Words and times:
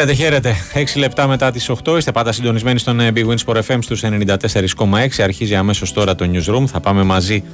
Χαίρετε, 0.00 0.22
χαίρετε. 0.22 0.56
6 0.74 0.98
λεπτά 0.98 1.26
μετά 1.26 1.50
τις 1.50 1.70
8 1.84 1.96
είστε 1.96 2.12
πάντα 2.12 2.32
συντονισμένοι 2.32 2.78
στον 2.78 3.00
ε, 3.00 3.12
Big 3.14 3.26
Wins 3.26 3.44
for 3.46 3.62
FM 3.66 3.78
στους 3.80 4.02
94,6. 4.04 5.22
Αρχίζει 5.22 5.54
αμέσως 5.54 5.92
τώρα 5.92 6.14
το 6.14 6.30
newsroom. 6.32 6.64
Θα 6.66 6.80
πάμε 6.80 7.02
μαζί 7.02 7.44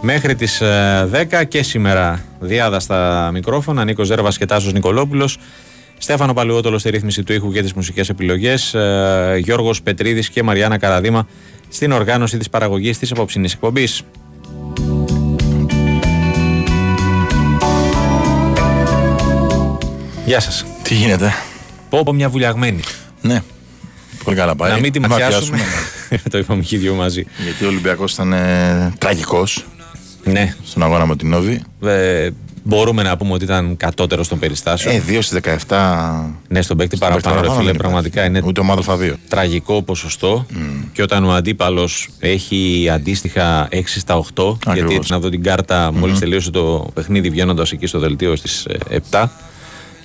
μέχρι 0.00 0.34
τις 0.34 0.62
10 0.62 0.64
ε, 1.30 1.44
και 1.44 1.62
σήμερα 1.62 2.24
διάδα 2.40 2.80
στα 2.80 3.30
μικρόφωνα. 3.32 3.84
Νίκος 3.84 4.06
Ζέρβας 4.06 4.38
και 4.38 4.46
Τάσος 4.46 4.72
Νικολόπουλος. 4.72 5.38
Στέφανο 5.98 6.32
Παλαιότολο 6.32 6.78
στη 6.78 6.90
ρύθμιση 6.90 7.22
του 7.22 7.32
ήχου 7.32 7.52
και 7.52 7.62
τις 7.62 7.72
μουσικές 7.72 8.08
επιλογές. 8.08 8.74
Ε, 8.74 9.36
Γιώργος 9.38 9.82
Πετρίδης 9.82 10.28
και 10.28 10.42
Μαριάννα 10.42 10.78
Καραδίμα 10.78 11.26
στην 11.68 11.92
οργάνωση 11.92 12.36
της 12.38 12.48
παραγωγής 12.48 12.98
της 12.98 13.10
απόψινή 13.10 13.48
εκπομπής. 13.52 14.02
Γεια 20.26 20.40
σας. 20.40 20.64
Τι 20.82 20.94
γίνεται; 20.94 21.32
Πω 21.90 22.02
πω 22.04 22.12
μια 22.12 22.28
βουλιαγμένη. 22.28 22.80
Ναι. 23.20 23.42
Πολύ 24.24 24.36
καλά 24.36 24.56
πάει. 24.56 24.70
Να 24.70 24.78
μην 24.78 24.92
τη 24.92 25.00
ματιάσουμε. 25.00 25.58
το 26.30 26.38
είπαμε 26.38 26.62
και 26.62 26.76
οι 26.76 26.78
δύο 26.78 26.94
μαζί. 26.94 27.26
Γιατί 27.44 27.64
ο 27.64 27.68
Ολυμπιακός 27.68 28.12
ήταν 28.12 28.32
ε, 28.32 28.92
τραγικός. 28.98 29.64
Ναι. 30.24 30.54
Στον 30.64 30.82
αγώνα 30.82 31.06
με 31.06 31.16
την 31.16 31.28
Νόβη. 31.28 31.62
Ε, 31.82 32.30
μπορούμε 32.62 33.02
να 33.02 33.16
πούμε 33.16 33.32
ότι 33.32 33.44
ήταν 33.44 33.76
κατώτερος 33.76 34.28
των 34.28 34.38
περιστάσεων. 34.38 34.94
Ε, 34.94 35.02
2 35.08 35.18
στις 35.20 35.40
17. 35.68 35.76
Ναι, 36.48 36.62
στον 36.62 36.76
παίκτη 36.76 36.96
παραπάνω, 36.96 37.40
ρε 37.40 37.50
φίλε, 37.50 37.72
πραγματικά 37.72 38.24
είναι. 38.24 38.42
Ούτε 38.44 38.60
ομάδα 38.60 38.92
αλφα 38.92 39.18
Τραγικό 39.28 39.82
ποσοστό. 39.82 40.46
Mm. 40.50 40.84
Και 40.92 41.02
όταν 41.02 41.24
ο 41.24 41.32
αντίπαλος 41.32 42.08
έχει 42.18 42.88
αντίστοιχα 42.92 43.68
6 43.72 43.80
στα 43.86 44.24
8, 44.34 44.56
γιατί 44.74 44.94
έτσι 44.94 45.12
να 45.12 45.18
δω 45.18 45.28
την 45.28 45.42
κάρτα 45.42 45.88
mm-hmm. 45.88 45.94
μόλι 45.94 46.18
τελείωσε 46.18 46.50
το 46.50 46.90
παιχνίδι 46.94 47.30
βγαίνοντας 47.30 47.72
εκεί 47.72 47.86
στο 47.86 47.98
δελτίο 47.98 48.36
στις 48.36 48.66
7. 49.10 49.26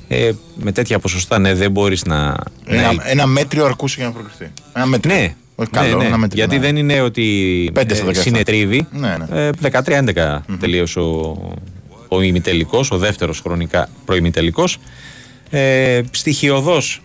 Ε, 0.07 0.31
με 0.55 0.71
τέτοια 0.71 0.99
ποσοστά, 0.99 1.39
ναι, 1.39 1.53
δεν 1.53 1.71
μπορείς 1.71 2.05
να. 2.05 2.35
Ένα, 2.65 2.93
να... 2.93 3.09
ένα 3.09 3.25
μέτριο 3.25 3.65
αρκούσε 3.65 3.95
για 3.97 4.05
να 4.05 4.11
προκριθεί. 4.11 4.51
Ένα 4.73 4.85
μέτριο. 4.85 5.15
Ναι, 5.15 5.35
όχι 5.55 5.69
καλό, 5.69 5.97
ναι, 5.97 6.09
ναι. 6.09 6.27
Γιατί 6.33 6.55
ναι. 6.55 6.61
δεν 6.61 6.75
είναι 6.75 7.01
ότι 7.01 7.71
ε, 7.75 8.13
συνετρίβει. 8.13 8.87
Ναι, 8.91 9.17
ναι. 9.29 9.47
Ε, 9.47 9.49
13-11 9.61 10.13
mm-hmm. 10.13 10.39
τελείωσε 10.59 10.99
ο, 10.99 11.37
ο 12.07 12.21
ημιτελικός, 12.21 12.91
ο 12.91 12.97
δεύτερος 12.97 13.39
χρονικά 13.39 13.89
προημιτελικός. 14.05 14.77
Ε, 15.49 16.01
Στοιχειοδός 16.11 17.01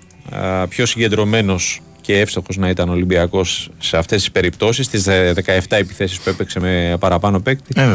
πιο 0.68 0.86
συγκεντρωμένος 0.86 1.80
και 2.00 2.18
εύστοχος 2.18 2.56
να 2.56 2.68
ήταν 2.68 2.88
ο 2.88 2.92
Ολυμπιακός 2.92 3.70
σε 3.78 3.96
αυτές 3.96 4.18
τις 4.18 4.30
περιπτώσεις, 4.30 4.86
στις 4.86 5.06
17 5.08 5.60
επιθέσεις 5.68 6.20
που 6.20 6.28
έπαιξε 6.28 6.60
με 6.60 6.96
παραπάνω 7.00 7.40
παίκτη. 7.40 7.72
Ε, 7.76 7.88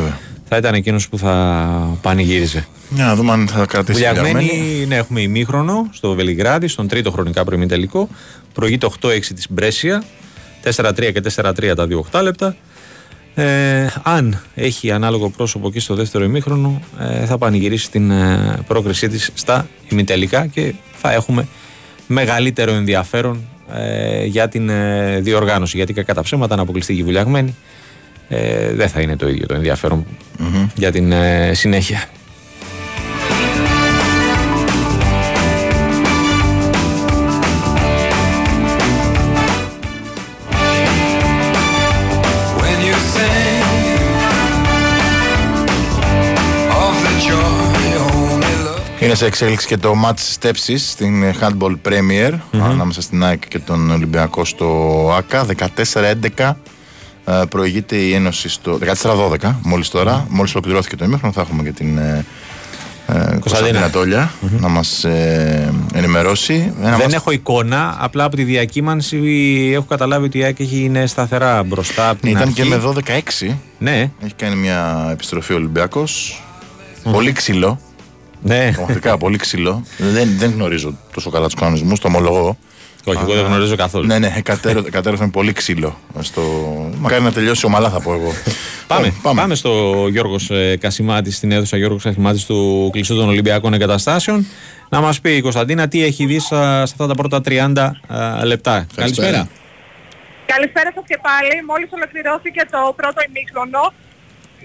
θα 0.47 0.57
ήταν 0.57 0.73
εκείνος 0.73 1.09
που 1.09 1.17
θα 1.17 1.97
πανηγύριζε. 2.01 2.67
Για 2.89 3.05
να 3.05 3.15
δούμε 3.15 3.31
αν 3.31 3.47
θα 3.47 3.65
κρατήσει 3.65 4.05
Βουλιαγμένη, 4.05 4.85
ναι, 4.87 4.95
έχουμε 4.95 5.21
ημίχρονο 5.21 5.89
στο 5.91 6.13
Βελιγράδι, 6.13 6.67
στον 6.67 6.87
τρίτο 6.87 7.11
χρονικά 7.11 7.43
προημιτελικό. 7.43 8.09
Προηγείται 8.53 8.87
8-6 9.01 9.19
της 9.35 9.47
Μπρέσια. 9.49 10.03
4-3 10.63 10.93
και 11.13 11.21
4-3 11.35 11.73
τα 11.75 11.87
δύο 11.87 12.05
8 12.11 12.21
λεπτά. 12.23 12.55
Ε, 13.35 13.87
αν 14.03 14.41
έχει 14.55 14.91
ανάλογο 14.91 15.29
πρόσωπο 15.29 15.67
εκεί 15.67 15.79
στο 15.79 15.95
δεύτερο 15.95 16.23
ημίχρονο, 16.23 16.81
ε, 16.99 17.25
θα 17.25 17.37
πανηγυρίσει 17.37 17.91
την 17.91 18.11
ε, 18.11 18.57
πρόκρισή 18.67 19.07
της 19.07 19.31
στα 19.33 19.67
ημιτελικά 19.89 20.45
και 20.45 20.73
θα 20.95 21.13
έχουμε 21.13 21.47
μεγαλύτερο 22.07 22.71
ενδιαφέρον 22.71 23.43
ε, 23.73 24.25
για 24.25 24.47
την 24.47 24.69
ε, 24.69 25.19
διοργάνωση. 25.19 25.77
Γιατί 25.77 25.93
κατά 25.93 26.21
ψέματα 26.21 26.55
να 26.55 26.61
αποκλειστεί 26.61 26.93
η 26.93 27.03
βουλιαγμένη 27.03 27.55
ε, 28.29 28.73
δεν 28.73 28.89
θα 28.89 29.01
είναι 29.01 29.15
το 29.15 29.27
ίδιο 29.27 29.45
το 29.45 29.53
ενδιαφερον 29.53 30.05
για 30.75 30.91
την 30.91 31.13
συνέχεια. 31.51 32.03
Είναι 49.15 49.23
σε 49.23 49.29
εξέλιξης 49.29 49.67
και 49.67 49.77
το 49.77 49.93
match 50.05 50.17
στέψης 50.17 50.89
στην 50.89 51.23
Handball 51.41 51.75
Premier 51.87 52.31
mm-hmm. 52.31 52.59
ανάμεσα 52.61 53.01
στην 53.01 53.23
ΑΕΚ 53.23 53.47
και 53.47 53.59
τον 53.59 53.91
Ολυμπιακό 53.91 54.45
στο 54.45 55.11
ΑΚΑ 55.17 55.45
14-11 56.37 56.53
ε, 57.25 57.41
προηγείται 57.49 57.95
η 57.95 58.13
Ένωση 58.13 58.49
στο 58.49 58.79
14-12 59.01 59.53
μόλις 59.61 59.89
τώρα, 59.89 60.27
μόλις 60.29 60.55
ολοκληρώθηκε 60.55 60.95
το 60.95 61.05
ημίχρονο 61.05 61.33
θα 61.33 61.41
έχουμε 61.41 61.63
και 61.63 61.71
την 61.71 61.97
ε, 61.97 62.25
ε 63.07 63.37
Κωνσταντίνα 63.39 63.89
Τόλια 63.89 64.31
mm-hmm. 64.31 64.59
να 64.59 64.67
μας 64.67 65.03
ε, 65.03 65.73
ενημερώσει. 65.93 66.73
Δεν 66.81 66.91
μας... 66.91 67.13
έχω 67.13 67.31
εικόνα, 67.31 67.95
απλά 67.99 68.23
από 68.23 68.35
τη 68.35 68.43
διακύμανση 68.43 69.17
έχω 69.73 69.85
καταλάβει 69.85 70.25
ότι 70.25 70.37
η 70.37 70.43
ΑΕΚ 70.43 70.59
είναι 70.59 71.05
σταθερά 71.05 71.63
μπροστά 71.63 72.09
από 72.09 72.21
την 72.21 72.29
Ήταν 72.29 72.41
αρχή. 72.41 72.53
και 72.53 72.65
με 72.65 72.81
12-6. 73.47 73.55
Ναι. 73.77 74.11
Έχει 74.23 74.33
κάνει 74.35 74.55
μια 74.55 75.07
επιστροφή 75.11 75.53
ο 75.53 75.55
Ολυμπιακός. 75.55 76.43
Mm. 77.03 77.11
Πολύ 77.11 77.31
ξύλο. 77.31 77.79
Ναι. 78.45 78.71
Πραγματικά 78.71 79.17
πολύ 79.17 79.37
ξύλο. 79.37 79.83
δεν, 79.97 80.29
δεν 80.37 80.51
γνωρίζω 80.51 80.97
τόσο 81.13 81.29
καλά 81.29 81.45
τους 81.45 81.55
κανονισμούς, 81.55 81.99
το 81.99 82.07
ομολογώ. 82.07 82.57
Όχι, 83.05 83.19
εγώ 83.21 83.33
δεν 83.33 83.45
γνωρίζω 83.45 83.75
καθόλου. 83.75 84.05
Ναι, 84.05 84.19
ναι, 84.19 84.33
κατέρωθαν 84.91 85.31
πολύ 85.31 85.53
ξύλο. 85.53 85.99
Στο... 86.19 86.41
Μακάρι 86.99 87.23
να 87.23 87.31
τελειώσει 87.31 87.65
ομαλά, 87.65 87.89
θα 87.89 88.01
πω 88.01 88.13
εγώ. 88.13 88.31
πάμε, 88.87 89.13
πάμε. 89.21 89.41
πάμε 89.41 89.55
στο 89.55 89.71
Γιώργος 90.09 90.49
ε, 90.49 90.77
Κασιμάτη, 90.77 91.31
στην 91.31 91.51
αίθουσα 91.51 91.77
Γιώργος 91.77 92.03
Κασιμάτης 92.03 92.45
του 92.45 92.89
κλειστού 92.91 93.15
των 93.15 93.27
Ολυμπιακών 93.27 93.73
Εγκαταστάσεων. 93.73 94.45
Να 94.89 95.01
μας 95.01 95.21
πει 95.21 95.35
η 95.35 95.41
Κωνσταντίνα 95.41 95.87
τι 95.87 96.03
έχει 96.03 96.25
δει 96.25 96.39
σε 96.39 96.55
αυτά 96.55 97.07
τα 97.07 97.15
πρώτα 97.15 97.41
30 97.45 97.91
λεπτά. 98.43 98.87
Καλησπέρα. 98.95 99.47
Καλησπέρα 100.45 100.91
σας 100.95 101.03
και 101.07 101.19
πάλι. 101.27 101.53
Μόλις 101.69 101.89
ολοκληρώθηκε 101.97 102.61
το 102.71 102.93
πρώτο 102.99 103.19
ημίχρονο. 103.27 103.93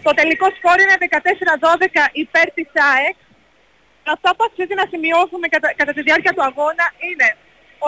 Το 0.02 0.10
τελικό 0.18 0.46
σκόρ 0.56 0.76
είναι 0.82 0.96
14-12 1.00 2.20
υπέρ 2.22 2.46
της 2.56 2.68
ΑΕΚ 2.92 3.16
αυτά 4.14 4.30
που 4.36 4.44
αξίζει 4.48 4.74
να 4.80 4.86
σημειώσουμε 4.92 5.46
κατά, 5.54 5.68
κατά 5.80 5.92
τη 5.96 6.02
διάρκεια 6.08 6.32
του 6.36 6.44
αγώνα 6.50 6.86
είναι 7.08 7.28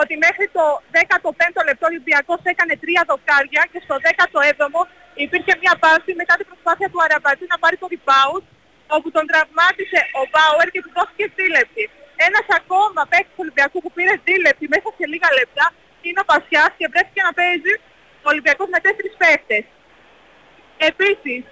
ότι 0.01 0.15
μέχρι 0.27 0.47
το 0.57 0.65
15ο 0.97 1.61
λεπτό 1.69 1.85
ο 1.87 1.91
Ολυμπιακός 1.93 2.41
έκανε 2.53 2.75
τρία 2.83 3.03
δοκάρια 3.11 3.63
και 3.73 3.81
στο 3.87 3.95
17ο 4.09 4.81
υπήρχε 5.25 5.53
μια 5.63 5.75
πάση 5.85 6.11
μετά 6.21 6.35
την 6.39 6.47
προσπάθεια 6.51 6.89
του 6.93 7.01
Αραμπατζή 7.05 7.47
να 7.53 7.59
πάρει 7.63 7.77
το 7.83 7.87
rebound 7.95 8.45
όπου 8.97 9.09
τον 9.17 9.25
τραυμάτισε 9.31 10.01
ο 10.21 10.23
Μπάουερ 10.31 10.69
και 10.75 10.83
του 10.85 10.93
δόθηκε 10.97 11.25
δίλεπτη. 11.37 11.85
Ένας 12.27 12.47
ακόμα 12.61 13.03
παίκτης 13.11 13.35
του 13.37 13.43
Ολυμπιακού 13.45 13.79
που 13.85 13.93
πήρε 13.97 14.15
δίλεπτη 14.27 14.67
μέσα 14.75 14.89
σε 14.99 15.05
λίγα 15.13 15.29
λεπτά 15.39 15.67
είναι 16.07 16.21
ο 16.25 16.27
Πασιάς 16.31 16.73
και 16.79 16.87
βρέθηκε 16.93 17.21
να 17.29 17.33
παίζει 17.39 17.75
ο 18.25 18.29
Ολυμπιακός 18.33 18.69
με 18.75 18.79
τέσσερις 18.85 19.15
παίκτες. 19.21 19.65
Επίσης, 20.91 21.43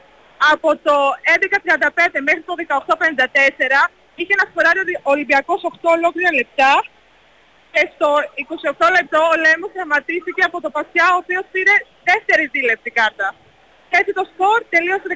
από 0.53 0.69
το 0.87 0.97
11.35 1.37 2.21
μέχρι 2.28 2.42
το 2.48 2.54
18.54 2.56 3.99
είχε 4.19 4.34
να 4.41 4.44
σκοράρει 4.50 4.81
ο 5.06 5.10
Ολυμπιακός 5.15 5.60
8 5.72 5.97
ολόκληρα 5.97 6.32
λεπτά 6.41 6.72
και 7.72 7.82
στο 7.94 8.09
28 8.82 8.97
λεπτό 8.97 9.21
ο 9.32 9.34
Λέμος 9.44 9.71
σταματήθηκε 9.75 10.43
από 10.48 10.59
το 10.65 10.69
Πασιά 10.76 11.06
ο 11.15 11.16
οποίος 11.22 11.44
πήρε 11.53 11.75
δεύτερη 12.10 12.44
δίλεπτη 12.54 12.91
κάρτα. 12.98 13.28
Έτσι 13.98 14.10
το 14.19 14.25
σκορ 14.31 14.59
τελείωσε 14.72 15.06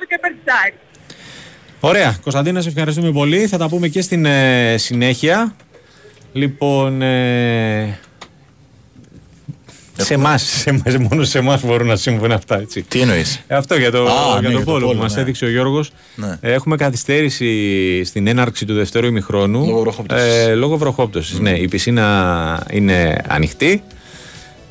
14-12 0.00 0.04
και 0.08 0.16
υπέρ 0.20 0.32
της 0.38 0.46
Ωραία. 1.90 2.10
Κωνσταντίνα, 2.22 2.60
σε 2.60 2.68
ευχαριστούμε 2.68 3.10
πολύ. 3.12 3.46
Θα 3.46 3.58
τα 3.58 3.68
πούμε 3.68 3.88
και 3.88 4.00
στην 4.00 4.24
ε, 4.24 4.74
συνέχεια. 4.76 5.56
Λοιπόν, 6.32 7.02
ε, 7.02 7.98
σε 9.96 10.14
εμάς, 10.14 10.64
μόνο 11.10 11.24
σε 11.24 11.38
εμάς 11.38 11.64
μπορούν 11.64 11.86
να 11.86 11.96
συμβούν 11.96 12.32
αυτά. 12.32 12.60
Έτσι. 12.60 12.82
Τι 12.82 13.00
εννοείς; 13.00 13.40
Ε, 13.46 13.54
αυτό 13.54 13.74
για 13.74 13.90
το, 13.90 14.08
για 14.40 14.48
ναι, 14.48 14.54
το 14.54 14.60
πόλο 14.60 14.88
που 14.88 14.96
μας 14.96 15.14
ναι. 15.14 15.20
έδειξε 15.20 15.44
ο 15.44 15.50
Γιώργος. 15.50 15.90
Ναι. 16.14 16.38
Έχουμε 16.40 16.76
καθυστέρηση 16.76 18.04
στην 18.04 18.26
έναρξη 18.26 18.64
του 18.64 18.74
δευτέρου 18.74 19.06
ημιχρόνου. 19.06 19.66
Λόγω 19.66 19.80
βροχόπτωσης. 19.80 20.46
Ε, 20.46 20.54
λόγω 20.54 20.76
βροχόπτωσης. 20.76 21.38
Ναι, 21.38 21.50
η 21.50 21.68
πισίνα 21.68 22.66
είναι 22.70 23.22
ανοιχτή. 23.28 23.82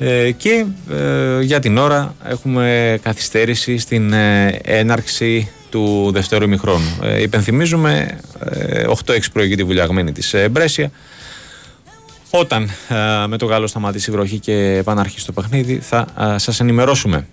Ε, 0.04 0.30
και 0.30 0.64
ε, 0.90 1.42
για 1.42 1.60
την 1.60 1.78
ώρα 1.78 2.14
έχουμε 2.28 2.98
καθυστέρηση 3.02 3.78
στην 3.78 4.12
ε, 4.12 4.58
έναρξη 4.64 5.50
του 5.70 6.10
δευτέρου 6.12 6.44
ημιχρόνου. 6.44 6.98
Ε, 7.02 7.22
υπενθυμίζουμε 7.22 8.18
8-6 9.06 9.18
προηγείται 9.32 9.62
η 9.62 9.64
βουλιαγμένη 9.64 10.12
της 10.12 10.34
Μπρέσια 10.50 10.90
όταν 12.34 12.70
ε, 12.88 13.26
με 13.26 13.36
το 13.36 13.46
Γάλλο 13.46 13.66
σταματήσει 13.66 14.10
η 14.10 14.12
βροχή 14.12 14.38
και 14.38 14.76
επαναρχίσει 14.76 15.26
το 15.26 15.32
παιχνίδι 15.32 15.78
θα 15.78 16.06
ε, 16.18 16.38
σας 16.38 16.60
ενημερώσουμε. 16.60 17.26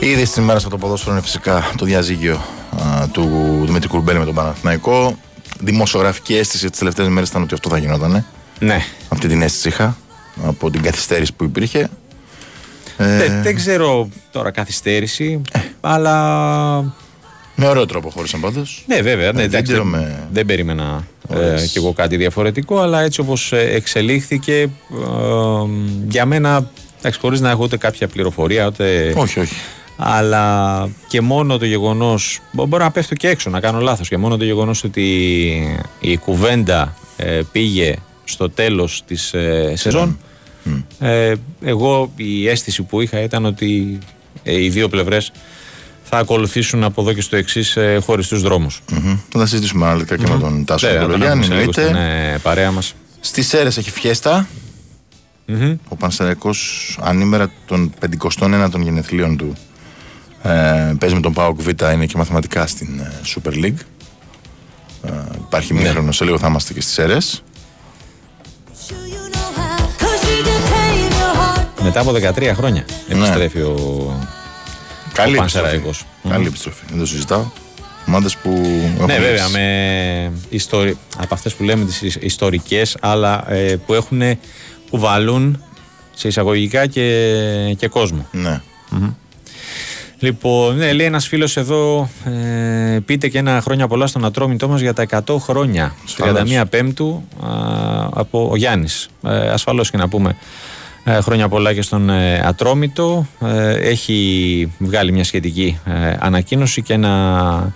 Ήδη 0.00 0.24
στην 0.24 0.42
ημέρας 0.42 0.62
στο 0.62 0.78
ποδόσφαιρο 0.78 1.12
είναι 1.12 1.22
φυσικά 1.22 1.70
το 1.76 1.84
διαζύγιο 1.84 2.44
α, 2.82 3.08
του 3.08 3.22
Δημήτρη 3.64 3.88
Κουρμπέλη 3.88 4.18
με 4.18 4.24
τον 4.24 4.34
Παναθηναϊκό. 4.34 5.18
Δημοσιογραφική 5.60 6.34
αίσθηση 6.36 6.70
τις 6.70 6.78
τελευταίες 6.78 7.08
μέρες 7.08 7.28
ήταν 7.28 7.42
ότι 7.42 7.54
αυτό 7.54 7.68
θα 7.68 7.78
γινόταν. 7.78 8.26
Ναι. 8.58 8.84
Αυτή 9.08 9.28
την 9.28 9.42
αίσθηση 9.42 9.68
είχα 9.68 9.96
από 10.44 10.70
την 10.70 10.82
καθυστέρηση 10.82 11.32
που 11.32 11.44
υπήρχε. 11.44 11.88
Ε, 12.96 13.16
δεν, 13.16 13.42
δεν 13.42 13.54
ξέρω 13.54 14.08
τώρα 14.32 14.50
καθυστέρηση, 14.50 15.40
αλλά 15.80 16.14
με 17.54 17.66
ωραίο 17.66 17.86
τρόπο 17.86 18.10
χώρισαν 18.10 18.40
πάντως. 18.40 18.84
Ναι, 18.86 19.00
βέβαια. 19.00 19.32
Ναι, 19.32 19.42
εντάξει, 19.42 19.72
δεν, 19.72 19.86
με... 19.86 20.28
δεν 20.32 20.46
περίμενα 20.46 21.06
ε, 21.28 21.64
κι 21.72 21.78
εγώ 21.78 21.92
κάτι 21.92 22.16
διαφορετικό, 22.16 22.78
αλλά 22.78 23.00
έτσι 23.00 23.20
όπως 23.20 23.52
εξελίχθηκε, 23.52 24.60
ε, 24.60 24.68
για 26.08 26.26
μένα, 26.26 26.70
εντάξει, 26.98 27.18
χωρίς 27.20 27.40
να 27.40 27.50
έχω 27.50 27.62
ούτε 27.62 27.76
κάποια 27.76 28.08
πληροφορία, 28.08 28.66
ούτε. 28.66 29.12
Όχι, 29.16 29.40
όχι. 29.40 29.54
Αλλά 29.96 30.88
και 31.08 31.20
μόνο 31.20 31.58
το 31.58 31.64
γεγονός. 31.64 32.40
Μπορώ 32.52 32.84
να 32.84 32.90
πέφτω 32.90 33.14
και 33.14 33.28
έξω, 33.28 33.50
να 33.50 33.60
κάνω 33.60 33.80
λάθος. 33.80 34.08
Και 34.08 34.16
μόνο 34.16 34.36
το 34.36 34.44
γεγονός 34.44 34.84
ότι 34.84 35.78
η 36.00 36.16
κουβέντα 36.16 36.96
ε, 37.16 37.40
πήγε 37.52 37.94
στο 38.24 38.50
τέλος 38.50 39.02
της 39.06 39.34
ε, 39.34 39.72
σεζόν. 39.76 40.18
Ε, 40.98 41.34
εγώ 41.62 42.12
η 42.16 42.48
αίσθηση 42.48 42.82
που 42.82 43.00
είχα 43.00 43.20
ήταν 43.20 43.44
ότι 43.44 43.98
οι 44.42 44.68
δύο 44.68 44.88
πλευρές 44.88 45.32
θα 46.02 46.18
ακολουθήσουν 46.18 46.84
από 46.84 47.02
εδώ 47.02 47.12
και 47.12 47.20
στο 47.20 47.36
εξής 47.36 47.76
ε, 47.76 47.98
χωριστούς 48.04 48.42
δρόμους. 48.42 48.82
Mm-hmm. 48.90 49.18
Θα 49.28 49.46
συζητήσουμε 49.46 49.86
αναλυτικά 49.86 50.16
και 50.16 50.30
με 50.32 50.38
τον 50.38 50.64
Τάσο 50.64 50.98
Κολογιάννη. 51.00 51.44
Στην 51.44 51.94
ε, 51.94 52.38
παρέα 52.42 52.70
μας. 52.70 52.94
Στις 53.20 53.48
ΣΕΡΕ 53.48 53.68
έχει 53.68 53.90
φιέστα. 53.90 54.48
Mm-hmm. 55.48 55.76
Ο 55.88 55.96
Πανσεραϊκός 55.96 56.98
ανήμερα 57.02 57.50
των 57.66 57.92
51 58.40 58.68
των 58.70 58.82
γενεθλίων 58.82 59.36
του 59.36 59.52
ε, 60.42 60.94
παίζει 60.98 61.14
με 61.14 61.20
τον 61.20 61.32
Πάοκ 61.32 61.62
Β. 61.62 61.68
Είναι 61.68 62.06
και 62.06 62.16
μαθηματικά 62.16 62.66
στην 62.66 62.98
ε, 62.98 63.12
Super 63.34 63.64
League. 63.64 63.78
Ε, 65.02 65.10
υπάρχει 65.46 65.74
μία 65.74 65.90
χρόνο, 65.90 66.12
σε 66.12 66.24
λίγο 66.24 66.38
θα 66.38 66.46
είμαστε 66.46 66.72
και 66.72 66.80
στις 66.80 66.94
ΣΕΡΕ. 66.94 67.18
Μετά 71.84 72.00
από 72.00 72.12
13 72.12 72.52
χρόνια 72.54 72.84
ναι. 73.08 73.14
επιστρέφει 73.14 73.60
ο 73.60 73.76
Καλή 75.12 75.36
επιστροφή. 75.36 75.80
Καλή 76.28 76.46
επιστροφή. 76.46 76.84
Δεν 76.88 76.98
το 76.98 77.06
συζητάω. 77.06 77.44
Ομάδε 78.06 78.28
που. 78.42 78.50
Ναι, 79.06 79.18
βέβαια. 79.18 79.48
Με 79.48 80.32
ιστορι... 80.48 80.98
Από 81.18 81.34
αυτές 81.34 81.54
που 81.54 81.62
λέμε 81.62 81.84
τις 81.84 82.00
ιστορικές, 82.20 82.96
αλλά 83.00 83.52
ε, 83.52 83.76
που 83.86 83.94
έχουν 83.94 84.22
που 84.90 84.98
βάλουν 84.98 85.62
σε 86.14 86.28
εισαγωγικά 86.28 86.86
και, 86.86 87.74
και 87.78 87.88
κόσμο. 87.88 88.26
Ναι. 88.30 88.60
Λοιπόν, 90.18 90.76
ναι, 90.76 90.92
λέει 90.92 91.06
ένας 91.06 91.26
φίλος 91.28 91.56
εδώ, 91.56 92.08
ε, 92.24 92.98
πείτε 93.06 93.28
και 93.28 93.38
ένα 93.38 93.60
χρόνια 93.60 93.86
πολλά 93.86 94.06
στον 94.06 94.24
Ατρόμητό 94.24 94.68
μας 94.68 94.80
για 94.80 94.92
τα 94.92 95.06
100 95.26 95.36
χρόνια. 95.38 95.94
31 96.16 96.62
Πέμπτου 96.70 97.28
από 98.10 98.48
ο 98.50 98.56
Γιάννης. 98.56 99.08
Ε, 99.26 99.48
Ασφαλώς 99.48 99.90
και 99.90 99.96
να 99.96 100.08
πούμε 100.08 100.28
ε, 100.30 100.34
χρόνια 101.06 101.48
πολλά 101.48 101.74
και 101.74 101.82
στον 101.82 102.10
ε, 102.10 102.40
Ατρόμητο. 102.44 103.26
Ε, 103.40 103.74
έχει 103.74 104.72
βγάλει 104.78 105.12
μια 105.12 105.24
σχετική 105.24 105.78
ανακοίνωση 106.18 106.82
και 106.82 106.92
ένα 106.92 107.74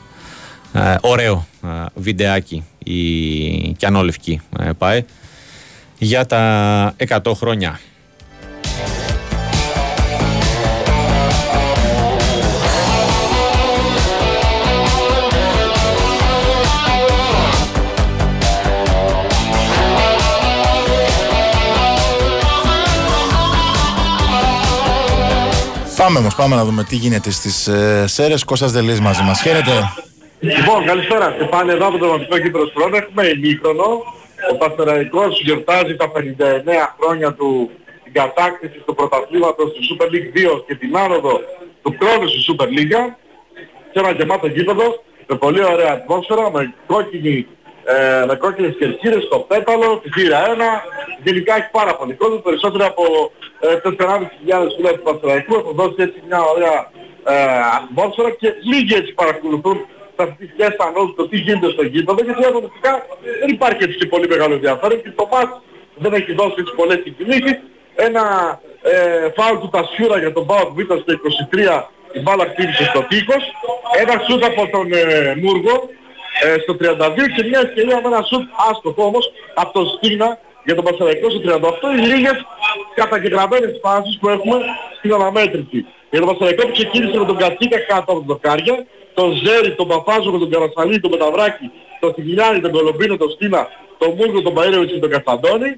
ωραίο 1.01 1.47
βιντεάκι 1.95 2.65
η 2.79 3.73
Κιανόλευκη 3.73 4.41
πάει 4.79 5.05
για 5.99 6.27
τα 6.27 6.95
100 7.09 7.33
χρόνια. 7.35 7.79
Πάμε 26.09 26.21
όμως, 26.21 26.35
πάμε 26.35 26.55
να 26.57 26.65
δούμε 26.65 26.85
τι 26.85 26.97
γίνεται 26.97 27.31
στις 27.31 27.67
ε, 27.67 28.05
ΣΕΡΕΣ. 28.07 28.45
Κώστας 28.45 28.73
Δελής 28.73 29.01
μαζί 29.01 29.23
μας. 29.23 29.43
Χαίρετε. 29.43 29.73
Λοιπόν, 30.41 30.85
καλησπέρα. 30.85 31.35
Στεφάνη 31.37 31.71
εδώ 31.71 31.87
από 31.87 31.99
το 31.99 32.09
Βασικό 32.09 32.39
Κύπρο 32.39 32.67
Πρώτο. 32.75 32.97
Έχουμε 32.97 33.27
ημίχρονο. 33.27 33.89
Ο 34.53 34.57
Παστεραϊκός 34.57 35.41
γιορτάζει 35.45 35.97
τα 35.97 36.07
59 36.13 36.95
χρόνια 37.01 37.33
του 37.35 37.71
την 38.05 38.13
κατάκτηση 38.13 38.79
του 38.87 38.95
πρωταθλήματος 38.95 39.73
του 39.73 39.81
Super 39.89 40.07
League 40.15 40.57
2 40.57 40.65
και 40.67 40.75
την 40.75 40.97
άνοδο 40.97 41.41
του 41.83 41.97
χρόνου 42.01 42.29
στη 42.29 42.39
Super 42.49 42.69
League. 42.77 42.97
Σε 43.93 43.99
ένα 44.01 44.11
γεμάτο 44.11 44.47
γήπεδο 44.47 45.03
με 45.27 45.37
πολύ 45.37 45.65
ωραία 45.65 45.93
ατμόσφαιρα, 45.93 46.51
με 46.51 46.75
κόκκινη 46.87 47.47
ε, 47.95 48.25
με 48.27 48.35
κόκκινες 48.37 48.75
κερκίδες 48.79 49.23
στο 49.23 49.39
πέταλο, 49.39 50.01
τη 50.03 50.09
θύρα 50.11 50.41
1. 50.47 50.61
Γενικά 51.25 51.55
έχει 51.57 51.71
πάρα 51.71 51.97
πολύ 51.97 52.15
κόσμο, 52.15 52.37
περισσότερο 52.37 52.87
από 52.87 53.05
ε, 53.61 53.77
4.500 53.85 54.69
φίλες 54.77 54.93
του 54.93 55.03
Παστραϊκού. 55.03 55.55
Έχουν 55.55 55.75
δώσει 55.75 55.95
έτσι 55.97 56.19
μια 56.29 56.41
ωραία 56.55 56.77
ε, 57.25 57.35
ατμόσφαιρα 57.79 58.31
και 58.31 58.49
λίγοι 58.71 58.95
έτσι 58.95 59.13
παρακολουθούν 59.13 59.87
τα 60.17 60.25
στοιχεία 60.35 60.71
στα 60.71 60.87
νότα 60.95 61.13
το 61.17 61.29
τι 61.29 61.37
γίνεται 61.37 61.71
στο 61.71 61.83
γήπεδο 61.83 62.21
γιατί 62.25 62.45
αγωνιστικά 62.45 62.93
δεν 63.41 63.49
υπάρχει 63.57 63.83
έτσι 63.85 64.07
πολύ 64.07 64.29
μεγάλο 64.29 64.55
ενδιαφέρον 64.55 65.03
και 65.03 65.11
το 65.11 65.29
μάτς 65.33 65.61
δεν 65.95 66.13
έχει 66.13 66.33
δώσει 66.33 66.55
έτσι 66.59 66.75
πολλές 66.81 66.99
συγκινήσεις. 67.05 67.57
Ένα 67.95 68.25
ε, 68.83 69.29
φάουλ 69.37 69.59
του 69.59 69.69
Τασιούρα 69.75 70.19
για 70.19 70.33
τον 70.33 70.47
Πάοκ 70.47 70.69
Β 70.77 70.81
στο 70.83 71.13
23 71.53 71.83
η 72.13 72.21
μπάλα 72.21 72.45
χτύπησε 72.51 72.85
στο 72.85 73.01
τείχος. 73.09 73.45
Ένα 74.03 74.15
σούτ 74.27 74.45
από 74.45 74.69
τον 74.75 74.93
ε, 74.93 75.35
Μούργο 75.43 75.75
ε, 76.45 76.57
στο 76.63 76.73
32 76.81 77.29
και 77.37 77.43
μια 77.49 77.61
ευκαιρία 77.67 77.97
με 78.03 78.09
ένα 78.13 78.23
σουτ 78.23 78.45
άστοχο 78.71 79.03
όμως 79.05 79.33
από 79.55 79.73
τον 79.73 79.87
Στίνα 79.87 80.39
για 80.65 80.75
τον 80.75 80.85
Πασαραϊκό 80.85 81.31
στο 81.31 81.41
38 81.45 81.97
οι 81.97 82.01
λίγες 82.11 82.37
καταγεγραμμένες 82.95 83.73
φάσεις 83.83 84.19
που 84.21 84.29
έχουμε 84.29 84.57
στην 84.99 85.13
αναμέτρηση. 85.15 85.79
Για 86.11 86.21
τον 86.21 86.29
Πασαραϊκό 86.31 86.63
που 86.67 86.73
ξεκίνησε 86.73 87.19
με 87.19 87.25
τον 87.25 87.37
Κατσίκα 87.37 87.79
κάτω 87.79 88.09
από 88.13 88.13
τον 88.13 88.25
Δοκάρια, 88.27 88.77
τον 89.15 89.29
Ζέρι, 89.43 89.71
τον 89.75 89.87
Παπάζο 89.89 90.31
με 90.31 90.39
τον 90.39 90.51
Καρασαλή, 90.51 91.01
τον 91.01 91.11
Μεταβράκη, 91.11 91.71
τον 92.01 92.15
Θηγιλιάνη, 92.15 92.61
τον 92.61 92.71
Κολομπίνο, 92.71 93.17
τον 93.17 93.31
Στίνα, 93.31 93.69
τον 93.99 94.11
Μούργο, 94.17 94.43
τον 94.43 94.55
Παΐρεβιτς 94.57 94.93
και 94.93 95.03
τον 95.05 95.11
Κασταντώνη. 95.11 95.71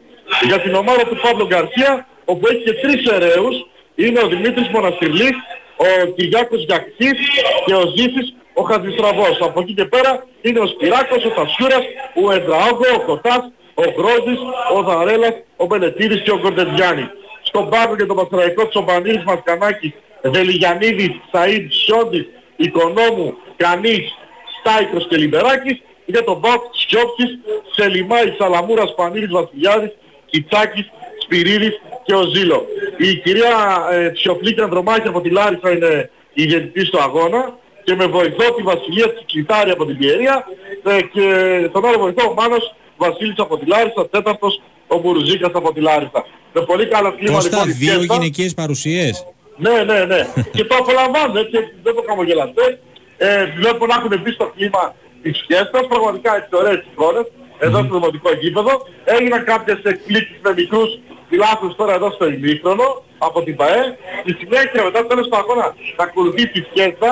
Για 0.48 0.58
την 0.60 0.74
ομάδα 0.74 1.02
του 1.08 1.16
Παύλο 1.22 1.46
Γκαρσία, 1.46 2.06
όπου 2.24 2.46
έχει 2.50 2.62
και 2.62 2.72
τρεις 2.72 3.00
εραίους, 3.16 3.56
είναι 3.94 4.20
ο 4.24 4.26
Δημήτρης 4.28 4.68
Μοναστηρλής, 4.68 5.36
ο 5.76 6.06
Κυριάκος 6.16 6.64
Γιακτής 6.64 7.18
και 7.66 7.74
ο 7.74 7.82
Ζήσης 7.96 8.34
ο 8.55 8.62
Χατζηστραβός. 8.62 9.41
Από 9.41 9.61
εκεί 9.61 9.75
και 9.75 9.85
πέρα 9.85 10.26
είναι 10.41 10.61
ο 10.61 10.67
Σπυράκος, 10.67 11.25
ο 11.25 11.29
Τασιούρας, 11.29 11.85
ο 12.25 12.32
Εντραόγκο, 12.32 12.85
ο 12.97 13.00
Κοτάς, 13.00 13.50
ο 13.75 13.82
Γκρόζης, 13.94 14.41
ο 14.76 14.82
Δαρέλας, 14.82 15.35
ο 15.56 15.67
Μπελετήρης 15.67 16.20
και 16.23 16.31
ο 16.31 16.38
Κορτεντιάνη. 16.38 17.08
Στον 17.43 17.69
πάρκο 17.69 17.97
και 17.97 18.05
τον 18.05 18.17
Παστραϊκό 18.17 18.69
Τσομπανίδης 18.69 19.25
Μασκανάκης, 19.25 19.93
Δελιγιανίδης, 20.20 21.11
Σαΐντ, 21.32 21.70
Σιόντης, 21.70 22.26
Οικονόμου, 22.56 23.35
Κανής, 23.56 24.19
Στάικος 24.61 25.06
και 25.08 25.17
Λιμπεράκης. 25.17 25.82
Για 26.05 26.24
τον 26.24 26.39
Μπακ, 26.39 26.60
Σιώπης, 26.72 27.39
Σελιμάη, 27.77 28.34
Σαλαμούρας, 28.39 28.94
Πανίδης, 28.94 29.31
Βασιλιάδης, 29.31 29.91
Κιτσάκης, 30.27 30.91
Σπυρίδης 31.22 31.81
και 32.05 32.15
ο 32.15 32.22
Ζήλο. 32.22 32.67
Η 32.96 33.15
κυρία 33.15 33.86
ε, 33.91 34.08
Ψιοφλή 34.08 34.63
Ανδρομάχη 34.63 35.08
από 35.08 35.20
τη 35.20 35.31
Λάρισα 35.31 35.70
είναι 35.70 36.10
η 36.32 36.43
ηγετητή 36.43 36.84
στο 36.84 36.98
αγώνα 36.98 37.58
και 37.91 37.97
με 37.97 38.06
βοηθό 38.06 38.55
τη 38.55 38.63
Βασιλεία 38.63 39.15
Τσικλιτάρη 39.15 39.70
από 39.70 39.85
την 39.87 39.97
Πιερία 39.99 40.44
ε, 40.85 41.03
και 41.13 41.25
τον 41.73 41.85
άλλο 41.87 41.99
βοηθό 41.99 42.31
ο 42.31 42.35
Μάνος 42.35 42.75
Βασίλης 42.97 43.39
από 43.39 43.59
τη 43.59 43.67
Λάρισα, 43.67 44.09
τέταρτος 44.09 44.63
ο 44.87 44.99
Μπουρουζίκας 44.99 45.51
από 45.55 45.73
τη 45.73 45.81
Λάρισα. 45.81 46.20
Με 46.53 46.61
πολύ 46.61 46.87
καλό 46.87 47.13
κλίμα 47.13 47.35
Κώστα, 47.35 47.56
λοιπόν. 47.56 47.79
δύο 47.79 48.03
γυναικείες 48.03 48.55
παρουσίες. 48.55 49.27
Ναι, 49.56 49.77
ναι, 49.89 50.05
ναι. 50.05 50.20
και 50.56 50.65
το 50.65 50.75
απολαμβάνω, 50.77 51.39
έτσι, 51.39 51.56
δεν 51.82 51.94
το 51.94 52.03
χαμογελαστέ. 52.09 52.81
Ε, 53.17 53.44
βλέπω 53.59 53.87
να 53.87 53.94
έχουν 53.94 54.20
μπει 54.23 54.31
στο 54.31 54.53
κλίμα 54.56 54.94
της 55.23 55.44
φιέστας, 55.47 55.87
πραγματικά 55.89 56.37
έτσι 56.37 56.49
ωραίες 56.53 56.85
εικόνες, 56.93 57.27
εδώ 57.59 57.79
στο 57.85 57.94
δημοτικό 57.94 58.31
γήπεδο. 58.41 58.73
Έγιναν 59.05 59.44
κάποιες 59.44 59.79
εκπλήξεις 59.82 60.39
με 60.43 60.53
μικρούς 60.56 60.91
φιλάθλους 61.29 61.75
τώρα 61.77 61.94
εδώ 61.94 62.11
στο 62.11 62.25
ημίχρονο 62.29 63.03
από 63.19 63.43
την 63.43 63.56
ΠαΕ. 63.56 63.82
Στη 64.23 64.32
συνέχεια 64.41 64.85
μετά 64.85 64.99
το 65.03 65.06
τέλος 65.06 65.29
του 65.29 65.37
αγώνα 65.37 65.75
θα 65.97 66.03
ακολουθεί 66.09 66.49
τη 66.49 66.61
φιέστα 66.73 67.11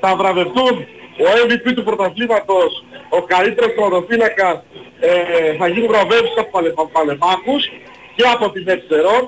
θα 0.00 0.16
βραβευτούν 0.16 0.74
ο 1.26 1.28
MVP 1.44 1.74
του 1.74 1.84
πρωταθλήματος, 1.84 2.84
ο 3.08 3.22
καλύτερος 3.22 3.72
πρωτοφύλακας, 3.74 4.62
ε, 5.00 5.56
θα 5.58 5.68
γίνουν 5.68 5.88
βραβεύσεις 5.88 6.38
από 6.38 6.50
παλε, 6.50 6.70
παλεμάχους 6.92 7.62
και 8.16 8.24
από 8.34 8.50
την 8.50 8.68
Εξερών. 8.68 9.22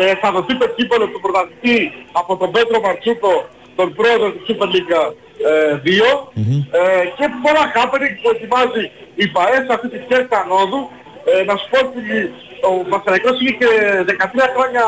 Ε, 0.00 0.14
θα 0.14 0.32
δοθεί 0.32 0.58
το 0.58 0.68
κύπελο 0.76 1.06
του 1.08 1.20
πρωταθλητή 1.20 1.92
από 2.12 2.36
τον 2.36 2.50
Πέτρο 2.50 2.80
Μαρτσούκο, 2.80 3.48
τον 3.76 3.94
πρόεδρο 3.94 4.32
της 4.32 4.42
Super 4.48 4.68
League 4.74 5.12
2 5.40 6.30
ε, 6.70 6.78
ε, 6.78 7.04
και 7.16 7.26
πολλά 7.42 7.64
happening 7.74 8.14
που 8.22 8.28
ετοιμάζει 8.34 8.84
η 9.14 9.26
ΠαΕ 9.34 9.58
σε 9.66 9.72
αυτή 9.76 9.88
τη 9.88 9.98
σχέση 10.04 10.28
ανόδου. 10.42 10.90
Ε, 11.30 11.42
να 11.48 11.54
σου 11.56 11.68
πω 11.70 11.78
ότι 11.86 12.32
ο 12.70 12.72
Πασαραϊκός 12.90 13.40
είχε 13.40 13.52
και 13.60 13.70
13 14.06 14.48
χρόνια, 14.54 14.84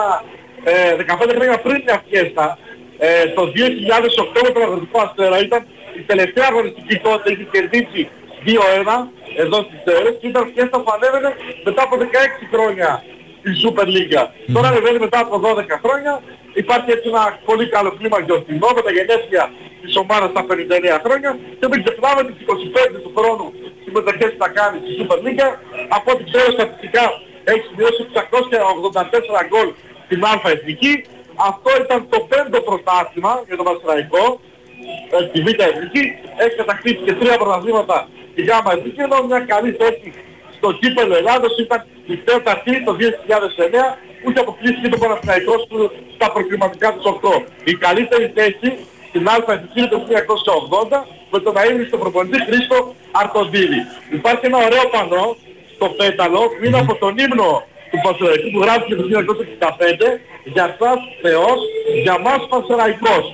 15 1.26 1.34
χρόνια 1.36 1.58
πριν 1.64 1.82
μια 1.84 2.02
φιέστα 2.08 2.58
ε, 3.06 3.26
το 3.36 3.42
2008 4.36 4.40
με 4.44 4.50
τον 4.54 4.62
Αγροτικό 4.62 4.98
Αστέρα 5.00 5.38
ήταν 5.46 5.66
η 6.00 6.02
τελευταία 6.10 6.46
αγωνιστική 6.50 6.96
τότε, 7.06 7.32
είχε 7.32 7.46
κερδίσει 7.54 8.08
2-1 8.46 8.48
εδώ 9.42 9.58
στις 9.66 9.78
Τέρες 9.84 10.14
και 10.20 10.26
ήταν 10.26 10.50
φιέστα 10.54 10.76
που 10.80 10.90
ανέβαινε 10.96 11.30
μετά 11.64 11.82
από 11.82 11.96
16 12.00 12.02
χρόνια 12.52 13.02
στη 13.40 13.50
Super 13.62 13.86
League. 13.94 14.16
Mm. 14.22 14.28
Τώρα 14.54 14.68
ανεβαίνει 14.68 14.98
μετά 14.98 15.18
από 15.18 15.34
12 15.44 15.64
χρόνια 15.84 16.22
Υπάρχει 16.54 16.90
έτσι 16.90 17.08
ένα 17.08 17.38
πολύ 17.48 17.66
καλό 17.74 17.90
κλίμα 17.98 18.18
γιορτινό 18.26 18.68
με 18.76 18.82
τα 18.86 18.90
γενέθλια 18.96 19.44
της 19.82 19.96
ομάδας 20.02 20.30
στα 20.30 20.42
59 20.48 21.04
χρόνια 21.04 21.30
και 21.58 21.66
μην 21.70 21.78
ξεχνάμε 21.84 22.20
τις 22.28 22.36
25 22.94 22.98
του 23.04 23.12
χρόνου 23.16 23.46
συμμετοχές 23.84 24.30
που 24.34 24.40
θα 24.44 24.50
κάνει 24.58 24.76
στη 24.82 24.90
Super 24.98 25.18
League. 25.24 25.44
Από 25.96 26.08
ό,τι 26.12 26.22
ξέρω 26.30 26.48
στατιστικά 26.56 27.04
έχει 27.52 27.64
σημειώσει 27.70 28.00
684 29.40 29.48
γκολ 29.50 29.68
στην 30.04 30.20
Α 30.30 30.34
Εθνική. 30.54 30.94
Αυτό 31.34 31.70
ήταν 31.84 32.06
το 32.08 32.18
πέμπτο 32.30 32.60
πρωτάθλημα 32.60 33.42
για 33.46 33.56
τον 33.56 33.64
Παστραϊκό, 33.68 34.40
ε, 35.14 35.18
στη 35.28 35.38
Β 35.44 35.48
Εθνική. 35.68 36.04
Έχει 36.42 36.56
κατακτήσει 36.56 37.00
και 37.06 37.12
τρία 37.12 37.36
πρωταθλήματα 37.42 38.08
στη 38.32 38.42
Γ 38.42 38.48
Εθνική, 38.76 39.00
ενώ 39.00 39.16
μια 39.28 39.40
καλή 39.40 39.70
θέση 39.80 40.12
στο 40.56 40.72
κύπελο 40.72 41.14
Ελλάδος 41.16 41.58
ήταν 41.58 41.80
η 42.06 42.16
τέταρτη 42.16 42.84
το 42.84 42.92
2009 42.92 43.98
που 44.22 44.30
είχε 44.30 44.40
αποκλείσει 44.40 44.88
το 44.88 44.98
Παναθηναϊκό 44.98 45.54
στα 46.14 46.32
προκριματικά 46.32 46.92
του 46.92 47.20
8. 47.22 47.42
Η 47.64 47.74
καλύτερη 47.74 48.32
θέση 48.34 48.68
στην 49.08 49.28
Α 49.28 49.34
Εθνική 49.48 49.82
το 49.88 49.96
1980 50.90 51.04
με 51.30 51.38
τον 51.40 51.56
αείμνη 51.56 51.84
στον 51.84 51.98
προπονητή 51.98 52.44
Χρήστο 52.44 52.94
Αρτοντήλη. 53.10 53.80
Υπάρχει 54.10 54.46
ένα 54.46 54.58
ωραίο 54.66 54.84
πανό 54.94 55.36
στο 55.74 55.86
πέταλο 55.86 56.40
πριν 56.58 56.74
από 56.74 56.94
τον 56.94 57.18
ύμνο 57.18 57.62
του 57.92 58.00
Πασεραϊκού 58.06 58.48
που 58.54 58.60
γράφει 58.64 58.86
το 59.00 59.04
1965 60.04 60.08
για 60.54 60.66
σας 60.78 60.98
Θεός, 61.22 61.58
για 62.04 62.16
μας 62.26 62.40
Πασεραϊκός. 62.52 63.24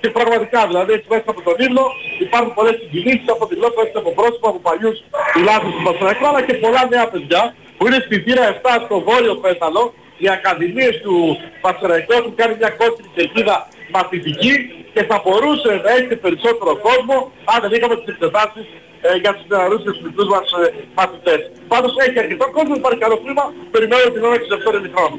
Και 0.00 0.10
πραγματικά 0.18 0.60
δηλαδή 0.70 0.92
έτσι 0.96 1.06
μέσα 1.14 1.28
από 1.34 1.40
τον 1.46 1.56
ύμνο 1.66 1.84
υπάρχουν 2.26 2.52
πολλές 2.58 2.74
συγκινήσεις 2.80 3.28
από 3.34 3.44
τη 3.48 3.54
γλώσσα 3.58 3.82
από 4.02 4.10
πρόσωπα 4.18 4.48
από 4.52 4.60
παλιούς 4.68 4.96
τουλάχιστον 5.34 5.72
του 5.76 5.82
Πασεραϊκού 5.88 6.24
αλλά 6.30 6.42
και 6.46 6.54
πολλά 6.64 6.82
νέα 6.94 7.06
παιδιά 7.12 7.42
που 7.76 7.86
είναι 7.86 8.00
στη 8.06 8.16
θύρα 8.24 8.44
7 8.62 8.84
στο 8.84 8.96
βόρειο 9.06 9.34
πέταλο 9.44 9.82
οι 10.22 10.28
ακαδημίες 10.36 10.94
του 11.04 11.16
Πασεραϊκού 11.64 12.12
έχουν 12.18 12.34
κάνει 12.40 12.54
μια 12.60 12.70
κόκκινη 12.80 13.08
κερκίδα 13.14 13.56
μαθητική 13.96 14.54
και 14.94 15.02
θα 15.10 15.16
μπορούσε 15.22 15.70
να 15.84 15.90
έχει 15.98 16.16
περισσότερο 16.24 16.72
κόσμο 16.88 17.16
αν 17.52 17.58
δεν 17.62 17.72
είχαμε 17.76 17.96
τις 17.96 18.08
εξετάσεις 18.14 18.64
ε, 19.06 19.16
για 19.22 19.32
τους 19.36 19.46
νεαρούς 19.48 19.80
και 19.84 19.90
τους 19.90 20.02
μικρούς 20.06 20.28
μας 20.34 20.46
ε, 20.62 20.70
μαθητές. 20.98 21.40
Πάντως 21.68 21.92
έχει 22.06 22.18
αρκετό 22.18 22.46
κόσμο, 22.56 22.74
υπάρχει 22.74 22.98
καλό 22.98 23.16
κλίμα, 23.22 23.44
περιμένω 23.70 24.04
την 24.14 24.22
ώρα 24.28 24.38
της 24.38 24.48
δεύτερης 24.52 24.90
χρόνου. 24.94 25.18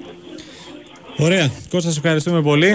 Ωραία. 1.17 1.45
Κώστα, 1.69 1.89
σε 1.91 1.99
ευχαριστούμε 1.99 2.41
πολύ. 2.41 2.71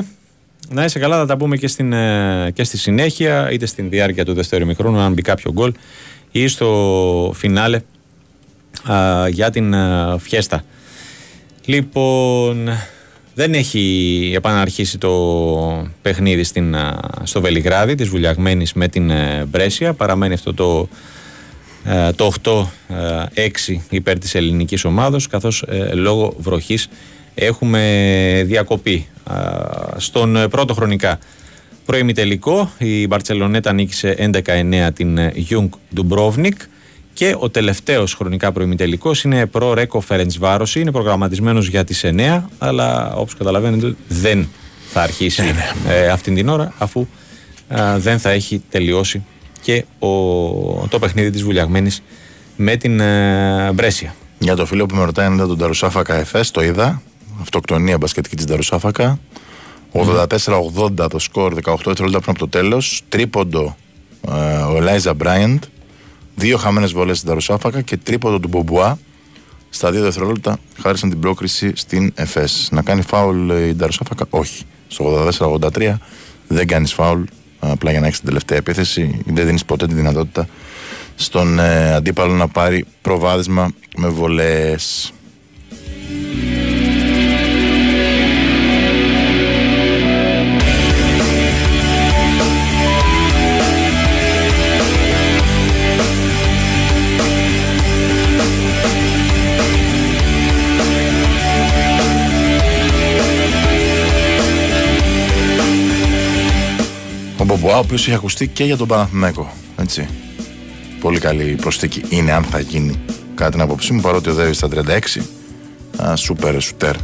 Να 0.69 0.85
είσαι 0.85 0.99
καλά, 0.99 1.17
θα 1.19 1.27
τα 1.27 1.37
πούμε 1.37 1.57
και, 1.57 1.69
στην, 1.69 1.93
ε, 1.93 2.51
και 2.55 2.65
στη 2.65 2.77
συνέχεια, 2.79 3.51
είτε 3.51 3.67
στην 3.67 3.89
διάρκεια 3.91 4.25
του 4.25 4.35
δεύτερου 4.35 4.63
ημιχρόνου, 4.63 4.99
αν 4.99 5.13
μπει 5.13 5.23
κάποιο 5.23 5.53
γκολ, 5.53 5.73
ή 6.31 6.49
στο 6.49 7.33
φινάλε 7.35 7.81
α, 8.91 9.29
για 9.29 9.51
την 9.51 9.75
α, 9.75 10.19
φιέστα. 10.19 10.65
Λοιπόν, 11.65 12.69
δεν 13.35 13.55
έχει 13.55 14.33
επαναρχίσει 14.35 14.99
το 14.99 15.11
παιχνίδι 16.03 16.45
στην, 16.45 16.77
στο 17.23 17.41
Βελιγράδι 17.41 17.95
της 17.95 18.09
Βουλιαγμένης 18.09 18.73
με 18.73 18.89
την 18.89 19.11
ε, 19.11 19.47
Μπρέσια. 19.51 19.93
Παραμένει 19.93 20.35
αυτό 20.35 20.55
το, 20.55 20.89
ε, 21.85 22.13
το 22.13 22.33
8-6 22.43 23.77
υπέρ 23.91 24.19
της 24.19 24.35
ελληνικής 24.35 24.85
ομάδος 24.85 25.27
καθώς 25.27 25.63
ε, 25.69 25.95
λόγω 25.95 26.35
βροχής 26.39 26.89
έχουμε 27.35 28.43
διακοπή. 28.47 29.07
Στον 29.97 30.47
πρώτο 30.51 30.75
χρονικά 30.75 31.19
πρώιμη 31.85 32.13
τελικό 32.13 32.71
η 32.79 33.07
Μπαρτσελονέτα 33.07 33.73
νίκησε 33.73 34.31
11-9 34.45 34.89
την 34.95 35.19
Young 35.51 35.69
Dubrovnik 35.97 36.57
και 37.13 37.35
ο 37.39 37.51
τελευταίος 37.51 38.15
χρονικά 38.15 38.53
προημιτελικό 38.53 39.11
είναι 39.25 39.47
προ 39.47 39.75
Ρέκο 39.75 40.01
Φερεντσβάρωση. 40.01 40.81
Είναι 40.81 40.93
προγραμματισμένος 40.93 41.69
για 41.69 41.85
τις 41.85 42.05
9, 42.05 42.43
αλλά 42.59 43.15
όπως 43.15 43.35
καταλαβαίνετε 43.35 43.95
δεν 44.09 44.49
θα 44.93 45.03
αρχίσει 45.03 45.43
ναι, 45.43 45.53
ναι. 45.87 45.95
ε, 45.95 46.09
αυτήν 46.09 46.35
την 46.35 46.49
ώρα, 46.49 46.73
αφού 46.79 47.07
δεν 47.97 48.19
θα 48.19 48.31
έχει 48.31 48.63
τελειώσει 48.69 49.25
και 49.63 49.85
ο, 49.99 50.09
το 50.89 50.99
παιχνίδι 50.99 51.31
της 51.31 51.43
Βουλιαγμένης 51.43 52.03
με 52.57 52.77
την 52.77 53.01
ε, 53.01 53.71
Μπρέσια. 53.75 54.15
Για 54.39 54.57
το 54.57 54.67
φίλο 54.67 54.87
που 54.87 54.95
με 54.95 55.05
ρωτάει 55.05 55.27
αν 55.27 55.35
ήταν 55.35 55.49
τον 55.49 55.59
Ταρουσάφακα 55.59 56.15
ΕΦΕΣ, 56.15 56.51
το 56.51 56.63
είδα. 56.63 57.03
Αυτοκτονία 57.41 57.99
μπασκετική 57.99 58.37
της 58.37 58.45
Ταρουσάφακα. 58.45 59.19
84-80 59.93 61.11
το 61.11 61.19
σκορ, 61.19 61.55
18 61.55 61.75
δευτερόλεπτα 61.85 62.21
πριν 62.21 62.31
από 62.31 62.39
το 62.39 62.49
τέλος. 62.49 63.03
Τρίποντο 63.09 63.77
ε, 64.29 64.33
ο 64.73 64.77
Ελάιζα 64.77 65.15
Μπράιαντ 65.15 65.63
Δύο 66.41 66.57
χαμένες 66.57 66.93
βολές 66.93 67.17
στην 67.17 67.29
Ταρουσάφακα 67.29 67.81
και 67.81 67.97
τρίποδο 67.97 68.41
του 68.41 68.49
Μπομπουά 68.49 68.99
στα 69.71 69.91
δύο 69.91 70.03
δευτερόλεπτα 70.03 70.59
χάρισαν 70.83 71.11
την 71.11 71.21
πρόκριση 71.21 71.73
στην 71.75 72.13
ΕΦΕΣ. 72.15 72.69
Να 72.71 72.83
κάνει 72.83 73.03
φάουλ 73.03 73.51
η 73.51 73.75
Ταρουσάφακα, 73.75 74.27
όχι. 74.31 74.65
Στο 74.89 75.29
84-83 75.39 75.95
δεν 76.49 76.67
κάνεις 76.67 76.93
φάουλ, 76.93 77.23
απλά 77.59 77.91
για 77.91 78.01
να 78.01 78.07
έχεις 78.07 78.19
την 78.19 78.29
τελευταία 78.29 78.59
επίθεση. 78.59 79.23
Δεν 79.27 79.47
δίνεις 79.47 79.65
ποτέ 79.65 79.87
τη 79.87 79.95
δυνατότητα 79.95 80.49
στον 81.15 81.59
ε, 81.59 81.95
αντίπαλο 81.95 82.33
να 82.33 82.49
πάρει 82.49 82.85
προβάδισμα 83.03 83.71
με 83.97 84.09
βολές. 84.09 85.13
Μπομπουά, 107.51 107.77
ο 107.77 107.79
οποίος 107.79 108.07
έχει 108.07 108.15
ακουστεί 108.15 108.49
και 108.49 108.65
για 108.65 108.77
τον 108.77 108.89
Παναθηναϊκό. 108.89 109.53
Έτσι. 109.79 110.09
Πολύ 111.01 111.19
καλή 111.19 111.57
προσθήκη 111.61 112.03
είναι 112.09 112.33
αν 112.33 112.45
θα 112.45 112.61
γίνει 112.61 112.99
κάτι 113.35 113.51
την 113.51 113.61
άποψή 113.61 113.93
μου, 113.93 114.01
παρότι 114.01 114.29
οδεύει 114.29 114.53
στα 114.53 114.69
36. 114.69 115.23
Α, 116.03 116.17
σούπερ, 116.17 116.61
σουτέρ. 116.61 116.95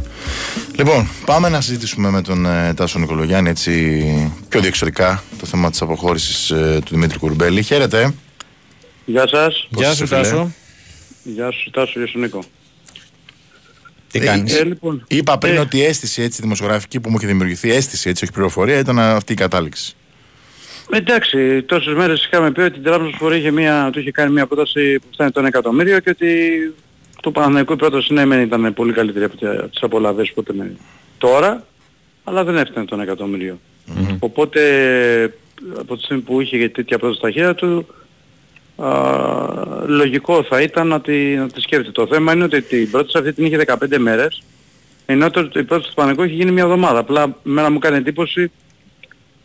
Λοιπόν, 0.75 1.07
πάμε 1.25 1.49
να 1.49 1.61
συζητήσουμε 1.61 2.09
με 2.09 2.21
τον 2.21 2.45
ε, 2.45 2.73
Τάσο 2.73 2.99
Νικολογιάννη 2.99 3.49
έτσι 3.49 4.31
πιο 4.49 4.59
διεξοδικά 4.59 5.23
το 5.39 5.45
θέμα 5.45 5.69
της 5.69 5.81
αποχώρησης 5.81 6.49
ε, 6.49 6.79
του 6.85 6.91
Δημήτρη 6.91 7.19
Κουρμπέλη. 7.19 7.63
Χαίρετε. 7.63 8.13
Γεια 9.05 9.27
σας. 9.27 9.67
Γεια 9.69 9.93
σου 9.93 10.07
Τάσο. 10.07 10.51
Γεια 11.23 11.51
σου 11.51 11.69
Τάσο, 11.69 11.99
γεια 11.99 12.07
σου 12.07 12.19
Νίκο. 12.19 12.43
Τι 14.11 14.19
κάνεις; 14.19 14.55
Ε, 14.55 14.63
λοιπόν, 14.63 15.03
Είπα 15.07 15.37
πριν 15.37 15.55
ε. 15.55 15.59
ότι 15.59 15.77
η 15.77 15.83
αίσθηση 15.83 16.21
έτσι, 16.21 16.41
δημοσιογραφική 16.41 16.99
που 16.99 17.09
μου 17.09 17.15
έχει 17.17 17.25
δημιουργηθεί, 17.25 17.71
αίσθηση 17.71 18.09
έτσι, 18.09 18.23
όχι 18.23 18.33
πληροφορία, 18.33 18.77
ήταν 18.77 18.99
αυτή 18.99 19.33
η 19.33 19.35
κατάληξη. 19.35 19.96
Εντάξει, 20.89 21.63
τόσες 21.63 21.93
μέρες 21.93 22.25
είχαμε 22.25 22.51
πει 22.51 22.61
ότι 22.61 22.71
την 22.71 22.83
Τράπεζα 22.83 23.17
Φορή 23.17 23.37
είχε 23.37 23.51
μια, 23.51 23.89
του 23.91 23.99
είχε 23.99 24.11
κάνει 24.11 24.31
μια 24.31 24.47
πρόταση 24.47 24.99
που 24.99 25.07
φτάνει 25.11 25.31
τον 25.31 25.45
εκατομμύριο 25.45 25.99
και 25.99 26.09
ότι 26.09 26.29
το 27.21 27.31
Παναθηναϊκό 27.31 27.73
η 27.73 27.75
πρόταση 27.75 28.13
ναι 28.13 28.25
μεν 28.25 28.41
ήταν 28.41 28.73
πολύ 28.73 28.93
καλύτερη 28.93 29.25
από 29.25 29.37
τις 29.69 29.81
απολαβές 29.81 30.31
που 30.33 30.41
ήταν 30.41 30.77
τώρα, 31.17 31.65
αλλά 32.23 32.43
δεν 32.43 32.57
έφτανε 32.57 32.85
τον 32.85 32.99
εκατομμύριο. 32.99 33.59
Mm-hmm. 33.87 34.15
Οπότε 34.19 34.61
από 35.79 35.95
τη 35.97 36.03
στιγμή 36.03 36.21
που 36.21 36.41
είχε 36.41 36.69
τέτοια 36.69 36.97
πρόταση 36.97 37.19
στα 37.19 37.31
χέρια 37.31 37.55
του, 37.55 37.87
α, 38.75 39.85
λογικό 39.85 40.43
θα 40.43 40.61
ήταν 40.61 40.87
να 40.87 41.01
τη, 41.01 41.35
να 41.35 41.49
τη 41.49 41.61
σκέφτεται. 41.61 41.91
Το 41.91 42.07
θέμα 42.07 42.33
είναι 42.33 42.43
ότι 42.43 42.61
την 42.61 42.91
πρόταση 42.91 43.17
αυτή 43.17 43.33
την 43.33 43.45
είχε 43.45 43.63
15 43.65 43.97
μέρες, 43.97 44.43
ενώ 45.05 45.25
η 45.25 45.29
πρόταση 45.29 45.63
του 45.63 45.93
Παναθηναϊκού 45.95 46.23
είχε 46.23 46.33
γίνει 46.33 46.51
μια 46.51 46.63
εβδομάδα. 46.63 46.99
Απλά 46.99 47.37
μένα 47.43 47.71
μου 47.71 47.79
κάνει 47.79 47.97
εντύπωση 47.97 48.51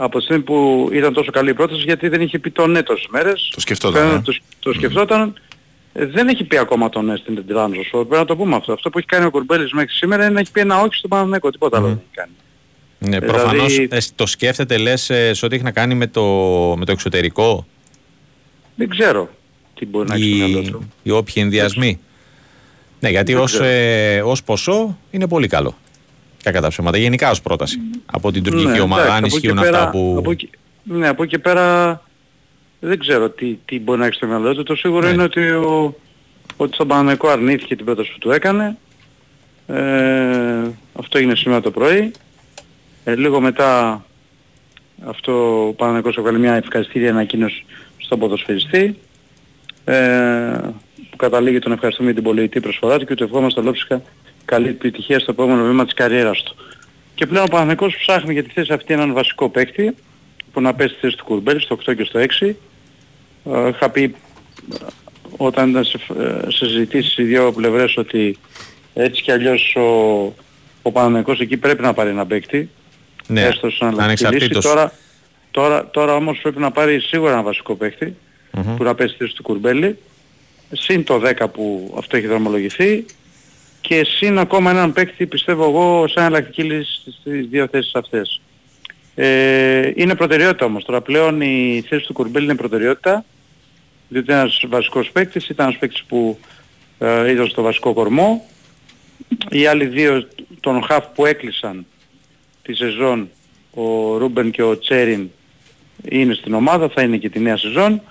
από 0.05 0.19
τη 0.19 0.25
στιγμή 0.25 0.43
που 0.43 0.89
ήταν 0.93 1.13
τόσο 1.13 1.31
καλή 1.31 1.51
η 1.51 1.55
πρόταση 1.55 1.81
γιατί 1.81 2.09
δεν 2.09 2.21
είχε 2.21 2.39
πει 2.39 2.51
το 2.51 2.67
ναι 2.67 2.83
τόσες 2.83 3.07
μέρες. 3.11 3.51
Το 3.55 3.61
σκεφτόταν. 3.61 4.09
Ε; 4.09 4.21
Το, 4.25 4.37
το 4.59 4.73
σκεφτόταν. 4.73 5.41
Ε, 5.93 6.07
δεν 6.07 6.29
έχει 6.29 6.45
πει 6.45 6.57
ακόμα 6.57 6.89
το 6.89 7.03
ναι 7.03 7.17
στην 7.17 7.35
Τεντράνζο. 7.35 7.81
Πρέπει 7.91 8.09
να 8.09 8.25
το 8.25 8.37
πούμε 8.37 8.57
αυτό. 8.57 8.73
Αυτό 8.73 8.91
που 8.91 8.99
έχει 8.99 9.07
κάνει 9.07 9.25
ο 9.25 9.31
Κουρμπέλης 9.31 9.73
μέχρι 9.73 9.91
σήμερα 9.91 10.25
είναι 10.25 10.33
να 10.33 10.41
έχει 10.41 10.51
πει 10.51 10.61
ένα 10.61 10.81
όχι 10.81 10.95
στον 10.95 11.11
Παναθηναϊκό. 11.11 11.51
Τίποτα 11.51 11.77
άλλο 11.77 11.87
δεν 11.87 11.97
έχει 11.97 12.15
κάνει. 12.15 12.33
Ναι, 12.99 13.19
δηλαδή... 13.19 13.27
προφανώς 13.27 13.79
ε, 13.79 13.99
το 14.15 14.27
σκέφτεται 14.27 14.77
λες 14.77 15.11
ε, 15.11 15.35
σε 15.35 15.45
ό,τι 15.45 15.55
έχει 15.55 15.65
να 15.65 15.71
κάνει 15.71 15.95
με 15.95 16.07
το, 16.07 16.25
με 16.79 16.85
το 16.85 16.93
εξωτερικό; 16.93 17.67
Δεν 18.75 18.89
ξέρω 18.89 19.31
τι 19.75 19.87
μπορεί 19.87 20.09
να 20.09 20.15
έχει 20.15 20.35
μυαλό 20.35 20.63
του. 20.63 20.89
Οι 21.03 21.11
όποιοι 21.11 21.35
ενδιασμοί. 21.37 22.01
Ναι, 23.01 23.09
γιατί 23.09 23.35
ως, 23.35 23.61
ε, 23.61 24.23
ως 24.25 24.43
ποσό 24.43 24.99
είναι 25.11 25.29
πολύ 25.29 25.47
καλό. 25.47 25.77
Κακά 26.43 26.61
τα 26.61 26.69
ψέματα. 26.69 26.99
Γενικά 26.99 27.31
ως 27.31 27.41
πρόταση. 27.41 27.79
Από 28.07 28.33
την 28.33 28.43
τουρκική 28.43 28.71
ναι, 28.71 28.81
ομάδα, 28.81 29.15
αν 29.15 29.25
ισχύουν 29.25 29.59
αυτά 29.59 29.91
που... 29.91 30.15
Από 30.19 30.31
εκεί, 30.31 30.51
ναι, 30.83 31.09
από 31.09 31.23
εκεί 31.23 31.39
πέρα 31.39 32.01
δεν 32.81 32.99
ξέρω 32.99 33.31
τι, 33.31 33.59
τι 33.65 33.81
μπορεί 33.81 33.99
να 33.99 34.05
έχεις 34.05 34.17
στο 34.17 34.27
μυαλό 34.27 34.55
του. 34.55 34.63
Το 34.63 34.75
σίγουρο 34.75 35.07
ναι. 35.07 35.13
είναι 35.13 35.23
ότι, 35.23 35.51
ο, 35.51 35.97
ότι 36.57 36.75
στον 36.75 36.89
Παναμαϊκό 36.89 37.29
αρνήθηκε 37.29 37.77
την 37.77 37.85
πρόταση 37.85 38.13
που 38.13 38.19
του 38.19 38.31
έκανε. 38.31 38.77
Ε, 39.67 40.71
αυτό 40.99 41.19
έγινε 41.19 41.35
σήμερα 41.35 41.61
το 41.61 41.71
πρωί. 41.71 42.11
Ε, 43.05 43.15
λίγο 43.15 43.41
μετά 43.41 44.05
αυτό 45.07 45.67
ο 45.67 45.73
Παναμαϊκός 45.73 46.17
έβγαλε 46.17 46.39
μια 46.39 46.55
ευχαριστήρια 46.55 47.11
ανακοίνωση 47.11 47.65
στον 47.97 48.19
ποδοσφαιριστή. 48.19 48.99
Ε, 49.85 50.59
που 51.11 51.17
καταλήγει 51.17 51.59
τον 51.59 51.73
ευχαριστούμε 51.73 52.11
για 52.11 52.21
την 52.21 52.31
πολιτική 52.31 52.61
προσφορά 52.61 52.99
του 52.99 53.07
και 53.07 53.15
του 53.15 53.25
ευχόμαστε 53.25 53.61
ολόψυχα 53.61 54.03
καλή 54.45 54.69
επιτυχία 54.69 55.19
στο 55.19 55.31
επόμενο 55.31 55.65
βήμα 55.65 55.85
της 55.85 55.95
καριέρας 55.95 56.43
του. 56.43 56.57
Και 57.15 57.27
πλέον 57.27 57.45
ο 57.45 57.49
Παναθηναϊκός 57.49 57.97
ψάχνει 57.97 58.33
για 58.33 58.43
τη 58.43 58.51
θέση 58.51 58.73
αυτή 58.73 58.93
έναν 58.93 59.13
βασικό 59.13 59.49
παίκτη 59.49 59.95
που 60.53 60.61
να 60.61 60.75
πέσει 60.75 60.93
στη 60.93 61.01
θέση 61.01 61.17
του 61.17 61.25
Κουρμπέλη 61.25 61.61
στο 61.61 61.79
8 61.87 61.97
και 61.97 62.05
στο 62.05 62.21
6. 62.41 62.55
Ε, 63.45 63.69
είχα 63.69 63.91
πει 63.91 64.03
ε, 64.03 64.77
όταν 65.37 65.71
ήταν 65.71 65.85
σε, 65.85 65.99
ε, 66.19 66.51
σε 66.51 66.67
συζητήσεις 66.67 67.17
οι 67.17 67.23
δύο 67.23 67.53
πλευρές 67.53 67.97
ότι 67.97 68.39
έτσι 68.95 69.23
κι 69.23 69.31
αλλιώς 69.31 69.75
ο, 69.77 69.81
ο 70.83 70.93
Παναθηναϊκός 70.93 71.41
εκεί 71.41 71.57
πρέπει 71.57 71.83
να 71.83 71.93
πάρει 71.93 72.11
ένα 72.11 72.27
παίκτη. 72.27 72.71
Ναι, 73.27 73.43
έστω 73.43 73.71
σαν 73.71 74.01
ανεξαρτήτως. 74.01 74.65
Τώρα, 74.65 74.93
τώρα, 75.51 75.91
τώρα 75.91 76.15
όμως 76.15 76.39
πρέπει 76.43 76.61
να 76.61 76.71
πάρει 76.71 77.01
σίγουρα 77.01 77.33
ένα 77.33 77.43
βασικό 77.43 77.75
παίκτη 77.75 78.17
Μμμ. 78.51 78.77
που 78.77 78.85
να 78.85 78.95
πέσει 78.95 79.15
στη 79.15 79.25
θέση 79.25 79.35
του 79.35 79.43
Κουρμπέλη. 79.43 79.99
Συν 80.73 81.05
το 81.05 81.23
10 81.39 81.47
που 81.53 81.95
αυτό 81.99 82.17
έχει 82.17 82.27
δρομολογηθεί 82.27 83.05
και 83.83 84.05
συν 84.05 84.39
ακόμα 84.39 84.71
έναν 84.71 84.93
παίκτη 84.93 85.27
πιστεύω 85.27 85.65
εγώ 85.65 86.09
σαν 86.09 86.23
εναλλακτική 86.23 86.63
λύση 86.63 87.13
στις 87.21 87.47
δύο 87.47 87.67
θέσεις 87.67 87.95
αυτές. 87.95 88.41
Ε, 89.15 89.93
είναι 89.95 90.15
προτεραιότητα 90.15 90.65
όμως. 90.65 90.85
Τώρα 90.85 91.01
πλέον 91.01 91.41
η 91.41 91.85
θέση 91.89 92.07
του 92.07 92.13
Κουρμπέλη 92.13 92.45
είναι 92.45 92.55
προτεραιότητα 92.55 93.25
διότι 94.09 94.33
ένας 94.33 94.65
βασικός 94.69 95.11
παίκτης 95.11 95.49
ήταν 95.49 95.67
ένας 95.67 95.79
παίκτης 95.79 96.03
που 96.03 96.39
ε, 96.99 97.31
ήταν 97.31 97.47
στο 97.47 97.63
βασικό 97.63 97.93
κορμό. 97.93 98.47
Οι 99.51 99.67
άλλοι 99.67 99.87
δύο 99.87 100.29
των 100.61 100.83
χαφ 100.83 101.05
που 101.15 101.27
έκλεισαν 101.27 101.87
τη 102.63 102.75
σεζόν, 102.75 103.31
ο 103.75 104.17
Ρούμπεν 104.17 104.51
και 104.51 104.63
ο 104.63 104.79
Τσέριν 104.79 105.31
είναι 106.09 106.35
στην 106.35 106.55
ομάδα, 106.55 106.89
θα 106.89 107.03
είναι 107.03 107.17
και 107.17 107.31
τη 107.31 107.39
νέα 107.39 107.57
σεζόν. 107.57 108.03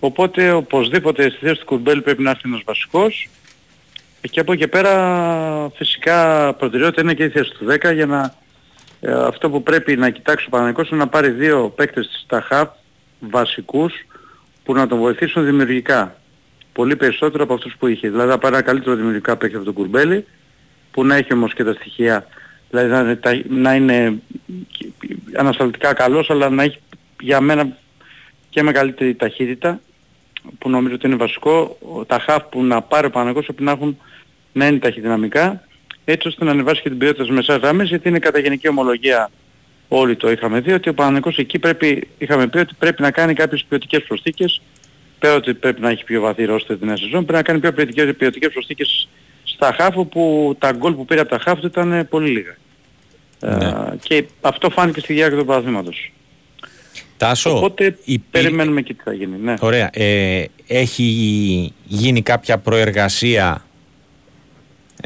Οπότε 0.00 0.52
οπωσδήποτε 0.52 1.30
στη 1.30 1.38
θέση 1.38 1.60
του 1.60 1.66
Κουρμπέλη 1.66 2.02
πρέπει 2.02 2.22
να 2.22 2.30
έρθει 2.30 2.42
ένας 2.44 2.62
βασικός. 2.64 3.28
Και 4.30 4.40
από 4.40 4.52
εκεί 4.52 4.60
και 4.62 4.68
πέρα 4.68 5.70
φυσικά 5.74 6.52
προτεραιότητα 6.54 7.00
είναι 7.02 7.14
και 7.14 7.24
η 7.24 7.28
θέση 7.28 7.50
του 7.50 7.66
10 7.86 7.94
για 7.94 8.06
να 8.06 8.34
ε, 9.00 9.12
αυτό 9.12 9.50
που 9.50 9.62
πρέπει 9.62 9.96
να 9.96 10.10
κοιτάξει 10.10 10.44
ο 10.46 10.50
Παναγικός 10.50 10.88
είναι 10.88 10.98
να 10.98 11.08
πάρει 11.08 11.30
δύο 11.30 11.72
παίκτες 11.76 12.20
στα 12.24 12.40
χαφ 12.40 12.68
βασικούς 13.20 13.92
που 14.64 14.72
να 14.74 14.86
τον 14.86 14.98
βοηθήσουν 14.98 15.44
δημιουργικά. 15.44 16.16
Πολύ 16.72 16.96
περισσότερο 16.96 17.42
από 17.44 17.54
αυτούς 17.54 17.74
που 17.78 17.86
είχε. 17.86 18.08
Δηλαδή 18.10 18.28
να 18.28 18.38
πάρει 18.38 18.54
ένα 18.54 18.64
καλύτερο 18.64 18.96
δημιουργικά 18.96 19.36
παίκτη 19.36 19.56
από 19.56 19.64
τον 19.64 19.74
Κουρμπέλη 19.74 20.26
που 20.90 21.04
να 21.04 21.14
έχει 21.14 21.32
όμως 21.32 21.54
και 21.54 21.64
τα 21.64 21.72
στοιχεία. 21.72 22.26
Δηλαδή 22.70 22.88
να 22.90 22.98
είναι, 23.00 23.16
τα- 23.16 23.42
να 23.48 23.74
είναι 23.74 24.14
ανασταλτικά 25.36 25.92
καλός 25.92 26.30
αλλά 26.30 26.48
να 26.50 26.62
έχει 26.62 26.78
για 27.20 27.40
μένα 27.40 27.76
και 28.50 28.62
μεγαλύτερη 28.62 29.14
ταχύτητα 29.14 29.80
που 30.58 30.70
νομίζω 30.70 30.94
ότι 30.94 31.06
είναι 31.06 31.16
βασικό. 31.16 31.78
Τα 32.06 32.18
χαφ 32.18 32.42
που 32.44 32.64
να 32.64 32.82
πάρει 32.82 33.06
ο 33.06 33.10
Παναγικός 33.10 33.44
πρέπει 33.44 33.62
να 33.62 33.70
έχουν 33.70 33.98
να 34.54 34.66
είναι 34.66 34.78
ταχυδυναμικά 34.78 35.62
έτσι 36.04 36.28
ώστε 36.28 36.44
να 36.44 36.50
ανεβάσει 36.50 36.82
και 36.82 36.88
την 36.88 36.98
ποιότητα 36.98 37.22
της 37.22 37.32
μεσάς 37.32 37.56
γραμμής 37.56 37.88
γιατί 37.88 38.08
είναι 38.08 38.18
κατά 38.18 38.38
γενική 38.38 38.68
ομολογία 38.68 39.30
όλοι 39.88 40.16
το 40.16 40.30
είχαμε 40.30 40.60
δει 40.60 40.72
ότι 40.72 40.88
ο 40.88 40.94
Παναγικός 40.94 41.38
εκεί 41.38 41.58
πρέπει, 41.58 42.08
είχαμε 42.18 42.46
πει 42.46 42.58
ότι 42.58 42.74
πρέπει 42.78 43.02
να 43.02 43.10
κάνει 43.10 43.34
κάποιες 43.34 43.64
ποιοτικές 43.68 44.02
προσθήκες 44.02 44.60
πέρα 45.18 45.34
ότι 45.34 45.54
πρέπει 45.54 45.80
να 45.80 45.90
έχει 45.90 46.04
πιο 46.04 46.20
βαθύ 46.20 46.44
ρόστερ 46.44 46.76
την 46.78 46.86
νέα 46.86 46.96
σεζόν 46.96 47.24
πρέπει 47.24 47.32
να 47.32 47.42
κάνει 47.42 47.58
πιο 47.60 47.72
ποιοτικές, 47.72 48.14
ποιοτικές 48.16 48.52
προσθήκες 48.52 49.08
στα 49.44 49.74
χάφ 49.78 49.96
όπου 49.96 50.54
τα 50.58 50.72
γκολ 50.72 50.92
που 50.92 51.04
πήρε 51.04 51.20
από 51.20 51.30
τα 51.30 51.38
χάφ 51.38 51.60
του 51.60 51.66
ήταν 51.66 51.92
ε, 51.92 52.04
πολύ 52.04 52.30
λίγα. 52.30 52.56
Ναι. 53.40 53.64
Ε, 53.66 53.96
και 54.02 54.24
αυτό 54.40 54.70
φάνηκε 54.70 55.00
στη 55.00 55.12
διάρκεια 55.12 55.38
του 55.38 55.44
παραδείγματος. 55.44 56.12
Τάσο, 57.16 57.56
Οπότε 57.56 57.84
υπήρ- 58.04 58.20
περιμένουμε 58.30 58.82
και 58.82 58.94
τι 58.94 59.02
θα 59.02 59.12
γίνει. 59.12 59.36
Ναι. 59.42 59.54
Ωραία. 59.60 59.90
Ε, 59.92 60.44
έχει 60.66 61.04
γίνει 61.84 62.22
κάποια 62.22 62.58
προεργασία 62.58 63.64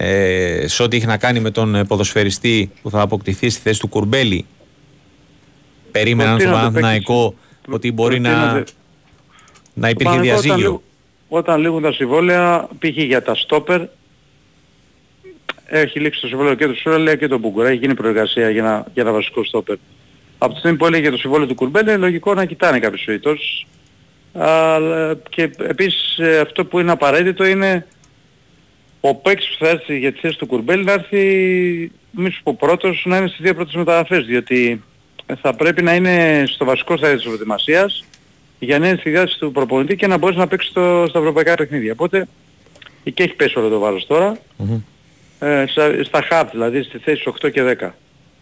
ε, 0.00 0.64
σε 0.68 0.82
ό,τι 0.82 0.96
έχει 0.96 1.06
να 1.06 1.16
κάνει 1.16 1.40
με 1.40 1.50
τον 1.50 1.74
ε, 1.74 1.84
ποδοσφαιριστή 1.84 2.70
που 2.82 2.90
θα 2.90 3.00
αποκτηθεί 3.00 3.48
στη 3.50 3.60
θέση 3.60 3.80
του 3.80 3.88
Κουρμπέλη. 3.88 4.46
Περίμεναν 5.92 6.40
στον 6.40 6.50
Προτείνονται 6.50 6.70
Παναθηναϊκό 6.80 7.34
ότι 7.68 7.92
μπορεί 7.92 8.20
να, 8.20 8.30
προτείνονται- 8.30 8.68
να 9.74 9.82
Το 9.82 9.88
υπήρχε 9.88 10.04
Παναθηναϊκό 10.04 10.38
όταν 10.38 10.42
διαζύγιο. 10.42 10.56
λήγουν- 10.56 10.82
Όταν 11.28 11.60
λήγουν 11.60 11.82
τα 11.82 11.92
συμβόλαια, 11.92 12.68
π.χ. 12.78 12.96
για 12.96 13.22
τα 13.22 13.34
στόπερ, 13.34 13.80
έχει 15.66 16.00
λήξει 16.00 16.20
το 16.20 16.26
συμβόλαιο 16.26 16.54
και 16.54 16.66
του 16.66 16.76
Σουραλέα 16.80 17.14
και 17.14 17.28
τον 17.28 17.38
Μπούγκουρα. 17.40 17.68
Έχει 17.68 17.78
γίνει 17.78 17.94
προεργασία 17.94 18.50
για 18.50 18.60
ένα, 18.62 18.86
για 18.94 19.02
ένα 19.02 19.12
βασικό 19.12 19.44
στόπερ. 19.44 19.76
Από 20.38 20.52
τη 20.52 20.58
στιγμή 20.58 20.76
που 20.76 20.86
έλεγε 20.86 21.10
το 21.10 21.16
συμβόλαιο 21.16 21.46
του 21.46 21.54
Κουρμπέλη, 21.54 21.88
είναι 21.88 21.98
λογικό 21.98 22.34
να 22.34 22.44
κοιτάνε 22.44 22.78
κάποιες 22.78 23.02
περιπτώσεις. 23.04 23.64
Αλλά 24.32 25.16
και 25.28 25.50
επίσης 25.58 26.18
ε, 26.18 26.38
αυτό 26.38 26.64
που 26.64 26.78
είναι 26.78 26.90
απαραίτητο 26.90 27.44
είναι 27.44 27.86
ο 29.00 29.14
παίκτης 29.14 29.48
που 29.48 29.64
θα 29.64 29.68
έρθει 29.68 29.98
για 29.98 30.12
τη 30.12 30.18
θέση 30.18 30.38
του 30.38 30.46
Κουρμπέλη 30.46 30.84
να 30.84 30.92
έρθει 30.92 31.18
μη 32.10 32.30
σου 32.30 32.42
πω 32.42 32.54
πρώτος 32.54 33.02
να 33.06 33.16
είναι 33.16 33.26
στις 33.26 33.40
δύο 33.40 33.54
πρώτες 33.54 33.74
μεταγραφές 33.74 34.24
διότι 34.24 34.82
θα 35.40 35.54
πρέπει 35.54 35.82
να 35.82 35.94
είναι 35.94 36.44
στο 36.46 36.64
βασικό 36.64 36.96
στάδιο 36.96 37.16
της 37.16 37.24
προετοιμασίας 37.24 38.04
για 38.58 38.78
να 38.78 38.88
είναι 38.88 38.96
στη 38.96 39.10
διάθεση 39.10 39.38
του 39.38 39.52
προπονητή 39.52 39.96
και 39.96 40.06
να 40.06 40.18
μπορέσει 40.18 40.38
να 40.38 40.46
παίξει 40.46 40.68
στο, 40.68 41.04
στα 41.08 41.18
ευρωπαϊκά 41.18 41.54
παιχνίδια. 41.54 41.92
Οπότε 41.92 42.28
εκεί 43.04 43.22
έχει 43.22 43.34
πέσει 43.34 43.58
όλο 43.58 43.68
το 43.68 43.78
βάρος 43.78 44.06
τώρα. 44.06 44.38
Μμμ. 44.56 44.80
Ε, 45.40 45.64
στα, 45.68 46.04
στα 46.04 46.24
hub 46.30 46.44
δηλαδή 46.50 46.82
στη 46.82 46.98
θέση 46.98 47.32
8 47.42 47.52
και 47.52 47.76
10. 47.80 47.90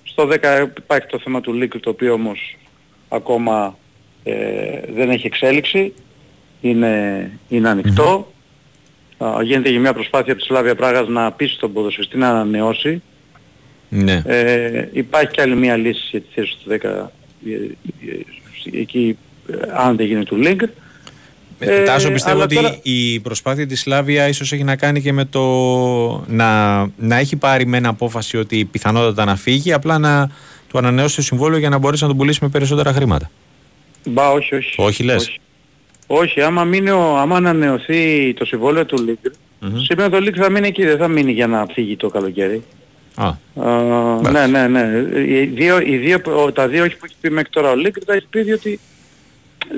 Στο 0.02 0.28
10 0.42 0.66
υπάρχει 0.78 1.06
το 1.06 1.18
θέμα 1.18 1.40
του 1.40 1.52
Λίκ 1.52 1.78
το 1.78 1.90
οποίο 1.90 2.12
όμως 2.12 2.56
ακόμα 3.08 3.78
ε, 4.24 4.80
δεν 4.94 5.10
έχει 5.10 5.26
εξέλιξη. 5.26 5.94
Είναι, 6.60 7.30
είναι 7.48 7.68
ανοιχτό. 7.68 8.10
Α, 8.10 8.35
γίνεται 9.42 9.70
και 9.70 9.78
μια 9.78 9.92
προσπάθεια 9.92 10.32
από 10.32 10.40
της 10.40 10.50
Σλάβια 10.50 10.74
Πράγας 10.74 11.08
να 11.08 11.32
πείσει 11.32 11.58
τον 11.58 11.72
ποδοσφαιριστή 11.72 12.16
να 12.16 12.28
ανανεώσει. 12.28 13.02
Ναι. 13.88 14.22
Ε, 14.26 14.88
υπάρχει 14.92 15.30
και 15.30 15.40
άλλη 15.40 15.56
μια 15.56 15.76
λύση 15.76 16.08
για 16.10 16.20
τη 16.20 16.26
θέση 16.34 16.56
του 16.64 16.70
10 16.70 17.10
ε, 17.46 17.50
ε, 18.72 18.80
εκεί 18.80 19.16
ε, 19.50 19.56
αν 19.74 19.96
δεν 19.96 20.06
γίνει 20.06 20.24
του 20.24 20.38
Link. 20.44 20.60
Ε, 21.58 21.82
Τάσο, 21.82 22.08
Ε, 22.08 22.12
πιστεύω 22.12 22.34
αλλά 22.34 22.44
ότι 22.44 22.54
τώρα- 22.54 22.78
η 22.82 23.20
προσπάθεια 23.20 23.66
της 23.66 23.80
Σλάβια 23.80 24.28
ίσως 24.28 24.52
έχει 24.52 24.64
να 24.64 24.76
κάνει 24.76 25.00
και 25.02 25.12
με 25.12 25.24
το 25.24 25.44
να, 26.26 26.76
να 26.96 27.16
έχει 27.16 27.36
πάρει 27.36 27.66
με 27.66 27.76
ένα 27.76 27.88
απόφαση 27.88 28.36
ότι 28.36 28.64
πιθανότατα 28.64 29.24
να 29.24 29.36
φύγει, 29.36 29.72
απλά 29.72 29.98
να 29.98 30.30
του 30.68 30.78
ανανεώσει 30.78 31.16
το 31.16 31.22
συμβόλαιο 31.22 31.58
για 31.58 31.68
να 31.68 31.78
μπορέσει 31.78 32.02
να 32.02 32.08
τον 32.08 32.16
πουλήσει 32.18 32.38
με 32.42 32.48
περισσότερα 32.48 32.92
χρήματα. 32.92 33.30
Μπα, 34.04 34.30
όχι, 34.30 34.54
όχι. 34.54 34.74
Όχι, 34.76 35.02
λες; 35.02 35.22
Όχι, 35.26 35.40
όχι 36.06 36.40
άμα, 36.40 36.64
μείνει 36.64 36.90
ο, 36.90 37.16
άμα 37.18 37.36
ανανεωθεί 37.36 38.34
το 38.34 38.44
συμβόλαιο 38.44 38.86
του 38.86 39.04
Link, 39.08 39.30
Μμμ. 39.60 39.78
σήμερα 39.78 40.10
το 40.10 40.16
Link 40.16 40.34
θα 40.36 40.50
μείνει 40.50 40.66
εκεί, 40.68 40.84
δεν 40.84 40.98
θα 40.98 41.08
μείνει 41.08 41.32
για 41.32 41.46
να 41.46 41.66
φύγει 41.72 41.96
το 41.96 42.08
καλοκαίρι. 42.08 42.62
Α, 43.14 43.26
Α, 43.26 44.30
ναι, 44.30 44.46
ναι, 44.46 44.66
ναι. 44.66 44.98
Οι 45.20 45.44
δύο, 45.46 45.80
οι 45.80 45.96
δύο, 45.96 46.18
ο- 46.44 46.52
τα 46.52 46.68
δύο 46.68 46.84
όχι 46.84 46.96
που 46.96 47.04
έχει 47.04 47.14
πει 47.20 47.30
μέχρι 47.30 47.50
τώρα 47.50 47.70
ο 47.70 47.74
Link, 47.86 47.92
τα 48.06 48.14
έχει 48.14 48.26
πει 48.30 48.42
διότι 48.42 48.80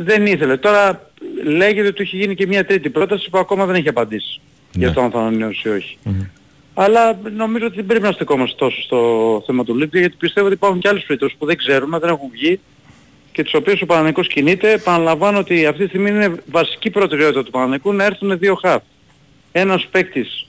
δεν 0.05 0.27
ήθελε. 0.27 0.57
Τώρα 0.57 1.11
λέγεται 1.45 1.87
ότι 1.87 1.93
του 1.93 2.03
έχει 2.03 2.17
γίνει 2.17 2.35
και 2.35 2.47
μια 2.47 2.65
τρίτη 2.65 2.91
πρόταση 2.91 3.31
που 3.31 3.39
ακόμα 3.39 3.67
δεν 3.67 3.75
έχει 3.75 3.89
απαντήσει 3.89 4.41
Ναι. 4.73 4.85
για 4.85 4.93
το 4.95 5.01
αν 5.03 5.11
θα 5.11 5.19
ανανεώσει 5.19 5.69
ή 5.69 5.71
όχι. 5.71 5.99
Μμμ. 6.03 6.21
Αλλά 6.75 7.19
νομίζω 7.37 7.67
ότι 7.67 7.77
δεν 7.77 7.87
πρέπει 7.87 8.05
να 8.05 8.13
στεκόμαστε 8.13 8.57
τόσο 8.59 8.83
στο 8.83 9.43
θέμα 9.47 9.65
του 9.65 9.77
Λίγκ 9.77 9.97
γιατί 9.97 10.17
πιστεύω 10.19 10.47
ότι 10.47 10.55
υπάρχουν 10.57 10.79
και 10.81 10.89
άλλες 10.89 11.03
περιπτώσεις 11.05 11.37
που 11.39 11.47
δεν 11.47 11.57
ξέρουμε, 11.57 11.99
δεν 11.99 12.09
έχουν 12.09 12.29
βγει 12.33 12.61
και 13.39 13.45
τις 13.45 13.55
οποίες 13.55 13.81
ο 13.81 13.87
Παναγενικός 13.87 14.29
κινείται. 14.29 14.73
Επαναλαμβάνω 14.73 15.39
ότι 15.39 15.67
αυτή 15.67 15.83
τη 15.83 15.89
στιγμή 15.89 16.11
είναι 16.11 16.35
βασική 16.47 16.91
προτεραιότητα 16.91 17.45
του 17.45 17.51
Παναγενικού 17.51 17.93
να 17.93 18.05
έρθουν 18.05 18.39
δύο 18.39 18.55
χαφ. 18.55 18.83
Ένας 19.53 19.87
παίκτης 19.91 20.47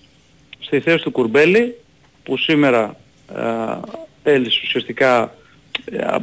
στη 0.60 0.80
θέση 0.80 1.04
του 1.04 1.12
Κουρμπέλη 1.12 1.76
που 2.24 2.38
σήμερα 2.38 2.96
α, 3.36 3.80
έλυσε 4.24 4.60
ουσιαστικά 4.64 5.22
α, 5.22 5.32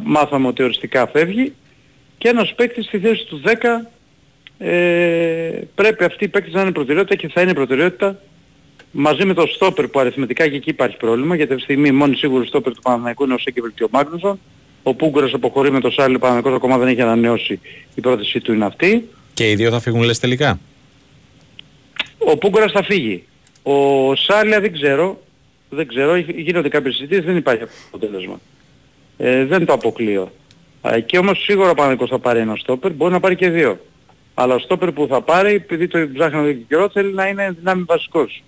μάθαμε 0.03 0.47
ότι 0.47 0.63
οριστικά 0.63 1.07
φεύγει 1.07 1.55
και 2.19 2.29
ένας 2.29 2.55
παίκτης 2.55 2.85
στη 2.87 2.99
θέση 2.99 3.25
του 3.25 3.43
10 3.45 3.51
ε, 4.59 5.61
πρέπει 5.75 6.05
αυτή 6.05 6.25
η 6.25 6.29
παίκτης 6.29 6.53
να 6.53 6.61
είναι 6.61 6.73
προτεραιότητα 6.73 7.15
και 7.15 7.29
θα 7.29 7.41
είναι 7.41 7.55
προτεραιότητα 7.55 8.21
μαζί 8.91 9.25
με 9.25 9.35
το 9.35 9.47
στόπερ 9.47 9.89
που 9.89 9.99
αριθμητικά 9.99 10.49
και 10.49 10.57
εκεί 10.57 10.71
υπάρχει 10.71 10.97
πρόβλημα 10.97 11.37
γιατί 11.37 11.53
αυτή 11.53 11.67
τη 11.67 11.73
στιγμή 11.73 11.97
μόνη 11.97 12.17
σίγουρη 12.17 12.47
στόπερ 12.47 12.75
του 12.75 12.83
Παναθηναϊκού 12.83 13.25
είναι 13.25 13.35
ο 13.35 13.39
Σέκεβελ 13.39 13.73
και 13.75 13.85
ο 13.85 13.89
Μάγνουσον. 13.91 14.41
Ο 14.89 14.95
Πούγκουρας 14.95 15.33
αποχωρεί 15.33 15.71
με 15.71 15.81
το 15.81 15.91
Σάλι, 15.91 16.15
ο 16.15 16.19
Παναθηναϊκός 16.19 16.55
ακόμα 16.63 16.79
δεν 16.79 16.89
έχει 16.89 17.01
ανανεώσει. 17.01 17.61
Η 17.95 18.01
πρότασή 18.01 18.41
του 18.41 18.53
είναι 18.53 18.65
αυτή. 18.65 19.09
και 19.35 19.51
οι 19.51 19.55
δύο 19.55 19.71
θα 19.71 19.81
φύγουν 19.81 20.03
λες 20.03 20.19
τελικά; 20.19 20.59
Ο 22.19 22.39
Πούγκουρας 22.39 22.73
θα 22.73 22.83
φύγει. 22.83 23.25
Ο 23.63 23.73
Σάλια 24.15 24.61
δεν 24.61 24.73
ξέρω. 24.73 25.21
Δεν 25.69 25.87
ξέρω. 25.87 26.17
Γίνονται 26.17 26.69
κάποιες 26.69 26.95
συζητήσεις, 26.95 27.25
δεν 27.25 27.37
υπάρχει 27.37 27.63
αποτέλεσμα. 27.87 28.41
Ε, 29.17 29.45
δεν 29.45 29.67
το 29.67 29.73
αποκλείω. 29.73 30.33
Ε, 30.83 31.01
και 31.01 31.19
όμως 31.19 31.43
σίγουρα 31.43 31.71
ο 31.71 31.75
Παναθηναϊκός 31.75 32.09
θα 32.09 32.19
πάρει 32.19 32.39
ένα 32.39 32.57
στόπερ, 32.57 32.93
μπορεί 32.93 33.13
να 33.13 33.21
πάρει 33.21 33.37
και 33.37 33.51
δύο. 33.51 33.79
Αλλά 34.35 34.55
ο 34.55 34.59
στόπερ 34.59 34.93
που 34.93 35.07
θα 35.11 35.21
πάρει, 35.21 35.55
επειδή 35.55 35.89
το 35.89 35.99
ψάχνει 36.15 36.39
εδώ 36.39 36.53
και 36.53 36.65
καιρό, 36.69 36.89
θέλει 36.93 37.13
να 37.13 37.27
είναι 37.29 37.55
δυνάμει 37.59 37.83
βασικός. 37.87 38.43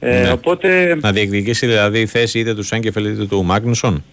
Ε, 0.00 0.22
Ναι. 0.22 0.32
Οπότε 0.32 0.98
Να 1.00 1.12
διεκδικήσει 1.12 1.66
δηλαδή 1.66 2.00
η 2.00 2.06
θέση 2.06 2.38
είτε 2.38 2.54
του 2.54 2.62
Σέγκεφελ 2.62 3.04
είτε 3.04 3.26
του 3.26 3.44
Μάγνουσον. 3.44 4.04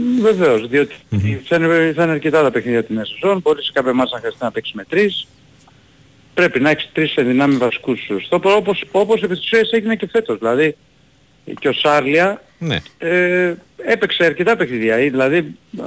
Μ, 0.00 0.20
Βεβαίως, 0.22 0.68
διότι 0.68 0.94
θα 1.44 1.56
είναι, 1.56 1.92
θα 1.96 2.02
είναι 2.02 2.12
αρκετά 2.12 2.42
τα 2.42 2.50
παιχνίδια 2.50 2.84
την 2.84 2.94
νέα 2.94 3.04
σεζόν, 3.04 3.40
μπορεί 3.42 3.62
σε 3.62 3.70
κάποια 3.74 3.92
μάτσα 3.92 4.14
να 4.14 4.20
χρειαστεί 4.20 4.44
να 4.44 4.50
παίξει 4.50 4.72
με 4.76 4.84
τρεις. 4.88 5.26
Πρέπει 6.34 6.60
να 6.60 6.70
έχεις 6.70 6.90
τρεις 6.92 7.14
ενδυνάμει 7.14 7.56
βασικούς 7.56 8.08
στόπερ, 8.24 8.52
όπως, 8.52 8.84
όπως 8.90 9.22
επί 9.22 9.34
της 9.34 9.44
ουσίας 9.44 9.70
έγινε 9.72 9.96
και 9.96 10.08
φέτος. 10.12 10.38
Δηλαδή, 10.38 10.76
και 11.60 11.68
ο 11.68 11.72
Σάρλια 11.72 12.42
Ναι, 12.58 12.76
ε, 12.98 13.54
έπαιξε 13.76 14.24
αρκετά 14.24 14.56
παιχνίδια. 14.56 15.00
ή 15.00 15.08
Δηλαδή 15.10 15.38
α, 15.38 15.84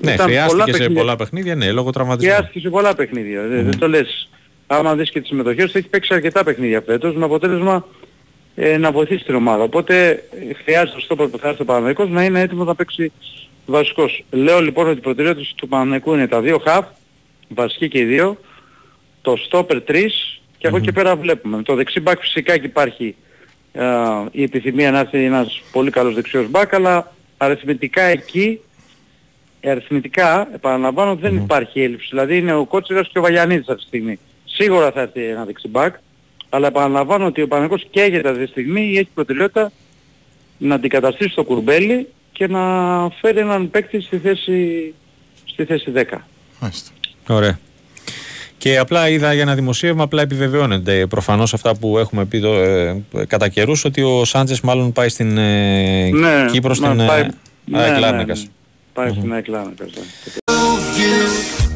ναι 0.00 0.12
ήταν 0.12 0.26
χρειάστηκε 0.26 0.62
σε 0.64 0.70
παιχνίδια. 0.70 1.00
πολλά 1.00 1.16
παιχνίδια, 1.16 1.54
ναι, 1.54 1.72
λόγω 1.72 1.90
τραυματισμού. 1.90 2.32
Χρειάστηκε 2.32 2.60
σε 2.60 2.68
πολλά 2.68 2.94
παιχνίδια. 2.94 3.42
Δεν- 3.42 3.64
Δεν 3.64 3.78
το 3.78 3.88
λες. 3.88 4.28
Άμα 4.66 4.94
δεις 4.96 5.10
και 5.10 5.18
τις 5.20 5.28
συμμετοχές 5.28 5.70
του 5.72 5.78
έχει 5.78 5.88
παίξει 5.88 6.14
αρκετά 6.14 6.44
παιχνίδια 6.44 6.80
φέτος 6.86 7.14
με 7.14 7.24
αποτέλεσμα 7.24 7.86
ε, 8.54 8.76
να 8.76 8.92
βοηθήσει 8.92 9.24
την 9.24 9.34
ομάδα. 9.34 9.62
Οπότε 9.62 10.08
ε, 10.10 10.54
χρειάζεται 10.62 10.90
στο 10.90 11.00
στόπερ 11.00 11.26
που 11.26 11.38
θα 11.38 11.48
έρθει 11.48 11.62
ο 11.62 11.64
Παναθηναϊκός 11.64 12.08
να 12.08 12.24
είναι 12.24 12.40
έτοιμος 12.40 12.66
να 12.66 12.74
παίξει 12.74 13.12
βασικός. 13.66 14.24
Λέω 14.30 14.60
λοιπόν 14.60 14.88
ότι 14.88 14.98
η 14.98 15.00
προτεραιότητα 15.00 15.48
του 15.56 15.68
Παναθηναϊκού 15.68 16.14
είναι 16.14 16.28
τα 16.28 16.40
δύο 16.40 16.58
χαφ, 16.58 16.86
βασικοί 17.48 17.88
και 17.88 17.98
οι 17.98 18.04
δύο, 18.04 18.38
το 19.22 19.36
στόπερ 19.36 19.78
3 19.88 20.06
και 20.58 20.66
από 20.66 20.76
εκεί 20.76 20.86
και 20.86 20.92
πέρα 20.92 21.16
βλέπουμε. 21.16 21.56
Με 21.56 21.62
το 21.62 21.74
δεξί 21.74 22.00
μπακ 22.00 22.20
φυσικά 22.20 22.58
και 22.58 22.66
υπάρχει 22.66 23.14
α, 23.78 23.86
η 24.30 24.42
επιθυμία 24.42 24.90
να 24.90 24.98
έρθει 24.98 25.24
ένας 25.24 25.62
πολύ 25.72 25.90
καλός 25.90 26.14
δεξιός 26.14 26.48
μπακ, 26.50 26.74
αλλά 26.74 27.12
αριθμητικά 27.36 28.02
εκεί 28.02 28.60
ε, 29.60 29.70
αριθμητικά, 29.70 30.48
επαναλαμβάνω, 30.54 31.14
δεν 31.14 31.36
υπάρχει 31.36 31.82
έλλειψη. 31.82 32.08
Δηλαδή 32.10 32.36
είναι 32.36 32.54
ο 32.54 32.64
Κότσιρας 32.64 33.08
και 33.08 33.18
ο 33.18 33.22
Βαγιανίδης 33.22 33.68
αυτή 33.68 33.80
τη 33.80 33.86
στιγμή. 33.86 34.18
Σίγουρα 34.44 34.90
θα 34.90 35.00
έρθει 35.00 35.24
ένα 35.24 35.44
δεξιμπάκ, 35.44 35.94
αλλά 36.50 36.66
επαναλαμβάνω 36.66 37.26
ότι 37.26 37.42
ο 37.42 37.48
Παναγικός 37.48 37.86
καίγεται 37.90 38.28
αυτή 38.28 38.44
τη 38.44 38.50
στιγμή 38.50 38.80
ή 38.80 38.98
έχει 38.98 39.08
προτεραιότητα 39.14 39.72
να 40.58 40.74
αντικαταστήσει 40.74 41.34
το 41.34 41.44
κουρμπέλι 41.44 42.08
και 42.32 42.46
να 42.46 42.60
φέρει 43.20 43.38
έναν 43.38 43.70
παίκτη 43.70 44.00
στη 44.00 44.18
θέση, 44.18 44.94
στη 45.44 45.64
θέση 45.64 45.92
10. 45.94 46.02
Μάλιστα. 46.60 46.90
Ωραία. 47.28 47.58
Και 48.58 48.78
απλά 48.78 49.08
είδα 49.08 49.32
για 49.32 49.42
ένα 49.42 49.54
δημοσίευμα, 49.54 50.02
απλά 50.02 50.22
επιβεβαιώνεται 50.22 51.06
προφανώς 51.06 51.54
αυτά 51.54 51.76
που 51.76 51.98
έχουμε 51.98 52.24
πει 52.24 52.36
εδώ, 52.36 52.54
ε, 52.62 53.02
κατά 53.26 53.48
καιρούς, 53.48 53.84
ότι 53.84 54.02
ο 54.02 54.24
Σάντζε 54.24 54.56
μάλλον 54.62 54.92
πάει 54.92 55.08
στην 55.08 55.38
ε, 55.38 56.10
Κύπρο, 56.52 56.68
μα 56.68 56.74
στην 56.74 57.06
πάει- 57.06 57.20
ε, 57.22 57.28
ναι, 57.64 57.78
ΑΕΚ 57.78 57.92
ναι, 57.92 57.98
Λάρνακας. 57.98 58.42
ναι. 58.42 58.48
Πάει 58.92 59.10
στην 59.10 59.32
ΑΕΚ 59.32 59.48
Λάρνακας, 59.48 59.88
ναι. 59.96 60.02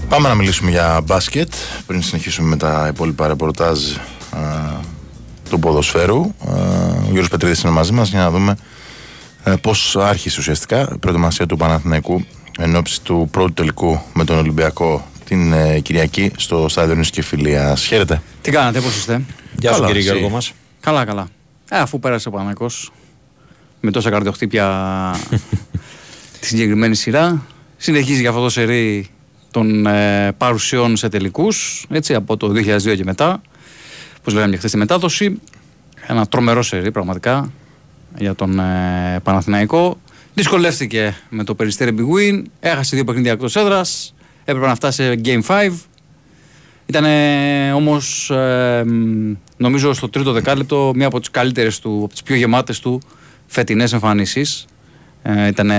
Πάμε 0.09 0.29
να 0.29 0.35
μιλήσουμε 0.35 0.71
για 0.71 1.01
μπάσκετ 1.07 1.53
πριν 1.87 2.03
συνεχίσουμε 2.03 2.49
με 2.49 2.57
τα 2.57 2.89
υπόλοιπα 2.93 3.27
ρεπορτάζ 3.29 3.79
α, 3.91 4.01
του 5.51 5.59
ποδοσφαίρου. 5.59 6.21
Α, 6.21 6.55
ο 6.99 7.05
Γιώργος 7.05 7.29
Πετρίδης 7.29 7.62
είναι 7.62 7.73
μαζί 7.73 7.92
μας 7.92 8.09
για 8.09 8.21
να 8.21 8.31
δούμε 8.31 8.57
ε, 9.45 9.55
πώς 9.61 9.97
άρχισε 9.97 10.40
ουσιαστικά 10.40 10.88
η 10.95 10.99
προετοιμασία 10.99 11.47
του 11.47 11.57
Παναθηναϊκού 11.57 12.25
εν 12.59 12.77
ώψη 12.77 13.03
του 13.03 13.29
πρώτου 13.31 13.53
τελικού 13.53 14.01
με 14.12 14.25
τον 14.25 14.38
Ολυμπιακό 14.38 15.07
την 15.25 15.53
ε, 15.53 15.81
Κυριακή 15.81 16.33
στο 16.37 16.68
Στάδιο 16.68 16.95
Νήσου 16.95 17.11
και 17.11 17.23
Φιλίας. 17.23 17.85
Χαίρετε. 17.85 18.23
Τι 18.40 18.51
κάνατε, 18.51 18.81
πώς 18.81 18.97
είστε; 18.97 19.23
Γεια 19.59 19.73
σου 19.73 19.77
Καλά, 19.77 19.87
κύριε 19.87 20.03
εσύ. 20.03 20.11
Γιώργο 20.11 20.35
μας. 20.35 20.53
Καλά, 20.81 21.05
καλά. 21.05 21.29
Ε, 21.71 21.79
αφού 21.79 21.99
πέρασε 21.99 22.29
ο 22.29 22.31
Παναγικός 22.31 22.90
με 23.81 23.90
τόσα 23.90 24.11
καρδιοχτύπια 24.11 24.66
τη 26.40 26.47
συγκεκριμένη 26.47 26.95
σειρά, 26.95 27.47
συνεχίζει 27.77 28.21
για 28.21 28.29
αυτό 28.29 28.42
το 28.42 28.49
σερί 28.49 29.11
των 29.51 29.87
ε, 29.87 30.33
παρουσιών 30.37 30.97
σε 30.97 31.09
τελικούς, 31.09 31.87
έτσι, 31.90 32.14
από 32.14 32.37
το 32.37 32.49
2002 32.49 32.97
και 32.97 33.05
μετά, 33.05 33.40
όπως 34.23 34.35
λέγαμε 34.35 34.53
και 34.53 34.59
χθες 34.59 34.71
στη 34.71 34.79
μετάδοση. 34.79 35.41
Ένα 36.07 36.27
τρομερό 36.27 36.63
σερί 36.63 36.91
πραγματικά 36.91 37.53
για 38.19 38.35
τον 38.35 38.59
ε, 38.59 39.21
Παναθηναϊκό. 39.23 40.01
Δυσκολεύτηκε 40.35 41.17
με 41.29 41.45
το 41.45 41.55
Περιστέρι 41.55 41.95
Big 41.99 42.03
Win, 42.03 42.43
έχασε 42.61 42.97
δύο 42.97 43.05
παιχνίδια 43.05 43.33
εκτός 43.33 43.57
έδρας, 43.57 44.15
έπρεπε 44.45 44.67
να 44.67 44.75
φτάσει 44.75 45.03
σε 45.03 45.21
Game 45.25 45.43
5, 45.47 45.73
ήταν 46.87 47.05
όμως, 47.75 48.33
νομίζω, 49.57 49.93
στο 49.93 50.09
τρίτο 50.09 50.33
δεκάλεπτο 50.33 50.93
μία 50.95 51.07
από 51.07 51.21
τις 51.21 51.31
καλύτερες 51.31 51.79
του, 51.79 52.01
από 52.05 52.13
τις 52.13 52.23
πιο 52.23 52.37
γεμάτες 52.37 52.81
του 52.81 53.01
φετινές 53.47 53.93
εμφανίσεις. 53.93 54.65
Ε, 55.23 55.47
ήταν 55.47 55.71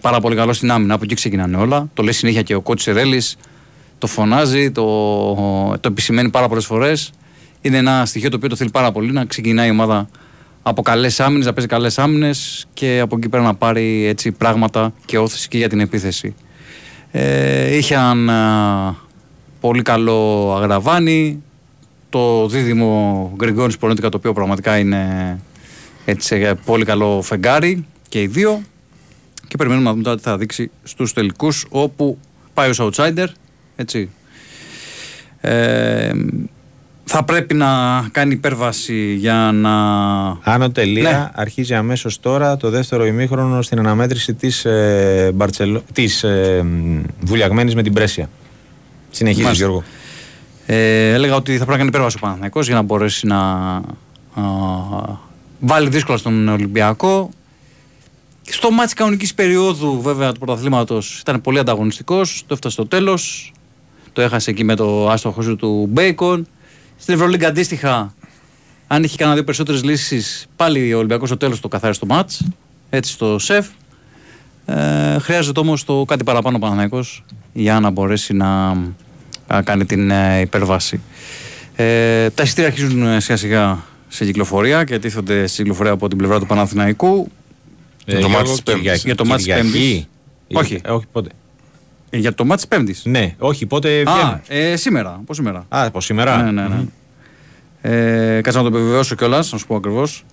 πάρα 0.00 0.20
πολύ 0.20 0.36
καλό 0.36 0.52
στην 0.52 0.70
άμυνα, 0.70 0.94
από 0.94 1.04
εκεί 1.04 1.14
ξεκινάνε 1.14 1.56
όλα. 1.56 1.88
Το 1.94 2.02
λέει 2.02 2.12
συνέχεια 2.12 2.42
και 2.42 2.54
ο 2.54 2.60
κότσι 2.60 2.84
Σερέλης. 2.84 3.36
Το 3.98 4.06
φωνάζει, 4.06 4.70
το, 4.70 5.34
το 5.80 5.88
επισημαίνει 5.88 6.30
πάρα 6.30 6.48
πολλές 6.48 6.64
φορές. 6.64 7.12
Είναι 7.64 7.76
ένα 7.76 8.06
στοιχείο 8.06 8.30
το 8.30 8.36
οποίο 8.36 8.48
το 8.48 8.56
θέλει 8.56 8.70
πάρα 8.70 8.92
πολύ 8.92 9.12
να 9.12 9.24
ξεκινάει 9.24 9.68
η 9.68 9.70
ομάδα 9.70 10.08
από 10.62 10.82
καλές 10.82 11.20
άμυνες, 11.20 11.46
να 11.46 11.52
παίζει 11.52 11.68
καλές 11.68 11.98
άμυνες 11.98 12.66
και 12.74 13.00
από 13.00 13.16
εκεί 13.16 13.28
πέρα 13.28 13.42
να 13.42 13.54
πάρει 13.54 14.06
έτσι 14.06 14.32
πράγματα 14.32 14.92
και 15.04 15.18
όθηση 15.18 15.48
και 15.48 15.56
για 15.56 15.68
την 15.68 15.80
επίθεση. 15.80 16.34
Ε, 17.10 17.76
είχε 17.76 17.94
έναν 17.94 18.30
α, 18.30 18.96
πολύ 19.60 19.82
καλό 19.82 20.52
Αγραβάνη, 20.56 21.42
το 22.08 22.48
δίδυμο 22.48 23.32
Γκριγκόνης 23.36 23.78
Πονέτικα 23.78 24.08
το 24.08 24.16
οποίο 24.16 24.32
πραγματικά 24.32 24.78
είναι 24.78 25.40
έτσι, 26.04 26.36
ε, 26.36 26.54
πολύ 26.64 26.84
καλό 26.84 27.22
φεγγάρι 27.22 27.86
και 28.08 28.22
οι 28.22 28.26
δύο 28.26 28.62
και 29.48 29.56
περιμένουμε 29.56 29.86
να 29.86 29.92
δούμε 29.92 30.04
τώρα 30.04 30.16
τι 30.16 30.22
θα 30.22 30.38
δείξει 30.38 30.70
στους 30.82 31.12
τελικούς 31.12 31.66
όπου 31.68 32.18
πάει 32.54 32.70
ως 32.70 32.80
outsider 32.80 33.26
έτσι. 33.76 34.10
Ε, 35.40 36.10
θα 37.04 37.24
πρέπει 37.24 37.54
να 37.54 37.68
κάνει 38.12 38.32
υπέρβαση 38.32 39.14
για 39.14 39.50
να 39.52 39.72
Άνω 40.42 40.70
τελεία 40.70 41.10
Ναι. 41.10 41.30
αρχίζει 41.34 41.74
αμέσως 41.74 42.20
τώρα 42.20 42.56
το 42.56 42.70
δεύτερο 42.70 43.06
ημίχρονο 43.06 43.62
στην 43.62 43.78
αναμέτρηση 43.78 44.34
της 44.34 44.64
ε, 44.64 45.30
Μπαρτσελο... 45.34 45.82
της, 45.92 46.22
ε, 46.22 46.62
μ, 46.62 47.00
βουλιαγμένης 47.20 47.74
με 47.74 47.82
την 47.82 47.92
Πρέσια. 47.92 48.28
Συνεχίζεις 49.10 49.44
Μάλιστα. 49.44 49.64
Γιώργο. 49.64 49.84
Ε, 50.66 51.12
έλεγα 51.12 51.34
ότι 51.34 51.50
θα 51.50 51.56
πρέπει 51.56 51.70
να 51.70 51.76
κάνει 51.76 51.88
υπέρβαση 51.88 52.16
ο 52.16 52.20
Παναθηναϊκός 52.20 52.66
για 52.66 52.74
να 52.74 52.82
μπορέσει 52.82 53.26
να 53.26 53.40
α, 53.40 54.42
βάλει 55.60 55.88
δύσκολα 55.88 56.18
στον 56.18 56.48
Ολυμπιακό. 56.48 57.30
Στο 58.42 58.70
μάτς 58.70 58.92
κανονικής 58.94 59.34
περίοδου 59.34 60.00
βέβαια 60.02 60.32
του 60.32 60.38
πρωταθλήματος 60.38 61.20
ήταν 61.20 61.40
πολύ 61.40 61.58
ανταγωνιστικός, 61.58 62.44
το 62.46 62.54
έφτασε 62.54 62.74
στο 62.74 62.86
τέλος, 62.86 63.52
το 64.12 64.20
έχασε 64.22 64.50
εκεί 64.50 64.64
με 64.64 64.74
το 64.74 65.10
άστοχο 65.10 65.42
σου 65.42 65.56
του 65.56 65.86
Μπέικον. 65.90 66.46
Στην 67.04 67.16
Ευρωλίγκα 67.16 67.48
αντίστοιχα, 67.48 68.14
αν 68.86 69.02
είχε 69.02 69.16
κανένα 69.16 69.34
δύο 69.36 69.44
περισσότερες 69.44 69.82
λύσεις, 69.84 70.46
πάλι 70.56 70.94
ο 70.94 70.98
Ολυμπιακός 70.98 71.28
στο 71.28 71.36
τέλος 71.36 71.60
το 71.60 71.68
καθάρισε 71.68 72.00
το 72.00 72.06
μάτς, 72.06 72.42
έτσι 72.90 73.12
στο 73.12 73.38
σεφ. 73.38 73.66
Ε, 74.66 75.18
χρειάζεται 75.18 75.60
όμως 75.60 75.84
το 75.84 76.04
κάτι 76.04 76.24
παραπάνω 76.24 76.56
ο 76.56 76.58
Παναθηναϊκός 76.58 77.24
για 77.52 77.80
να 77.80 77.90
μπορέσει 77.90 78.32
να 78.32 78.76
α, 79.46 79.62
κάνει 79.64 79.84
την 79.84 80.10
ε, 80.10 80.40
υπερβάση. 80.40 81.00
Ε, 81.76 82.30
τα 82.30 82.42
εισιτήρια 82.42 82.70
αρχίζουν 82.70 83.02
ε, 83.06 83.20
σιγά 83.20 83.36
σιγά 83.36 83.78
σε 84.08 84.24
κυκλοφορία 84.24 84.84
και 84.84 84.98
τίθονται 84.98 85.46
σε 85.46 85.56
κυκλοφορία 85.56 85.92
από 85.92 86.08
την 86.08 86.18
πλευρά 86.18 86.38
του 86.38 86.46
Παναθηναϊκού. 86.46 87.30
Ε, 88.04 88.12
το 88.12 88.18
Γιώργο, 88.18 88.36
μάτς 88.36 88.50
της 88.50 88.62
Πέμπτης. 88.62 88.82
Κυριακή- 88.82 89.04
Για 89.06 89.14
το 89.14 89.24
μάτς 89.24 89.42
της 89.44 89.52
Κυριακή. 89.54 89.70
Πέμπτης. 89.72 89.98
Ε, 90.48 90.58
Όχι. 90.58 90.80
όχι 90.88 91.04
πότε. 91.12 91.28
Ε, 92.14 92.18
για 92.18 92.34
το 92.34 92.44
μάτς 92.44 92.60
της 92.66 92.76
Πέμπτης. 92.76 93.02
Ναι, 93.04 93.34
όχι 93.38 93.66
πότε 93.66 93.88
βγαίνουν. 93.88 94.20
Α, 94.20 94.40
ε, 94.48 94.76
σήμερα, 94.76 95.10
από 95.20 95.34
σήμερα. 95.34 95.58
Α, 95.58 95.84
από 95.84 96.00
σήμερα; 96.00 96.42
Ναι, 96.42 96.50
ναι, 96.50 96.68
ναι. 96.68 96.84
Ε, 98.36 98.40
κάτσε 98.40 98.58
να 98.62 98.70
το 98.70 98.76
επιβεβαιώσω 98.76 99.14
κιόλας, 99.14 99.52
να 99.52 99.58
σου 99.58 99.66
πω 99.66 99.74
ακριβώς. 99.76 100.24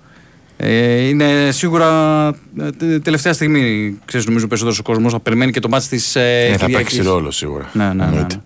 Ε, 0.57 1.07
είναι 1.07 1.49
σίγουρα 1.51 2.27
ε, 2.59 2.69
τε- 2.77 3.03
τελευταία 3.03 3.33
στιγμή, 3.33 3.97
ξέρεις, 4.05 4.25
νομίζω 4.25 4.47
περισσότερος 4.47 4.79
ο 4.79 4.83
κόσμος 4.83 5.13
να 5.13 5.19
περιμένει 5.19 5.51
και 5.51 5.59
το 5.59 5.69
μάτς 5.69 5.87
της 5.87 6.15
ε, 6.15 6.47
Ναι, 6.51 6.57
θα 6.57 6.65
Κυριακής. 6.65 6.75
παίξει 6.95 7.09
ρόλο 7.09 7.31
σίγουρα. 7.31 7.69
Ναι, 7.73 7.83
ναι, 7.85 7.93
ναι, 7.93 8.03
Εννοείται. 8.03 8.35
ναι. 8.35 8.41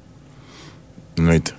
Εννοείται. 1.19 1.51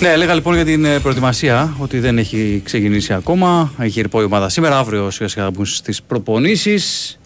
Ναι, 0.00 0.08
έλεγα 0.08 0.34
λοιπόν 0.34 0.54
για 0.54 0.64
την 0.64 0.84
ε, 0.84 0.98
προετοιμασία 1.00 1.74
ότι 1.78 1.98
δεν 1.98 2.18
έχει 2.18 2.60
ξεκινήσει 2.64 3.12
ακόμα. 3.12 3.72
Έχει 3.78 4.00
ρηπό 4.00 4.20
η 4.20 4.24
ομάδα 4.24 4.48
σήμερα, 4.48 4.78
αύριο 4.78 5.10
σιγά 5.10 5.28
σιγά 5.28 5.44
θα 5.44 5.50
μπουν 5.50 5.66
στις 5.66 6.02
προπονήσεις. 6.02 7.18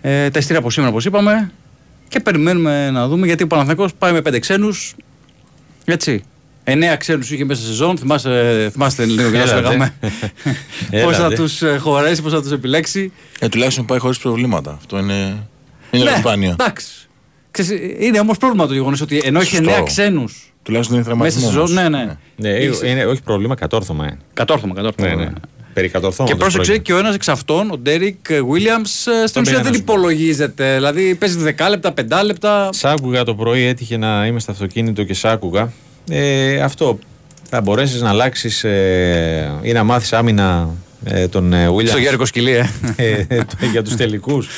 Ε, 0.00 0.30
τα 0.30 0.38
ειστήρια 0.38 0.60
από 0.60 0.70
σήμερα, 0.70 0.90
όπως 0.92 1.04
είπαμε. 1.04 1.52
Και 2.08 2.20
περιμένουμε 2.20 2.90
να 2.90 3.08
δούμε 3.08 3.26
γιατί 3.26 3.42
ο 3.42 3.46
Παναθηναϊκός 3.46 3.94
πάει 3.94 4.12
με 4.12 4.22
πέντε 4.22 4.38
ξένους. 4.38 4.94
Έτσι. 5.84 6.22
Εννέα 6.64 6.96
ξένους 6.96 7.30
είχε 7.30 7.44
μέσα 7.44 7.60
σε 7.60 7.66
σεζόν. 7.66 7.98
Θυμάστε, 7.98 8.68
θυμάστε 8.72 9.04
λίγο 9.04 9.30
και 9.30 9.36
να 9.36 9.42
Έλατε. 9.42 9.60
λέγαμε 9.60 9.94
πώς 11.04 11.16
θα 11.16 11.24
Έλατε. 11.24 11.34
τους 11.34 11.62
χωρέσει, 11.78 12.22
πώς 12.22 12.32
θα 12.32 12.42
τους 12.42 12.50
επιλέξει. 12.52 13.12
Ε, 13.38 13.48
τουλάχιστον 13.48 13.84
πάει 13.84 13.98
χωρίς 13.98 14.18
προβλήματα. 14.18 14.74
Αυτό 14.76 14.98
είναι, 14.98 15.46
είναι 15.90 16.04
ναι, 16.10 16.16
σπάνιο. 16.18 16.50
εντάξει. 16.50 16.86
Ξέρεις, 17.50 17.80
είναι 17.98 18.20
όμως 18.20 18.36
πρόβλημα 18.38 18.66
το 18.66 18.72
γεγονός 18.72 19.00
ότι 19.00 19.20
ενώ 19.24 19.40
έχει 19.40 19.48
Σωστό. 19.54 19.70
εννέα 19.70 19.82
ξένους 19.86 20.52
Τουλάχιστον 20.68 20.96
είναι 20.98 21.06
μέσα 21.08 21.16
τραυματισμός. 21.16 21.68
σε 21.68 21.74
σεζόν, 21.76 21.90
ναι, 21.90 22.04
ναι. 22.04 22.16
Ναι, 22.36 22.48
Έχεις- 22.50 22.82
είναι, 22.82 23.04
όχι 23.04 23.22
πρόβλημα, 23.22 23.54
κατόρθωμα 23.54 24.04
είναι. 24.04 24.16
Κατόρθωμα, 24.34 24.74
κατόρθωμα. 24.74 25.08
Ναι, 25.14 25.24
ναι. 25.24 25.30
περί 25.72 25.88
κατορθώματος 25.88 26.36
Και 26.36 26.42
πρόσεξε 26.44 26.70
πρόκειται. 26.70 26.92
και 26.92 26.92
ο 26.92 26.98
ένας 26.98 27.14
εξ 27.14 27.28
αυτών, 27.28 27.70
ο 27.70 27.78
Ντέρικ 27.78 28.16
Βίλιαμς, 28.50 28.90
στην 28.90 29.10
ουσία 29.24 29.42
πήγα 29.42 29.56
να 29.56 29.62
δεν 29.62 29.74
σου 29.74 29.82
πω. 29.84 29.92
υπολογίζεται. 29.92 30.74
Δηλαδή 30.74 31.14
παίζει 31.14 31.38
10 31.58 31.68
λεπτά, 31.68 31.92
5 31.92 32.22
λεπτά. 32.24 32.68
Σ' 32.72 32.84
άκουγα 32.84 33.24
το 33.24 33.34
πρωί, 33.34 33.62
έτυχε 33.64 33.96
να 33.96 34.26
είμαι 34.26 34.40
στο 34.40 34.52
αυτοκίνητο 34.52 35.02
και 35.04 35.14
σ' 35.14 35.24
άκουγα. 35.24 35.72
Ε, 36.10 36.60
αυτό. 36.60 36.98
Θα 37.50 37.60
μπορέσεις 37.60 38.00
να 38.00 38.08
αλλάξεις 38.08 38.64
ε, 38.64 39.52
ή 39.62 39.72
να 39.72 39.84
μάθεις 39.84 40.12
άμυνα 40.12 40.68
ε, 41.04 41.28
τον 41.28 41.52
ε, 41.52 41.68
Williams 41.68 41.88
Στο 41.88 41.98
Γιώργο 41.98 42.24
Σκυλί, 42.24 42.52
ε. 42.52 42.66
ε, 42.96 43.24
το- 43.26 43.66
για 43.72 43.82
τους 43.82 43.96
τελικούς. 43.96 44.48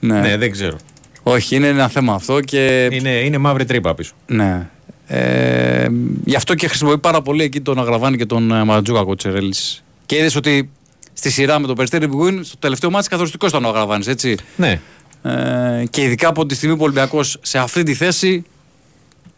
ναι. 0.00 0.20
ναι, 0.20 0.36
δεν 0.36 0.50
ξέρω. 0.50 0.76
Όχι, 1.22 1.56
είναι 1.56 1.66
ένα 1.68 1.88
θέμα 1.88 2.14
αυτό 2.14 2.40
και. 2.40 2.88
Είναι, 2.92 3.10
είναι 3.10 3.38
μαύρη 3.38 3.64
τρύπα 3.64 3.94
πίσω. 3.94 4.12
Ναι. 4.26 4.68
Ε, 5.06 5.86
γι' 6.24 6.36
αυτό 6.36 6.54
και 6.54 6.68
χρησιμοποιεί 6.68 6.98
πάρα 6.98 7.22
πολύ 7.22 7.42
εκεί 7.42 7.60
τον 7.60 7.78
Αγραβάνη 7.78 8.16
και 8.16 8.26
τον 8.26 8.50
ε, 8.50 8.64
Ματζούκα 8.64 9.04
Κοτσερέλης. 9.04 9.84
Και 10.06 10.16
είδες 10.16 10.36
ότι 10.36 10.70
στη 11.12 11.30
σειρά 11.30 11.58
με 11.58 11.66
τον 11.66 11.76
Περιστέρη 11.76 12.06
Μπιγουίν, 12.06 12.44
στο 12.44 12.56
τελευταίο 12.58 12.90
μάτι 12.90 13.08
καθοριστικός 13.08 13.50
ήταν 13.50 13.64
ο 13.64 13.68
Αγραβάνης, 13.68 14.06
έτσι. 14.06 14.36
Ναι. 14.56 14.80
Ε, 15.22 15.84
και 15.90 16.02
ειδικά 16.02 16.28
από 16.28 16.46
τη 16.46 16.54
στιγμή 16.54 16.74
που 16.74 16.80
ο 16.82 16.84
Ολυμπιακός 16.84 17.38
σε 17.42 17.58
αυτή 17.58 17.82
τη 17.82 17.94
θέση 17.94 18.44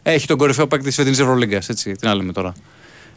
έχει 0.03 0.27
τον 0.27 0.37
κορυφαίο 0.37 0.67
παίκτη 0.67 0.85
της 0.85 0.95
φετινής 0.95 1.19
Ευρωλίγκας. 1.19 1.69
Έτσι, 1.69 1.91
τι 1.91 2.05
να 2.05 2.15
λέμε 2.15 2.31
τώρα. 2.31 2.53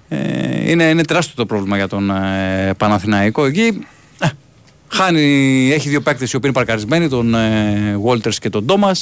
Ε, 0.08 0.70
είναι, 0.70 0.84
είναι 0.84 1.02
τεράστιο 1.02 1.34
το 1.36 1.46
πρόβλημα 1.46 1.76
για 1.76 1.88
τον 1.88 2.10
ε, 2.10 2.74
Παναθηναϊκό 2.76 3.44
εκεί. 3.44 3.86
Ε, 4.18 4.28
χάνει, 4.88 5.70
έχει 5.72 5.88
δύο 5.88 6.00
παίκτες 6.00 6.32
οι 6.32 6.36
οποίοι 6.36 6.50
είναι 6.54 6.64
παρκαρισμένοι, 6.64 7.08
τον 7.08 7.34
ε, 7.34 8.00
Walters 8.06 8.34
και 8.34 8.50
τον 8.50 8.64
Ντόμα. 8.64 8.92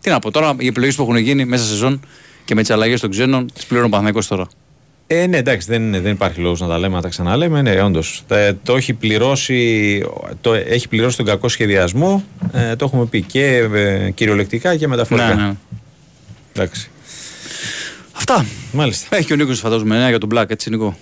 Τι 0.00 0.10
να 0.10 0.18
πω 0.18 0.30
τώρα, 0.30 0.54
οι 0.58 0.66
επιλογές 0.66 0.94
που 0.94 1.02
έχουν 1.02 1.16
γίνει 1.16 1.44
μέσα 1.44 1.64
σε 1.64 1.70
σεζόν 1.70 2.00
και 2.48 2.54
με 2.54 2.60
τις 2.60 2.70
αλλαγές 2.70 3.00
των 3.00 3.10
ξένων, 3.10 3.50
τις 3.54 3.64
πληρώνει 3.66 3.86
ο 3.88 3.90
Παναθηναϊκός 3.90 4.26
τώρα. 4.26 4.46
Ε, 5.06 5.26
ναι, 5.26 5.36
εντάξει, 5.36 5.68
δεν, 5.70 5.90
δεν 5.90 6.12
υπάρχει 6.12 6.40
λόγος 6.40 6.60
να 6.60 6.68
τα 6.68 6.78
λέμε, 6.78 6.94
να 6.94 7.02
τα 7.02 7.08
ξαναλέμε. 7.08 7.62
Ναι, 7.62 7.82
όντως. 7.82 8.22
Το 8.62 8.76
έχει 8.76 8.92
πληρώσει, 8.92 10.02
το 10.40 10.54
έχει 10.54 10.88
πληρώσει 10.88 11.16
τον 11.16 11.26
κακό 11.26 11.48
σχεδιασμό. 11.48 12.24
Ε, 12.52 12.76
το 12.76 12.84
έχουμε 12.84 13.04
πει 13.06 13.22
και 13.22 13.68
ε, 13.74 14.10
κυριολεκτικά 14.10 14.76
και 14.76 14.88
μεταφορικά. 14.88 15.34
Ναι, 15.34 15.42
ναι. 15.42 15.52
Εντάξει. 16.52 16.90
Αυτά. 18.12 18.44
Μάλιστα. 18.72 19.16
Έχει 19.16 19.26
και 19.26 19.32
ο 19.32 19.36
Νίκος, 19.36 19.58
φαντάζομαι, 19.60 19.96
νέα 19.98 20.08
για 20.08 20.18
τον 20.18 20.28
Black, 20.34 20.44
έτσι 20.50 20.70
Νίκο; 20.70 20.96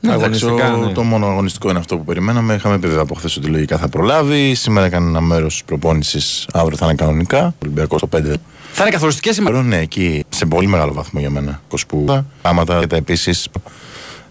Ναι, 0.00 0.12
εντάξει, 0.14 0.44
Αγωνιστικά, 0.44 0.74
ο- 0.74 0.86
ναι. 0.86 0.92
Το 0.92 1.02
μόνο 1.02 1.26
αγωνιστικό 1.26 1.70
είναι 1.70 1.78
αυτό 1.78 1.96
που 1.96 2.04
περιμέναμε. 2.04 2.54
Είχαμε 2.54 2.78
πει 2.78 2.86
βέβαια 2.86 3.02
από 3.02 3.14
χθες 3.14 3.36
ότι 3.36 3.46
λογικά 3.46 3.78
θα 3.78 3.88
προλάβει. 3.88 4.54
Σήμερα 4.54 4.86
έκανε 4.86 5.08
ένα 5.08 5.20
μέρος 5.20 5.62
προπόνησης. 5.66 6.46
Αύριο 6.52 6.76
θα 6.76 6.84
είναι 6.84 6.94
κανονικά. 6.94 7.54
Ολυμπιακός 7.62 7.98
στο 8.00 8.08
5. 8.16 8.34
Θα 8.72 8.82
είναι 8.82 8.90
καθοριστικές 8.90 9.34
σήμερα. 9.34 9.60
Pero, 9.60 9.64
ναι, 9.64 9.78
εκεί 9.78 10.24
σε 10.28 10.46
πολύ 10.46 10.66
μεγάλο 10.66 10.92
βαθμό 10.92 11.20
για 11.20 11.30
μένα. 11.30 11.60
Κοσπού. 11.68 12.24
Άματα 12.42 12.86
τα 12.86 12.96
επίσης. 12.96 13.48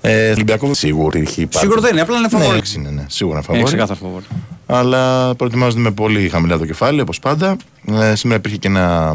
Ε, 0.01 0.31
Ολυμπιακό 0.31 0.73
σίγουρα 0.73 1.19
έχει 1.19 1.45
πάρει. 1.45 1.57
Σίγουρα 1.65 1.81
δεν 1.81 1.91
είναι, 1.91 2.01
απλά 2.01 2.17
είναι 2.17 2.27
Ναι, 2.31 2.37
φαβόρη. 2.39 2.57
έξι 2.57 2.79
είναι, 2.79 2.89
ναι, 2.89 3.05
σίγουρα 3.09 3.35
Είναι 3.37 3.45
φαβόρη. 3.45 3.65
ξεκάθαρο 3.65 3.99
φαβόρη. 4.01 4.25
Αλλά 4.65 5.35
προετοιμάζονται 5.35 5.81
με 5.81 5.91
πολύ 5.91 6.29
χαμηλά 6.29 6.57
το 6.57 6.65
κεφάλι, 6.65 7.01
όπως 7.01 7.19
πάντα. 7.19 7.55
Ε, 7.91 8.15
σήμερα 8.15 8.39
υπήρχε 8.39 8.57
και 8.57 8.67
ένα 8.67 9.13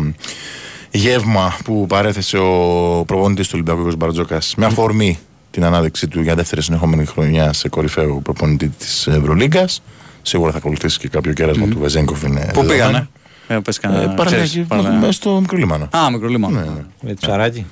γεύμα 0.91 1.57
που 1.65 1.87
παρέθεσε 1.89 2.37
ο 2.39 3.05
προπονητής 3.07 3.45
του 3.47 3.51
Ολυμπιακού 3.55 3.79
Γιώργος 3.81 3.99
Μπαρτζόκας 3.99 4.55
με 4.57 4.67
αφορμή 4.67 5.19
την 5.51 5.65
ανάδειξή 5.65 6.09
του 6.09 6.21
για 6.23 6.35
δεύτερη 6.35 6.63
συνεχόμενη 6.63 7.05
χρονιά 7.05 7.53
σε 7.53 7.69
κορυφαίο 7.69 8.21
προπονητή 8.23 8.69
της 8.69 9.07
Ευρωλίγκας. 9.07 9.83
Σίγουρα 10.23 10.51
θα 10.53 10.59
ακολουθήσει 10.59 10.99
και 10.99 11.09
κάποιο 11.09 11.33
κέρασμα 11.33 11.67
του 11.67 11.79
Βεζέγκοφ. 11.79 12.23
Είναι 12.23 12.41
Πού 12.41 12.61
δεδομένο. 12.61 12.73
πήγανε; 12.73 13.09
Ε, 13.47 13.59
πες 13.59 13.77
Ε, 13.77 13.81
κανένα. 13.81 14.15
Παραλιακή, 14.15 14.49
ξέρεις, 14.49 14.67
παραλιακή. 14.69 14.97
μέσα 14.97 15.13
στο 15.13 15.41
μικρό 15.41 15.57
λίμανο. 15.57 15.89
Α, 15.97 16.11
μικρό 16.11 16.29
λίμα. 16.29 16.49
Ναι, 16.51 16.61
ναι. 16.61 16.85
Με 17.01 17.15
ψαράκι. 17.15 17.67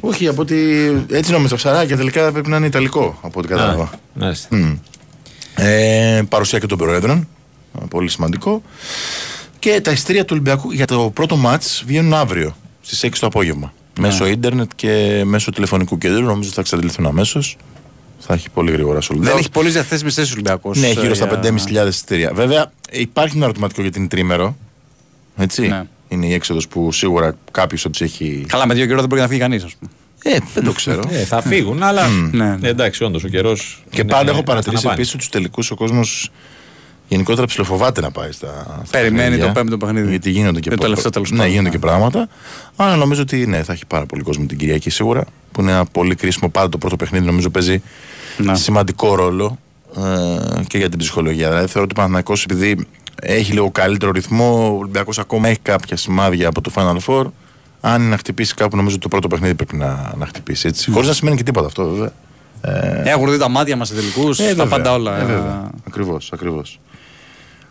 Όχι, 0.00 0.28
από 0.28 0.40
ότι 0.42 0.56
έτσι 1.10 1.32
νόμιζα 1.32 1.56
ψαράκια 1.56 1.96
τελικά 1.96 2.32
πρέπει 2.32 2.48
να 2.48 2.56
είναι 2.56 2.66
Ιταλικό 2.66 3.18
από 3.22 3.38
ό,τι 3.38 3.48
κατάλαβα. 3.48 3.82
Α, 3.82 3.88
μάλιστα. 4.14 4.56
Μμ. 4.56 4.74
Ε, 5.54 6.22
παρουσία 6.28 6.58
και 6.58 6.66
των 6.66 6.78
Προέδρων. 6.78 7.28
ε, 7.82 7.84
Πολύ 7.90 8.08
σημαντικό. 8.08 8.62
Και 9.58 9.80
τα 9.80 9.90
ειστήρια 9.90 10.22
του 10.22 10.28
Ολυμπιακού 10.32 10.70
για 10.72 10.86
το 10.86 11.10
πρώτο 11.14 11.36
μάτς 11.36 11.82
βγαίνουν 11.86 12.14
αύριο 12.14 12.56
στις 12.80 13.04
6 13.04 13.18
το 13.20 13.26
απόγευμα. 13.26 13.72
Μέσω 14.00 14.26
ίντερνετ 14.26 14.70
και 14.76 15.22
μέσω 15.24 15.50
τηλεφωνικού 15.50 15.98
κέντρου. 15.98 16.20
Νομίζω 16.22 16.40
ότι 16.46 16.54
θα 16.54 16.60
εξαντληθούν 16.60 17.06
αμέσως. 17.06 17.56
Θα 18.18 18.34
έχει 18.34 18.50
πολύ 18.50 18.70
γρήγορα 18.72 18.98
sold 19.00 19.16
Δεν 19.16 19.34
out. 19.34 19.38
έχει 19.38 19.50
πολλές 19.50 19.72
διαθέσιμες 19.72 20.14
θέσεις 20.14 20.32
Ολυμπιακός. 20.32 20.78
Ναι, 20.78 20.88
γύρω 20.90 21.14
στα 21.14 21.26
5.500 21.26 21.86
εισιτήρια. 21.88 22.32
Βέβαια, 22.34 22.72
υπάρχει 22.90 23.36
ένα 23.36 23.44
ερωτηματικό 23.44 23.82
για 23.82 23.90
την 23.90 24.08
τρίμερο. 24.08 24.56
Έτσι. 25.38 25.66
Ναι. 25.66 25.82
Είναι 26.08 26.26
η 26.26 26.32
έξοδος 26.32 26.68
που 26.68 26.92
σίγουρα 26.92 27.36
κάποιος 27.50 27.82
του 27.82 28.04
έχει. 28.04 28.44
Καλά, 28.48 28.66
με 28.66 28.74
δύο 28.74 28.86
καιρό 28.86 28.98
δεν 28.98 29.08
μπορεί 29.08 29.20
να 29.20 29.26
φύγει 29.28 29.40
κανείς, 29.40 29.64
ας 29.64 29.74
πούμε. 29.78 29.90
Ε, 30.22 30.38
δεν 30.54 30.64
το 30.64 30.72
ξέρω. 30.72 31.02
Ε, 31.10 31.24
θα 31.24 31.42
φύγουν, 31.42 31.82
αλλά. 31.82 32.08
Ναι, 32.08 32.56
ναι. 32.60 32.68
Εντάξει, 32.68 33.04
όντως 33.04 33.24
ο 33.24 33.28
καιρός. 33.28 33.82
Και 33.90 34.04
πάντα 34.04 34.30
έχω 34.30 34.42
παρατηρήσει 34.42 34.88
επίσης 34.92 35.08
ότι 35.12 35.18
τους 35.18 35.28
τελικούς 35.28 35.70
ο 35.70 35.74
κόσμος 35.74 36.30
γενικότερα 37.08 37.46
ψηλοφοβάται 37.46 38.00
να 38.00 38.10
πάει 38.10 38.32
στα. 38.32 38.82
στα 38.84 38.98
Περιμένει 38.98 39.22
παιχνίδια, 39.22 39.46
το 39.46 39.52
πέμπτο 39.52 39.76
παιχνίδι. 39.76 40.08
Γιατί 40.08 40.30
γίνονται 40.30 40.60
και, 40.60 40.70
Το 40.70 40.76
τελευταίο 40.76 41.10
τέλος 41.10 41.30
ναι, 41.30 41.36
πάντων, 41.36 41.50
γίνονται 41.52 41.68
ναι. 41.68 41.74
και 41.74 41.80
πράγματα. 41.80 42.28
Αλλά 42.76 42.96
νομίζω 42.96 43.22
ότι 43.22 43.46
ναι, 43.46 43.62
θα 43.62 43.72
έχει 43.72 43.86
πάρα 43.86 44.06
πολύ 44.06 44.22
κόσμο 44.22 44.46
την 44.46 44.58
Κυριακή 44.58 44.90
σίγουρα. 44.90 45.24
Που 45.52 45.60
είναι 45.60 45.70
ένα 45.70 45.84
πολύ 45.84 46.14
κρίσιμο 46.14 46.50
πάντα 46.50 46.68
το 46.68 46.78
πρώτο 46.78 46.96
παιχνίδι. 46.96 47.24
Νομίζω 47.24 47.50
παίζει 47.50 47.82
Ναι. 48.36 48.54
σημαντικό 48.54 49.14
ρόλο 49.14 49.58
ε, 49.96 50.62
και 50.66 50.78
για 50.78 50.88
την 50.88 50.98
ψυχολογία. 50.98 51.48
Δηλαδή 51.48 51.66
θεωρώ 51.66 51.82
ότι 51.82 51.92
ο 51.92 51.94
Παναθηναϊκός 51.94 52.44
επειδή 52.44 52.86
έχει 53.20 53.52
λίγο 53.52 53.70
καλύτερο 53.70 54.10
ρυθμό, 54.12 54.72
ο 54.74 54.78
Ολυμπιακός 54.78 55.18
ακόμα 55.18 55.48
έχει 55.48 55.58
κάποια 55.62 55.96
σημάδια 55.96 56.48
από 56.48 56.60
το 56.60 56.70
Final 56.74 56.96
Four. 57.06 57.24
Αν 57.80 58.00
είναι 58.00 58.10
να 58.10 58.16
χτυπήσει 58.16 58.54
κάπου, 58.54 58.76
νομίζω 58.76 58.94
ότι 58.94 59.02
το 59.02 59.08
πρώτο 59.08 59.28
παιχνίδι 59.28 59.54
πρέπει 59.54 59.76
να, 59.76 60.12
να 60.18 60.26
χτυπήσει 60.26 60.68
έτσι. 60.68 60.90
Χωρίς 60.90 61.08
να 61.08 61.14
σημαίνει 61.14 61.36
και 61.36 61.42
τίποτα 61.42 61.66
αυτό 61.66 61.88
βέβαια. 61.88 62.12
Ε, 62.60 63.10
Έχουν 63.10 63.30
δει 63.30 63.38
τα 63.38 63.48
μάτια 63.48 63.76
μας 63.76 63.88
σε 63.88 63.94
τελικούς, 63.94 64.38
ε, 64.38 64.42
τα 64.42 64.48
βέβαια. 64.48 64.66
πάντα 64.66 64.92
όλα. 64.92 65.20
Ε, 65.20 65.24
βέβαια. 65.24 65.70
Ακριβώς, 65.86 66.30
ακριβώς. 66.32 66.80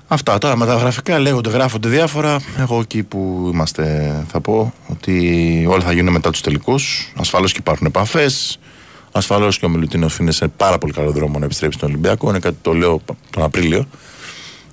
Αυτά 0.07 0.37
τώρα 0.37 0.57
με 0.57 0.65
τα 0.65 0.75
γραφικά 0.75 1.19
λέγονται, 1.19 1.49
γράφονται 1.49 1.89
διάφορα. 1.89 2.39
Εγώ 2.59 2.79
εκεί 2.79 3.03
που 3.03 3.49
είμαστε 3.53 4.13
θα 4.31 4.41
πω 4.41 4.73
ότι 4.87 5.65
όλα 5.69 5.83
θα 5.83 5.91
γίνουν 5.91 6.13
μετά 6.13 6.29
τους 6.31 6.41
τελικούς. 6.41 7.13
Ασφαλώς 7.15 7.51
και 7.51 7.57
υπάρχουν 7.59 7.87
επαφές. 7.87 8.59
Ασφαλώς 9.11 9.59
και 9.59 9.65
ο 9.65 9.69
Μιλουτίνοφ 9.69 10.17
είναι 10.19 10.31
σε 10.31 10.47
πάρα 10.47 10.77
πολύ 10.77 10.93
καλό 10.93 11.11
δρόμο 11.11 11.39
να 11.39 11.45
επιστρέψει 11.45 11.77
στον 11.77 11.89
Ολυμπιακό. 11.89 12.29
Είναι 12.29 12.39
κάτι 12.39 12.55
που 12.61 12.69
το 12.69 12.73
λέω 12.73 13.01
τον 13.29 13.43
Απρίλιο. 13.43 13.87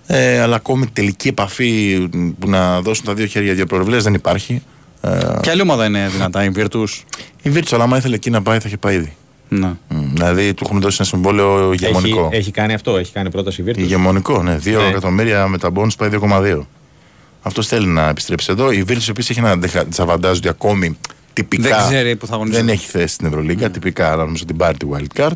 Ε, 0.07 0.41
αλλά 0.41 0.57
ακόμη 0.57 0.87
τελική 0.87 1.29
επαφή 1.29 1.99
που 2.39 2.49
να 2.49 2.81
δώσουν 2.81 3.05
τα 3.05 3.15
δύο 3.15 3.27
χέρια 3.27 3.55
δύο 3.55 3.67
προβλές 3.67 4.03
δεν 4.05 4.15
υπάρχει. 4.15 4.63
Ε, 5.01 5.09
Ποια 5.41 5.53
άλλη 5.53 5.61
ομάδα 5.61 5.87
είναι 5.87 6.09
δυνατά, 6.13 6.45
η 6.45 6.51
Virtus; 6.57 6.89
η 7.43 7.51
Βίρτσο, 7.51 7.77
άμα 7.77 7.97
ήθελε 7.97 8.15
εκεί 8.15 8.31
να 8.31 8.43
πάει, 8.43 8.59
θα 8.59 8.65
είχε 8.67 8.77
πάει 8.77 8.95
ήδη. 8.95 9.17
Ναι. 9.49 9.67
Μ, 9.89 10.13
Δηλαδή 10.13 10.55
του 10.55 10.65
έχουν 10.67 10.81
δώσει 10.81 10.97
ένα 11.01 11.09
συμβόλαιο 11.09 11.71
Έχει, 11.73 11.85
ηγεμονικό. 11.85 12.29
έχει 12.33 12.51
κάνει 12.51 12.75
αυτό, 12.75 12.97
έχει 12.97 13.13
κάνει 13.13 13.31
πρόταση 13.31 13.65
Virtus. 13.67 13.77
Ηγεμονικό, 13.79 14.43
ναι. 14.43 14.59
2 14.65 14.65
Ναι. 14.81 14.87
εκατομμύρια 14.89 15.49
με 15.49 15.59
τα 15.59 15.71
bonus 15.75 15.97
πάει 15.99 16.09
2,2. 16.13 16.67
Αυτός 17.43 17.67
θέλει 17.67 17.87
να 17.87 18.09
επιστρέψει 18.09 18.47
εδώ. 18.51 18.71
Η 18.73 18.83
Βίλτ 18.83 19.09
επίση 19.09 19.33
έχει 19.37 19.47
ένα 19.47 19.59
τσαβαντάζ 19.89 20.37
ότι 20.39 20.49
ακόμη 20.49 20.99
τυπικά 21.33 21.69
Δεν 21.79 21.87
ξέρει 21.87 22.17
που 22.17 22.27
θα 22.27 22.35
αγωνιστεί. 22.35 22.61
δεν 22.63 22.69
έχει 22.69 22.87
θέση 22.89 23.15
στην 23.15 23.27
Ευρωλίγκα. 23.27 23.71
Τυπικά, 23.71 24.11
αλλά 24.13 24.25
νομίζω 24.25 24.45
την 24.45 24.57
πάρει 24.57 24.77
τη 24.77 24.87
wild 24.93 25.21
card. 25.21 25.33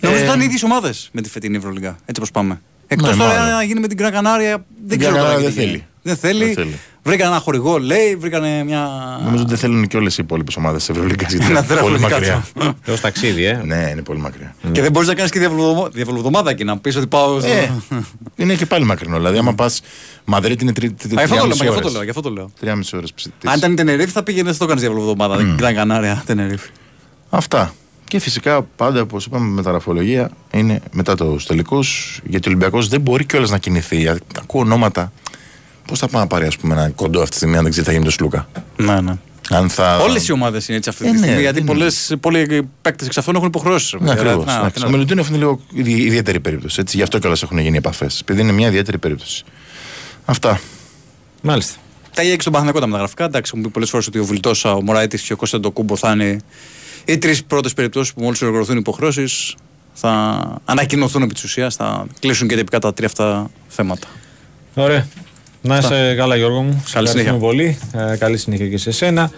Νομίζω 0.00 0.18
Ε, 0.18 0.22
ότι 0.22 0.22
ήταν 0.22 0.40
οι 0.40 0.44
ίδιες 0.44 0.62
ομάδες 0.62 1.08
με 1.12 1.20
τη 1.20 1.28
φετινή 1.28 1.56
Ευρωλίγα. 1.56 1.88
Έτσι 1.88 2.14
όπως 2.16 2.30
πάμε. 2.30 2.60
Εκτός 2.92 3.16
Ναι, 3.16 3.24
τώρα 3.24 3.38
μάλλον. 3.38 3.54
να 3.54 3.62
γίνει 3.62 3.80
με 3.80 3.86
την 3.86 3.98
Gran 4.00 4.10
Canaria, 4.10 4.56
δεν 4.86 4.98
Gran 4.98 5.00
ξέρω 5.00 5.16
τώρα 5.16 5.32
Canaria 5.34 5.36
τι 5.36 5.42
δεν 5.42 5.52
γίνει. 5.52 5.64
θέλει. 5.66 5.84
Δεν 6.02 6.16
θέλει. 6.16 6.44
Δεν 6.44 6.54
θέλει. 6.54 6.78
Βρήκαν 7.02 7.30
ένα 7.30 7.40
χορηγό, 7.40 7.78
λέει, 7.78 8.16
βρήκαν 8.16 8.42
μια. 8.64 8.88
Νομίζω 9.24 9.40
ότι 9.42 9.48
δεν 9.50 9.58
θέλουν 9.58 9.86
και 9.86 9.96
όλες 9.96 10.14
οι 10.18 10.20
υπόλοιπες 10.22 10.56
ομάδες 10.56 10.84
της 10.86 10.96
Ευρωλίγκας 10.96 11.32
γιατί 11.32 11.52
Να 11.52 11.58
είναι 11.58 11.66
τρέχουν 11.68 11.82
πολύ 11.88 11.98
κάτω. 11.98 12.14
μακριά. 12.14 12.44
Ω 12.94 12.98
ταξίδι, 13.00 13.44
ε. 13.44 13.60
ναι, 13.64 13.88
είναι 13.90 14.02
πολύ 14.02 14.20
μακριά. 14.20 14.54
Και 14.72 14.82
δεν 14.82 14.90
μπορείς 14.92 15.08
να 15.08 15.14
κάνεις 15.14 15.30
και 15.30 15.38
διαβολοβδο- 15.38 15.88
διαβολοβδομάδα 15.92 16.50
εκεί 16.50 16.64
να 16.64 16.78
πεις 16.78 16.96
ότι 16.96 17.06
πάω. 17.06 17.40
στο- 17.40 17.48
Ε, 17.50 17.70
είναι 18.36 18.54
και 18.54 18.66
πάλι 18.66 18.84
μακρινό. 18.84 19.16
Δηλαδή, 19.16 19.38
άμα 19.38 19.54
πας 19.54 19.82
Μαδρίτη 20.24 20.62
είναι 20.62 20.72
τρίτη. 20.72 21.06
Α, 21.18 21.24
γι' 21.24 21.32
αυτό 21.32 21.36
το 21.36 21.46
λέω, 21.46 21.56
γι' 21.56 21.68
αυτό 21.68 21.80
το 21.80 21.88
λέω, 21.90 22.02
γι' 22.02 22.08
αυτό 22.10 22.20
το 22.22 22.30
λέω. 22.30 22.50
Τρία 22.60 22.76
μισή 22.76 22.96
ώρε. 22.96 23.06
Αν 23.44 23.56
ήταν 23.58 23.72
η 23.72 23.74
Τενερίφη 23.74 24.10
θα 24.10 24.22
πήγαινε, 24.22 24.52
θα 24.52 24.58
το 24.58 24.66
κάνεις 24.66 24.80
διαβολοβδομάδα. 24.82 25.36
Mm. 25.38 25.60
Gran 25.62 25.74
Canaria, 25.82 26.16
Τενερίφη. 26.26 26.68
Αυτά. 27.30 27.74
Και 28.10 28.18
φυσικά 28.18 28.62
πάντα, 28.62 29.00
όπως 29.00 29.24
είπαμε, 29.26 29.46
με 29.46 29.62
τα 29.62 29.70
ραφολογία 29.70 30.30
είναι 30.50 30.80
μετά 30.92 31.14
του 31.16 31.40
τελικού. 31.46 31.78
Γιατί 32.24 32.48
ο 32.48 32.50
Ολυμπιακός 32.50 32.88
δεν 32.88 33.00
μπορεί 33.00 33.24
κιόλας 33.24 33.50
να 33.50 33.58
κινηθεί. 33.58 34.08
Ακούω 34.38 34.60
ονόματα. 34.60 35.12
Πώς 35.86 35.98
θα 35.98 36.08
πάει 36.08 36.22
να 36.22 36.26
πάρει, 36.28 36.46
ας 36.46 36.56
πούμε, 36.56 36.74
ένα 36.74 36.90
κοντό 36.90 37.18
αυτή 37.18 37.30
τη 37.30 37.36
στιγμή, 37.36 37.56
αν 37.56 37.62
δεν 37.62 37.70
ξέρει 37.70 37.86
τι 37.86 37.92
θα 37.92 37.98
γίνει 37.98 38.10
το 38.10 38.16
Σλούκα; 38.16 38.48
Ναι, 38.76 39.00
ναι. 39.00 39.16
Αν 39.50 39.68
θα... 39.68 39.96
Όλες 39.98 40.28
οι 40.28 40.32
ομάδες 40.32 40.68
είναι 40.68 40.76
έτσι 40.76 40.88
αυτή 40.88 41.04
Ε, 41.04 41.06
τη 41.06 41.12
ναι, 41.12 41.18
στιγμή. 41.22 41.40
γιατί 41.40 41.58
είναι. 41.58 41.66
πολλές, 41.66 42.14
πολλοί 42.20 42.68
παίκτες 42.82 43.06
εξ 43.06 43.18
αυτών 43.18 43.34
έχουν 43.34 43.46
υποχρεώσεις. 43.46 43.94
Ναι, 44.00 44.10
ακριβώς. 44.10 44.44
Ο 44.86 44.90
Μελουτίνοφ 44.90 45.28
είναι 45.28 45.36
λίγο 45.38 45.60
ιδι- 45.72 45.98
ιδιαίτερη 45.98 46.40
περίπτωση. 46.40 46.80
Έτσι. 46.80 46.96
Γι' 46.96 47.02
αυτό 47.02 47.18
κιόλας 47.18 47.42
έχουν 47.42 47.58
γίνει 47.58 47.76
επαφές. 47.76 48.20
Επειδή 48.20 48.40
είναι 48.40 48.52
μια 48.52 48.68
ιδιαίτερη 48.68 48.98
περίπτωση. 48.98 49.44
Αυτά. 50.24 50.60
Μάλιστα. 51.42 51.74
Τα 52.14 52.22
ίδια 52.22 52.34
και 52.34 52.40
στον 52.40 52.52
Παναγενικό 52.52 52.80
τα 52.80 52.86
μεταγραφικά. 52.90 53.24
Εντάξει, 53.24 53.50
έχουν 53.54 53.64
πει 53.64 53.70
πολλές 53.72 53.90
φορές 53.90 54.06
ότι 54.06 54.18
ο 54.18 54.24
Βουλτός, 54.24 54.64
ο 54.64 54.80
Μωράητης 54.82 55.22
και 55.22 55.32
ο 55.32 55.36
Κώστα 55.36 55.60
Ντοκούμπο 55.60 55.96
θα 55.96 56.12
είναι 56.12 56.40
οι 57.04 57.18
τρεις 57.18 57.44
πρώτες 57.44 57.72
περιπτώσεις 57.74 58.12
που 58.12 58.22
μόλις 58.22 58.42
ολοκληρωθούν 58.42 58.76
οι 58.76 58.80
υποχρεώσεις 58.80 59.54
θα 59.92 60.40
ανακοινωθούν 60.64 61.22
επί 61.22 61.34
της 61.34 61.44
ουσίας, 61.44 61.74
θα 61.74 62.06
κλείσουν 62.18 62.48
και 62.48 62.56
τυπικά 62.56 62.78
τα 62.78 62.94
τρία 62.94 63.06
αυτά 63.06 63.50
θέματα. 63.68 64.06
Ωραία. 64.74 65.06
Να 65.62 65.78
είσαι 65.78 66.14
καλά, 66.16 66.36
Γιώργο 66.36 66.60
μου. 66.62 66.82
Σε 66.86 66.92
Καλή 66.92 67.08
ευχαριστούμε 67.08 67.22
συνέχεια. 67.22 67.46
πολύ. 67.46 67.78
Ε, 68.12 68.16
καλή 68.16 68.36
συνέχεια 68.38 68.68
και 68.68 68.78
σε 68.78 68.90
σένα. 68.90 69.30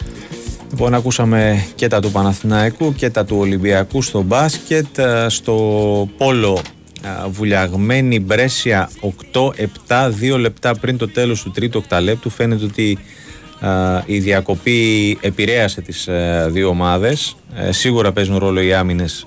Λοιπόν, 0.70 0.94
ακούσαμε 0.94 1.66
και 1.74 1.88
τα 1.88 2.00
του 2.00 2.10
Παναθηναϊκού 2.10 2.94
και 2.94 3.10
τα 3.10 3.24
του 3.24 3.36
Ολυμπιακού 3.38 4.02
στο 4.02 4.22
μπάσκετ, 4.22 4.98
ε, 4.98 5.26
στο 5.28 6.08
πόλο 6.16 6.60
ε, 7.02 7.28
βουλιαγμένη 7.28 8.20
Μπρέσια 8.20 8.90
8-7, 9.32 10.10
2 10.34 10.38
λεπτά 10.38 10.74
πριν 10.74 10.96
το 10.96 11.08
τέλος 11.08 11.42
του 11.42 11.50
τρίτου 11.50 11.80
οκταλέπτου. 11.82 12.30
Φαίνεται 12.30 12.64
ότι 12.64 12.98
ε, 13.00 13.21
η 14.06 14.18
διακοπή 14.18 15.18
επηρέασε 15.20 15.80
τις 15.80 16.08
δύο 16.48 16.68
ομάδες. 16.68 17.36
Σίγουρα 17.70 18.12
παίζουν 18.12 18.38
ρόλο 18.38 18.60
οι 18.60 18.74
άμυνες, 18.74 19.26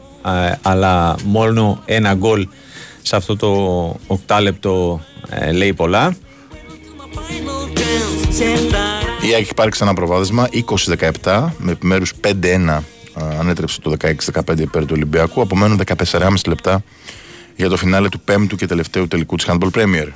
αλλά 0.62 1.16
μόνο 1.26 1.82
ένα 1.86 2.14
γκολ 2.14 2.48
σε 3.02 3.16
αυτό 3.16 3.36
το 3.36 3.50
οκτάλεπτο 4.08 5.02
λέει 5.54 5.74
πολλά. 5.74 6.16
Η 9.22 9.34
ΑΕΚ 9.34 9.42
έχει 9.42 9.54
πάρει 9.54 9.70
ξανά 9.70 9.94
προβάδισμα 9.94 10.50
20-17 11.24 11.46
με 11.58 11.72
επιμέρους 11.72 12.14
5-1 12.22 12.80
ανέτρεψε 13.40 13.82
το 13.82 13.96
16-15 14.02 14.60
υπέρ 14.60 14.82
του 14.82 14.92
Ολυμπιακού. 14.92 15.42
Απομένουν 15.42 15.82
14,5 16.12 16.30
λεπτά 16.48 16.84
για 17.56 17.70
το 17.70 17.78
φινάλε 17.78 18.10
του 18.10 18.22
5ου 18.32 18.56
και 18.58 18.66
τελευταίου 18.66 19.08
τελικού 19.08 19.36
της 19.36 19.46
Handball 19.50 19.70
Premier. 19.72 20.08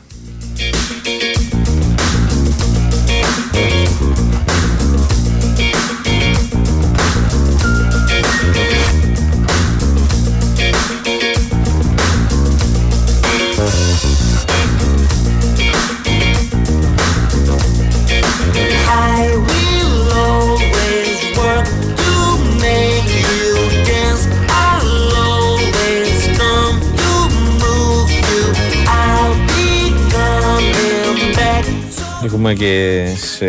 Έχουμε 32.30 32.54
και 32.54 33.06
σε 33.15 33.46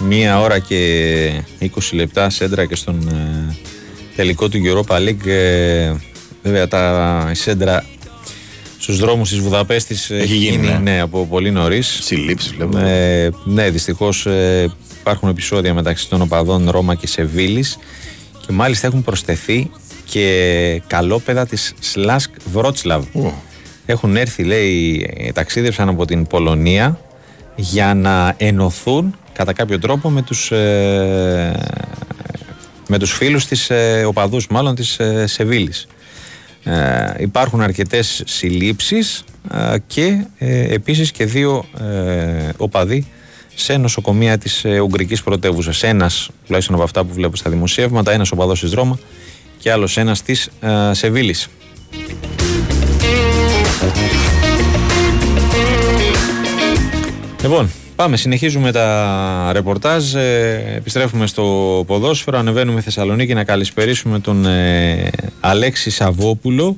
μία 0.00 0.40
ώρα 0.40 0.58
και 0.58 1.42
20 1.60 1.66
λεπτά 1.92 2.30
σέντρα 2.30 2.66
και 2.66 2.74
στον 2.74 3.08
ε, 3.08 3.56
τελικό 4.16 4.48
του 4.48 4.58
Europa 4.64 4.96
League. 4.96 5.26
Ε, 5.26 5.92
βέβαια 6.42 6.68
τα 6.68 7.30
σέντρα 7.34 7.84
στους 8.78 8.98
δρόμους 8.98 9.28
της 9.28 9.38
Βουδαπέστης 9.38 10.10
έχει 10.10 10.34
γίνει 10.34 10.66
ναι. 10.66 10.78
ναι. 10.82 11.00
από 11.00 11.26
πολύ 11.26 11.50
νωρίς. 11.50 11.98
Συλλήψεις 12.02 12.54
βλέπω. 12.54 12.78
Ε, 12.78 13.30
ναι, 13.44 13.70
δυστυχώς 13.70 14.26
ε, 14.26 14.70
υπάρχουν 15.00 15.28
επεισόδια 15.28 15.74
μεταξύ 15.74 16.08
των 16.08 16.22
οπαδών 16.22 16.70
Ρώμα 16.70 16.94
και 16.94 17.06
Σεβίλης 17.06 17.78
και 18.46 18.52
μάλιστα 18.52 18.86
έχουν 18.86 19.02
προσθεθεί 19.02 19.70
και 20.04 20.82
καλόπεδα 20.86 21.46
της 21.46 21.74
Σλάσκ 21.80 22.30
Βρότσλαβ. 22.52 23.04
Έχουν 23.86 24.16
έρθει, 24.16 24.42
λέει, 24.44 25.06
ταξίδευσαν 25.34 25.88
από 25.88 26.04
την 26.04 26.26
Πολωνία 26.26 27.00
για 27.56 27.94
να 27.94 28.34
ενωθούν 28.36 29.16
κατά 29.32 29.52
κάποιο 29.52 29.78
τρόπο 29.78 30.10
με 30.10 30.22
τους, 30.22 30.50
ε, 30.50 31.66
με 32.88 32.98
τους 32.98 33.12
φίλους 33.12 33.46
της 33.46 33.70
ε, 33.70 34.04
οπαδούς 34.06 34.46
μάλλον 34.46 34.74
της 34.74 34.98
ε, 34.98 35.26
Σεβίλης. 35.26 35.86
Ε, 36.64 37.12
υπάρχουν 37.18 37.60
αρκετές 37.60 38.22
συλλήψεις 38.26 39.24
ε, 39.52 39.76
και 39.86 40.24
ε, 40.38 40.74
επίσης 40.74 41.10
και 41.10 41.24
δύο 41.24 41.64
οπαδοί 42.56 43.06
σε 43.54 43.76
νοσοκομεία 43.76 44.38
της 44.38 44.64
Ουγγρικής 44.82 45.22
πρωτεύουσας. 45.22 45.82
Ένας, 45.82 46.30
τουλάχιστον 46.46 46.74
από 46.74 46.84
αυτά 46.84 47.04
που 47.04 47.14
βλέπω 47.14 47.36
στα 47.36 47.50
δημοσίευματα, 47.50 48.12
ένας 48.12 48.30
οπαδός 48.30 48.60
της 48.60 48.72
Ρώμα 48.72 48.98
και 49.58 49.72
άλλος 49.72 49.96
ένας 49.96 50.22
της 50.22 50.48
Σεβίλης. 50.90 51.48
Λοιπόν, 57.42 57.70
πάμε, 57.96 58.16
συνεχίζουμε 58.16 58.72
τα 58.72 59.50
ρεπορτάζ, 59.52 60.14
ε, 60.14 60.74
επιστρέφουμε 60.76 61.26
στο 61.26 61.44
ποδόσφαιρο, 61.86 62.38
ανεβαίνουμε 62.38 62.80
Θεσσαλονίκη 62.80 63.34
να 63.34 63.44
καλησπερίσουμε 63.44 64.18
τον 64.18 64.46
ε, 64.46 65.10
Αλέξη 65.40 65.90
Σαββόπουλο. 65.90 66.76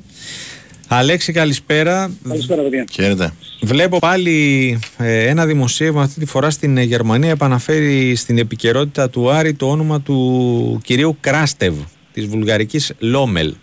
Αλέξη 0.87 1.31
καλησπέρα. 1.31 2.11
Καλησπέρα 2.27 2.61
παιδιά. 2.61 2.85
Χαίρετε. 2.91 3.33
Βλέπω 3.61 3.99
πάλι 3.99 4.79
ε, 4.97 5.27
ένα 5.27 5.45
δημοσίευμα 5.45 6.01
αυτή 6.01 6.19
τη 6.19 6.25
φορά 6.25 6.49
στην 6.49 6.77
Γερμανία 6.77 7.29
επαναφέρει 7.29 8.15
στην 8.15 8.37
επικαιρότητα 8.37 9.09
του 9.09 9.31
Άρη 9.31 9.53
το 9.53 9.69
όνομα 9.69 10.01
του 10.01 10.81
κυρίου 10.83 11.17
Κράστεβ 11.19 11.75
της 12.13 12.25
βουλγαρικής 12.25 12.93
Λόμελ. 12.99 13.53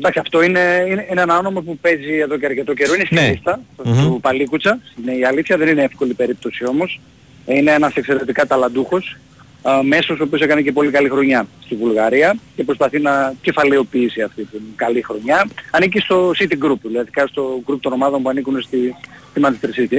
Εντάξει, 0.00 0.18
αυτό 0.18 0.42
είναι, 0.42 0.84
είναι, 0.88 1.06
είναι, 1.10 1.20
ένα 1.20 1.38
όνομα 1.38 1.60
που 1.60 1.78
παίζει 1.78 2.18
εδώ 2.18 2.38
και 2.38 2.46
αρκετό 2.46 2.74
καιρό. 2.74 2.94
Είναι 2.94 3.04
στη 3.04 3.14
ναι. 3.14 3.28
λίστα 3.28 3.60
mm-hmm. 3.60 4.02
του 4.02 4.18
Παλίκουτσα. 4.22 4.80
Είναι 5.02 5.12
η 5.16 5.24
αλήθεια, 5.24 5.56
δεν 5.56 5.68
είναι 5.68 5.82
εύκολη 5.82 6.14
περίπτωση 6.14 6.66
όμως. 6.66 7.00
Είναι 7.46 7.72
ένας 7.72 7.94
εξαιρετικά 7.94 8.46
ταλαντούχος. 8.46 9.16
Α, 9.62 9.82
μέσος 9.82 10.20
ο 10.20 10.22
οποίος 10.22 10.40
έκανε 10.40 10.62
και 10.62 10.72
πολύ 10.72 10.90
καλή 10.90 11.08
χρονιά 11.08 11.46
στη 11.64 11.74
Βουλγαρία 11.74 12.36
και 12.56 12.64
προσπαθεί 12.64 13.00
να 13.00 13.34
κεφαλαιοποιήσει 13.40 14.22
αυτή 14.22 14.44
την 14.44 14.60
καλή 14.76 15.02
χρονιά. 15.02 15.48
Ανήκει 15.70 15.98
στο 15.98 16.30
City 16.38 16.66
Group, 16.66 16.78
δηλαδή 16.82 17.10
στο 17.28 17.62
group 17.66 17.78
των 17.80 17.92
ομάδων 17.92 18.22
που 18.22 18.28
ανήκουν 18.28 18.62
στη, 18.62 18.94
στη 19.30 19.40
Manchester 19.44 19.80
City. 19.80 19.98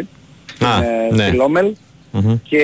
Ah, 0.60 0.84
ε, 0.84 1.16
ναι. 1.16 1.28
Στη 1.28 1.36
Λόμελ. 1.36 1.74
Mm-hmm. 2.14 2.40
Και 2.44 2.64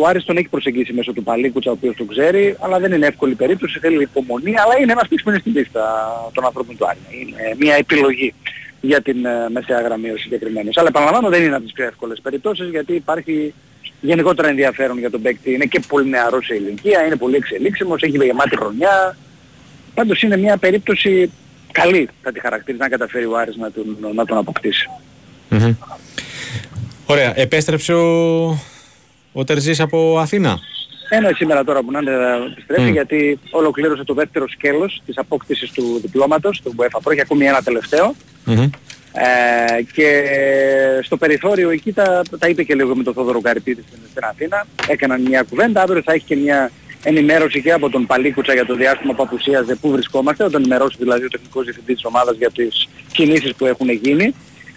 ο 0.00 0.06
Άρης 0.06 0.24
τον 0.24 0.36
έχει 0.36 0.48
προσεγγίσει 0.48 0.92
μέσω 0.92 1.12
του 1.12 1.22
Παλίκουτσα 1.22 1.70
ο 1.70 1.72
οποίος 1.72 1.96
τον 1.96 2.06
ξέρει, 2.06 2.56
αλλά 2.60 2.78
δεν 2.78 2.92
είναι 2.92 3.06
εύκολη 3.06 3.34
περίπτωση, 3.34 3.78
θέλει 3.78 4.02
υπομονή, 4.02 4.54
αλλά 4.58 4.78
είναι 4.80 4.92
ένας 4.92 5.08
που 5.08 5.30
είναι 5.30 5.38
στην 5.38 5.52
πίστα 5.52 5.82
των 6.34 6.44
ανθρώπων 6.44 6.76
του 6.76 6.86
Άρη. 6.86 6.98
Είναι 7.10 7.54
μια 7.58 7.74
επιλογή 7.74 8.34
για 8.80 9.00
την 9.02 9.16
uh, 9.24 9.50
μεσαία 9.52 9.80
γραμμή 9.80 10.10
ο 10.10 10.16
συγκεκριμένος. 10.16 10.76
Αλλά 10.76 10.88
επαναλαμβάνω 10.88 11.28
δεν 11.28 11.42
είναι 11.42 11.54
από 11.54 11.64
τις 11.64 11.72
πιο 11.72 11.84
εύκολες 11.84 12.20
περιπτώσεις 12.22 12.68
γιατί 12.70 12.94
υπάρχει 12.94 13.54
γενικότερα 14.00 14.48
ενδιαφέρον 14.48 14.98
για 14.98 15.10
τον 15.10 15.22
παίκτη. 15.22 15.52
Είναι 15.52 15.64
και 15.64 15.80
πολύ 15.88 16.08
νεαρός 16.08 16.44
σε 16.44 16.54
ηλικία, 16.54 17.06
είναι 17.06 17.16
πολύ 17.16 17.36
εξελίξιμος, 17.36 18.02
έχει 18.02 18.24
γεμάτη 18.24 18.56
χρονιά. 18.56 19.16
Πάντως 19.94 20.22
είναι 20.22 20.36
μια 20.36 20.56
περίπτωση 20.56 21.30
καλή 21.72 22.08
θα 22.22 22.32
τη 22.32 22.40
χαρακτηρίζει 22.40 22.82
να 22.82 22.88
καταφέρει 22.88 23.24
ο 23.24 23.36
Άρης 23.36 23.56
να 23.56 23.70
τον, 23.70 23.96
να 24.14 24.24
τον 24.24 24.36
αποκτήσει. 24.38 24.88
Mm-hmm. 25.50 25.74
Ωραία. 27.06 27.32
Επέστρεψε 27.36 27.94
ο, 27.94 28.48
ο 29.32 29.44
Τερζής 29.44 29.80
από 29.80 30.18
Αθήνα. 30.18 30.58
Ένα 31.08 31.30
σήμερα 31.34 31.64
τώρα 31.64 31.82
που 31.82 31.90
να 31.90 31.98
είναι 31.98 32.12
επιστρέφει 32.52 32.88
mm. 32.88 32.92
γιατί 32.92 33.38
ολοκλήρωσε 33.50 34.04
το 34.04 34.14
δεύτερο 34.14 34.48
σκέλος 34.48 35.02
της 35.06 35.18
απόκτησης 35.18 35.70
του 35.70 35.98
διπλώματος 36.02 36.60
του 36.64 36.74
UEFA 36.76 36.98
Pro 36.98 37.14
και 37.14 37.20
ακόμη 37.20 37.46
ένα 37.46 37.62
τελευταίο. 37.62 38.14
Mm-hmm. 38.46 38.70
Ε, 39.12 39.82
και 39.92 40.24
στο 41.02 41.16
περιθώριο 41.16 41.70
εκεί 41.70 41.92
τα, 41.92 42.22
τα 42.38 42.48
είπε 42.48 42.62
και 42.62 42.74
λίγο 42.74 42.96
με 42.96 43.02
τον 43.02 43.14
Θόδωρο 43.14 43.40
Καρυπίδη 43.40 43.84
στην, 43.86 43.98
στην 44.10 44.24
Αθήνα. 44.24 44.66
Έκαναν 44.88 45.22
μια 45.22 45.42
κουβέντα, 45.42 45.82
αύριο 45.82 46.02
θα 46.02 46.12
έχει 46.12 46.24
και 46.24 46.36
μια 46.36 46.70
ενημέρωση 47.02 47.62
και 47.62 47.72
από 47.72 47.90
τον 47.90 48.06
Παλίκουτσα 48.06 48.52
για 48.52 48.66
το 48.66 48.74
διάστημα 48.74 49.14
που 49.14 49.22
απουσίαζε 49.22 49.74
πού 49.74 49.90
βρισκόμαστε, 49.90 50.44
όταν 50.44 50.60
ενημερώσει 50.60 50.96
δηλαδή 50.98 51.24
ο 51.24 51.28
τεχνικός 51.28 51.64
διευθυντής 51.64 51.94
της 51.94 52.04
ομάδας 52.04 52.36
για 52.36 52.50
τις 52.50 52.88
κινήσεις 53.12 53.54
που 53.54 53.66
έχουν 53.66 53.90
γίνει. 53.90 54.34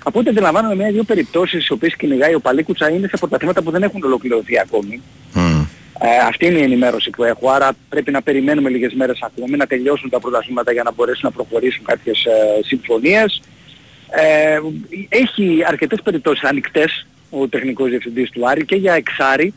Από 0.08 0.20
ό,τι 0.20 0.30
αντιλαμβάνομαι 0.30 0.76
μια-δύο 0.76 1.04
περιπτώσεις 1.04 1.58
στις 1.58 1.72
οποίες 1.72 1.96
κυνηγάει 1.96 2.34
ο 2.34 2.40
Παλίκουτσα 2.40 2.90
είναι 2.90 3.08
σε 3.08 3.18
πρωταθλήματα 3.18 3.62
που 3.62 3.72
δεν 3.72 3.84
έχουν 3.84 4.04
ολοκληρωθεί 4.04 4.60
ακόμη. 4.60 5.02
Mm. 5.36 5.66
Ε, 6.00 6.08
αυτή 6.28 6.46
είναι 6.46 6.60
η 6.60 6.62
ενημέρωση 6.62 7.10
που 7.10 7.24
έχω, 7.24 7.50
άρα 7.50 7.72
πρέπει 7.90 8.12
να 8.12 8.22
περιμένουμε 8.22 8.70
λίγες 8.70 8.94
μέρες 8.94 9.20
ακόμη 9.22 9.58
να 9.58 9.68
τελειώσουν 9.68 10.10
τα 10.10 10.20
πρωταθλήματα 10.20 10.72
για 10.72 10.84
να 10.84 10.92
μπορέσουν 10.92 11.22
να 11.24 11.32
προχωρήσουν 11.32 11.86
κάποιες 11.86 12.26
ε, 12.26 12.64
συμφωνίες. 12.64 13.42
Ε, 14.10 14.60
έχει 15.10 15.64
αρκετές 15.68 16.02
περιπτώσεις 16.04 16.44
ανοιχτές 16.44 17.06
ο 17.30 17.48
τεχνικός 17.48 17.90
διευθυντής 17.90 18.30
του 18.30 18.50
Άρη 18.50 18.66
και 18.66 18.76
για 18.76 18.94
εξάρι 18.94 19.54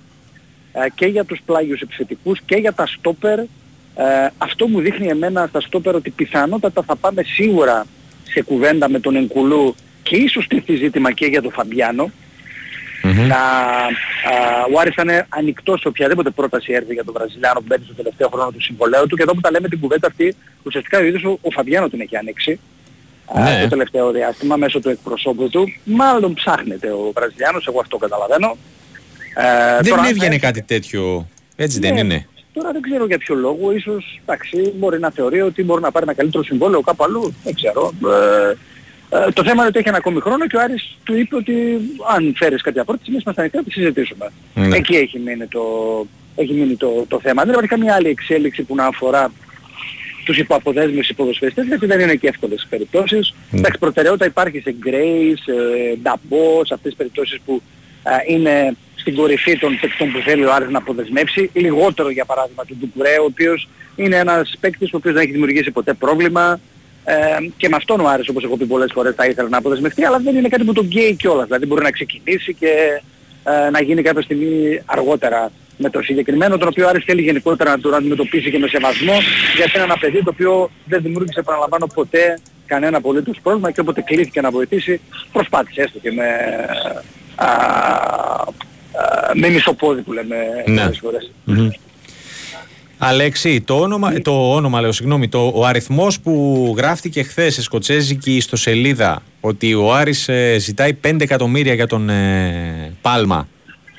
ε, 0.73 0.87
και 0.95 1.07
για 1.07 1.25
τους 1.25 1.41
πλάγιους 1.47 1.81
επιθετικούς 1.81 2.41
και 2.47 2.57
για 2.57 2.73
τα 2.73 2.87
στόπερ. 2.87 3.39
Ε, 3.39 3.47
αυτό 4.39 4.69
μου 4.69 4.81
δείχνει 4.81 5.07
εμένα 5.07 5.47
στα 5.49 5.61
στόπερ 5.61 5.95
ότι 5.95 6.11
πιθανότατα 6.11 6.83
θα 6.83 6.97
πάμε 6.97 7.23
σίγουρα 7.23 7.87
σε 8.31 8.43
κουβέντα 8.43 8.91
με 8.91 9.01
τον 9.01 9.17
Ενκουλού 9.17 9.75
και 10.09 10.17
ίσως 10.17 10.47
τεθεί 10.47 10.77
ζήτημα 10.77 11.13
και 11.13 11.27
για 11.27 11.43
τον 11.43 11.53
Φαμπιάνο. 11.53 12.11
Mm-hmm. 13.05 13.27
Να, 13.29 13.37
α, 13.37 14.65
ο 14.75 14.81
Άρης 14.81 14.95
θα 14.95 15.03
είναι 15.03 15.27
ανοιχτός 15.29 15.81
σε 15.81 15.89
οποιαδήποτε 15.89 16.31
πρόταση 16.31 16.73
έρθει 16.73 16.93
για 16.93 17.05
τον 17.05 17.15
Βραζιλιάνο 17.15 17.59
που 17.59 17.65
μπαίνει 17.69 17.85
στο 17.85 17.95
τελευταίο 17.95 18.29
χρόνο 18.29 18.51
του 18.51 18.63
συμβολέου 18.63 19.07
του 19.07 19.17
και 19.17 19.23
εδώ 19.23 19.35
που 19.35 19.41
τα 19.41 19.51
λέμε 19.51 19.69
την 19.69 19.81
κουβέντα 19.81 20.07
αυτή 20.07 20.35
ουσιαστικά 20.63 20.99
ο 20.99 21.03
ίδιος 21.03 21.25
ο, 21.25 21.39
ο 21.43 21.51
Φαμπιάνο 21.51 21.89
την 21.89 22.01
έχει 22.01 22.17
ανοίξει 22.17 22.61
ναι. 23.35 23.61
το 23.63 23.69
τελευταίο 23.69 24.11
διάστημα 24.11 24.57
μέσω 24.57 24.81
του 24.81 24.89
εκπροσώπου 24.89 25.49
του. 25.49 25.73
Μάλλον 25.85 26.35
ψάχνεται 26.35 26.91
ο 26.91 27.13
Βραζιλιάνος, 27.15 27.67
εγώ 27.67 27.81
αυτό 27.81 27.97
καταλαβαίνω. 27.97 28.57
Ε, 29.35 29.83
δεν 29.83 29.93
τώρα, 29.93 30.09
έβγαινε 30.09 30.39
κάτι 30.39 30.63
τέτοιο, 30.63 31.29
έτσι 31.57 31.79
ναι, 31.79 31.89
δεν 31.89 31.97
είναι. 31.97 32.27
Τώρα 32.53 32.73
δεν 32.73 32.83
ξέρω 32.83 33.07
για 33.07 33.19
ποιο 33.19 33.35
λόγο, 33.35 33.73
ίσως 33.73 34.21
εντάξει, 34.25 34.73
μπορεί 34.77 34.99
να 34.99 35.11
θεωρεί 35.11 35.41
ότι 35.41 35.65
μπορεί 35.65 35.83
να 35.83 35.91
πάρει 35.91 36.05
ένα 36.05 36.15
καλύτερο 36.15 36.45
συμβόλαιο 36.45 36.81
κάπου 36.81 37.05
αλλού, 37.05 37.35
δεν 37.45 37.55
ξέρω. 37.55 37.93
Ε, 38.05 38.55
ε, 39.11 39.31
το 39.33 39.43
θέμα 39.43 39.55
είναι 39.55 39.67
ότι 39.67 39.79
έχει 39.79 39.89
ένα 39.89 39.97
ακόμη 39.97 40.21
χρόνο 40.21 40.47
και 40.47 40.57
ο 40.57 40.61
Άρης 40.61 40.97
του 41.05 41.17
είπε 41.17 41.37
ότι 41.37 41.53
αν 42.15 42.35
φέρεις 42.37 42.63
κάτι 42.63 42.79
απόρριτη 42.79 43.05
εμείς 43.09 43.23
είμαστε 43.23 43.41
ανοιχτοί 43.41 43.59
να 43.59 43.65
τη 43.65 43.71
συζητήσουμε. 43.71 44.33
Ναι. 44.55 44.77
Εκεί 44.77 44.97
έχει 44.97 45.19
μείνει 45.19 45.47
το, 45.47 45.63
έχει 46.37 46.53
μείνει 46.53 46.77
το, 46.77 47.05
το 47.09 47.21
θέμα. 47.21 47.43
Δεν 47.43 47.53
υπάρχει 47.53 47.69
καμία 47.69 47.95
άλλη 47.95 48.09
εξέλιξη 48.09 48.63
που 48.63 48.75
να 48.75 48.87
αφορά 48.87 49.33
τους 50.25 50.39
υποαποδέσμους 50.39 51.09
υποδοσφαιριστές 51.09 51.67
γιατί 51.67 51.87
δεν 51.87 52.01
είναι 52.01 52.15
και 52.15 52.29
εύκολες 52.29 52.67
περιπτώσεις. 52.71 53.35
Ναι. 53.51 53.59
Εντάξει, 53.59 53.79
προτεραιότητα 53.79 54.27
υπάρχει 54.27 54.61
σε 54.61 54.75
Grace, 54.85 55.53
ε, 55.93 55.97
Νταμπό, 56.03 56.65
σε 56.65 56.75
αυτές 56.75 56.91
τις 56.91 56.95
περιπτώσεις 56.97 57.41
που 57.45 57.63
ε, 58.03 58.33
είναι 58.33 58.77
στην 58.95 59.15
κορυφή 59.15 59.59
των 59.59 59.79
παικτών 59.81 60.13
που 60.13 60.19
θέλει 60.19 60.45
ο 60.45 60.53
Άρης 60.53 60.69
να 60.71 60.79
αποδεσμεύσει. 60.79 61.51
Λιγότερο 61.53 62.11
για 62.11 62.25
παράδειγμα 62.25 62.65
του 62.65 62.77
Ντουκουρέ, 62.81 63.19
ο 63.19 63.25
οποίος 63.25 63.69
είναι 63.97 64.17
ένας 64.17 64.57
παίκτης 64.61 64.93
ο 64.93 64.97
οποίος 64.97 65.15
δεν 65.15 65.23
έχει 65.23 65.33
δημιουργήσει 65.33 65.71
ποτέ 65.71 65.93
πρόβλημα. 65.93 66.61
Ε, 67.11 67.15
και 67.57 67.69
με 67.69 67.77
αυτόν 67.77 68.01
ο 68.01 68.09
Άρης 68.09 68.29
όπως 68.29 68.45
έχω 68.45 68.57
πει 68.57 68.65
πολλές 68.65 68.91
φορές 68.95 69.15
θα 69.15 69.27
ήθελε 69.27 69.49
να 69.49 69.59
αποδεσμευτεί, 69.59 70.05
αλλά 70.05 70.19
δεν 70.19 70.37
είναι 70.37 70.49
κάτι 70.49 70.65
που 70.65 70.73
τον 70.73 70.89
καίει 70.89 71.15
κιόλας. 71.15 71.47
Δηλαδή 71.47 71.67
μπορεί 71.67 71.83
να 71.83 71.91
ξεκινήσει 71.91 72.55
και 72.55 73.03
ε, 73.45 73.71
να 73.71 73.83
γίνει 73.83 74.03
κάποια 74.03 74.23
στιγμή 74.23 74.81
αργότερα 74.87 75.51
με 75.77 75.91
το 75.91 76.03
συγκεκριμένο, 76.03 76.59
τον 76.59 76.69
οποίο 76.69 76.87
ο 76.87 76.89
Άρης 76.89 77.05
θέλει 77.05 77.23
γενικότερα 77.23 77.71
να 77.71 77.81
τον 77.81 77.95
αντιμετωπίσει 77.95 78.51
και 78.51 78.59
με 78.59 78.69
σεβασμό, 78.69 79.17
γιατί 79.57 79.73
είναι 79.75 79.85
ένα 79.85 79.97
παιδί 79.99 80.23
το 80.25 80.31
οποίο 80.35 80.71
δεν 80.85 81.03
δημιούργησε, 81.03 81.41
επαναλαμβάνω, 81.41 81.87
ποτέ 81.95 82.39
κανένα 82.67 82.97
απολύτως 82.97 83.39
πρόβλημα 83.43 83.71
και 83.71 83.81
όποτε 83.81 84.01
κλείθηκε 84.01 84.41
να 84.41 84.51
βοηθήσει, 84.51 85.01
προσπάθησε 85.33 85.81
έστω 85.83 85.99
και 85.99 86.13
με, 86.13 86.27
α, 87.35 87.47
α, 87.47 87.57
με 89.35 89.49
μισοπόδι 89.49 90.01
που 90.03 90.13
λέμε 90.13 90.37
Ναι. 90.67 90.81
πολλές 90.81 90.99
φορές. 90.99 91.31
Μμμ. 91.45 91.69
Αλέξη, 92.99 93.61
το 93.61 93.81
όνομα, 93.81 94.13
το 94.23 94.53
όνομα 94.55 94.81
λέω, 94.81 94.93
συγγνώμη, 94.93 95.29
το, 95.29 95.53
ο 95.55 95.65
αριθμός 95.67 96.21
που 96.21 96.75
γράφτηκε 96.77 97.23
χθες 97.23 97.55
σε 97.55 97.63
σκοτσέζικη 97.63 98.37
ιστοσελίδα 98.37 99.23
ότι 99.41 99.75
ο 99.75 99.95
Άρης 99.95 100.29
ε, 100.29 100.57
ζητάει 100.59 100.97
5 101.07 101.21
εκατομμύρια 101.21 101.75
για 101.75 101.87
τον 101.87 102.09
ε, 102.09 102.93
Πάλμα, 103.03 103.49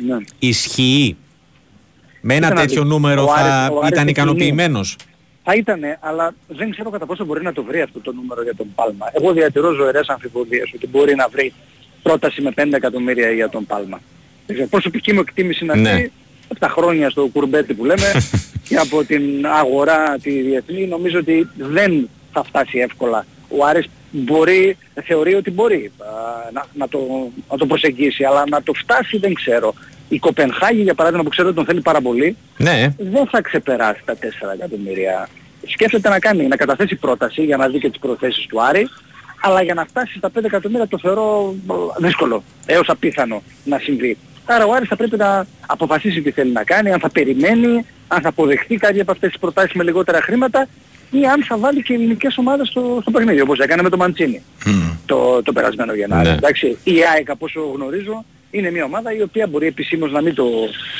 Ναι. 0.07 0.15
ισχύει; 0.39 1.15
Με 2.21 2.35
ένα 2.35 2.47
Κοίτα 2.47 2.59
να 2.59 2.65
τέτοιο 2.67 2.81
δεις, 2.81 2.91
νούμερο 2.91 3.23
ο 3.23 3.27
θα 3.27 3.33
Άρης- 3.33 3.71
ο 3.75 3.77
Άρης 3.77 3.89
ήταν 3.89 4.01
είναι 4.01 4.11
ικανοποιημένος; 4.11 4.95
Θα 5.43 5.55
ήτανε, 5.55 5.97
αλλά 6.01 6.33
δεν 6.47 6.69
ξέρω 6.71 6.89
κατά 6.89 7.05
πόσο 7.05 7.25
μπορεί 7.25 7.43
να 7.43 7.53
το 7.53 7.63
βρει 7.63 7.81
αυτό 7.81 7.99
το 7.99 8.11
νούμερο 8.13 8.43
για 8.43 8.55
τον 8.55 8.67
Πάλμα. 8.75 9.05
Εγώ 9.13 9.33
διατηρώ 9.33 9.71
ζωηρές 9.71 10.07
αμφιβολίες 10.07 10.71
ότι 10.75 10.87
μπορεί 10.87 11.15
να 11.15 11.27
βρει 11.27 11.53
πρόταση 12.03 12.41
με 12.41 12.51
5 12.55 12.63
εκατομμύρια 12.73 13.31
για 13.31 13.49
τον 13.49 13.65
Πάλμα. 13.65 13.99
Δεν 14.45 14.55
ξέρω, 14.55 14.69
προσωπική 14.69 15.13
μου 15.13 15.19
εκτίμηση 15.19 15.63
είναι 15.63 15.75
Ναι. 15.75 15.89
αυτή, 15.89 16.11
από 16.51 16.59
τα 16.59 16.69
χρόνια 16.69 17.09
στο 17.09 17.29
κουρμπέτι 17.33 17.73
που 17.73 17.85
λέμε 17.85 18.11
και 18.69 18.75
από 18.75 19.03
την 19.03 19.45
αγορά 19.45 20.17
τη 20.21 20.41
διεθνή 20.41 20.87
νομίζω 20.87 21.19
ότι 21.19 21.49
δεν 21.57 22.09
θα 22.31 22.43
φτάσει 22.43 22.77
εύκολα. 22.77 23.25
Ο 23.57 23.65
Άρης 23.65 23.89
μπορεί, 24.11 24.77
θεωρεί 25.03 25.33
ότι 25.33 25.51
μπορεί 25.51 25.91
α, 25.97 26.05
να, 26.53 26.65
να, 26.73 26.87
το, 26.87 26.99
να 27.51 27.57
το 27.57 27.65
προσεγγίσει, 27.65 28.23
αλλά 28.23 28.43
να 28.49 28.63
το 28.63 28.73
φτάσει 28.73 29.17
δεν 29.17 29.33
ξέρω. 29.33 29.73
Η 30.09 30.19
Κοπενχάγη 30.19 30.81
για 30.81 30.93
παράδειγμα 30.93 31.23
που 31.23 31.29
ξέρω 31.29 31.47
ότι 31.47 31.57
τον 31.57 31.65
θέλει 31.65 31.81
πάρα 31.81 32.01
πολύ, 32.01 32.37
Ναι, 32.57 32.93
δεν 32.97 33.27
θα 33.27 33.41
ξεπεράσει 33.41 34.01
τα 34.05 34.13
4 34.13 34.17
εκατομμύρια. 34.53 35.29
Σκέφτεται 35.67 36.09
να 36.09 36.19
κάνει, 36.19 36.47
να 36.47 36.55
καταθέσει 36.55 36.95
πρόταση 36.95 37.43
για 37.43 37.57
να 37.57 37.67
δει 37.67 37.79
και 37.79 37.89
τις 37.89 37.99
προθέσεις 37.99 38.45
του 38.45 38.63
Άρη, 38.63 38.89
αλλά 39.41 39.61
για 39.61 39.73
να 39.73 39.85
φτάσει 39.85 40.17
στα 40.17 40.31
5 40.39 40.43
εκατομμύρια 40.43 40.87
το 40.87 40.99
θεωρώ 40.99 41.55
ε, 41.69 41.73
δύσκολο, 42.05 42.43
έως 42.65 42.89
απίθανο 42.89 43.41
να 43.63 43.79
συμβεί. 43.79 44.17
Άρα 44.51 44.65
ο 44.65 44.73
Άρης 44.73 44.87
θα 44.87 44.95
πρέπει 44.95 45.17
να 45.17 45.45
αποφασίσει 45.65 46.21
τι 46.21 46.31
θέλει 46.31 46.51
να 46.51 46.63
κάνει, 46.63 46.91
αν 46.91 46.99
θα 46.99 47.09
περιμένει, 47.09 47.85
αν 48.07 48.21
θα 48.21 48.29
αποδεχτεί 48.29 48.75
κάποια 48.75 49.01
από 49.01 49.11
αυτές 49.11 49.29
τις 49.29 49.39
προτάσεις 49.39 49.73
με 49.73 49.83
λιγότερα 49.83 50.21
χρήματα 50.21 50.67
ή 51.11 51.25
αν 51.25 51.43
θα 51.43 51.57
βάλει 51.57 51.81
και 51.81 51.93
ελληνικές 51.93 52.37
ομάδες 52.37 52.67
στο, 52.67 52.97
στο 53.01 53.11
παιχνίδι, 53.11 53.41
όπως 53.41 53.59
έκανε 53.59 53.81
με 53.81 53.89
το 53.89 53.97
Μαντσίνη 53.97 54.41
το, 55.05 55.43
το 55.43 55.53
περασμένο 55.53 55.93
Γενάρη. 55.93 56.27
Ναι. 56.27 56.35
Εντάξει, 56.35 56.77
η 56.83 56.93
ΑΕΚ 57.13 57.29
από 57.29 57.45
όσο 57.45 57.71
γνωρίζω 57.75 58.25
είναι 58.51 58.71
μια 58.71 58.83
ομάδα 58.83 59.13
η 59.15 59.21
οποία 59.21 59.47
μπορεί 59.47 59.67
επισήμως 59.67 60.11
να 60.11 60.21
μην 60.21 60.35
το, 60.35 60.45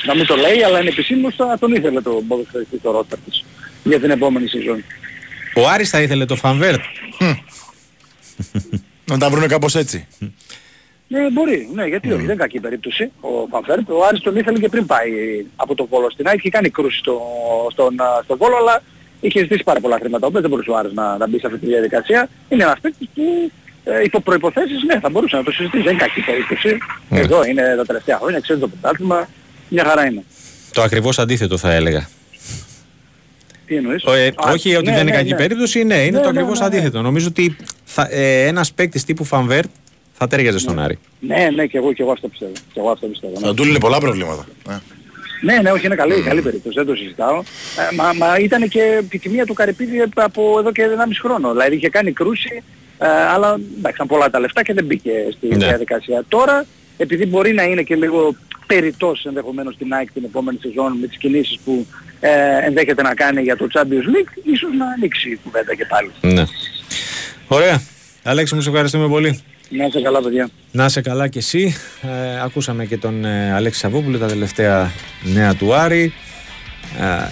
να 0.05 0.15
μην 0.15 0.25
το 0.25 0.35
λέει, 0.35 0.63
αλλά 0.63 0.79
είναι 0.79 0.89
επισήμως 0.89 1.35
θα 1.35 1.57
τον 1.59 1.73
ήθελε 1.75 2.01
το 2.01 2.23
ποδοσφαιριστή 2.27 2.77
το 2.77 2.91
ρόστερ 2.91 3.17
της 3.19 3.45
για 3.83 3.99
την 3.99 4.09
επόμενη 4.09 4.47
σεζόν. 4.47 4.83
ο 5.55 5.67
Άρης 5.69 5.89
θα 5.89 6.01
ήθελε 6.01 6.25
το 6.25 6.35
Φανβέρτ. 6.35 6.81
Να 9.05 9.17
τα 9.17 9.29
βρούνε 9.29 9.45
κάπως 9.45 9.75
έτσι. 9.75 10.07
Ναι, 11.11 11.29
μπορεί, 11.31 11.69
ναι, 11.73 11.85
γιατί 11.85 12.07
όχι, 12.07 12.15
δεν 12.15 12.23
είναι 12.23 12.35
κακή 12.35 12.59
περίπτωση 12.59 13.11
ο 13.19 13.29
Παμφέρτ. 13.29 13.89
Ο 13.89 14.05
Άρης 14.05 14.21
τον 14.21 14.35
ήθελε 14.35 14.59
και 14.59 14.69
πριν 14.69 14.85
πάει 14.85 15.11
από 15.55 15.75
το 15.75 15.87
Βόλο 15.89 16.09
στην 16.11 16.27
ΑΕΚ, 16.27 16.37
είχε 16.37 16.49
κάνει 16.49 16.69
κρούση 16.69 16.97
στο, 16.97 17.21
στον, 17.71 18.01
α, 18.01 18.21
στο 18.23 18.37
Βόλο, 18.37 18.55
αλλά 18.55 18.83
είχε 19.19 19.39
ζητήσει 19.39 19.63
πάρα 19.63 19.79
πολλά 19.79 19.97
χρήματα, 19.99 20.25
οπότε 20.27 20.41
δεν 20.41 20.49
μπορούσε 20.49 20.69
ο 20.71 20.77
Άρης 20.77 20.93
να, 20.93 21.17
να 21.17 21.27
μπει 21.27 21.39
σε 21.39 21.47
αυτή 21.47 21.59
τη 21.59 21.65
διαδικασία. 21.65 22.29
Είναι 22.49 22.63
ένας 22.63 22.79
παίκτης 22.81 23.07
που 23.13 23.51
ε, 23.83 24.03
υπό 24.03 24.21
προϋποθέσεις, 24.21 24.83
ναι, 24.83 24.99
θα 24.99 25.09
μπορούσε 25.09 25.35
να 25.35 25.43
το 25.43 25.51
συζητήσει, 25.51 25.83
δεν 25.83 25.93
είναι 25.93 26.01
κακή 26.01 26.21
περίπτωση. 26.21 26.77
Ναι. 27.09 27.19
Εδώ 27.19 27.45
είναι 27.45 27.73
τα 27.77 27.85
τελευταία 27.85 28.17
χρόνια, 28.17 28.39
ξέρεις 28.39 28.61
το 28.61 28.67
πρωτάθλημα, 28.67 29.29
μια 29.69 29.83
χαρά 29.83 30.05
είναι. 30.05 30.23
Το 30.73 30.81
ακριβώς 30.81 31.19
αντίθετο 31.19 31.57
θα 31.57 31.73
έλεγα. 31.73 32.09
Τι 33.65 33.75
εννοείς; 33.75 34.03
Ο, 34.03 34.13
ε, 34.13 34.27
Α, 34.27 34.51
όχι 34.51 34.75
ότι 34.75 34.85
ναι, 34.85 34.91
δεν 34.91 35.01
είναι 35.01 35.11
ναι, 35.11 35.17
κακή 35.17 35.31
ναι. 35.31 35.37
περίπτωση, 35.37 35.83
ναι, 35.83 35.95
είναι 35.95 36.17
Ναι, 36.17 36.23
το 36.23 36.31
ναι, 36.31 36.39
ακριβώς 36.39 36.59
ναι, 36.59 36.67
ναι. 36.67 36.75
αντίθετο. 36.75 37.01
Νομίζω 37.01 37.27
ότι 37.27 37.55
θα, 37.83 38.07
ε, 38.11 38.45
ένας 38.47 38.73
παίκτης 38.73 39.03
τύπου 39.03 39.23
Φανβέρτ 39.23 39.69
θα 40.19 40.27
τέριαζε 40.27 40.57
στον 40.59 40.79
Άρη. 40.79 40.97
Ναι, 41.19 41.49
ναι, 41.55 41.65
και 41.65 41.77
εγώ, 41.77 41.93
και 41.93 42.01
εγώ 42.01 42.11
αυτό 42.11 42.27
πιστεύω. 42.27 42.51
Και 42.73 42.79
εγώ 42.79 42.89
αυτό 42.91 43.07
πιστεύω. 43.07 43.33
ναι. 43.39 43.47
Θα 43.47 43.53
του 43.53 43.63
λύνει 43.63 43.79
πολλά 43.79 43.99
προβλήματα. 43.99 44.45
Ε. 44.69 44.73
Ναι, 45.41 45.59
ναι, 45.61 45.71
όχι, 45.71 45.85
είναι 45.85 45.95
καλή, 45.95 46.21
καλή 46.21 46.41
περίπτωση, 46.41 46.75
δεν 46.77 46.85
το 46.85 46.95
συζητάω. 46.95 47.37
Ε, 47.91 47.95
μα, 47.95 48.13
μα 48.13 48.37
ήταν 48.39 48.67
και 48.69 49.03
η 49.11 49.19
τιμία 49.19 49.45
του 49.45 49.53
Καρυπίδη 49.53 50.03
από 50.15 50.55
εδώ 50.59 50.71
και 50.71 50.83
1,5 50.97 51.03
χρόνο. 51.21 51.51
Δηλαδή 51.51 51.75
είχε 51.75 51.89
κάνει 51.89 52.11
κρούση, 52.11 52.63
ε, 52.97 53.07
αλλά 53.07 53.47
εντάξει, 53.53 53.91
ήταν 53.95 54.07
πολλά 54.07 54.29
τα 54.29 54.39
λεφτά 54.39 54.63
και 54.63 54.73
δεν 54.73 54.85
μπήκε 54.85 55.11
στη 55.37 55.47
Ναι. 55.47 55.55
διαδικασία. 55.67 56.23
Τώρα, 56.27 56.65
επειδή 56.97 57.25
μπορεί 57.25 57.53
να 57.53 57.63
είναι 57.63 57.81
και 57.81 57.95
λίγο 57.95 58.35
περιττός 58.67 59.25
ενδεχομένως 59.25 59.73
στην 59.73 59.93
ΑΕΚ 59.93 60.11
την 60.11 60.23
επόμενη 60.23 60.57
σεζόν 60.61 60.97
με 61.01 61.07
τις 61.07 61.17
κινήσεις 61.17 61.59
που 61.65 61.85
ε, 62.19 62.29
ενδέχεται 62.65 63.01
να 63.01 63.13
κάνει 63.13 63.41
για 63.41 63.57
το 63.57 63.67
Champions 63.73 63.83
League, 64.15 64.31
ίσως 64.43 64.69
να 64.77 64.85
ανοίξει 64.85 65.29
η 65.29 65.39
κουβέντα 65.43 65.75
και 65.75 65.85
πάλι. 65.85 66.11
Ναι. 66.21 66.43
Ωραία. 67.47 67.81
Αλέξη 68.23 68.55
μου, 68.55 68.61
σε 68.61 68.69
ευχαριστούμε 68.69 69.07
πολύ. 69.07 69.39
Να 69.69 69.85
είστε 69.85 70.01
καλά, 70.01 70.21
παιδιά. 70.21 70.49
Να 70.71 70.85
είσαι 70.85 71.01
καλά 71.01 71.27
κι 71.27 71.37
εσύ. 71.37 71.75
Ε, 72.01 72.41
ακούσαμε 72.41 72.85
και 72.85 72.97
τον 72.97 73.25
ε, 73.25 73.53
Αλέξη 73.53 73.79
Σαββόπουλο 73.79 74.17
τα 74.17 74.27
τελευταία 74.27 74.91
νέα 75.33 75.55
του 75.55 75.73
Άρη. 75.73 76.13
Ε, 76.99 77.27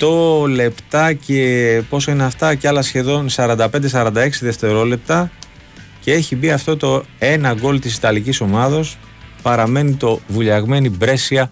8 0.00 0.48
λεπτά 0.48 1.12
και 1.12 1.82
πόσο 1.88 2.10
είναι 2.10 2.24
αυτά 2.24 2.54
και 2.54 2.68
άλλα 2.68 2.82
σχεδόν 2.82 3.28
45-46 3.36 3.68
δευτερόλεπτα 4.40 5.30
και 6.00 6.12
έχει 6.12 6.36
μπει 6.36 6.50
αυτό 6.50 6.76
το 6.76 7.04
ένα 7.18 7.54
γκολ 7.54 7.80
της 7.80 7.96
Ιταλικής 7.96 8.40
ομάδος 8.40 8.98
παραμένει 9.42 9.94
το 9.94 10.20
βουλιαγμένη 10.26 10.90
Μπρέσια 10.90 11.50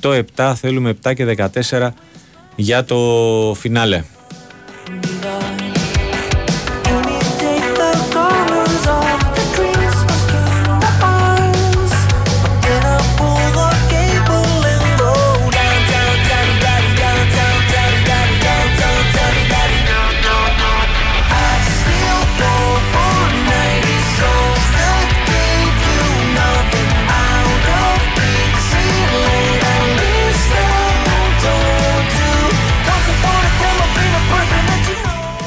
8-7 0.00 0.52
θέλουμε 0.56 0.96
7 1.02 1.14
και 1.14 1.50
14 1.70 1.88
για 2.56 2.84
το 2.84 2.96
φινάλε 3.58 4.02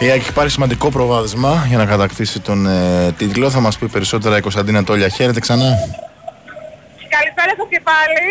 Η 0.03 0.09
ΑΕΚ 0.11 0.21
έχει 0.25 0.35
πάρει 0.39 0.49
σημαντικό 0.57 0.87
προβάδισμα 0.97 1.51
για 1.69 1.79
να 1.81 1.85
κατακτήσει 1.93 2.37
τον 2.47 2.59
ε, 2.67 3.11
τίτλο. 3.19 3.45
Θα 3.55 3.61
μας 3.65 3.75
πει 3.79 3.85
περισσότερα 3.95 4.35
η 4.41 4.43
Κωνσταντίνα 4.47 4.81
Τόλια. 4.87 5.09
Χαίρετε 5.17 5.39
ξανά. 5.45 5.69
Καλησπέρα 7.15 7.51
σας 7.59 7.67
και 7.73 7.81
πάλι. 7.91 8.23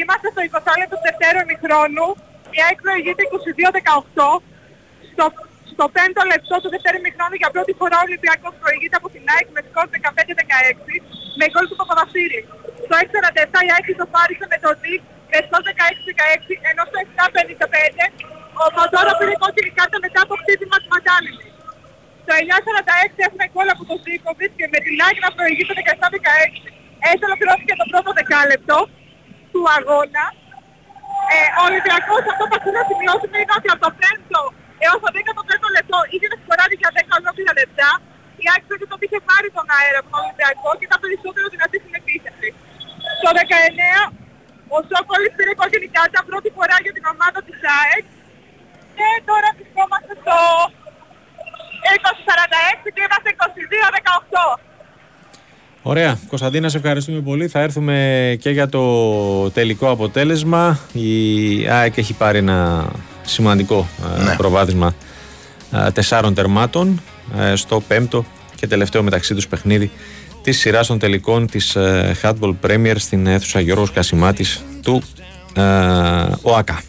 Είμαστε 0.00 0.26
στο 0.34 0.40
20 0.50 0.80
λεπτό 0.80 0.94
του 0.96 1.04
δευτέρου 1.08 1.40
ημιχρόνου. 1.46 2.06
Η 2.56 2.58
ΑΕΚ 2.66 2.78
προηγείται 2.86 3.22
22-18. 4.18 4.40
Στο, 5.12 5.24
στο 5.72 5.84
5ο 5.96 6.22
λεπτό 6.32 6.54
του 6.62 6.70
δευτέρου 6.74 6.98
ημιχρόνου 7.02 7.36
για 7.42 7.50
πρώτη 7.54 7.72
φορά 7.80 7.96
ο 8.02 8.04
Ολυμπιακός 8.08 8.54
προηγείται 8.62 8.96
από 9.00 9.08
την 9.14 9.22
ΑΕΚ 9.32 9.46
με 9.56 9.60
σκορ 9.68 9.86
15-16 9.96 11.38
με 11.40 11.44
γκολ 11.52 11.64
του 11.70 11.76
Παπαδασίλη. 11.80 12.40
Στο 12.86 12.94
6-47 13.54 13.66
η 13.68 13.70
ΑΕΚ 13.74 13.86
ισοφάρισε 13.94 14.44
με 14.52 14.58
το 14.64 14.70
Δι 14.82 14.94
με 15.32 15.38
σκορ 15.46 15.60
16-16 15.70 16.70
ενώ 16.70 16.82
στο 16.90 16.98
7-55 18.30 18.35
ο 18.62 18.66
Παντόρα 18.76 19.12
πήρε 19.18 19.34
κόκκινη 19.42 19.70
κάρτα 19.78 19.98
μετά 20.04 20.20
από 20.26 20.34
χτύπημα 20.40 20.76
του 20.82 20.88
Μαντάλινη. 20.94 21.46
Το 22.26 22.32
9.46 22.42 23.26
έχουμε 23.26 23.44
γκολ 23.52 23.68
από 23.74 23.82
τον 23.88 23.98
Ζήκοβιτς 24.04 24.54
και 24.58 24.66
με 24.72 24.78
την 24.84 24.94
ΑΕΚ 25.04 25.18
να 25.26 25.30
προηγείται 25.36 25.72
17-16. 25.86 26.28
Έτσι 27.10 27.22
ολοκληρώθηκε 27.28 27.72
το 27.80 27.86
πρώτο 27.92 28.10
δεκάλεπτο 28.18 28.78
του 29.52 29.62
αγώνα. 29.76 30.24
Ε, 31.34 31.48
ο 31.60 31.62
Ολυμπιακός 31.68 32.22
αυτό 32.32 32.42
που 32.48 32.54
αξίζει 32.58 32.76
να 32.80 32.84
σημειώσουμε 32.90 33.36
είναι 33.42 33.54
ότι 33.58 33.68
από 33.74 33.82
το 33.86 33.90
5ο 34.00 34.42
έως 34.84 34.98
το 35.04 35.08
15ο 35.18 35.68
λεπτό 35.76 35.98
είχε 36.12 36.26
να 36.32 36.36
σκοράρει 36.42 36.74
για 36.82 36.90
10 36.96 37.20
ολόκληρα 37.20 37.52
λεπτά. 37.60 37.90
Η 38.42 38.44
ΑΕΚ 38.50 38.62
τότε 38.70 38.84
το 38.90 38.96
είχε 39.04 39.18
πάρει 39.30 39.48
τον 39.56 39.66
αέρα 39.76 39.98
από 40.02 40.08
τον 40.12 40.20
Ολυμπιακό 40.24 40.70
και 40.78 40.84
ήταν 40.88 40.98
περισσότερο 41.04 41.46
δυνατή 41.54 41.76
στην 41.82 41.94
επίθεση. 42.00 42.48
Στο 43.20 43.30
19 43.38 44.02
Ο 44.76 44.78
Σόκολης 44.90 45.32
πήρε 45.36 45.52
κόκκινη 45.60 45.88
κάρτα 45.96 46.20
πρώτη 46.30 46.48
φορά 46.56 46.76
για 46.84 46.92
την 46.96 47.04
ομάδα 47.12 47.40
της 47.48 47.58
ΑΕΚ. 47.80 48.06
Και 48.96 49.08
τώρα 49.30 49.48
βρισκόμαστε 49.58 50.12
στο 50.22 50.36
20-46 51.96 52.90
και 52.94 53.02
είμαστε 53.06 53.30
22-18. 54.56 54.60
Ωραία. 55.82 56.18
Κωνσταντίνα, 56.28 56.68
σε 56.68 56.76
ευχαριστούμε 56.76 57.20
πολύ. 57.20 57.48
Θα 57.48 57.60
έρθουμε 57.60 57.96
και 58.40 58.50
για 58.50 58.68
το 58.68 59.50
τελικό 59.50 59.90
αποτέλεσμα. 59.90 60.78
Η 60.92 61.08
ΑΕΚ 61.68 61.96
έχει 61.96 62.12
πάρει 62.14 62.38
ένα 62.38 62.86
σημαντικό 63.22 63.86
ε, 64.18 64.22
Ναι. 64.22 64.36
προβάδισμα 64.36 64.94
ε, 65.72 65.90
τεσσάρων 65.90 66.34
τερμάτων 66.34 67.02
ε, 67.38 67.56
στο 67.56 67.80
πέμπτο 67.80 68.24
και 68.54 68.66
τελευταίο 68.66 69.02
μεταξύ 69.02 69.34
τους 69.34 69.48
παιχνίδι 69.48 69.90
της 70.42 70.58
σειράς 70.58 70.86
των 70.86 70.98
τελικών 70.98 71.46
της 71.46 71.76
ε, 71.76 72.16
Handball 72.22 72.54
Premier 72.66 72.94
στην 72.96 73.26
αίθουσα 73.26 73.60
Γιώργος 73.60 73.92
Κασιμάτης 73.92 74.64
του 74.82 75.02
ε, 75.54 75.60
ΟΑΚΑ. 76.42 76.80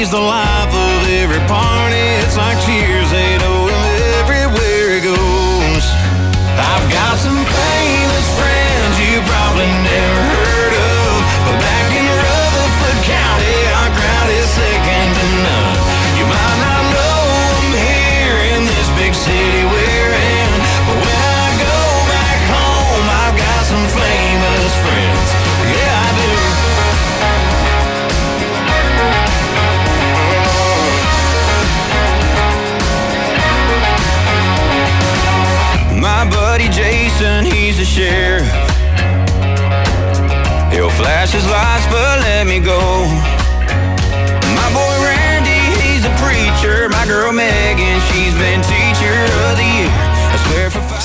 He's 0.00 0.10
the 0.10 0.18
life 0.18 0.72
of 0.72 1.08
every 1.10 1.40
party. 1.46 1.99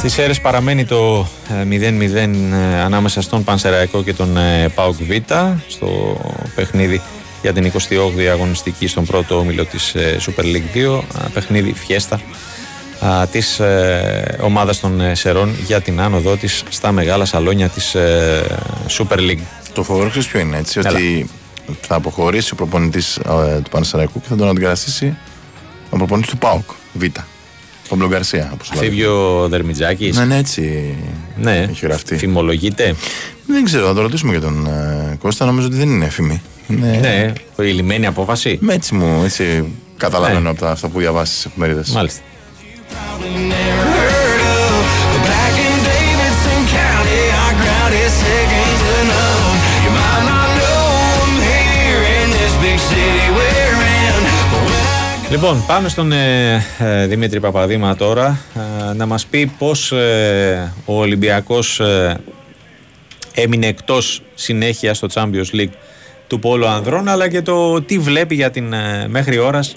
Swear 0.10 0.14
for 0.14 0.14
five. 0.14 0.14
Στις 0.14 0.18
αίρες 0.18 0.42
παραμένει 0.42 0.86
το 0.86 1.28
ε, 1.50 1.92
0-0 1.92 2.16
ε, 2.16 2.80
ανάμεσα 2.82 3.22
στον 3.22 3.44
Πανσεραϊκό 3.44 4.04
και 4.04 4.14
τον 4.14 4.38
ε, 4.38 4.70
ΠΑΟΚ 4.76 4.96
Β 4.96 5.12
στο 5.68 6.22
παιχνίδι 6.56 7.02
για 7.42 7.54
την 7.54 7.72
28η 7.72 8.26
αγωνιστική 8.26 8.88
στον 8.88 9.06
πρώτο 9.06 9.38
όμιλο 9.38 9.66
της 9.66 9.96
ε, 9.96 10.18
Super 10.26 10.44
League 10.44 10.98
2 10.98 11.02
ε, 11.24 11.28
παιχνίδι 11.34 11.74
φιέστα 11.74 12.22
α, 13.06 13.28
της 13.28 13.60
ε, 13.60 14.38
ομάδας 14.42 14.80
των 14.80 15.02
ε, 15.02 15.16
Σερών 15.16 15.56
για 15.66 15.82
την 15.82 16.02
άνοδό 16.02 16.36
της 16.36 16.64
στα 16.70 16.92
μεγάλα 16.92 17.26
σαλόνια 17.26 17.70
της 17.70 17.96
ε, 17.96 18.58
Super 18.90 19.18
League. 19.18 19.44
Το 19.74 19.84
φοβερό 19.84 20.10
ξέρεις 20.10 20.28
ποιο 20.28 20.40
είναι 20.40 20.58
έτσι, 20.58 20.80
Έλα. 20.80 20.90
ότι 20.90 21.30
θα 21.82 21.96
αποχωρήσει 21.96 22.54
ο 22.54 22.56
προπονητής 22.56 23.18
ε, 23.18 23.60
του 23.64 23.70
Πανεσαιραϊκού 23.70 24.22
και 24.22 24.28
θα 24.30 24.36
τον 24.36 24.50
αντικαταστήσει 24.50 25.18
ο 25.90 25.98
προπονητής 25.98 26.32
του 26.32 26.38
ΠΑΟΚ, 26.38 26.70
Β. 26.94 27.04
Ο 27.90 27.96
Μπλογκαρσία, 27.96 28.50
όπως 28.54 28.70
λέμε. 28.74 28.84
Φεύγει 28.86 29.04
ο 29.06 29.48
Δερμιτζάκης. 29.50 30.18
Ναι, 30.18 30.26
ναι, 30.26 30.38
έτσι 30.38 30.96
Ναι, 31.42 31.68
έχει 31.72 31.86
γραφτεί. 31.86 32.18
φημολογείται. 32.18 32.96
Δεν 33.48 33.64
ξέρω, 33.64 33.86
θα 33.88 33.94
το 33.94 34.02
ρωτήσουμε 34.02 34.32
για 34.32 34.42
τον 34.42 34.66
ε, 34.68 35.16
Κώστα, 35.22 35.46
νομίζω 35.46 35.68
ότι 35.68 35.76
δεν 35.76 35.90
είναι 35.90 36.10
φήμη. 36.10 36.42
Είναι... 36.68 37.00
Ναι, 37.58 37.66
η 37.66 37.72
λιμένη 37.72 38.06
απόφαση. 38.06 38.58
Με 38.62 38.74
έτσι 38.74 38.96
μου, 38.96 39.22
έτσι 39.24 39.66
καταλαβαίνω 39.98 40.40
Ναι. 40.40 40.50
από 40.50 40.60
τα, 40.60 40.72
αυτά 40.72 40.88
που 40.88 41.00
διαβάσεις 41.00 41.34
στις 41.34 41.46
εφημερίδες. 41.46 41.90
Μάλιστα. 41.90 42.22
Λοιπόν, 55.36 55.66
πάμε 55.68 55.90
στον 55.90 56.12
ε, 56.12 56.66
ε, 56.80 57.08
Δημήτρη 57.08 57.40
Παπαδήμα 57.40 57.96
τώρα 57.96 58.40
ε, 58.90 58.94
να 58.94 59.06
μας 59.06 59.26
πει 59.26 59.52
πώς 59.58 59.92
ε, 59.92 60.74
ο 60.86 61.00
Ολυμπιακός 61.00 61.80
ε, 61.80 62.18
έμεινε 63.34 63.68
εκτός 63.68 64.22
συνέχεια 64.34 64.94
στο 64.94 65.08
Champions 65.14 65.56
League 65.56 65.74
του 66.28 66.40
Πόλο 66.40 66.68
Ανδρών 66.68 67.08
αλλά 67.08 67.30
και 67.30 67.42
το 67.42 67.82
τι 67.82 68.00
βλέπει 68.00 68.36
για 68.36 68.52
την 68.52 68.74
ε, 68.74 69.06
μέχρι 69.08 69.38
ώρας 69.38 69.76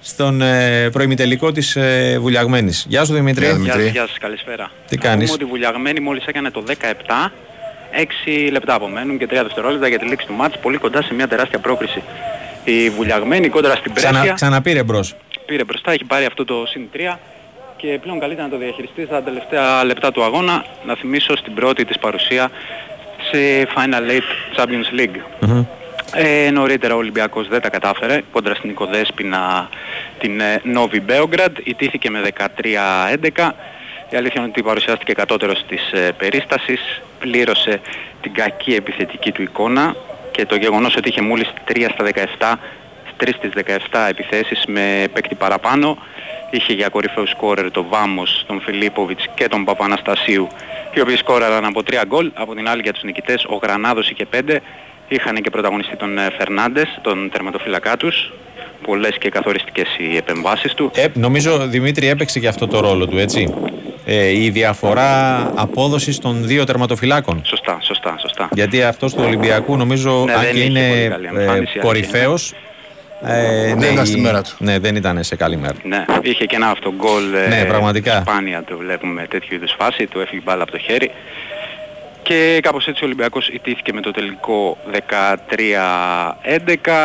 στον 0.00 0.42
ε, 0.42 0.88
προημιτελικό 0.92 1.52
της 1.52 1.76
ε, 1.76 2.18
Βουλιαγμένης. 2.20 2.86
Γεια 2.88 3.04
σου 3.04 3.12
Δημήτρη. 3.14 3.44
Γεια, 3.44 3.54
Γεια, 3.54 3.58
Δημήτρη. 3.62 3.82
σας, 3.82 3.92
γεια 3.92 4.06
σας, 4.06 4.18
καλησπέρα. 4.18 4.70
Τι 4.88 4.96
Να 4.96 5.02
κάνεις; 5.02 5.30
πούμε 5.30 5.34
ότι 5.34 5.44
η 5.44 5.48
Βουλιαγμένη 5.48 6.00
μόλις 6.00 6.24
έκανε 6.26 6.50
το 6.50 6.64
17, 6.66 7.30
6 8.46 8.50
λεπτά 8.50 8.74
απομένουν 8.74 9.18
και 9.18 9.26
3 9.26 9.28
δευτερόλεπτα 9.30 9.88
για 9.88 9.98
τη 9.98 10.06
λήξη 10.06 10.26
του 10.26 10.34
μάτς, 10.34 10.58
πολύ 10.58 10.76
κοντά 10.76 11.02
σε 11.02 11.14
μια 11.14 11.28
τεράστια 11.28 11.58
πρόκριση. 11.58 12.02
Η 12.64 12.90
Βουλιαγμένη 12.90 13.48
κόντρα 13.48 13.76
στην 13.76 13.92
Πρέσια. 13.92 14.10
Ξανα, 14.10 14.32
ξαναπήρε 14.32 14.82
μπρος. 14.82 15.14
πήρε 15.46 15.64
μπροστά, 15.64 15.92
έχει 15.92 16.04
πάρει 16.04 16.24
αυτό 16.24 16.44
το 16.44 16.66
συν 16.66 16.88
3 16.94 17.18
και 17.76 17.98
πλέον 18.02 18.20
καλύτερα 18.20 18.46
να 18.46 18.52
το 18.52 18.58
διαχειριστεί 18.58 19.04
στα 19.04 19.22
τελευταία 19.22 19.84
λεπτά 19.84 20.12
του 20.12 20.22
αγώνα. 20.22 20.64
Να 20.86 20.94
θυμίσω 20.94 21.36
στην 21.36 21.54
πρώτη 21.54 21.84
της 21.84 21.98
παρουσία 21.98 22.50
σε 23.30 23.68
Final 23.74 24.10
8 24.10 24.64
Champions 24.64 25.00
League. 25.00 25.46
Ε, 26.14 26.50
νωρίτερα 26.50 26.94
ο 26.94 26.96
Ολυμπιακός 26.96 27.48
δεν 27.48 27.60
τα 27.60 27.68
κατάφερε. 27.70 28.20
Κόντρα 28.32 28.54
στην 28.54 28.70
Οικοδέσποινα 28.70 29.68
την 30.18 30.40
ε, 30.40 30.60
Νόβι 30.64 31.00
Μπέογκραντ. 31.00 31.56
Ιτήθηκε 31.64 32.10
με 32.10 32.20
13-11 33.36 33.50
η 34.10 34.16
αλήθεια 34.16 34.40
είναι 34.40 34.50
ότι 34.50 34.62
παρουσιάστηκε 34.62 35.12
κατώτερος 35.12 35.64
της 35.68 35.92
ε, 35.92 36.12
περίστασης. 36.18 37.00
Πλήρωσε 37.18 37.80
την 38.20 38.34
κακή 38.34 38.74
επιθετική 38.74 39.32
του 39.32 39.42
εικόνα 39.42 39.96
και 40.40 40.46
το 40.46 40.56
γεγονός 40.56 40.96
ότι 40.96 41.08
είχε 41.08 41.20
μόλις 41.20 41.52
3 41.72 41.88
στα 41.92 42.04
17 42.38 42.54
3 43.24 43.28
στις 43.36 43.50
17 43.90 44.06
επιθέσεις 44.08 44.64
με 44.66 45.04
παίκτη 45.12 45.34
παραπάνω 45.34 45.96
είχε 46.50 46.72
για 46.72 46.88
κορυφαίο 46.88 47.26
σκόρερ 47.26 47.70
τον 47.70 47.86
Βάμος, 47.88 48.44
τον 48.46 48.60
Φιλίποβιτς 48.60 49.24
και 49.34 49.48
τον 49.48 49.64
Παπαναστασίου 49.64 50.48
οι 50.94 51.00
οποίοι 51.00 51.16
σκόραραν 51.16 51.64
από 51.64 51.82
3 51.90 52.02
γκολ. 52.06 52.30
Από 52.34 52.54
την 52.54 52.68
άλλη 52.68 52.82
για 52.82 52.92
τους 52.92 53.02
νικητές 53.02 53.44
ο 53.44 53.54
Γρανάδος 53.62 54.10
είχε 54.10 54.26
5 54.30 54.56
είχαν 55.08 55.34
και 55.36 55.50
πρωταγωνιστή 55.50 55.96
τον 55.96 56.18
ε, 56.18 56.30
Φερνάντες 56.38 56.98
τον 57.02 57.30
τερματοφύλακά 57.32 57.96
τους. 57.96 58.32
Πολλές 58.86 59.18
και 59.18 59.28
καθοριστικές 59.28 59.96
οι 59.98 60.16
επεμβάσεις 60.16 60.74
του. 60.74 60.90
Ε, 60.94 61.06
νομίζω 61.14 61.66
Δημήτρη 61.66 62.06
έπαιξε 62.08 62.40
και 62.40 62.48
αυτό 62.48 62.66
το 62.66 62.80
ρόλο 62.80 63.06
του, 63.06 63.18
έτσι; 63.18 63.54
Ε, 64.12 64.28
η 64.42 64.50
διαφορά 64.50 65.36
απόδοσης 65.54 66.18
των 66.18 66.46
δύο 66.46 66.64
τερματοφυλάκων. 66.64 67.40
σωστά, 67.44 67.78
σωστά, 67.82 68.16
σωστά 68.20 68.48
Γιατί 68.52 68.82
αυτός 68.82 69.14
του 69.14 69.22
Ολυμπιακού 69.26 69.76
νομίζω 69.76 70.22
Ναι, 70.26 70.32
αν 70.32 70.40
δεν 70.40 70.52
και 70.52 70.58
είχε 70.58 70.68
είναι 70.68 70.88
πολύ 70.88 71.08
καλή 71.08 71.26
ε, 71.26 71.40
εμφάνιση, 71.42 71.78
κορυφαίος 71.78 72.54
ε, 73.24 73.74
Δεν 73.74 73.92
ήταν 73.92 74.06
στη 74.06 74.18
η- 74.18 74.20
μέρα 74.20 74.42
του. 74.42 74.50
Ναι, 74.58 74.78
δεν 74.78 74.96
ήταν 74.96 75.22
σε 75.24 75.36
καλή 75.36 75.56
μέρα. 75.56 75.74
Ναι, 75.82 76.04
είχε 76.22 76.44
και 76.44 76.56
ένα 76.56 76.68
αυτογκολ 76.70 77.34
ε, 77.34 77.48
Ναι, 77.48 77.64
πραγματικά. 77.64 78.20
σπάνια 78.20 78.64
το 78.64 78.76
βλέπουμε 78.76 79.26
τέτοιου 79.30 79.54
είδους 79.54 79.74
φάση, 79.78 80.06
του 80.06 80.20
έφυγε 80.20 80.40
μπάλα 80.44 80.62
από 80.62 80.72
το 80.72 80.78
χέρι. 80.78 81.10
Και 82.22 82.58
κάπως 82.62 82.86
έτσι 82.86 83.02
ο 83.02 83.06
Ολυμπιακός 83.06 83.48
ιτήθηκε 83.48 83.92
με 83.92 84.00
το 84.00 84.10
τελικό 84.10 84.76
13-11. 84.92 84.98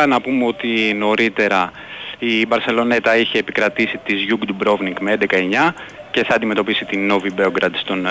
Να 0.08 0.20
πούμε 0.20 0.46
ότι 0.46 0.94
νωρίτερα 0.98 1.70
η 2.18 2.46
Μπαρσελονέτα 2.46 3.16
είχε 3.16 3.38
επικρατήσει 3.38 4.00
της 4.04 4.22
Γιούγκ 4.22 4.44
Ντουμπρόβνικ 4.44 4.98
με 5.00 5.16
11-9 5.20 5.74
και 6.16 6.24
θα 6.24 6.34
αντιμετωπίσει 6.34 6.84
την 6.84 7.06
Νόβι 7.06 7.32
Μπέογκραντ 7.32 7.74
στον 7.76 8.06
ε, 8.06 8.10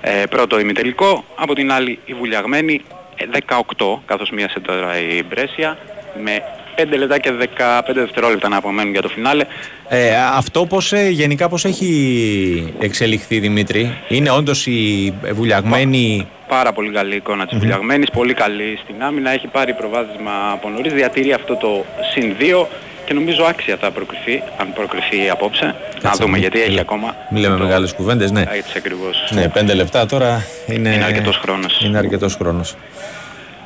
ε, 0.00 0.26
πρώτο 0.26 0.60
ημιτελικό. 0.60 1.24
Από 1.34 1.54
την 1.54 1.72
άλλη 1.72 1.98
η 2.04 2.14
Βουλιαγμένη 2.14 2.82
ε, 3.16 3.24
18 3.48 3.98
καθώς 4.06 4.30
μείωσε 4.30 4.60
τώρα 4.60 4.98
η 4.98 5.22
Μπρέσια 5.28 5.78
με 6.22 6.42
5 6.76 6.98
λεπτά 6.98 7.18
και 7.18 7.30
15 7.58 7.80
δευτερόλεπτα 7.94 8.48
να 8.48 8.56
απομένουν 8.56 8.92
για 8.92 9.02
το 9.02 9.08
φινάλε. 9.08 9.44
Ε, 9.88 10.16
αυτό 10.16 10.66
πώς, 10.66 10.92
ε, 10.92 11.08
γενικά 11.08 11.48
πώς 11.48 11.64
έχει 11.64 12.74
εξελιχθεί 12.78 13.38
Δημήτρη; 13.38 13.98
Είναι 14.08 14.30
όντως 14.30 14.66
η 14.66 15.12
Βουλιαγμένη... 15.32 16.28
Πάρα 16.48 16.72
πολύ 16.72 16.90
καλή 16.90 17.14
εικόνα 17.14 17.46
της 17.46 17.58
Βουλιαγμένης, 17.58 18.10
πολύ 18.10 18.34
καλή 18.34 18.78
στην 18.82 19.02
άμυνα, 19.02 19.30
έχει 19.30 19.46
πάρει 19.46 19.74
προβάδισμα 19.74 20.32
από 20.52 20.68
νωρίς, 20.68 20.92
διατηρεί 20.92 21.32
αυτό 21.32 21.56
το 21.56 21.84
συν 22.12 22.36
2 22.38 22.66
και 23.12 23.18
νομίζω 23.18 23.44
άξια 23.44 23.76
θα 23.76 23.90
προκριθεί, 23.90 24.42
αν 24.60 24.72
προκριθεί 24.72 25.28
απόψε. 25.30 25.64
να 25.64 25.72
Κάτσε, 26.00 26.22
δούμε 26.22 26.32
μη- 26.32 26.38
γιατί 26.40 26.60
έχει 26.60 26.70
μη- 26.70 26.80
ακόμα. 26.80 27.16
Μη 27.30 27.40
λέμε 27.40 27.56
το- 27.56 27.62
μεγάλες 27.64 27.92
κουβέντες, 27.92 28.30
ναι. 28.30 28.40
Έτσι 28.40 28.72
ακριβώς. 28.76 29.30
Ναι, 29.30 29.48
πέντε 29.48 29.74
λεπτά 29.74 30.06
τώρα 30.06 30.44
είναι, 30.66 30.88
Είναι 30.94 31.04
αρκετός 31.04 31.36
χρόνος. 31.36 31.80
Είναι 31.84 31.98
αρκετός 31.98 32.34
χρόνος. 32.34 32.74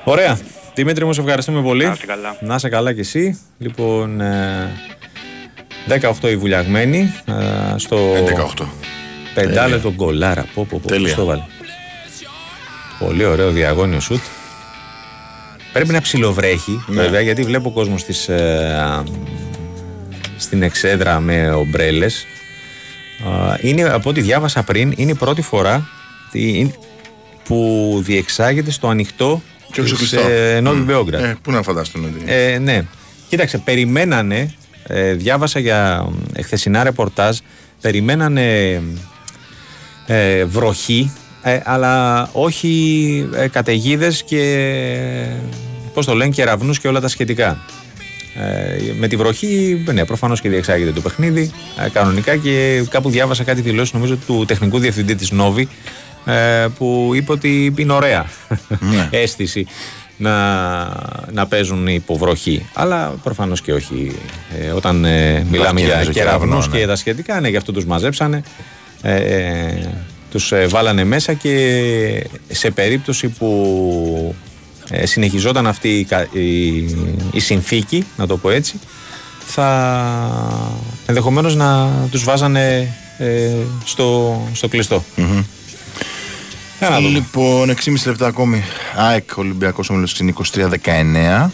Ωραία. 0.05 0.39
Δημήτρη 0.75 1.05
μου, 1.05 1.13
σε 1.13 1.21
ευχαριστούμε 1.21 1.63
πολύ. 1.63 1.85
Να 1.85 1.93
είστε 1.93 2.07
καλά. 2.07 2.37
Να 2.41 2.55
είσαι 2.55 2.69
καλά 2.69 2.93
κι 2.93 3.01
εσύ. 3.01 3.41
Λοιπόν, 3.59 4.21
ε, 4.21 4.71
18 5.89 6.29
η 6.31 6.37
βουλιαγμένη 6.37 7.13
ε, 7.27 7.79
στο 7.79 7.97
18. 8.59 8.69
πεντάλεπτο 9.35 9.93
γκολάρα. 9.93 10.45
Πω, 10.55 10.67
πω, 10.71 10.79
πω, 10.83 10.89
Τέλεια. 10.89 11.07
πώς 11.07 11.15
το 11.17 11.25
βάλε. 11.25 11.43
Πολύ 12.99 13.25
ωραίο 13.25 13.51
διαγώνιο 13.51 14.01
σουτ. 14.01 14.21
Πρέπει 15.77 15.93
να 15.93 16.01
ψιλοβρέχει, 16.01 16.85
Ναι. 16.87 17.03
βέβαια, 17.03 17.21
γιατί 17.21 17.43
βλέπω 17.43 17.71
κόσμος 17.71 18.01
στις, 18.01 18.29
ε, 18.29 18.77
α, 18.81 19.03
στην 20.37 20.63
εξέδρα 20.63 21.21
με 21.21 21.51
ομπρέλες. 21.51 22.27
Α, 23.29 23.57
Είναι, 23.61 23.83
από 23.83 24.11
ό,τι 24.11 24.21
διάβασα 24.21 24.63
πριν, 24.63 24.93
είναι 24.97 25.11
η 25.11 25.15
πρώτη 25.15 25.43
φορά 25.43 25.89
τι- 26.31 26.71
που 27.45 28.01
διεξάγεται 28.05 28.71
στο 28.71 28.89
ανοιχτό 28.89 29.43
Και 29.73 29.81
όχι 29.81 29.89
στο 29.89 29.99
της, 29.99 30.09
κλειστό. 30.11 30.29
ε, 30.31 30.61
Νόβι 30.61 30.79
Μμ. 30.81 30.85
Μπέογκραντ. 30.85 31.23
Ε, 31.25 31.37
πού 31.43 31.51
να 31.51 31.63
φανταστούν 31.63 32.05
ότι. 32.05 32.23
Ε, 32.27 32.59
ναι. 32.59 32.83
Κοίταξε, 33.29 33.59
περιμένανε, 33.59 34.55
ε, 34.87 35.13
διάβασα 35.13 35.59
για 35.59 36.07
ε, 36.35 36.43
χθεσινά 36.43 36.83
ρεπορτάζ, 36.83 37.39
περιμένανε 37.81 38.81
ε, 40.07 40.45
βροχή, 40.45 41.13
ε, 41.47 41.61
αλλά 41.65 42.29
όχι 42.33 43.29
ε, 43.35 43.49
καταιγίδες 43.49 44.23
και, 44.23 44.43
πώς 45.95 46.07
το 46.07 46.15
λένε, 46.15 46.31
κεραυνούς 46.31 46.79
και 46.79 46.89
όλα 46.89 47.01
τα 47.01 47.09
σχετικά. 47.09 47.59
Ε, 48.35 48.93
με 48.99 49.09
τη 49.09 49.17
βροχή, 49.17 49.85
ναι, 49.93 50.05
προφανώς 50.05 50.41
και 50.41 50.49
διεξάγεται 50.49 50.93
το 50.93 51.01
παιχνίδι, 51.01 51.51
ε, 51.85 51.89
κανονικά 51.89 52.37
και 52.37 52.85
κάπου 52.91 53.11
διάβασα 53.11 53.45
κάτι 53.45 53.61
δηλώσεις 53.61 53.93
νομίζω 53.93 54.17
του 54.17 54.45
τεχνικού 54.47 54.79
διευθυντή 54.79 55.15
της 55.15 55.31
Νόβη, 55.31 55.69
ε, 56.25 56.67
που 56.79 57.11
είπε 57.15 57.33
ότι 57.33 57.75
είναι 57.77 57.93
ωραία 57.93 58.27
Ναι. 58.79 59.09
αίσθηση 59.21 59.67
να, 60.17 60.85
να 61.33 61.47
παίζουν 61.47 61.87
υποβροχή. 61.87 62.67
Αλλά 62.75 63.15
προφανώς 63.23 63.61
και 63.61 63.73
όχι. 63.73 64.17
Ε, 64.61 64.71
όταν 64.71 65.05
ε, 65.05 65.47
μιλάμε 65.51 65.81
και 65.81 65.87
για 65.87 65.95
νομίζω 65.95 66.13
κεραυνούς 66.13 66.49
κεραυνό, 66.49 66.73
ναι. 66.73 66.79
και 66.79 66.87
τα 66.87 66.97
σχετικά, 66.97 67.41
ναι, 67.41 67.49
γι' 67.49 67.57
αυτό 67.57 67.73
τους 67.73 67.85
μαζέψανε. 67.85 68.43
Ε, 70.37 70.39
ε, 70.39 70.43
τους 70.43 70.53
ε, 70.53 70.67
βάλανε 70.67 71.05
μέσα 71.05 71.35
και 71.35 72.27
σε 72.49 72.71
περίπτωση 72.71 73.29
που 73.29 74.35
ε, 74.91 75.07
συνεχιζόταν 75.07 75.67
αυτή 75.67 75.89
η, 75.99 76.05
κα- 76.05 76.29
η, 76.33 76.77
η 77.31 77.41
συνθήκη, 77.41 78.07
να 78.17 78.27
το 78.27 78.37
πω 78.37 78.51
έτσι, 78.51 78.81
θα 79.47 80.73
ενδεχομένως 81.07 81.55
να 81.57 81.91
τους 82.11 82.25
βάζανε 82.25 82.95
ε, 83.19 83.51
στο, 83.85 84.41
στο 84.53 84.69
κλειστό. 84.69 85.05
Για 86.79 86.89
να 86.89 86.97
δούμε. 86.97 87.09
Λοιπόν, 87.09 87.75
6,5 87.85 87.95
λεπτά 88.07 88.27
ακόμη. 88.27 88.63
ΑΕΚ 88.97 89.37
Ολυμπιακός 89.37 89.91
Όμιλο 89.91 90.09
είναι 90.21 90.33
23-19. 90.55 91.49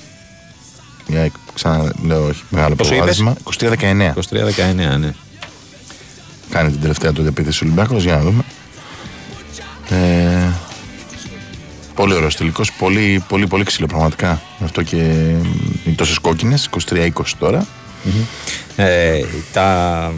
Η 1.06 1.16
ΑΕΚ, 1.16 1.32
ξαναλέω, 1.54 2.28
έχει 2.28 2.42
μεγάλο 2.48 2.74
Πόσο 2.74 2.90
προβάδισμα. 2.90 3.36
23-19. 3.58 3.74
23-19, 3.74 4.98
ναι. 4.98 5.14
Κάνει 6.50 6.70
την 6.70 6.80
τελευταία 6.80 7.12
του 7.12 7.26
επίθεση 7.26 7.64
ο 7.64 7.66
Ολυμπιακός, 7.66 8.02
για 8.02 8.14
να 8.16 8.20
δούμε. 8.22 8.42
Ε, 9.92 10.52
πολύ 11.94 12.14
ωραίος 12.14 12.36
τελικός. 12.36 12.72
Πολύ, 12.72 13.24
πολύ, 13.28 13.46
πολύ 13.46 13.64
ξύλο 13.64 13.86
πραγματικά. 13.86 14.42
Αυτό 14.64 14.82
και 14.82 14.96
οι 15.84 15.90
τόσες 15.90 16.18
κόκκινες. 16.18 16.68
23-20 16.90 17.10
τώρα. 17.38 17.66
Ε, 18.76 19.20
τα, 19.52 20.12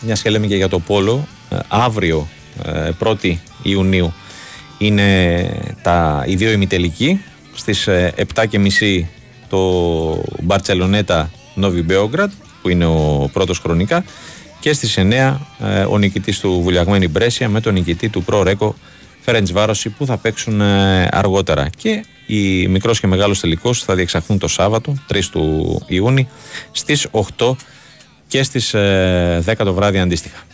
μια 0.00 0.14
και 0.14 0.30
λέμε 0.30 0.46
και 0.46 0.56
για 0.56 0.68
το 0.68 0.78
πόλο, 0.78 1.28
ε, 1.50 1.56
αύριο, 1.68 2.28
ε, 2.64 2.90
1η 3.04 3.36
Ιουνίου, 3.62 4.14
είναι 4.78 5.48
τα, 5.82 6.24
οι 6.26 6.34
δύο 6.36 6.50
ημιτελικοί. 6.50 7.20
Στις 7.54 7.86
ε, 7.86 8.14
7.30 8.34 9.04
το 9.48 9.58
Μπαρτσελονέτα 10.42 11.30
Νόβι 11.54 11.82
Μπέογκρατ, 11.82 12.30
που 12.62 12.68
είναι 12.68 12.84
ο 12.84 13.30
πρώτος 13.32 13.58
χρονικά, 13.58 14.04
και 14.68 14.74
στις 14.74 14.98
9 14.98 15.36
ε, 15.58 15.80
ο 15.80 15.98
νικητής 15.98 16.40
του 16.40 16.60
Βουλιαγμένη 16.62 17.08
Μπρέσια 17.08 17.48
με 17.48 17.60
τον 17.60 17.72
νικητή 17.74 18.08
του 18.08 18.22
Προ 18.22 18.42
Ρέκο 18.42 18.74
Φέρεντς 19.20 19.52
Βάρωση 19.52 19.88
που 19.88 20.06
θα 20.06 20.16
παίξουν 20.16 20.60
ε, 20.60 21.08
αργότερα. 21.10 21.68
Και 21.76 22.04
οι 22.26 22.68
μικρός 22.68 23.00
και 23.00 23.06
μεγάλος 23.06 23.40
τελικός 23.40 23.82
θα 23.82 23.94
διεξαχθούν 23.94 24.38
το 24.38 24.48
Σάββατο, 24.48 24.94
3 25.12 25.20
του 25.30 25.82
Ιούνιου, 25.86 26.28
στις 26.72 27.06
8 27.36 27.56
και 28.26 28.42
στις 28.42 28.74
ε, 28.74 29.42
10 29.46 29.54
το 29.56 29.74
βράδυ 29.74 29.98
αντίστοιχα. 29.98 30.47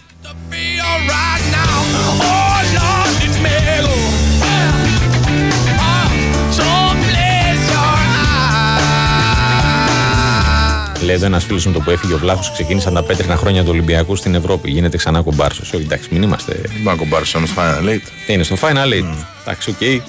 Λέει 11.04 11.14
εδώ 11.14 11.26
ένας 11.26 11.40
φίλος 11.40 11.62
μου 11.66 11.72
τότε 11.72 11.80
που 11.80 11.90
έφυγε 11.90 12.14
ο 12.14 12.18
Βλάχος, 12.18 12.52
ξεκίνησαν 12.52 12.94
τα 12.94 13.02
πέτρινα 13.02 13.36
χρόνια 13.36 13.62
του 13.62 13.68
Ολυμπιακού 13.70 14.16
στην 14.16 14.34
Ευρώπη. 14.34 14.70
Γίνεται 14.70 14.96
ξανά 14.96 15.22
κομπάρσος. 15.22 15.72
Όχι, 15.72 15.82
εντάξει, 15.82 16.08
μην 16.12 16.22
είμαστε. 16.22 16.60
Μπα, 16.82 17.04
κομπάρσος 17.06 17.38
όμως 17.38 17.46
Final 17.56 17.88
Eight. 17.88 18.30
Είναι 18.30 18.42
στο 18.42 18.56
Final 18.60 18.92
Eight. 18.92 19.14
Εντάξει, 19.42 19.70
οκ. 19.70 20.02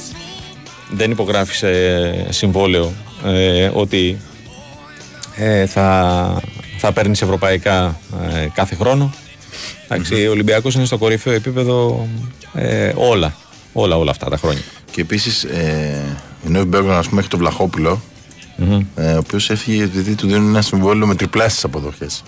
Δεν 0.92 1.12
υπογράφει 1.12 1.66
ε, 1.66 2.12
συμβόλαιο 2.30 2.94
ε, 3.26 3.70
ότι 3.74 4.18
ε, 5.36 5.66
θα, 5.66 6.42
θα 6.78 6.92
παίρνεις 6.92 7.22
ευρωπαϊκά 7.22 8.00
ε, 8.34 8.48
κάθε 8.54 8.76
χρόνο. 8.76 9.14
Εντάξει, 9.88 10.28
ο 10.28 10.32
Ολυμπιακός 10.32 10.76
είναι 10.76 10.86
στο 10.86 10.98
κορυφαίο 10.98 11.34
επίπεδο 11.34 12.08
ε, 12.54 12.92
όλα, 12.96 13.36
όλα, 13.74 13.98
όλα 13.98 14.12
αυτά 14.12 14.30
τα 14.30 14.38
χρόνια. 14.38 14.62
Και 14.92 15.02
επίσης, 15.02 15.44
ε, 15.44 16.18
η 16.48 16.50
Νόβι 16.50 16.66
Μπέγκραν, 16.66 16.98
ας 16.98 17.08
πούμε, 17.08 17.20
έχει 17.20 17.30
τον 17.30 17.40
Βλαχόπουλο, 17.40 18.02
ε, 18.96 19.12
ο 19.12 19.18
οποίος 19.18 19.50
έφυγε 19.50 19.84
επειδή 19.84 20.16
του 20.16 20.28
δίνουν 20.28 20.48
ένα 20.48 20.62
συμβόλαιο 20.62 21.08
με 21.08 21.16
τριπλάσιε 21.16 21.62
αποδοχές. 21.64 22.24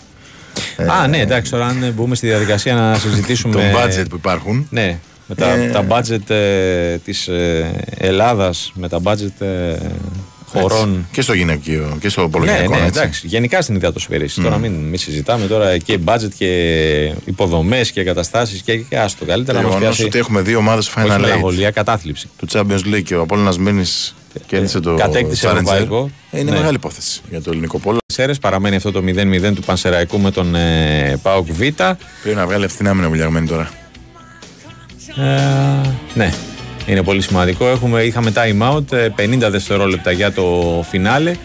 Α, 0.92 1.08
ναι, 1.08 1.20
εντάξει, 1.20 1.52
τώρα 1.52 1.66
αν 1.66 1.94
μπούμε 1.96 2.16
στη 2.16 2.28
διαδικασία 2.28 2.76
να 2.76 2.96
συζητήσουμε. 2.98 3.54
Το 3.54 3.60
budget 3.60 4.06
που 4.10 4.16
υπάρχουν. 4.16 4.68
Ναι, 4.70 5.00
με 5.28 5.36
τα, 5.36 5.50
Ε, 5.50 5.70
τα 5.70 5.86
budget 5.90 6.30
ε, 6.30 6.98
της 6.98 7.28
ε, 7.28 7.72
Ελλάδας, 7.98 8.72
με 8.76 8.90
τα 8.90 9.00
budget 9.04 9.46
ε, 9.46 9.76
χωρών. 10.62 10.90
Έτσι. 10.90 11.06
Και 11.12 11.22
στο 11.22 11.34
γυναικείο 11.34 11.98
και 12.00 12.10
στο 12.10 12.22
Ναι, 12.22 12.28
απολογιακό. 12.28 12.76
ναι, 12.76 12.86
έτσι. 12.86 13.00
εντάξει. 13.00 13.28
Γενικά 13.28 13.62
στην 13.62 13.76
ιδεατοσφαιρή. 13.76 14.30
Τώρα 14.30 14.58
μην, 14.58 14.72
μην 14.74 14.98
συζητάμε 15.00 15.46
τώρα 15.48 15.78
και 15.78 16.00
budget 16.06 16.30
και 16.38 16.48
υποδομές 17.26 17.92
και 17.92 18.00
εγκαταστάσει 18.00 18.62
και, 18.62 18.78
και 18.78 18.98
άστο. 19.00 19.20
Το 19.20 19.32
Καλύτερα 19.32 19.58
να 19.58 19.64
μας 19.64 19.74
γεγονός 19.74 19.96
πιάσει. 19.96 20.10
ότι 20.10 20.18
έχουμε 20.20 20.42
δύο 20.42 20.58
ομάδες 20.58 20.86
στο 20.86 21.02
όχι 21.02 21.10
Final 21.12 21.16
Eight. 21.18 21.20
μελαγχολία, 21.22 21.72
κατάθλιψη. 21.72 22.30
Του 22.38 22.48
Champions 22.52 22.94
League 22.96 23.04
και 23.04 23.16
ο 23.16 23.22
Απόλλωνας 23.22 23.58
Μένης 23.58 24.16
κέρδισε 24.48 24.80
το 24.80 24.96
κατέκτησε 24.96 25.48
Challenger. 25.48 25.52
ευρωπαϊκό. 25.54 26.10
Ε, 26.32 26.40
Είναι 26.40 26.52
Ναι. 26.52 26.58
μεγάλη 26.58 26.76
υπόθεση 26.76 27.22
για 27.30 27.42
το 27.42 27.50
ελληνικό 27.52 27.80
πόλο. 27.80 27.98
Σέρες, 28.06 28.40
παραμένει 28.40 28.76
αυτό 28.76 28.92
το 28.92 29.02
0-0 29.02 29.54
του 29.56 29.62
Πανσεραϊκού 29.62 30.20
με 30.20 30.32
τον 30.32 30.56
ε, 30.56 31.20
Πάοκ 31.22 31.48
Β. 31.52 31.58
Πρέπει 31.58 32.36
να 32.36 32.46
βγάλει 32.46 32.64
ευθυνά 32.64 32.94
με 32.94 33.08
βουλιαγμένη 33.08 33.48
τώρα. 33.48 33.70
Ε, 35.16 35.90
ναι, 36.14 36.34
είναι 36.88 37.04
πολύ 37.04 37.22
σημαντικό. 37.22 37.68
Έχουμε, 37.68 38.04
είχαμε 38.04 38.32
time 38.36 38.74
out, 38.74 38.92
ε, 38.92 39.10
50 39.16 39.50
δευτερόλεπτα 39.50 40.12
για 40.12 40.32
το 40.32 40.86
φινάλε. 40.90 41.36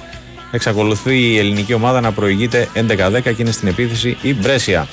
Εξακολουθεί 0.50 1.18
η 1.18 1.38
ελληνική 1.38 1.72
ομάδα 1.72 2.00
να 2.00 2.12
προηγείται 2.12 2.68
11-10 2.74 3.20
και 3.22 3.42
είναι 3.42 3.50
στην 3.50 3.68
επίθεση 3.68 4.16
η 4.22 4.34
Μπρέσια. 4.34 4.88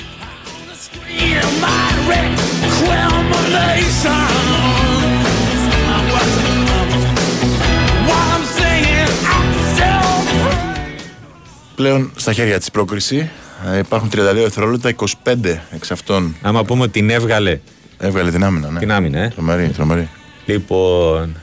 Πλέον 11.76 12.12
στα 12.16 12.34
χέρια 12.34 12.58
της 12.60 12.72
πρόκριση 12.72 13.30
ε, 13.74 13.78
υπάρχουν 13.78 14.10
32 14.14 14.18
δευτερόλεπτα, 14.34 14.96
25 15.24 15.36
εξ 15.72 15.92
αυτών 15.92 16.36
Άμα 16.42 16.64
πούμε 16.64 16.84
ότι 16.84 16.92
την 16.92 17.10
έβγαλε 17.10 17.60
έβγαλε 17.98 18.32
την 18.32 18.44
άμυνα. 18.44 18.70
Ναι. 18.70 18.80
την 18.80 18.92
άμυνα, 18.92 19.20
ε. 19.20 19.28
Τρομερή, 19.28 19.68
τρομερή. 19.68 20.10
Λοιπόν, 20.50 21.36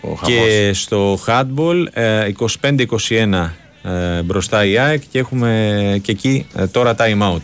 Ο 0.00 0.14
χαμός. 0.14 0.20
και 0.22 0.70
στο 0.72 1.18
handball 1.26 1.84
ε, 1.92 2.30
25-21 2.60 3.50
ε, 3.82 4.22
μπροστά 4.22 4.64
η 4.64 4.78
ΑΕΚ 4.78 5.02
και 5.10 5.18
έχουμε 5.18 5.98
και 6.02 6.12
εκεί 6.12 6.46
ε, 6.54 6.66
τώρα 6.66 6.94
time 6.98 7.22
out. 7.32 7.40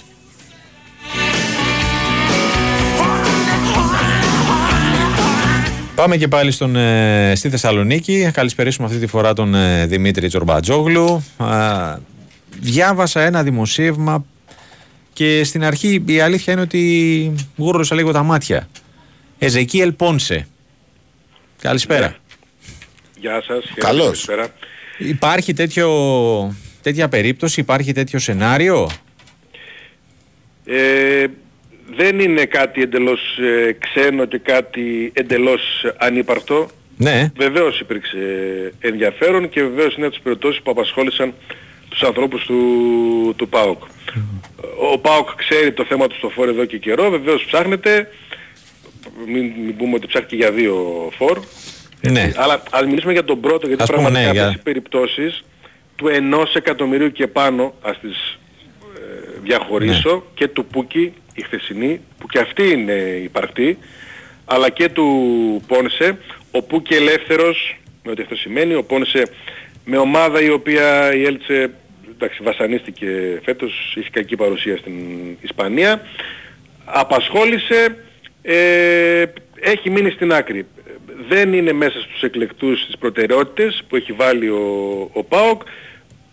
Πάμε 5.94 6.16
και 6.16 6.28
πάλι 6.28 6.50
στον, 6.50 6.76
ε, 6.76 7.32
στη 7.36 7.48
Θεσσαλονίκη. 7.48 8.22
Θα 8.24 8.30
καλησπερίσουμε 8.30 8.86
αυτή 8.86 8.98
τη 8.98 9.06
φορά 9.06 9.32
τον 9.32 9.54
ε, 9.54 9.86
Δημήτρη 9.86 10.28
Τσορμπατζόγλου. 10.28 11.24
Α, 11.36 11.98
διάβασα 12.60 13.20
ένα 13.20 13.42
δημοσίευμα 13.42 14.24
και 15.12 15.44
στην 15.44 15.64
αρχή 15.64 16.02
η 16.06 16.20
αλήθεια 16.20 16.52
είναι 16.52 16.62
ότι 16.62 17.32
γούρρωσα 17.56 17.94
λίγο 17.94 18.12
τα 18.12 18.22
μάτια. 18.22 18.68
Εζεκίελ 19.38 19.92
Πόνσε. 19.92 20.46
Καλησπέρα. 21.60 22.16
Γεια 23.18 23.42
σας. 23.46 23.64
χαίρετε, 23.64 23.80
Καλώς. 23.80 24.04
καλησπέρα. 24.06 24.46
Υπάρχει 24.98 25.52
τέτοιο, 25.52 25.88
τέτοια 26.82 27.08
περίπτωση, 27.08 27.60
υπάρχει 27.60 27.92
τέτοιο 27.92 28.18
σενάριο; 28.18 28.90
Ε, 30.64 31.26
δεν 31.96 32.18
είναι 32.18 32.44
κάτι 32.44 32.82
εντελώς 32.82 33.20
ε, 33.38 33.72
ξένο 33.72 34.24
και 34.24 34.38
κάτι 34.38 35.12
εντελώς 35.14 35.60
ανύπαρκτο. 35.96 36.68
Ναι, 36.96 37.30
Βεβαίως 37.36 37.80
υπήρξε 37.80 38.18
ενδιαφέρον 38.80 39.48
και 39.48 39.62
βεβαίως 39.62 39.94
είναι 39.96 40.06
από 40.06 40.14
τις 40.14 40.24
περιπτώσεις 40.24 40.62
που 40.62 40.70
απασχόλησαν 40.70 41.34
τους 41.88 42.02
ανθρώπους 42.02 42.44
του, 42.44 43.34
του 43.36 43.48
ΠΑΟΚ. 43.48 43.82
Ο 44.92 44.98
ΠΑΟΚ 44.98 45.34
ξέρει 45.34 45.72
το 45.72 45.84
θέμα 45.84 46.06
του 46.06 46.14
στο 46.16 46.28
φόρο 46.28 46.50
εδώ 46.50 46.64
και 46.64 46.78
καιρό, 46.78 47.10
βεβαίως 47.10 47.44
ψάχνεται. 47.44 48.08
Μην, 49.26 49.52
μην 49.64 49.76
πούμε 49.76 49.94
ότι 49.94 50.06
ψάχνει 50.06 50.28
και 50.28 50.36
για 50.36 50.50
δύο 50.50 51.08
φορ. 51.16 51.38
Ναι. 52.00 52.32
Αλλά 52.36 52.62
ας 52.70 52.84
μιλήσουμε 52.86 53.12
για 53.12 53.24
τον 53.24 53.40
πρώτο, 53.40 53.66
γιατί 53.66 53.82
Ας 53.82 53.90
πούμε, 53.90 54.00
πραγματικά 54.02 54.32
ναι, 54.32 54.38
αυτές 54.38 54.52
για- 54.52 54.60
οι 54.60 54.62
περιπτώσεις 54.62 55.44
του 55.96 56.08
ενός 56.08 56.54
εκατομμυρίου 56.54 57.12
και 57.12 57.26
πάνω, 57.26 57.74
ας 57.82 57.98
τις 58.00 58.38
ε, 58.96 59.40
διαχωρίσω, 59.42 60.14
Ναι. 60.14 60.20
και 60.34 60.48
του 60.48 60.64
Πούκι, 60.66 61.12
η 61.34 61.42
χθεσινή, 61.42 62.00
που 62.18 62.26
και 62.26 62.38
αυτή 62.38 62.70
είναι 62.70 62.92
υπαρκτή, 63.22 63.78
αλλά 64.44 64.70
και 64.70 64.88
του 64.88 65.06
Πόνσε, 65.66 66.18
ο 66.50 66.62
Πούκι 66.62 66.94
ελεύθερος, 66.94 67.76
με 68.04 68.10
ό,τι 68.10 68.22
αυτό 68.22 68.34
σημαίνει, 68.36 68.74
ο 68.74 68.82
Πόνσε 68.84 69.22
με 69.84 69.96
ομάδα 69.96 70.42
η 70.42 70.50
οποία 70.50 71.14
η 71.14 71.24
Έλτσε 71.24 71.70
εντάξει, 72.16 72.42
βασανίστηκε 72.42 73.40
φέτος, 73.44 73.94
είχε 73.98 74.08
κακή 74.12 74.36
παρουσία 74.36 74.76
στην 74.76 74.94
Ισπανία, 75.40 76.00
απασχόλησε, 76.84 77.96
ε, 78.46 79.24
έχει 79.60 79.90
μείνει 79.90 80.10
στην 80.10 80.32
άκρη. 80.32 80.66
Δεν 81.28 81.52
είναι 81.52 81.72
μέσα 81.72 82.00
στους 82.00 82.22
εκλεκτούς 82.22 82.80
στις 82.80 82.98
προτεραιότητες 82.98 83.82
που 83.88 83.96
έχει 83.96 84.12
βάλει 84.12 84.48
ο, 84.48 85.10
ο 85.12 85.24
ΠΑΟΚ. 85.24 85.62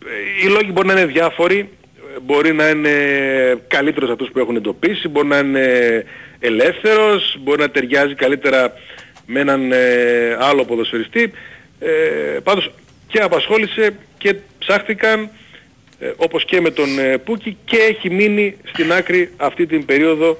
Ε, 0.05 0.45
Οι 0.45 0.49
λόγοι 0.49 0.69
μπορεί 0.73 0.87
να 0.87 0.93
είναι 0.93 1.05
διάφοροι. 1.05 1.57
Ε, 1.59 2.19
Μπορεί 2.21 2.53
να 2.53 2.69
είναι 2.69 2.91
καλύτερος 3.67 4.09
από 4.09 4.13
αυτούς 4.13 4.33
που 4.33 4.39
έχουν 4.39 4.55
εντοπίσει, 4.55 5.07
μπορεί 5.07 5.27
να 5.27 5.37
είναι 5.37 6.05
ελεύθερος, 6.39 7.37
μπορεί 7.39 7.59
να 7.61 7.69
ταιριάζει 7.69 8.15
καλύτερα 8.15 8.73
με 9.25 9.39
έναν 9.39 9.71
ε, 9.71 10.37
άλλο 10.39 10.65
ποδοσφαιριστή. 10.65 11.31
Ε, 11.79 11.89
πάντως 12.43 12.71
και 13.07 13.19
απασχόλησε 13.19 13.95
και 14.17 14.35
ψάχτηκαν 14.59 15.29
ε, 15.99 16.11
όπως 16.15 16.45
και 16.45 16.61
με 16.61 16.69
τον 16.69 16.99
ε, 16.99 17.17
Πούκι 17.17 17.57
και 17.65 17.77
έχει 17.77 18.09
μείνει 18.09 18.57
στην 18.73 18.93
άκρη 18.93 19.31
αυτή 19.37 19.65
την 19.65 19.85
περίοδο 19.85 20.37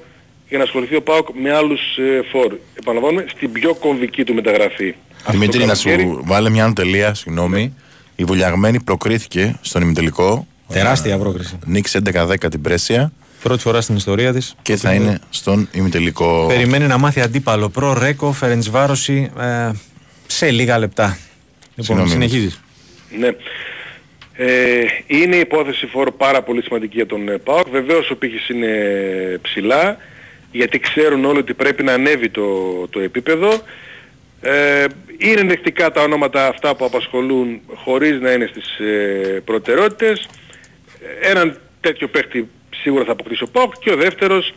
για 0.52 0.60
να 0.60 0.64
ασχοληθεί 0.64 0.96
ο 0.96 1.02
ΠΑΟΚ 1.02 1.28
με 1.42 1.52
άλλους 1.54 1.80
ε, 1.96 2.20
φόρ. 2.30 2.52
Επαναλαμβάνουμε, 2.78 3.24
στην 3.36 3.52
πιο 3.52 3.74
κομβική 3.74 4.24
του 4.24 4.34
μεταγραφή. 4.34 4.94
Δημήτρη, 5.30 5.62
Αυτό 5.62 5.66
να 5.66 5.74
το 5.76 5.82
καλοκαίρι- 5.82 6.08
σου 6.16 6.22
βάλε 6.24 6.50
μια 6.50 6.64
ανωτελεία, 6.64 7.14
συγγνώμη. 7.14 7.74
Η 8.16 8.24
Βουλιαγμένη 8.24 8.80
προκρίθηκε 8.82 9.58
στον 9.60 9.82
ημιτελικό. 9.82 10.46
Τεράστια 10.68 11.18
πρόκριση. 11.18 11.58
Νίξε 11.66 12.00
11-10 12.14 12.34
την 12.50 12.60
Πρέσια 12.60 13.12
Πρώτη 13.42 13.62
φορά 13.62 13.80
στην 13.80 13.96
ιστορία 13.96 14.32
της. 14.32 14.54
και 14.62 14.76
θα 14.76 14.92
είναι 14.94 15.18
στον 15.30 15.68
ημιτελικό. 15.72 16.44
Περιμένει 16.48 16.86
να 16.86 16.98
μάθει 16.98 17.20
αντίπαλο. 17.20 17.68
Προ 17.68 17.94
Ρέκο, 17.98 18.32
Φερεντσβάρωση 18.32 19.30
ε, 19.40 19.70
σε 20.26 20.50
λίγα 20.50 20.78
λεπτά. 20.78 21.18
Λοιπόν, 21.74 21.84
Συγγνώμη. 21.84 22.10
συνεχίζεις. 22.10 22.60
Ναι. 23.18 23.28
Ε, 24.36 24.84
είναι 25.06 25.36
υπόθεση 25.36 25.86
φόρ 25.86 26.10
πάρα 26.10 26.42
πολύ 26.42 26.62
σημαντική 26.62 26.96
για 26.96 27.06
τον 27.06 27.28
ε, 27.28 27.36
ΠΑΟΚ. 27.38 27.68
Βεβαίως 27.68 28.10
ο 28.10 28.16
πύχης 28.16 28.48
είναι 28.48 28.68
ψηλά, 29.42 29.96
γιατί 30.52 30.78
ξέρουν 30.78 31.24
όλοι 31.24 31.38
ότι 31.38 31.54
πρέπει 31.54 31.82
να 31.82 31.92
ανέβει 31.92 32.28
το, 32.28 32.46
το 32.90 33.00
επίπεδο. 33.00 33.60
Ε, 34.40 34.84
είναι 35.18 35.40
ενδεικτικά 35.40 35.90
τα 35.90 36.02
ονόματα 36.02 36.46
αυτά 36.46 36.74
που 36.76 36.84
απασχολούν 36.84 37.60
χωρίς 37.74 38.20
να 38.20 38.32
είναι 38.32 38.46
στις 38.50 38.78
ε, 38.78 39.40
προτεραιότητες. 39.44 40.28
Έναν 41.22 41.58
τέτοιο 41.80 42.08
παίχτη 42.08 42.48
σίγουρα 42.82 43.04
θα 43.04 43.12
αποκτήσει 43.12 43.42
ο 43.42 43.48
ΠΑΟΚ 43.52 43.72
και 43.78 43.90
ο 43.90 43.96
δεύτερος 43.96 44.54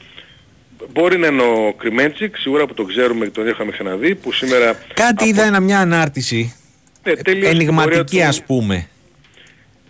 μπορεί 0.93 1.17
να 1.17 1.27
είναι 1.27 1.41
ο 1.41 1.73
Κρυμέντσικ, 1.77 2.37
σίγουρα 2.37 2.65
που 2.65 2.73
τον 2.73 2.87
ξέρουμε 2.87 3.25
και 3.25 3.31
τον 3.31 3.47
είχαμε 3.47 3.71
ξαναδεί, 3.71 4.15
που 4.15 4.31
σήμερα 4.31 4.77
Κάτι 4.93 5.27
είδα 5.27 5.43
ένα, 5.43 5.59
μια 5.59 5.79
ανάρτηση. 5.79 6.55
ναι, 7.03 7.13
τελείωσε 7.15 7.49
την 7.49 7.55
Ενηγματική 7.61 7.95
πορεία 8.03 8.27
ας 8.27 8.37
του- 8.37 8.43
πούμε. 8.45 8.87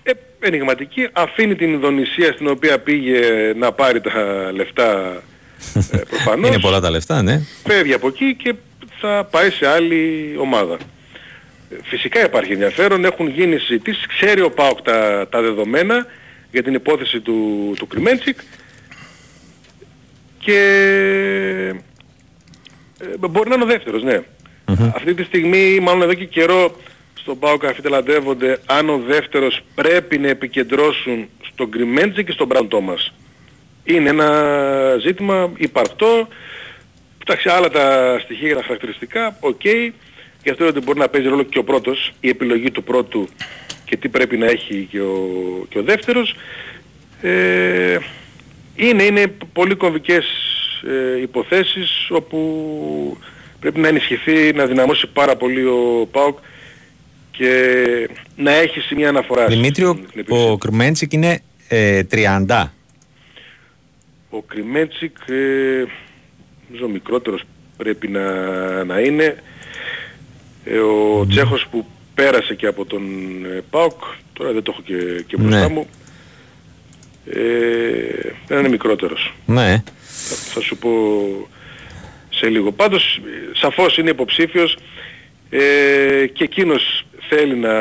ε, 0.04 0.12
ενηγματική, 0.40 1.08
αφήνει 1.12 1.56
την 1.56 1.74
Ινδονησία 1.74 2.32
στην 2.32 2.48
οποία 2.48 2.80
πήγε 2.80 3.20
να 3.56 3.72
πάρει 3.72 4.02
τα 4.02 4.12
λεφτά 4.54 5.22
ε, 5.92 5.98
προφανώς, 6.10 6.50
Είναι 6.50 6.60
πολλά 6.60 6.80
τα 6.80 6.90
λεφτά, 6.90 7.22
ναι. 7.22 7.42
φεύγει 7.68 7.94
από 7.94 8.08
εκεί 8.08 8.36
και 8.36 8.54
θα 9.00 9.28
πάει 9.32 9.50
σε 9.50 9.68
άλλη 9.68 10.36
ομάδα. 10.40 10.74
Ε, 11.70 11.76
Φυσικά 11.84 12.26
υπάρχει 12.26 12.52
ενδιαφέρον, 12.52 13.06
έχουν 13.06 13.28
γίνει 13.28 13.58
συζητήσεις, 13.58 14.06
ξέρει 14.06 14.42
ο 14.42 14.52
ΠΑΟΚ 14.52 14.82
τα, 14.82 15.28
τα 15.30 15.42
δεδομένα 15.42 16.06
για 16.52 16.64
την 16.64 16.74
υπόθεση 16.74 17.20
του, 17.20 17.74
του 17.78 17.88
Κρμέντσικ 17.88 18.40
και 20.40 20.60
ε, 23.00 23.28
μπορεί 23.28 23.50
να 23.50 23.56
είναι 23.56 23.64
ο 23.64 23.68
δεύτερος, 23.68 24.04
ναι. 24.04 24.20
Αυτή 24.96 25.14
τη 25.14 25.24
στιγμή, 25.24 25.80
μάλλον 25.80 26.02
εδώ 26.02 26.14
και 26.14 26.26
καιρό, 26.26 26.76
στον 27.14 27.40
ΠΑΟΚ 27.40 27.66
αμφιταλαντεύονται 27.66 28.60
αν 28.66 28.90
ο 28.90 28.98
δεύτερος 29.08 29.62
πρέπει 29.76 30.18
να 30.18 30.28
επικεντρώσουν 30.28 31.30
στον 31.52 31.72
Κρμέντσικ 31.72 32.26
και 32.26 32.32
στον 32.32 32.48
Μπράντον 32.48 32.68
Τόμας. 32.68 33.14
Είναι 33.86 34.10
ένα 34.10 34.98
ζήτημα 35.02 35.52
υπαρκτό. 35.58 36.28
Εντάξει, 37.28 37.50
άλλα 37.50 37.70
τα 37.70 38.18
στοιχεία 38.24 38.48
και 38.48 38.56
τα 38.56 38.62
χαρακτηριστικά, 38.62 39.38
οκ. 39.40 39.64
Γι' 40.44 40.50
αυτό 40.52 40.68
ότι 40.68 40.80
μπορεί 40.80 41.00
να 41.00 41.10
παίζει 41.10 41.28
ρόλο 41.28 41.44
και 41.44 41.60
ο 41.60 41.64
πρώτος, 41.64 42.14
η 42.20 42.30
επιλογή 42.30 42.72
του 42.72 42.84
πρώτου 42.84 43.28
και 43.86 43.98
τι 43.98 44.10
πρέπει 44.10 44.38
να 44.38 44.46
έχει 44.46 44.88
και 44.92 45.02
ο, 45.02 45.30
και 45.70 45.80
ο 45.80 45.84
δεύτερος. 45.84 46.36
Ε, 47.22 47.98
είναι, 48.76 49.04
είναι 49.04 49.28
πολύ 49.54 49.76
κομβικές 49.76 50.26
ε, 51.18 51.22
υποθέσεις 51.22 52.08
όπου 52.10 53.18
πρέπει 53.60 53.80
να 53.80 53.88
ενισχυθεί, 53.88 54.54
να 54.54 54.66
δυναμώσει 54.66 55.08
πάρα 55.08 55.36
πολύ 55.36 55.66
ο 55.66 56.08
ΠΑΟΚ 56.12 56.38
και 57.32 58.10
να 58.36 58.52
έχει 58.52 58.80
σημεία 58.80 59.10
αναφοράς. 59.10 59.54
Δημήτριο, 59.54 60.00
στην 60.08 60.20
επίθεση. 60.20 60.48
ο 60.50 60.58
Κρυμέντσικ 60.58 61.14
είναι 61.14 61.42
ε, 61.68 62.02
30. 62.48 62.70
Ο 64.38 64.42
Κρυμέτσικ, 64.42 65.18
ε, 65.28 65.84
νομίζω 66.68 66.88
μικρότερος 66.88 67.44
πρέπει 67.78 68.08
να, 68.08 68.24
να 68.84 69.00
είναι. 69.00 69.44
Ε, 70.66 70.78
ο 70.78 71.26
Τσέχος 71.30 71.68
που 71.72 71.86
πέρασε 72.16 72.56
και 72.56 72.68
από 72.68 72.86
τον 72.86 73.02
ε, 73.46 73.64
ΠΑΟΚ, 73.70 74.02
τώρα 74.34 74.52
δεν 74.52 74.64
το 74.64 74.72
έχω 74.74 74.82
και, 74.82 75.24
και 75.28 75.38
μπροστά 75.38 75.68
Ναι. 75.68 75.74
μου, 75.74 75.88
ε, 77.26 78.32
δεν 78.48 78.60
είναι 78.60 78.70
μικρότερος. 78.70 79.34
Ναι. 79.46 79.84
Θα, 80.02 80.36
θα 80.36 80.62
σου 80.62 80.78
πω 80.78 80.90
σε 82.30 82.50
λίγο. 82.50 82.72
Πάντως, 82.72 83.16
ε, 83.26 83.56
σαφώς 83.58 83.98
είναι 83.98 84.10
υποψήφιος 84.10 84.78
ε, 85.50 86.28
και 86.34 86.44
εκείνος 86.44 87.06
θέλει 87.30 87.56
να, 87.56 87.74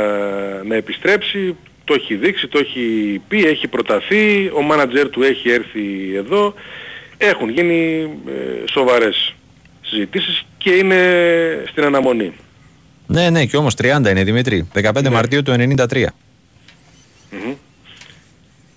να 0.64 0.74
επιστρέψει, 0.74 1.57
το 1.85 1.95
έχει 1.95 2.14
δείξει, 2.14 2.47
το 2.49 2.59
έχει 2.59 3.20
πει, 3.28 3.45
έχει 3.47 3.68
προταθεί, 3.68 4.51
ο 4.55 4.62
μάνατζερ 4.62 5.09
του 5.11 5.22
έχει 5.22 5.51
έρθει 5.51 6.14
εδώ, 6.16 6.55
έχουν 7.18 7.49
γίνει 7.49 8.09
ε, 8.28 8.70
σοβαρές 8.70 9.35
συζητήσεις 9.80 10.45
και 10.59 10.70
είναι 10.70 10.99
στην 11.70 11.85
αναμονή. 11.85 12.32
Ναι, 13.07 13.30
ναι, 13.30 13.45
και 13.47 13.57
όμως 13.57 13.74
30 13.82 13.82
είναι 14.11 14.24
Δημήτρη. 14.24 14.68
15 14.74 15.09
Μαρτίου 15.11 15.43
του 15.43 15.53
93. 15.53 16.07
Μμμ. 17.30 17.55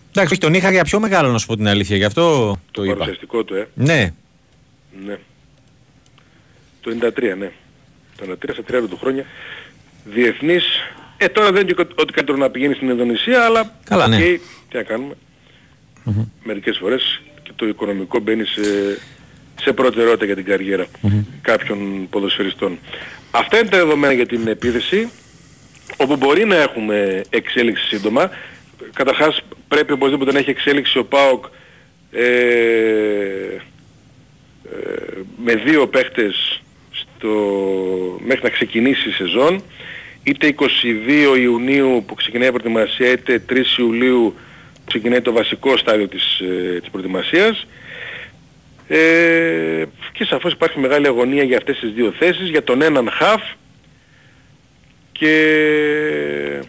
Εντάξει, 0.09 0.33
όχι, 0.33 0.37
τον 0.37 0.53
είχα 0.53 0.71
για 0.71 0.83
πιο 0.83 0.99
μεγάλο 0.99 1.31
να 1.31 1.37
σου 1.37 1.45
πω 1.45 1.55
την 1.55 1.67
αλήθεια, 1.67 1.97
γι' 1.97 2.03
αυτό 2.03 2.21
το, 2.47 2.59
Το 2.71 2.83
είπα. 2.83 2.93
παρουσιαστικό 2.93 3.43
του, 3.43 3.55
ε. 3.55 3.67
Ναι, 3.73 4.13
Ναι. 5.05 5.17
Το 6.81 6.91
93, 7.01 7.35
ναι. 7.37 7.51
Το 8.17 8.25
93 8.31 8.49
στα 8.53 8.63
30 8.83 8.89
του 8.89 8.97
χρόνια. 8.97 9.25
Διεθνής. 10.05 10.63
Ε, 11.17 11.27
τώρα 11.27 11.51
δεν 11.51 11.61
είναι 11.61 11.71
και 11.71 11.85
ότι 11.95 12.13
καλύτερο 12.13 12.37
να 12.37 12.49
πηγαίνει 12.49 12.73
στην 12.73 12.89
Ινδονησία, 12.89 13.43
αλλά 13.43 13.73
Καλά, 13.83 14.07
ναι. 14.07 14.15
οκ, 14.15 14.21
τι 14.69 14.77
να 14.77 14.83
κάνουμε. 14.83 15.13
Μερικές 16.43 16.77
φορές 16.77 17.21
και 17.43 17.51
το 17.55 17.67
οικονομικό 17.67 18.19
μπαίνει 18.19 18.45
σε, 18.45 18.61
σε 19.61 19.73
προτεραιότητα 19.73 20.25
για 20.25 20.35
την 20.35 20.45
καριερα 20.45 20.85
κάποιων 21.41 22.07
ποδοσφαιριστών. 22.09 22.79
Αυτά 23.31 23.57
είναι 23.57 23.69
τα 23.69 23.77
δεδομένα 23.77 24.13
για 24.13 24.25
την 24.25 24.47
επίθεση, 24.47 25.09
όπου 25.97 26.15
μπορεί 26.15 26.45
να 26.45 26.55
έχουμε 26.55 27.21
εξέλιξη 27.29 27.85
σύντομα. 27.87 28.29
Καταρχάς 28.93 29.41
πρέπει 29.67 29.91
οπωσδήποτε 29.91 30.31
να 30.31 30.39
έχει 30.39 30.49
εξέλιξη 30.49 30.97
ο 30.97 31.05
ΠΑΟΚ 31.05 31.45
ε, 32.11 32.21
ε, 32.21 33.59
με 35.43 35.55
δύο 35.55 35.87
παίχτες 35.87 36.61
στο, 36.91 37.29
μέχρι 38.25 38.43
να 38.43 38.49
ξεκινήσει 38.49 39.09
η 39.09 39.11
σεζόν 39.11 39.63
είτε 40.27 40.55
22 40.59 41.37
Ιουνίου 41.37 42.03
που 42.07 42.15
ξεκινάει 42.15 42.47
η 42.47 42.51
προετοιμασία 42.51 43.11
είτε 43.11 43.43
3 43.49 43.77
Ιουλίου 43.77 44.35
που 44.73 44.81
ξεκινάει 44.85 45.21
το 45.21 45.31
βασικό 45.31 45.77
στάδιο 45.77 46.07
της, 46.07 46.39
ε, 46.39 46.79
της 46.79 46.89
προετοιμασίας. 46.89 47.67
Ε, 48.87 49.83
και 50.11 50.25
σαφώς 50.25 50.51
υπάρχει 50.51 50.79
μεγάλη 50.79 51.07
αγωνία 51.07 51.43
για 51.43 51.57
αυτές 51.57 51.79
τις 51.79 51.91
δύο 51.91 52.11
θέσεις 52.11 52.49
για 52.49 52.63
τον 52.63 52.81
έναν 52.81 53.09
χαφ. 53.11 53.41
Και 55.11 56.61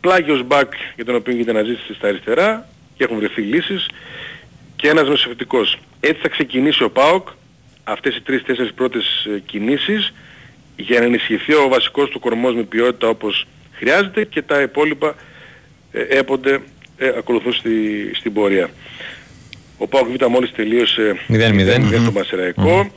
πλάγιος 0.00 0.42
μπακ 0.42 0.72
για 0.94 1.04
τον 1.04 1.14
οποίο 1.14 1.32
γίνεται 1.32 1.50
αναζήτηση 1.50 1.94
στα 1.94 2.08
αριστερά 2.08 2.68
και 2.96 3.04
έχουν 3.04 3.18
βρεθεί 3.18 3.40
λύσεις. 3.40 3.86
Και 4.76 4.88
ένας 4.88 5.08
νοσευτικός. 5.08 5.78
Έτσι 6.00 6.20
θα 6.20 6.28
ξεκινήσει 6.28 6.82
ο 6.82 6.90
ΠΑΟΚ 6.90 7.28
αυτές 7.84 8.16
οι 8.16 8.20
τρεις-τέσσερις 8.20 8.72
πρώτες 8.72 9.26
ε, 9.34 9.38
κινήσεις 9.38 10.12
για 10.76 10.98
να 10.98 11.04
ενισχυθεί 11.04 11.54
ο 11.54 11.68
βασικός 11.68 12.08
του 12.08 12.20
κορμός 12.20 12.54
με 12.54 12.62
ποιότητα 12.62 13.08
όπως 13.08 13.46
χρειάζεται 13.72 14.24
και 14.24 14.42
τα 14.42 14.60
υπόλοιπα 14.60 15.14
ε, 15.92 16.18
έπονται 16.18 16.60
ε, 16.98 17.08
ακολουθούν 17.08 17.52
στη, 17.52 17.70
στην 18.14 18.32
πορεία. 18.32 18.70
Ο 19.78 19.86
ΠΑΟΚ 19.86 20.06
Β 20.08 20.24
μόλις 20.26 20.52
τελείωσε 20.52 21.16
0-0. 21.28 22.00
στο 22.02 22.12
Μασεραϊκό. 22.12 22.90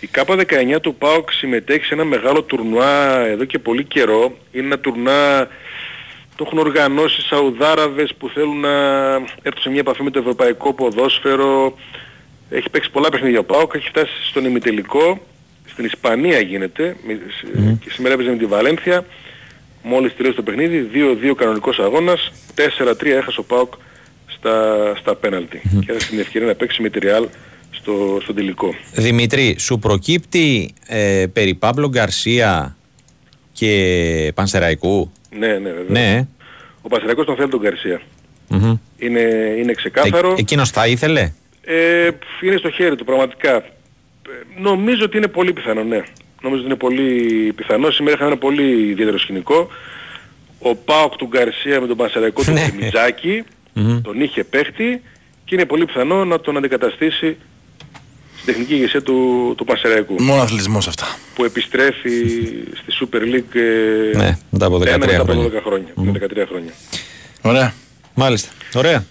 Η 0.00 0.06
ΚΑΠΑ 0.06 0.36
19 0.36 0.80
του 0.82 0.94
ΠΑΟΚ 0.94 1.32
συμμετέχει 1.32 1.84
σε 1.84 1.94
ένα 1.94 2.04
μεγάλο 2.04 2.42
τουρνουά 2.42 3.20
εδώ 3.26 3.44
και 3.44 3.58
πολύ 3.58 3.84
καιρό. 3.84 4.36
Είναι 4.52 4.64
ένα 4.64 4.78
τουρνουά 4.78 5.48
το 6.40 6.46
έχουν 6.46 6.58
οργανώσει 6.58 7.22
Σαουδάραβες 7.22 8.14
που 8.18 8.28
θέλουν 8.28 8.60
να 8.60 8.70
έρθουν 9.42 9.62
σε 9.62 9.68
μια 9.68 9.80
επαφή 9.80 10.02
με 10.02 10.10
το 10.10 10.18
ευρωπαϊκό 10.18 10.72
ποδόσφαιρο. 10.72 11.74
Έχει 12.50 12.70
παίξει 12.70 12.90
πολλά 12.90 13.08
παιχνίδια 13.08 13.38
ο 13.38 13.44
ΠΑΟΚ, 13.44 13.74
έχει 13.74 13.88
φτάσει 13.88 14.12
στον 14.28 14.44
ημιτελικό. 14.44 15.20
Στην 15.72 15.84
Ισπανία 15.84 16.40
γίνεται 16.40 16.96
με- 17.06 17.78
και 17.84 17.90
σήμερα 17.90 18.14
έπαιζε 18.14 18.30
με 18.30 18.36
τη 18.36 18.44
Βαλένθια. 18.46 19.04
Μόλις 19.82 20.16
τελείωσε 20.16 20.36
το 20.36 20.42
παιχνίδι, 20.42 20.88
2-2 20.92 21.34
κανονικός 21.34 21.78
αγώνας, 21.78 22.32
4-3 22.54 23.16
έχασε 23.16 23.40
ο 23.40 23.42
ΠΑΟΚ 23.42 23.72
στα, 24.26 24.76
στα 24.98 25.14
πέναλτι. 25.14 25.60
Και 25.80 25.90
έδωσε 25.90 26.08
την 26.08 26.18
ευκαιρία 26.18 26.46
να 26.48 26.54
παίξει 26.54 26.82
με 26.82 26.88
τη 26.88 26.98
Ρεάλ 26.98 27.26
στο, 27.70 28.18
στο 28.22 28.34
τελικό. 28.34 28.74
Δημήτρη, 28.94 29.56
σου 29.58 29.78
προκύπτει 29.78 30.74
ε, 30.86 31.24
περί 31.32 31.54
Παύλο 31.54 31.88
Γκαρσία 31.88 32.76
και 33.52 34.32
Πανσεραϊκού; 34.34 35.12
Ναι, 35.38 35.46
ναι, 35.46 35.70
βέβαια. 35.70 35.84
Ναι. 36.14 36.26
Ο 36.82 36.88
Πασαρακός 36.88 37.26
τον 37.26 37.36
θέλει 37.36 37.48
τον 37.48 37.60
Γκαρσία. 37.60 38.00
Μμμ. 38.48 38.76
Είναι, 38.98 39.20
είναι 39.58 39.72
ξεκάθαρο. 39.72 40.30
Ε, 40.30 40.34
εκείνος 40.38 40.70
θα 40.70 40.86
ήθελε; 40.86 41.32
Ε, 41.64 42.08
είναι 42.42 42.56
στο 42.56 42.70
χέρι 42.70 42.96
του 42.96 43.04
πραγματικά. 43.04 43.64
Ε, 44.56 44.60
νομίζω 44.60 45.04
ότι 45.04 45.16
είναι 45.16 45.28
πολύ 45.28 45.52
πιθανό, 45.52 45.82
ναι. 45.84 46.02
Νομίζω 46.42 46.60
ότι 46.62 46.70
είναι 46.70 46.76
πολύ 46.78 47.08
πιθανό. 47.56 47.90
Σήμερα 47.90 48.16
είχαμε 48.16 48.30
ένα 48.30 48.40
πολύ 48.40 48.88
ιδιαίτερο 48.90 49.18
σκηνικό. 49.18 49.68
Ο 50.58 50.74
Πάοκ 50.74 51.16
του 51.16 51.26
Γκαρσία 51.26 51.80
με 51.80 51.86
τον 51.86 51.96
Πασαραϊκό 51.96 52.42
του 52.42 52.50
Ναι. 52.52 52.68
Κιμιτζάκη 52.70 53.44
Μμμ. 53.72 54.00
τον 54.00 54.20
είχε 54.20 54.44
παίχτη 54.44 55.02
και 55.44 55.54
είναι 55.54 55.64
πολύ 55.64 55.84
πιθανό 55.84 56.24
να 56.24 56.40
τον 56.40 56.56
αντικαταστήσει 56.56 57.36
στην 58.36 58.46
τεχνική 58.46 58.74
ηγεσία 58.74 59.02
του, 59.02 59.54
του 59.56 59.64
Πασαραϊκού 59.64 60.22
Μόνο 60.22 60.42
αθλητισμός 60.42 60.88
αυτά. 60.88 61.06
που 61.34 61.44
επιστρέφει 61.44 62.18
στη 62.82 62.92
Super 63.00 63.16
League 63.34 63.56
ε, 64.12 64.16
Ναι, 64.16 64.38
μετά 64.50 64.66
από 64.66 64.76
13 64.76 64.86
ένα 64.86 64.98
μετά 64.98 65.20
από 65.20 65.32
χρόνια. 65.32 65.48
12 65.60 65.62
χρόνια. 65.64 65.88
με 65.94 66.12
13 66.42 66.44
χρόνια. 66.48 66.72
Ωραία. 67.42 67.74
Μάλιστα. 68.14 68.48
Ωραία. 68.74 69.04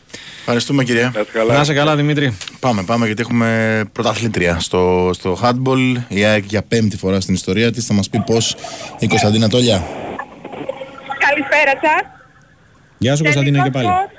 Ευχαριστούμε 0.52 0.84
κυρία. 0.90 1.10
Να 1.14 1.20
είστε 1.22 1.32
καλά. 1.40 1.54
Να 1.54 1.62
είσαι 1.62 1.74
καλά, 1.80 1.94
Δημήτρη. 2.02 2.28
Πάμε, 2.66 2.82
πάμε 2.90 3.04
γιατί 3.06 3.22
έχουμε 3.26 3.50
πρωταθλήτρια 3.96 4.54
στο, 4.68 4.82
στο 5.18 5.30
handball. 5.44 5.84
Η 6.08 6.22
ΑΕΚ 6.30 6.44
για 6.54 6.62
πέμπτη 6.72 6.98
φορά 7.04 7.18
στην 7.26 7.34
ιστορία 7.40 7.68
της 7.76 7.86
θα 7.90 7.94
μας 7.98 8.08
πει 8.12 8.20
πώς 8.30 8.44
η 9.00 9.08
Κωνσταντίνα 9.14 9.48
Τόλια. 9.54 9.78
Καλησπέρα 11.26 11.74
σας. 11.86 12.02
Γεια 13.04 13.14
σου, 13.16 13.24
Κωνσταντίνα, 13.28 13.60
και 13.66 13.74
πάλι. 13.78 13.88
σκορ- 13.88 14.12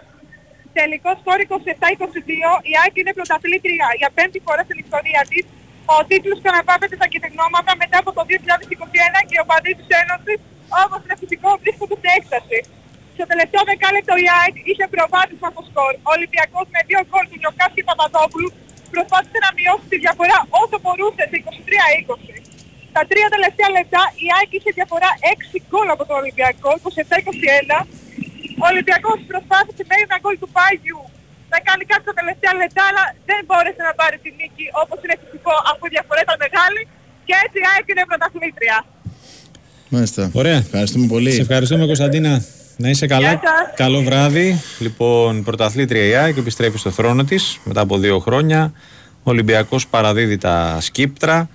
Τελικό 0.79 1.11
σκορ 1.21 1.39
27-22. 1.47 2.51
Η 2.71 2.73
Άκη 2.85 2.99
είναι 3.03 3.15
πρωταθλήτρια 3.19 3.87
για 4.01 4.09
πέμπτη 4.17 4.39
φορά 4.47 4.63
στην 4.69 4.79
ιστορία 4.85 5.23
της. 5.31 5.45
Ο 5.97 5.99
τίτλος 6.11 6.39
καναπάπεται 6.47 6.95
στα 7.01 7.07
κυτρινόματα 7.13 7.71
μετά 7.83 7.97
από 8.03 8.11
το 8.17 8.23
2021 8.31 9.21
και 9.31 9.37
ο 9.43 9.45
παδί 9.51 9.73
της 9.79 9.89
Ένωσης, 10.03 10.39
όπως 10.85 10.99
είναι 11.05 11.17
φυσικό, 11.23 11.49
βρίσκονται 11.63 11.97
σε 12.05 12.11
έκσταση. 12.19 12.59
Στο 13.21 13.33
τελευταίο 13.35 13.63
δεκάλεπτο 13.73 14.15
η 14.25 14.27
ΑΕΚ 14.39 14.55
είχε 14.71 14.85
προβάδισμα 14.95 15.49
στο 15.55 15.63
σκορ. 15.69 15.93
Ο 16.09 16.11
Ολυμπιακός 16.17 16.67
με 16.75 16.81
δύο 16.89 17.01
γκολ 17.09 17.25
του 17.31 17.39
Γιωκάς 17.43 17.71
και 17.77 17.83
Παπαδόπουλου 17.89 18.51
προσπάθησε 18.95 19.39
να 19.47 19.51
μειώσει 19.59 19.87
τη 19.93 19.97
διαφορά 20.05 20.39
όσο 20.63 20.77
μπορούσε 20.83 21.23
σε 21.31 21.37
23-20. 21.37 22.37
Στα 22.93 23.03
τρία 23.11 23.29
τελευταία 23.37 23.71
λεπτά 23.79 24.03
η 24.25 24.27
ΑΕΚ 24.37 24.51
είχε 24.57 24.71
διαφορά 24.79 25.11
6 25.55 25.69
γκολ 25.69 25.89
από 25.95 26.03
τον 26.09 26.17
Ολυμπιακό, 26.23 26.71
27-21. 26.85 27.77
Ο 28.63 28.65
Ολυμπιακός 28.73 29.19
προσπάθησε 29.31 29.83
με 29.91 29.95
ένα 30.05 30.17
γκολ 30.23 30.35
του 30.43 30.51
Πάγιου 30.57 31.03
να 31.53 31.59
κάνει 31.67 31.85
κάτι 31.91 32.03
στα 32.07 32.15
τελευταία 32.21 32.53
λεπτά, 32.63 32.83
αλλά 32.91 33.05
δεν 33.29 33.41
μπόρεσε 33.47 33.83
να 33.89 33.93
πάρει 34.01 34.17
τη 34.25 34.31
νίκη 34.39 34.65
όπως 34.83 34.99
είναι 35.03 35.17
φυσικό 35.23 35.55
αφού 35.71 35.83
η 35.89 35.93
διαφορά 35.97 36.21
ήταν 36.27 36.39
μεγάλη 36.47 36.83
και 37.27 37.35
έτσι 37.45 37.57
η 37.65 37.67
ΑΕΚ 37.71 37.87
είναι 37.93 38.05
πρωταθλήτρια. 38.11 38.77
Μάλιστα. 39.95 40.23
Ωραία. 40.41 40.59
Ευχαριστούμε 40.67 41.07
πολύ. 41.15 41.31
Σε 41.39 41.43
ευχαριστούμε, 41.47 41.85
Κωνσταντίνα. 41.93 42.35
Να 42.81 42.89
είσαι 42.89 43.07
καλά. 43.07 43.29
Γεια 43.29 43.41
σας. 43.45 43.75
Καλό 43.77 44.03
βράδυ. 44.03 44.61
Λοιπόν, 44.79 45.37
η 45.37 45.41
πρωταθλήτρια 45.41 46.05
η 46.05 46.15
ΑΕΚ 46.15 46.37
επιστρέφει 46.37 46.79
στο 46.79 46.91
θρόνο 46.91 47.25
της 47.25 47.59
μετά 47.65 47.81
από 47.81 47.99
δύο 47.99 48.19
χρόνια. 48.19 48.73
Ο 49.23 49.31
Ολυμπιακός 49.31 49.87
παραδίδει 49.87 50.37
τα 50.37 50.79
σκύπτρα. 50.81 51.49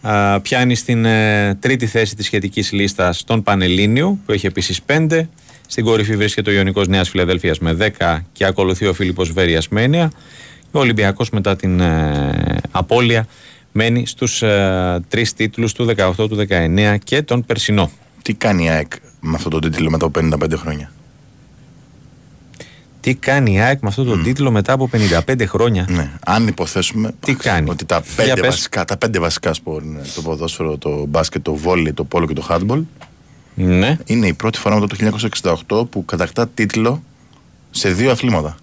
Α, 0.00 0.40
πιάνει 0.40 0.74
στην 0.74 1.04
ε, 1.04 1.54
τρίτη 1.54 1.86
θέση 1.86 2.16
της 2.16 2.26
σχετικής 2.26 2.72
λίστας 2.72 3.24
τον 3.24 3.42
Πανελλήνιο, 3.42 4.18
που 4.26 4.32
έχει 4.32 4.46
επίσης 4.46 4.82
πέντε. 4.82 5.28
Στην 5.66 5.84
κορυφή 5.84 6.16
βρίσκεται 6.16 6.50
ο 6.50 6.52
Ιωνικός 6.52 6.88
Νέας 6.88 7.08
Φιλαδέλφιας 7.08 7.58
με 7.58 7.92
10 7.98 8.18
και 8.32 8.44
ακολουθεί 8.44 8.86
ο 8.86 8.92
Φίλιππος 8.92 9.32
Βέρεια 9.32 9.62
με 9.70 9.82
9. 9.92 10.08
Ο 10.70 10.78
Ολυμπιακός 10.78 11.30
μετά 11.30 11.56
την 11.56 11.80
ε, 11.80 12.56
απώλεια 12.70 13.26
μένει 13.72 14.06
στους 14.06 14.42
ε, 14.42 15.00
τρεις 15.08 15.34
τίτλους 15.34 15.72
του 15.72 15.94
18, 15.96 16.12
του 16.16 16.46
19 16.48 16.96
και 17.04 17.22
τον 17.22 17.44
περσινό. 17.44 17.90
Τι 18.22 18.34
κάνει 18.34 18.64
η 18.64 18.68
ΑΕΚ 18.68 18.92
με 19.26 19.32
αυτό 19.34 19.48
το 19.48 19.58
τίτλο 19.58 19.90
μετά 19.90 20.06
από 20.06 20.20
55 20.42 20.52
χρόνια. 20.56 20.92
Τι 23.00 23.14
κάνει 23.14 23.52
η 23.52 23.60
ΑΕΚ 23.60 23.80
με 23.82 23.88
αυτόν 23.88 24.06
τον 24.06 24.22
τίτλο 24.22 24.50
μετά 24.50 24.72
από 24.72 24.90
55 24.92 25.44
χρόνια; 25.46 25.86
Ναι. 25.90 26.10
Αν 26.26 26.46
υποθέσουμε 26.46 27.14
Τι 27.20 27.34
κάνει; 27.34 27.70
ότι 27.70 27.84
τα 27.84 28.02
Για 28.04 28.24
πέντε, 28.24 28.40
πες. 28.40 28.50
βασικά, 28.50 28.84
τα 28.84 28.96
πέντε 28.96 29.18
βασικά 29.18 29.54
σπορ 29.54 29.82
είναι 29.82 30.02
το 30.14 30.22
ποδόσφαιρο, 30.22 30.76
το 30.78 31.04
μπάσκετ, 31.08 31.42
το 31.42 31.54
βόλι, 31.54 31.92
το 31.92 32.04
πόλο 32.04 32.26
και 32.26 32.34
το 32.34 32.46
handball 32.50 32.82
Ναι. 33.54 33.98
είναι 34.04 34.26
η 34.26 34.32
πρώτη 34.34 34.58
φορά 34.58 34.80
μετά 34.80 34.96
το 34.96 35.18
1968 35.78 35.86
που 35.90 36.04
κατακτά 36.04 36.48
τίτλο 36.48 37.02
σε 37.70 37.90
δύο 37.90 38.10
αθλήματα. 38.10 38.56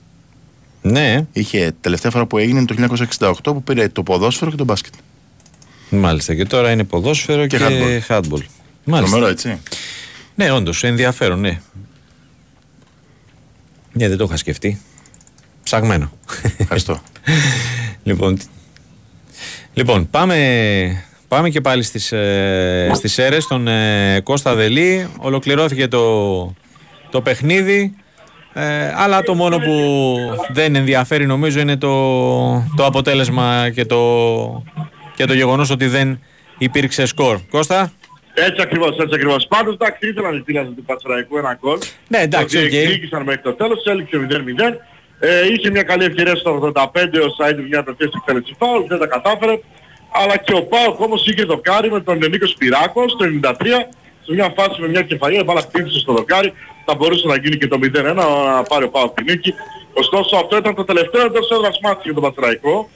Ναι, 0.81 1.25
Είχε 1.33 1.73
τελευταία 1.81 2.11
φορά 2.11 2.25
που 2.25 2.37
έγινε 2.37 2.65
το 2.65 2.75
1968 3.19 3.31
που 3.43 3.63
πήρε 3.63 3.87
το 3.89 4.03
ποδόσφαιρο 4.03 4.51
και 4.51 4.57
το 4.57 4.63
μπάσκετ. 4.63 4.93
μάλιστα. 5.89 6.35
Και 6.35 6.45
τώρα 6.45 6.71
είναι 6.71 6.83
ποδόσφαιρο 6.83 7.47
και, 7.47 7.57
Και 7.57 7.63
handball. 7.67 8.15
handball. 8.15 8.41
Μάλιστα. 8.83 9.09
Τρομερό, 9.15 9.27
έτσι. 9.31 9.57
Ναι, 10.41 10.51
όντως, 10.51 10.83
ενδιαφέρον, 10.83 11.39
ναι. 11.39 11.59
Ναι, 13.91 14.07
δεν 14.07 14.17
το 14.17 14.23
είχα 14.23 14.37
σκεφτεί. 14.37 14.81
Ψαγμένο. 15.63 16.11
Ευχαριστώ. 16.57 17.01
λοιπόν, 18.03 18.37
τι- 18.37 18.45
λοιπόν 19.73 20.09
πάμε, 20.09 21.05
πάμε 21.27 21.49
και 21.49 21.61
πάλι 21.61 21.83
στις, 21.83 22.11
ε, 22.11 22.91
στις 22.93 23.17
αίρες 23.17 23.47
των 23.47 23.67
ε, 23.67 24.19
Κώστα 24.23 24.55
Δελή. 24.55 25.07
Ολοκληρώθηκε 25.17 25.87
το, 25.87 26.55
το 27.09 27.21
παιχνίδι. 27.21 27.93
Ε, 28.53 28.93
αλλά 28.95 29.21
το 29.23 29.33
μόνο 29.33 29.57
που 29.57 30.15
δεν 30.51 30.75
ενδιαφέρει 30.75 31.25
νομίζω 31.25 31.59
είναι 31.59 31.77
το, 31.77 32.51
το 32.75 32.85
αποτέλεσμα 32.85 33.69
και 33.69 33.85
το, 33.85 34.63
και 35.15 35.25
το 35.25 35.33
γεγονός 35.33 35.69
ότι 35.69 35.87
δεν 35.87 36.19
υπήρξε 36.57 37.05
σκορ. 37.05 37.39
Κώστα; 37.49 37.91
Έτσι 38.33 38.61
ακριβώς, 38.61 38.89
έτσι 38.89 39.15
ακριβώς. 39.15 39.47
Πάντως 39.47 39.73
εντάξει 39.73 40.07
ήθελαν 40.07 40.37
οι 40.37 40.41
φίλοι 40.45 40.73
του 40.75 40.83
Πανσερραϊκού 40.83 41.37
ένα 41.37 41.57
γκολ. 41.61 41.77
Ναι, 42.07 42.17
εντάξει, 42.17 42.57
Το 42.57 42.63
οκ. 42.63 42.69
διεκδίκησαν 42.69 43.23
μέχρι 43.23 43.41
το 43.41 43.53
τέλος, 43.53 43.83
έληξε 43.85 44.17
0-0. 44.17 44.79
Ε, 45.19 45.47
είχε 45.53 45.69
μια 45.69 45.83
καλή 45.83 46.03
ευκαιρία 46.03 46.35
στο 46.35 46.71
85 46.75 46.85
ο 47.25 47.29
Σάιντ 47.37 47.59
μια 47.59 47.83
τέτοια 47.83 48.09
εκτέλεση 48.15 48.55
φάουλ, 48.59 48.83
δεν 48.87 48.99
τα 48.99 49.07
κατάφερε. 49.07 49.59
Αλλά 50.13 50.37
και 50.37 50.53
ο 50.53 50.63
ΠΑΟΚ 50.63 50.99
όμως 50.99 51.27
είχε 51.27 51.43
δοκάρι 51.43 51.91
με 51.91 51.99
τον 52.01 52.17
Νίκο 52.17 52.47
Σπυράκο 52.47 53.09
στο 53.09 53.25
93 53.41 53.53
σε 54.25 54.33
μια 54.33 54.53
φάση 54.57 54.81
με 54.81 54.87
μια 54.87 55.01
κεφαλιά, 55.01 55.39
η 55.39 55.43
μπάλα 55.43 55.61
χτύπησε 55.61 55.99
στο 55.99 56.13
δοκάρι, 56.13 56.53
θα 56.85 56.95
μπορούσε 56.95 57.27
να 57.27 57.35
γίνει 57.37 57.57
και 57.57 57.67
το 57.67 57.77
0-1 57.83 58.13
να 58.15 58.25
πάρει 58.63 58.83
ο 58.85 58.89
Πάοκ 58.89 59.13
τη 59.13 59.23
νίκη. 59.23 59.53
Ωστόσο 59.93 60.35
αυτό 60.35 60.57
ήταν 60.57 60.75
το 60.75 60.83
τελευταίο 60.83 61.25
εντός 61.25 61.49
έδρας 61.51 61.79
μάτι 61.83 62.01
για 62.03 62.13
τον 62.13 62.23
Πατσραϊκό 62.23 62.89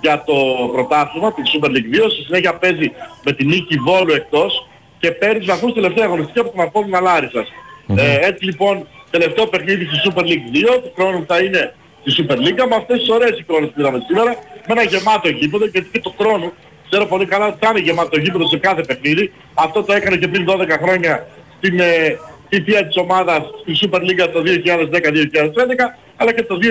για 0.00 0.22
το 0.26 0.34
πρωτάθλημα, 0.72 1.32
την 1.32 1.44
Super 1.52 1.68
League 1.68 2.04
2. 2.06 2.10
Στη 2.10 2.22
συνέχεια 2.22 2.54
παίζει 2.54 2.92
με 3.24 3.32
την 3.32 3.48
νίκη 3.48 3.76
Βόλου 3.76 4.12
εκτός 4.12 4.68
και 5.00 5.10
παίρνεις 5.10 5.46
βαθμούς 5.46 5.72
τελευταία 5.72 6.04
αγωνιστική 6.04 6.38
από 6.38 6.50
τον 6.50 6.60
Απόλλωνα 6.60 7.00
Λάρισας. 7.00 7.48
Ε, 7.96 8.26
έτσι 8.26 8.44
λοιπόν, 8.44 8.86
τελευταίο 9.10 9.46
παιχνίδι 9.46 9.84
στη 9.84 9.96
Super 10.04 10.22
League 10.22 10.76
2, 10.76 10.80
του 10.82 10.92
χρόνου 10.96 11.24
θα 11.28 11.42
είναι 11.42 11.74
στη 12.04 12.10
Super 12.18 12.36
League, 12.36 12.68
με 12.68 12.76
αυτές 12.76 12.98
τις 12.98 13.08
ωραίες 13.08 13.38
εικόνες 13.38 13.70
που 13.70 13.80
είδαμε 13.80 14.02
σήμερα, 14.06 14.30
με 14.66 14.72
ένα 14.76 14.82
γεμάτο 14.82 15.28
γήπεδο, 15.28 15.66
γιατί 15.66 15.88
και 15.92 16.00
το 16.00 16.14
χρόνο 16.18 16.52
ξέρω 16.88 17.06
πολύ 17.06 17.26
καλά 17.26 17.46
ότι 17.46 17.56
θα 17.60 17.68
είναι 17.70 17.80
γεμάτο 17.80 18.18
γήπεδο 18.18 18.48
σε 18.48 18.56
κάθε 18.56 18.82
παιχνίδι. 18.82 19.32
Αυτό 19.54 19.82
το 19.82 19.92
έκανε 19.92 20.16
και 20.16 20.28
πριν 20.28 20.46
12 20.48 20.68
χρόνια 20.82 21.26
στην 21.58 21.80
ε, 21.80 22.18
θητεία 22.48 22.86
της 22.86 22.96
ομάδας 22.96 23.42
στη 23.60 23.72
Super 23.80 24.00
League 24.00 24.28
το 24.32 24.42
2010-2011, 24.46 24.52
αλλά 26.16 26.32
και 26.32 26.42
το 26.42 26.58
2008-2009 26.62 26.66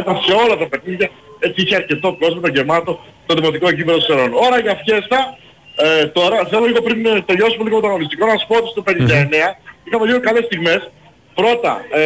ήταν 0.00 0.16
σε 0.26 0.32
όλα 0.44 0.56
τα 0.56 0.66
παιχνίδια, 0.68 1.10
έτσι 1.38 1.62
είχε 1.62 1.76
αρκετό 1.76 2.16
κόσμο, 2.20 2.40
το 2.40 2.48
γεμάτο, 2.48 3.00
το 3.26 3.34
δημοτικό 3.34 3.70
γήπεδο 3.70 4.00
Σερών. 4.00 4.34
Ώρα 4.34 4.60
για 4.60 4.80
φιέστα, 4.84 5.38
ε, 5.76 6.06
τώρα 6.06 6.46
θέλω 6.50 6.64
λίγο 6.64 6.82
πριν 6.82 7.06
ε, 7.06 7.22
τελειώσουμε 7.26 7.64
λίγο 7.64 7.80
το 7.80 7.86
αγωνιστικό 7.86 8.26
να 8.26 8.36
σου 8.38 8.46
πω 8.46 8.56
ότι 8.56 8.68
στο 8.68 8.82
59 8.86 8.92
είχαμε 9.84 10.06
λίγο 10.06 10.20
καλές 10.20 10.44
στιγμές. 10.44 10.90
Πρώτα, 11.34 11.84
ε, 11.90 12.02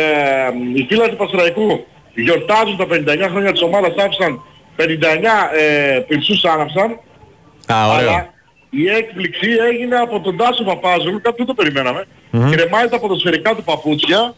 οι 0.75 0.87
φίλοι 0.89 1.09
του 1.09 1.16
Πασραϊκού 1.16 1.87
γιορτάζουν 2.14 2.77
τα 2.77 2.87
59 2.87 3.29
χρόνια 3.31 3.53
της 3.53 3.62
ομάδας, 3.62 3.95
άφησαν 4.05 4.43
59 4.77 5.51
ε, 5.59 5.99
πυρσούς 5.99 6.45
άναψαν. 6.45 6.99
Α, 7.73 7.93
ωραίο. 7.93 8.09
Αλλά 8.09 8.33
η 8.71 8.89
έκπληξη 8.89 9.51
έγινε 9.71 9.97
από 9.97 10.21
τον 10.21 10.37
Τάσο 10.37 10.64
Παπάζουλου, 10.64 11.21
κάτι 11.21 11.37
δεν 11.37 11.47
το 11.47 11.55
περιμέναμε. 11.55 12.07
Κρεμάει 12.31 12.89
τα 12.89 12.99
ποδοσφαιρικά 12.99 13.55
του 13.55 13.64
παπούτσια 13.64 14.35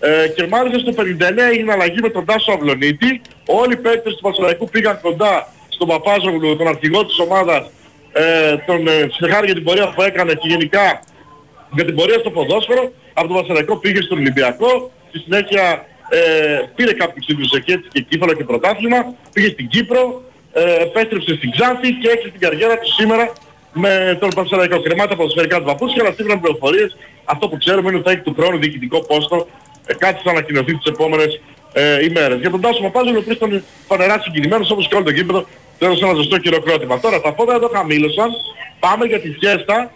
ε, 0.00 0.28
και 0.28 0.46
μάλιστα 0.46 0.78
στο 0.78 1.02
59 1.02 1.38
έγινε 1.52 1.72
αλλαγή 1.72 2.00
με 2.02 2.08
τον 2.08 2.24
Τάσο 2.24 2.52
Αυλονίτη. 2.52 3.20
Όλοι 3.46 3.72
οι 3.72 3.76
παίκτες 3.76 4.14
του 4.14 4.20
Πασαραϊκού 4.20 4.68
πήγαν 4.68 5.00
κοντά 5.00 5.48
τον 5.78 5.88
Παπάζογλου, 5.88 6.56
τον 6.56 6.68
αρχηγό 6.68 7.06
της 7.06 7.18
ομάδας, 7.18 7.70
ε, 8.12 8.56
τον 8.66 8.86
ε, 8.86 9.08
συγχάρη 9.10 9.46
για 9.46 9.54
την 9.54 9.64
πορεία 9.64 9.92
που 9.94 10.02
έκανε 10.02 10.32
και 10.32 10.48
γενικά 10.48 11.02
για 11.70 11.84
την 11.84 11.94
πορεία 11.94 12.18
στο 12.18 12.30
ποδόσφαιρο. 12.30 12.92
Από 13.12 13.26
τον 13.28 13.36
Βασιλικό 13.36 13.76
πήγε 13.76 14.00
στον 14.00 14.18
Ολυμπιακό, 14.18 14.90
στη 15.08 15.18
συνέχεια 15.18 15.86
ε, 16.08 16.18
πήρε 16.74 16.92
κάποιους 16.92 17.26
τίτλους 17.26 17.52
εκεί 17.52 17.72
έτσι 17.72 17.88
και 17.92 18.00
κύφαλο 18.00 18.32
και 18.32 18.44
πρωτάθλημα, 18.44 19.14
πήγε 19.32 19.48
στην 19.48 19.68
Κύπρο, 19.68 20.22
ε, 20.52 20.82
επέστρεψε 20.82 21.34
στην 21.34 21.50
Ξάνθη 21.50 21.92
και 21.92 22.08
έκλεισε 22.08 22.30
την 22.30 22.40
καριέρα 22.40 22.78
του 22.78 22.92
σήμερα 22.92 23.32
με 23.72 24.16
τον 24.20 24.30
Πανσεραϊκό. 24.34 24.80
Κρεμάται 24.80 25.12
από 25.12 25.28
σφαιρικά 25.28 25.58
του 25.58 25.64
παππούς 25.64 25.92
αλλά 26.00 26.12
σύμφωνα 26.12 26.34
με 26.34 26.40
πληροφορίες 26.40 26.96
αυτό 27.24 27.48
που 27.48 27.56
ξέρουμε 27.56 27.88
είναι 27.88 27.98
ότι 27.98 28.06
θα 28.06 28.12
έχει 28.12 28.20
του 28.20 28.34
χρόνου 28.38 28.58
διοικητικό 28.58 29.00
πόστο 29.00 29.46
ε, 29.86 29.94
κάτι 29.94 30.20
θα 30.24 30.30
ανακοινωθεί 30.30 30.76
τις 30.76 30.86
επόμενες 30.86 31.40
ε, 31.72 32.04
ημέρες. 32.04 32.40
Για 32.40 32.50
τον 32.50 32.60
Τάσο 32.60 32.82
Παπάζο, 32.82 33.14
ο 33.14 33.18
οποίος 33.18 33.36
ήταν 33.36 33.62
φανερά 33.88 34.20
συγκινημένος 34.20 34.70
όπως 34.70 34.88
και 34.88 34.94
όλο 34.94 35.04
το 35.04 35.10
γήπεδο, 35.10 35.46
του 35.80 35.86
έδωσε 35.86 36.04
ένα 36.04 36.14
ζωστό 36.14 36.40
χειροκρότημα. 36.40 37.00
Τώρα 37.00 37.20
τα 37.20 37.34
φώτα 37.36 37.54
εδώ 37.54 37.68
χαμήλωσαν, 37.68 38.30
πάμε 38.80 39.04
για 39.06 39.20
τη 39.20 39.30
φιέστα, 39.30 39.92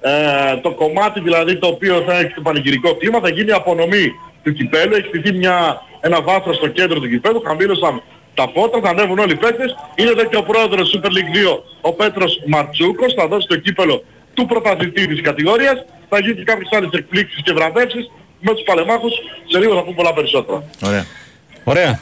ε, 0.00 0.56
το 0.62 0.70
κομμάτι 0.70 1.20
δηλαδή 1.20 1.56
το 1.56 1.66
οποίο 1.66 2.04
θα 2.06 2.18
έχει 2.18 2.34
το 2.34 2.40
πανηγυρικό 2.40 2.94
κλίμα, 2.94 3.20
θα 3.20 3.28
γίνει 3.28 3.52
απονομή 3.52 4.12
του 4.42 4.52
κυπέλου, 4.52 4.94
έχει 4.94 5.08
στηθεί 5.08 5.32
μια, 5.32 5.82
ένα 6.00 6.22
βάθος 6.22 6.56
στο 6.56 6.68
κέντρο 6.68 7.00
του 7.00 7.08
κυπέλου, 7.08 7.42
χαμήλωσαν 7.46 8.02
τα 8.34 8.50
φώτα, 8.54 8.80
θα 8.82 8.88
ανέβουν 8.88 9.18
όλοι 9.18 9.32
οι 9.32 9.36
παίκτες. 9.36 9.76
Είναι 9.94 10.10
εδώ 10.10 10.24
και 10.24 10.36
ο 10.36 10.42
πρόεδρος 10.42 10.94
Super 10.94 11.10
League 11.16 11.32
2, 11.56 11.62
ο 11.80 11.92
Πέτρος 11.92 12.42
Μαρτσούκος, 12.46 13.14
θα 13.14 13.26
δώσει 13.28 13.46
το 13.46 13.56
κύπελο 13.56 14.02
του 14.34 14.46
πρωταθλητή 14.46 15.06
της 15.06 15.20
κατηγορίας. 15.20 15.84
Θα 16.08 16.20
γίνει 16.20 16.34
και 16.34 16.44
κάποιες 16.44 16.68
άλλες 16.72 16.90
εκπλήξεις 16.92 17.42
και 17.42 17.52
βραβεύσεις 17.52 18.10
με 18.40 18.54
τους 18.54 18.62
παλεμάχους. 18.62 19.12
Σε 19.50 19.58
λίγο 19.58 19.74
θα 19.74 19.82
πούμε 19.82 19.94
πολλά 19.94 20.12
περισσότερα. 20.12 20.64
Ωραία. 20.82 21.04
Ωραία. 21.64 22.00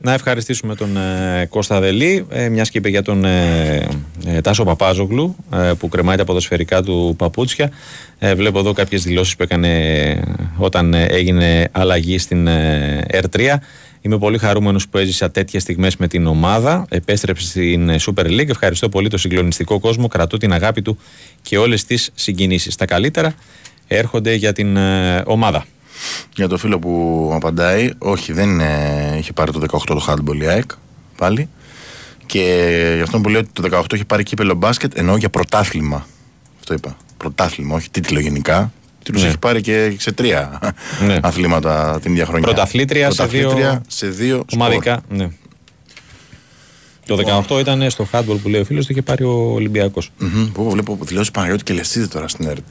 Να 0.00 0.12
ευχαριστήσουμε 0.12 0.74
τον 0.74 0.96
ε, 0.96 1.46
Κώστα 1.50 1.80
Δελή, 1.80 2.26
ε, 2.30 2.48
μιας 2.48 2.70
και 2.70 2.78
είπε 2.78 2.88
για 2.88 3.02
τον 3.02 3.24
ε, 3.24 3.88
ε, 4.26 4.40
Τάσο 4.40 4.64
Παπάζογλου 4.64 5.36
ε, 5.52 5.72
που 5.78 5.88
κρεμάει 5.88 6.16
τα 6.16 6.24
ποδοσφαιρικά 6.24 6.82
του 6.82 7.14
παπούτσια. 7.18 7.70
Ε, 8.18 8.34
βλέπω 8.34 8.58
εδώ 8.58 8.72
κάποιες 8.72 9.02
δηλώσεις 9.02 9.36
που 9.36 9.42
έκανε 9.42 10.00
ε, 10.00 10.20
όταν 10.56 10.94
ε, 10.94 11.04
έγινε 11.04 11.68
αλλαγή 11.72 12.18
στην 12.18 12.46
ε, 12.46 13.04
R3. 13.12 13.54
Είμαι 14.00 14.18
πολύ 14.18 14.38
χαρούμενος 14.38 14.88
που 14.88 14.98
έζησα 14.98 15.30
τέτοιες 15.30 15.62
στιγμές 15.62 15.96
με 15.96 16.08
την 16.08 16.26
ομάδα. 16.26 16.86
Επέστρεψε 16.88 17.46
στην 17.46 17.88
ε, 17.88 17.96
Super 18.00 18.26
League. 18.26 18.48
Ευχαριστώ 18.48 18.88
πολύ 18.88 19.08
το 19.08 19.18
συγκλονιστικό 19.18 19.78
κόσμο. 19.78 20.06
Κρατώ 20.06 20.36
την 20.36 20.52
αγάπη 20.52 20.82
του 20.82 20.98
και 21.42 21.58
όλες 21.58 21.84
τις 21.84 22.10
συγκινήσεις. 22.14 22.76
Τα 22.76 22.84
καλύτερα 22.84 23.34
έρχονται 23.86 24.34
για 24.34 24.52
την 24.52 24.76
ε, 24.76 25.22
ομάδα. 25.26 25.64
Για 26.34 26.48
το 26.48 26.56
φίλο 26.58 26.78
που 26.78 27.30
απαντάει, 27.34 27.90
όχι, 27.98 28.32
δεν 28.32 28.60
ε, 28.60 29.14
είχε 29.18 29.32
πάρει 29.32 29.52
το 29.52 29.60
18 29.70 29.78
το 29.86 30.04
handball 30.08 30.40
η 30.42 30.46
ΑΕΚ 30.46 30.70
πάλι. 31.16 31.48
Και 32.26 32.42
γι' 32.96 33.02
αυτό 33.02 33.20
που 33.20 33.28
λέω 33.28 33.40
ότι 33.40 33.50
το 33.52 33.78
18 33.88 33.92
είχε 33.94 34.04
πάρει 34.04 34.22
κύπελο 34.22 34.54
μπάσκετ, 34.54 34.98
εννοώ 34.98 35.16
για 35.16 35.28
πρωτάθλημα. 35.30 36.06
Αυτό 36.58 36.74
είπα. 36.74 36.96
Πρωτάθλημα, 37.16 37.74
όχι 37.74 37.90
τίτλο 37.90 38.20
γενικά. 38.20 38.72
Τίτλους 39.02 39.22
Ναι. 39.22 39.28
έχει 39.28 39.38
πάρει 39.38 39.60
και 39.60 39.94
σε 39.98 40.12
τρία 40.12 40.58
Ναι. 41.06 41.16
αθλήματα 41.22 41.98
την 42.02 42.12
ίδια 42.12 42.26
χρονιά. 42.26 42.46
Πρωταθλήτρια 42.46 43.10
σε 43.10 43.24
δύο- 43.26 43.40
Πρωταθλήτρια 43.40 43.82
σε 43.88 44.06
δύο 44.08 44.36
σπορ. 44.46 44.60
Ομαδικά, 44.66 45.00
ναι. 45.08 45.28
Το 47.06 47.16
18 47.48 47.58
ήταν 47.60 47.90
στο 47.90 48.06
handball 48.12 48.36
που 48.42 48.48
λέει 48.48 48.60
ο 48.60 48.64
φίλος, 48.64 48.86
το 48.86 48.92
είχε 48.92 49.02
πάρει 49.02 49.24
ο 49.24 49.52
Ολυμπιακός. 49.52 50.10
Μμμ, 50.18 50.52
Που 50.52 50.70
βλέπω 50.70 50.98
δηλώσεις 51.02 51.30
Παναγιώτη 51.30 51.62
και 51.64 51.72
Λεσίδη 51.72 52.08
τώρα 52.08 52.28
στην 52.28 52.46
ΕΡΤ. 52.48 52.70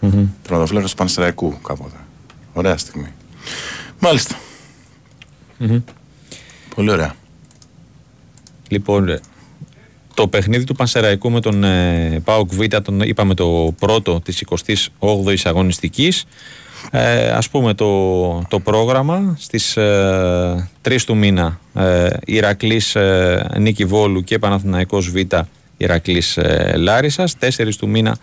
Μμμ. 0.00 0.26
Τερματοφύλακα 0.42 0.86
του 0.86 0.94
Πανσεραϊκού 0.94 1.60
κάποτε. 1.60 1.96
Ωραία 2.56 2.76
στιγμή. 2.76 3.08
Μάλιστα. 3.98 4.38
Μμμ. 5.58 5.80
Πολύ 6.74 6.90
ωραία. 6.90 7.14
Λοιπόν, 8.68 9.08
ε, 9.08 9.20
το 10.14 10.28
παιχνίδι 10.28 10.64
του 10.64 10.74
Πανσεραϊκού 10.74 11.30
με 11.30 11.40
τον 11.40 11.64
ε, 11.64 12.20
ΠΑΟΚ 12.24 12.54
Β, 12.54 12.64
τον 12.82 13.00
είπαμε 13.00 13.34
το 13.34 13.74
πρώτο 13.78 14.20
της 14.20 14.44
28ης 15.00 15.40
αγωνιστικής. 15.44 16.24
Ε, 16.90 17.30
ας 17.30 17.48
πούμε 17.48 17.74
το, 17.74 18.42
το 18.48 18.60
πρόγραμμα 18.60 19.36
στις 19.38 19.76
ε, 19.76 20.68
3 20.82 21.00
του 21.06 21.16
μήνα 21.16 21.60
ε, 21.74 22.08
Ηρακλής 22.24 22.94
ε, 22.94 23.48
Νίκη 23.58 23.84
Βόλου 23.84 24.24
και 24.24 24.38
Παναθηναϊκός 24.38 25.10
Β 25.10 25.16
Ηρακλής 25.76 26.36
ε, 26.36 26.72
Λάρισας 26.76 27.36
4 27.40 27.74
του 27.78 27.88
μήνα 27.88 28.16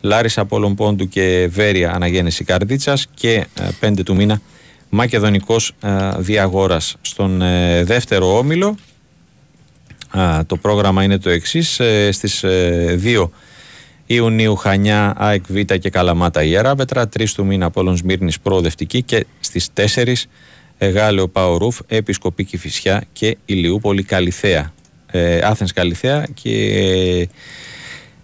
Λάρισα 0.00 0.40
Απόλλων 0.40 0.74
Πόντου 0.74 1.08
και 1.08 1.48
Βέρεια 1.52 1.92
Αναγέννηση 1.92 2.44
Καρδίτσας 2.44 3.06
και 3.14 3.46
ε, 3.80 3.88
5 3.88 4.04
του 4.04 4.14
μήνα 4.14 4.40
Μακεδονικός 4.88 5.72
ε, 5.80 6.10
Διαγόρας 6.18 6.96
στον 7.00 7.42
ε, 7.42 7.84
δεύτερο 7.84 8.38
όμιλο 8.38 8.76
Α, 10.10 10.46
το 10.46 10.56
πρόγραμμα 10.56 11.02
είναι 11.02 11.18
το 11.18 11.30
εξής. 11.30 11.80
Ε, 11.80 12.12
Στις 12.12 12.44
2 13.04 13.28
Ιουνίου 14.06 14.56
Χανιά, 14.56 15.14
ΑΕΚ 15.16 15.44
Β 15.48 15.58
και 15.60 15.90
Καλαμάτα 15.90 16.42
Ιεράπετρα. 16.42 17.08
3 17.18 17.24
του 17.34 17.44
μήνα 17.44 17.66
Απόλλων 17.66 17.96
Σμύρνης 17.96 18.40
προοδευτική 18.40 19.02
και 19.02 19.26
στις 19.40 19.68
4 19.74 20.12
Εγάλεο 20.78 21.28
Παορούφ, 21.28 21.78
Επισκοπή 21.86 22.44
Κηφισιά 22.44 23.04
και 23.12 23.36
Ηλιούπολη 23.44 24.02
Καλιθέα. 24.02 24.72
Ε, 25.06 25.38
Άθενς 25.42 25.72
Καλιθέα 25.72 26.26
και 26.34 26.50
ε, 26.50 27.26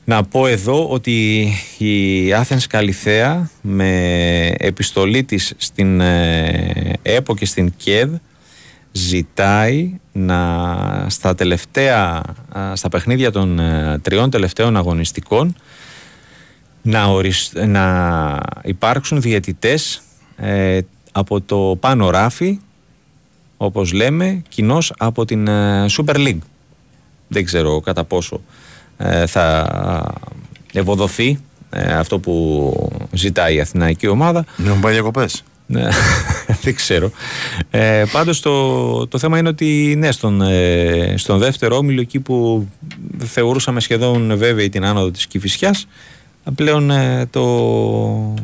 να 0.09 0.25
πω 0.25 0.47
εδώ 0.47 0.89
ότι 0.89 1.49
η 1.79 2.33
Άθενς 2.33 2.67
Καλιθέα 2.67 3.51
με 3.61 4.47
επιστολή 4.59 5.25
της 5.25 5.55
στην 5.57 6.01
ε, 6.01 6.93
ΕΠΟ 7.03 7.35
και 7.35 7.47
στην 7.47 7.73
ΚΕΔ 7.77 8.15
ζητάει 8.93 9.99
να 10.13 11.07
στα 11.09 11.35
τελευταία 11.35 12.23
α, 12.59 12.77
στα 12.77 12.89
παιχνίδια 12.89 13.31
των 13.33 13.59
ε, 13.59 13.99
τριών 14.03 14.31
τελευταίων 14.31 14.77
αγωνιστικών 14.77 15.57
να, 16.83 17.05
ορισ- 17.05 17.55
να 17.67 18.39
υπάρξουν 18.63 19.21
διαιτητές 19.21 20.03
ε, 20.37 20.79
από 21.13 21.41
το 21.41 21.77
πάνω 21.81 22.11
ράφι 22.11 22.59
όπως 23.57 23.93
λέμε 23.93 24.43
κοινώς 24.49 24.93
από 24.99 25.25
την 25.25 25.49
ε, 25.49 25.87
Super 25.91 26.15
League. 26.17 26.39
Δεν 27.29 27.45
ξέρω 27.45 27.81
κατά 27.81 28.05
πόσο 28.05 28.37
ε, 28.37 28.66
θα 29.27 30.13
ευοδοθεί 30.73 31.39
ε, 31.71 31.95
αυτό 31.95 32.19
που 32.19 32.73
ζητάει 33.13 33.55
η 33.55 33.61
Αθηναϊκή 33.61 34.07
ομάδα 34.07 34.45
Δεν 34.57 34.67
έχουν 34.67 34.81
πάει 34.81 34.93
διακοπές. 34.93 35.45
ναι, 35.67 35.89
δεν 36.63 36.75
ξέρω. 36.75 37.11
Ε, 37.71 38.05
πάντως 38.13 38.41
το, 38.41 39.07
το 39.07 39.19
θέμα 39.19 39.39
είναι 39.39 39.49
ότι 39.49 39.95
ναι, 39.99 40.13
στον, 40.13 40.41
ε, 40.43 41.15
στον 41.17 41.39
δεύτερο 41.39 41.77
όμιλο 41.77 42.01
εκεί 42.01 42.21
που 42.21 42.69
θεωρούσαμε 43.19 43.81
σχεδόν 43.81 44.37
βέβαιη 44.37 44.69
την 44.69 44.85
άνοδο 44.85 45.11
της 45.11 45.27
Κηφισιάς 45.27 45.87
πλέον 46.55 46.91
ε, 46.91 47.27
το, 47.31 48.35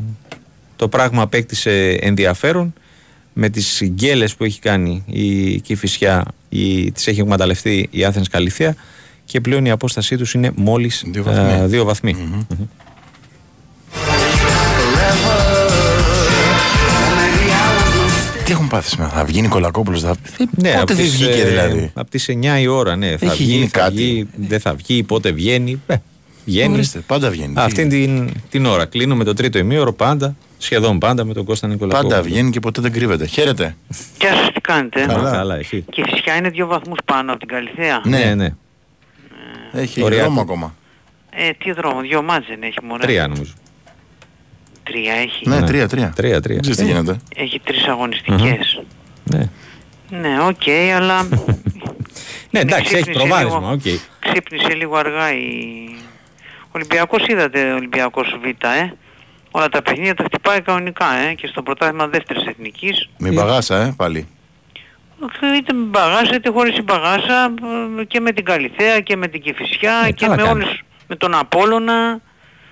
το 0.76 0.88
πράγμα 0.88 1.22
απέκτησε 1.22 1.90
ενδιαφέρον 2.00 2.72
με 3.32 3.48
τις 3.48 3.82
γκέλες 3.84 4.34
που 4.34 4.44
έχει 4.44 4.60
κάνει 4.60 5.04
η 5.06 5.60
Κηφισιά 5.60 6.24
η, 6.48 6.92
τις 6.92 7.06
έχει 7.06 7.20
εκμεταλλευτεί 7.20 7.88
η 7.90 8.04
Άθενς 8.04 8.28
Καλυθέα 8.28 8.74
και 9.32 9.40
πλέον 9.40 9.64
η 9.64 9.70
απόστασή 9.70 10.16
τους 10.16 10.34
είναι 10.34 10.50
μόλις 10.54 11.04
Δύο 11.06 11.22
βαθμοί. 11.22 11.52
ε, 11.52 11.66
δύο 11.66 11.84
βαθμοί. 11.84 12.12
Μμμ. 12.14 12.66
Τι 18.44 18.52
έχουν 18.52 18.68
πάθει 18.68 18.88
σήμερα, 18.88 19.10
θα 19.10 19.24
βγει 19.24 19.40
Νικολακόπουλος. 19.40 20.00
Θα... 20.00 20.14
Ναι, 20.38 20.46
Πότε 20.68 20.76
από 20.76 20.86
δεν 20.86 20.96
τις, 20.96 21.10
βγήκε 21.12 21.40
ε, 21.40 21.44
δηλαδή; 21.48 21.90
Από 21.94 22.10
τις 22.10 22.28
9 22.30 22.60
η 22.60 22.66
ώρα, 22.66 22.96
ναι. 22.96 23.16
Θα 23.16 23.26
Έχει 23.26 23.42
βγει, 23.42 23.52
γίνει 23.52 23.66
θα 23.66 23.78
κάτι. 23.78 23.94
βγει, 23.94 24.28
δεν 24.48 24.60
θα 24.60 24.74
βγει, 24.74 25.02
πότε 25.02 25.30
βγαίνει. 25.30 25.80
Ε, 25.86 25.94
βγαίνει. 26.44 26.74
Ορίστε, 26.74 26.98
πάντα 27.06 27.30
βγαίνει. 27.30 27.54
Αυτή 27.56 27.86
την, 27.86 28.30
την 28.50 28.66
ώρα. 28.66 28.84
Κλείνουμε 28.84 29.24
το 29.24 29.32
τρίτο 29.34 29.58
ημίωρο 29.58 29.92
πάντα, 29.92 30.36
σχεδόν 30.58 30.98
πάντα 30.98 31.24
με 31.24 31.32
τον 31.34 31.44
Κώστα 31.44 31.66
Νικολακόπουλο. 31.66 32.10
Πάντα 32.10 32.22
βγαίνει 32.28 32.50
και 32.50 32.60
ποτέ 32.60 32.80
δεν 32.80 32.92
κρύβεται. 32.92 33.26
Χαίρετε. 33.26 33.76
Γεια 34.20 34.34
σας, 34.34 34.52
τι 34.52 34.60
κάνετε. 34.60 35.00
Καλά, 35.00 35.12
Καλά. 35.14 35.30
καλά, 35.30 35.56
εσύ. 35.58 35.84
Και 35.90 36.02
φυσικά 36.10 36.36
είναι 36.36 36.48
δύο 36.48 36.66
βαθμούς 36.66 36.98
πάνω 37.04 37.30
από 37.30 37.38
την 37.40 37.48
Καλυθέα. 37.48 38.00
Ναι, 38.04 38.34
Ναι. 38.34 38.54
Ναι. 39.72 39.80
Έχει 39.80 40.02
Οριακό. 40.02 40.24
δρόμο 40.24 40.40
ακόμα. 40.40 40.74
Ε, 41.30 41.50
τι 41.52 41.72
δρόμο, 41.72 42.00
δύο 42.00 42.22
μάτς 42.22 42.46
δεν 42.46 42.62
έχει 42.62 42.78
μωρέ. 42.84 43.02
Τρία 43.02 43.26
νομίζω. 43.28 43.52
Τρία 44.82 45.12
έχει. 45.14 45.48
Ναι, 45.48 45.58
Ναι. 45.60 45.66
τρία, 45.66 45.88
τρία. 45.88 46.12
Τρία, 46.16 46.40
τρία. 46.40 46.54
Δεν 46.54 46.60
ξέρεις 46.60 46.76
τι 46.76 46.84
Ε, 46.84 46.86
γίνεται. 46.86 47.16
Έχει 47.36 47.60
τρεις 47.60 47.84
αγωνιστικές. 47.86 48.82
Ναι, 49.24 49.48
Ναι, 50.10 50.40
οκ, 50.48 50.68
αλλά 50.96 51.28
ναι 52.50 52.60
εντάξει, 52.60 52.94
έχει 52.94 53.02
ξύπνησε 53.02 53.18
προβάδισμα. 53.26 53.58
λίγο. 53.60 53.70
οκ. 53.72 53.80
ξύπνησε 54.30 54.74
λίγο 54.74 54.96
αργά 54.96 55.32
η... 55.34 55.44
Ο 56.64 56.70
Ολυμπιακός 56.74 57.26
είδατε 57.26 57.72
ο 57.72 57.74
Ολυμπιακός 57.74 58.38
Β, 58.42 58.44
ε. 58.46 58.92
Όλα 59.50 59.68
τα 59.68 59.82
παιχνίδια 59.82 60.14
τα 60.14 60.24
χτυπάει 60.24 60.60
κανονικά, 60.60 61.14
ε. 61.14 61.34
Και 61.34 61.46
στο 61.46 61.62
πρωτάθλημα 61.62 62.06
δεύτερης 62.08 62.44
εθνικής. 62.46 63.08
Μην 63.18 63.34
παγάσα, 63.34 63.82
ε, 63.82 63.92
πάλι. 63.96 64.26
Είτε 65.58 65.72
με 65.72 65.84
μπαγάσα 65.84 66.34
είτε 66.34 66.50
χωρίς 66.50 66.82
μπαγάσα 66.84 67.54
ε, 68.00 68.04
και 68.04 68.20
με 68.20 68.32
την 68.32 68.44
Καλυθέα 68.44 69.00
και 69.00 69.16
με 69.16 69.28
την 69.28 69.42
Κηφισιά 69.42 70.02
Ε, 70.06 70.10
και 70.10 70.26
καλά 70.26 70.36
με 70.36 70.42
κάνεις. 70.42 70.64
όλες, 70.64 70.80
με 71.08 71.16
τον 71.16 71.34
Απόλλωνα, 71.34 72.20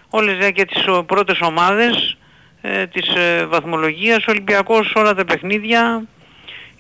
όλες 0.09 0.35
δηλαδή, 0.35 0.53
και 0.53 0.65
τις 0.65 0.87
ο, 0.89 1.05
πρώτες 1.05 1.41
ομάδες 1.41 2.17
ε, 2.61 2.87
της 2.87 3.15
ε, 3.15 3.47
βαθμολογίας, 3.47 4.19
ο 4.19 4.31
Ολυμπιακός 4.31 4.93
όλα 4.95 5.15
τα 5.15 5.25
παιχνίδια 5.25 6.03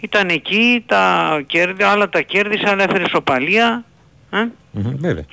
Ήταν 0.00 0.28
εκεί, 0.28 0.84
τα 0.86 1.42
κέρδη, 1.46 1.82
άλλα 1.82 2.08
τα 2.08 2.20
κέρδισε, 2.20 2.68
άλλα 2.68 2.82
έφερε 2.82 3.04
σοπαλία. 3.08 3.84
Ε; 4.30 4.44
Μμμ, 4.70 4.96
Βέβαια. 4.96 5.24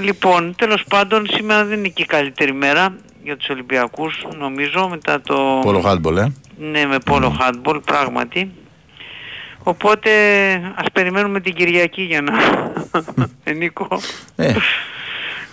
Λοιπόν, 0.00 0.54
τέλος 0.56 0.84
πάντων 0.88 1.26
σήμερα 1.30 1.64
δεν 1.64 1.78
είναι 1.78 1.88
και 1.88 2.02
η 2.02 2.06
καλύτερη 2.06 2.52
μέρα 2.52 2.96
για 3.24 3.36
τους 3.36 3.48
Ολυμπιακούς 3.48 4.26
νομίζω 4.38 4.88
μετά 4.88 5.20
το... 5.20 5.60
Πόλο 5.62 5.82
handball, 5.86 6.16
ε. 6.16 6.26
Ναι, 6.58 6.86
με 6.86 6.98
πόλο 6.98 7.36
handball, 7.40 7.80
πράγματι. 7.84 8.50
Οπότε 9.62 10.10
ας 10.74 10.86
περιμένουμε 10.92 11.40
την 11.40 11.54
Κυριακή 11.54 12.02
για 12.02 12.20
να... 12.22 12.32
Ε, 13.44 13.52
Νίκο. 13.52 13.88
Ε, 14.36 14.54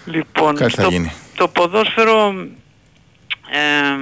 Λοιπόν, 0.05 0.55
κάτι 0.55 0.74
θα 0.74 0.84
το, 0.84 0.89
γίνει. 0.89 1.11
το 1.36 1.47
ποδόσφαιρο 1.47 2.28
εμ, 2.28 3.97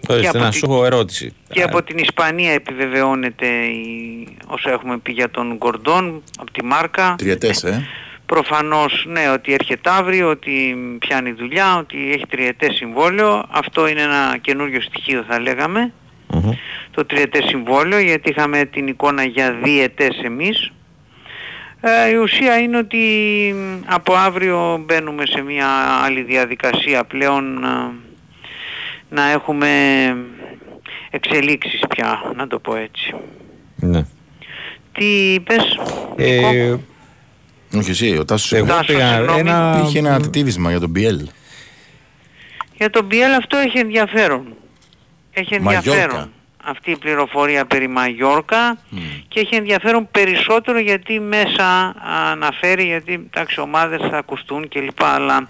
και, 0.00 0.12
Ορίστε, 0.12 0.28
από 0.28 0.38
να 0.38 0.50
τη- 0.50 0.56
σου 0.56 0.64
έχω 0.70 0.84
ερώτηση. 0.84 1.32
και 1.52 1.62
από 1.62 1.82
την 1.82 1.98
Ισπανία 1.98 2.52
επιβεβαιώνεται 2.52 3.46
η, 3.46 4.28
όσο 4.46 4.70
έχουμε 4.70 4.98
πει 4.98 5.12
για 5.12 5.30
τον 5.30 5.56
Γκορντόν 5.56 6.22
από 6.38 6.50
τη 6.50 6.64
Μάρκα. 6.64 7.14
Τριετές, 7.18 7.64
ε. 7.64 7.86
Προφανώς 8.30 9.04
ναι 9.08 9.30
ότι 9.30 9.52
έρχεται 9.52 9.90
αύριο, 9.90 10.28
ότι 10.28 10.76
πιάνει 10.98 11.32
δουλειά, 11.32 11.76
ότι 11.76 12.12
έχει 12.12 12.26
τριετές 12.26 12.74
συμβόλαιο. 12.74 13.44
Αυτό 13.50 13.88
είναι 13.88 14.00
ένα 14.00 14.38
καινούριο 14.40 14.80
στοιχείο 14.80 15.24
θα 15.28 15.40
λέγαμε. 15.40 15.92
Μμμ. 16.32 16.50
Το 16.90 17.04
τριετές 17.04 17.44
συμβόλαιο 17.44 17.98
γιατί 18.00 18.30
είχαμε 18.30 18.64
την 18.64 18.86
εικόνα 18.86 19.24
για 19.24 19.52
διετές 19.62 20.20
εμείς. 20.22 20.72
Ε, 21.80 22.10
η 22.10 22.14
ουσία 22.14 22.58
είναι 22.58 22.76
ότι 22.76 22.98
μ, 23.54 23.92
από 23.92 24.14
αύριο 24.14 24.82
μπαίνουμε 24.86 25.26
σε 25.26 25.40
μια 25.42 25.68
άλλη 26.04 26.22
διαδικασία 26.22 27.04
πλέον 27.04 27.64
ε, 27.64 27.92
να 29.08 29.30
έχουμε 29.30 29.68
εξελίξεις 31.10 31.80
πια, 31.88 32.32
να 32.36 32.46
το 32.46 32.58
πω 32.58 32.76
έτσι. 32.76 33.14
Ναι. 33.76 34.04
Τι 34.92 35.32
είπες, 35.32 35.78
Ε, 36.16 36.76
Όχι 37.76 37.90
εσύ, 37.90 38.18
ο 38.18 38.24
Τάσος 38.24 38.52
εγώ 38.52 38.64
είπε. 38.64 38.72
Τάσος, 38.72 38.86
πήγα 38.86 39.14
συγγνώμη. 39.14 39.40
ένα... 39.40 39.82
Είχε 39.86 39.98
ένα 39.98 40.20
τίτιβισμα 40.20 40.70
για 40.70 40.80
τον 40.80 40.92
BL. 40.96 41.28
Για 42.74 42.90
τον 42.90 43.06
BL 43.10 43.36
αυτό 43.38 43.56
έχει 43.56 43.78
ενδιαφέρον. 43.78 44.54
Έχει 45.32 45.60
Μαγιόρκα. 45.60 45.90
ενδιαφέρον 45.90 46.30
αυτή 46.64 46.90
η 46.90 46.96
πληροφορία 46.96 47.66
περί 47.66 47.88
Μαγιόρκα 47.88 48.78
και 49.28 49.40
έχει 49.40 49.54
ενδιαφέρον 49.54 50.08
περισσότερο 50.10 50.78
γιατί 50.78 51.20
μέσα 51.20 51.94
αναφέρει, 52.30 52.84
γιατί 52.84 53.12
εντάξει 53.12 53.60
ομάδες 53.60 54.00
θα 54.10 54.18
ακουστούν 54.18 54.68
κλπ. 54.68 55.04
Αλλά 55.04 55.48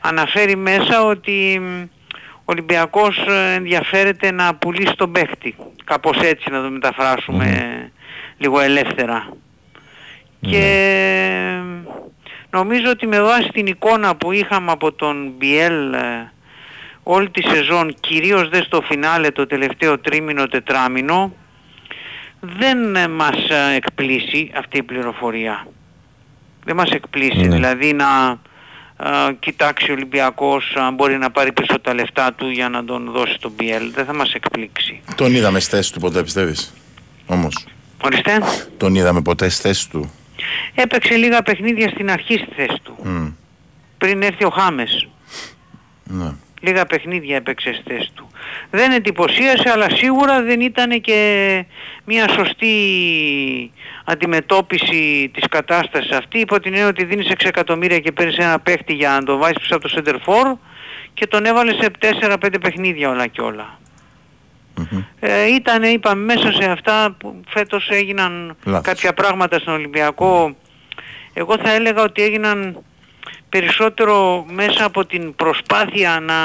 αναφέρει 0.00 0.56
μέσα 0.56 1.04
ότι 1.04 1.60
μ, 1.62 1.82
ο 2.22 2.42
Ολυμπιακός 2.44 3.16
ε, 3.28 3.54
ενδιαφέρεται 3.54 4.30
να 4.30 4.54
πουλήσει 4.54 4.94
τον 4.96 5.12
παίχτη. 5.12 5.56
Κάπως 5.84 6.18
έτσι 6.20 6.50
να 6.50 6.62
το 6.62 6.70
μεταφράσουμε 6.70 7.90
λίγο 8.38 8.60
ελεύθερα. 8.60 9.28
Και 10.40 11.60
νομίζω 12.50 12.90
ότι 12.90 13.06
με 13.06 13.20
βάση 13.20 13.48
την 13.48 13.66
εικόνα 13.66 14.16
που 14.16 14.32
είχαμε 14.32 14.70
από 14.70 14.92
τον 14.92 15.32
Μπιέλ 15.38 15.92
ε, 15.92 16.32
όλη 17.02 17.30
τη 17.30 17.42
σεζόν, 17.42 17.94
κυρίως 18.00 18.48
δε 18.48 18.62
στο 18.62 18.80
φινάλε 18.80 19.30
το 19.30 19.46
τελευταίο 19.46 19.98
τρίμηνο 19.98 20.46
τετράμινο, 20.46 21.32
δεν 22.40 22.96
ε, 22.96 23.08
μας 23.08 23.36
ε, 23.48 23.74
εκπλήσει 23.74 24.50
αυτή 24.56 24.78
η 24.78 24.82
πληροφορία. 24.82 25.66
Δεν 26.64 26.76
μας 26.76 26.90
εκπλήσει, 26.90 27.40
Ναι. 27.46 27.54
δηλαδή 27.54 27.92
να 27.92 28.38
ε, 29.28 29.32
κοιτάξει 29.38 29.90
ο 29.90 29.94
Ολυμπιακός 29.94 30.74
αν 30.76 30.94
μπορεί 30.94 31.18
να 31.18 31.30
πάρει 31.30 31.52
πίσω 31.52 31.80
τα 31.80 31.94
λεφτά 31.94 32.32
του 32.32 32.48
για 32.48 32.68
να 32.68 32.84
τον 32.84 33.10
δώσει 33.10 33.38
τον 33.40 33.52
Μπιέλ. 33.56 33.92
Δεν 33.94 34.04
θα 34.04 34.14
μας 34.14 34.32
εκπλήξει. 34.34 35.00
Τον 35.14 35.34
είδαμε 35.34 35.60
στη 35.60 35.76
θέση 35.76 35.92
του 35.92 36.00
ποτέ, 36.00 36.22
πιστεύεις; 36.22 36.74
Όμως. 37.26 37.66
Ορίστε. 38.04 38.40
Τον 38.76 38.94
είδαμε 38.94 39.22
ποτέ 39.22 39.48
στη 39.48 39.62
θέση 39.62 39.90
του; 39.90 40.12
Έπαιξε 40.74 41.14
λίγα 41.14 41.42
παιχνίδια 41.42 41.88
στην 41.88 42.10
αρχή 42.10 42.34
στη 42.34 42.48
θέση 42.56 42.80
του. 42.82 42.96
Μμ, 43.02 43.26
Πριν 43.98 44.22
έρθει 44.22 44.44
ο 44.44 44.50
Χάμες. 44.50 45.08
Ναι. 46.04 46.32
Λίγα 46.60 46.86
παιχνίδια 46.86 47.36
έπαιξε 47.36 47.72
στη 47.72 47.82
θέση 47.92 48.10
του. 48.14 48.30
Δεν 48.70 48.92
εντυπωσίασε 48.92 49.70
αλλά 49.70 49.90
σίγουρα 49.90 50.42
δεν 50.42 50.60
ήταν 50.60 51.00
και 51.00 51.64
μια 52.04 52.28
σωστή 52.28 52.74
αντιμετώπιση 54.04 55.30
της 55.34 55.48
κατάστασης 55.48 56.10
αυτή 56.10 56.38
υπό 56.38 56.60
την 56.60 56.72
έννοια 56.72 56.88
ότι 56.88 57.04
δίνεις 57.04 57.28
6 57.28 57.34
εκατομμύρια 57.44 57.98
και 57.98 58.12
παίρνεις 58.12 58.36
ένα 58.36 58.60
παίχτη 58.60 58.92
για 58.92 59.10
να 59.10 59.22
τον 59.22 59.38
βάζεις 59.38 59.58
πίσω 59.58 59.76
από 59.76 59.88
το 59.88 60.02
center 60.04 60.14
for 60.14 60.58
και 61.14 61.26
τον 61.26 61.44
έβαλες 61.44 61.76
σε 61.76 61.90
4-5 61.98 62.60
παιχνίδια 62.60 63.08
όλα 63.08 63.26
και 63.26 63.40
όλα. 63.40 63.78
Μμμ. 64.90 65.02
Ε, 65.20 65.54
ήταν, 65.54 65.82
είπαμε, 65.82 66.34
μέσα 66.34 66.52
σε 66.52 66.70
αυτά 66.70 67.14
που 67.18 67.40
φέτος 67.48 67.88
έγιναν 67.90 68.56
Λάθος. 68.64 68.82
κάποια 68.86 69.12
πράγματα 69.12 69.58
στον 69.58 69.74
Ολυμπιακό. 69.74 70.54
Εγώ 71.32 71.58
θα 71.58 71.72
έλεγα 71.72 72.02
ότι 72.02 72.22
έγιναν 72.22 72.82
περισσότερο 73.48 74.46
μέσα 74.50 74.84
από 74.84 75.06
την 75.06 75.34
προσπάθεια 75.34 76.20
να, 76.20 76.38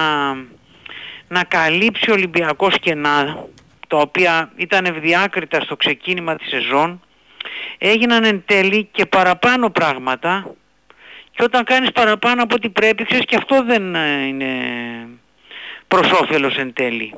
να 1.27 1.43
καλύψει 1.47 2.09
ο 2.11 2.13
Ολυμπιακός 2.13 2.79
κενά, 2.79 3.45
τα 3.87 3.97
οποία 3.97 4.51
ήταν 4.55 4.85
ευδιάκριτα 4.85 5.61
στο 5.61 5.75
ξεκίνημα 5.75 6.35
της 6.35 6.49
σεζόν, 6.49 7.01
έγιναν 7.77 8.23
εν 8.23 8.43
τέλει 8.45 8.87
και 8.91 9.05
παραπάνω 9.05 9.69
πράγματα 9.69 10.55
και 11.31 11.43
όταν 11.43 11.63
κάνεις 11.63 11.91
παραπάνω 11.91 12.43
από 12.43 12.55
ό,τι 12.55 12.69
πρέπει, 12.69 13.05
ξέρεις 13.05 13.25
και 13.25 13.35
αυτό 13.35 13.63
δεν 13.63 13.95
ε, 13.95 14.25
είναι 14.27 14.47
προς 15.87 16.11
όφελος 16.11 16.57
εν 16.57 16.73
τέλει. 16.73 17.13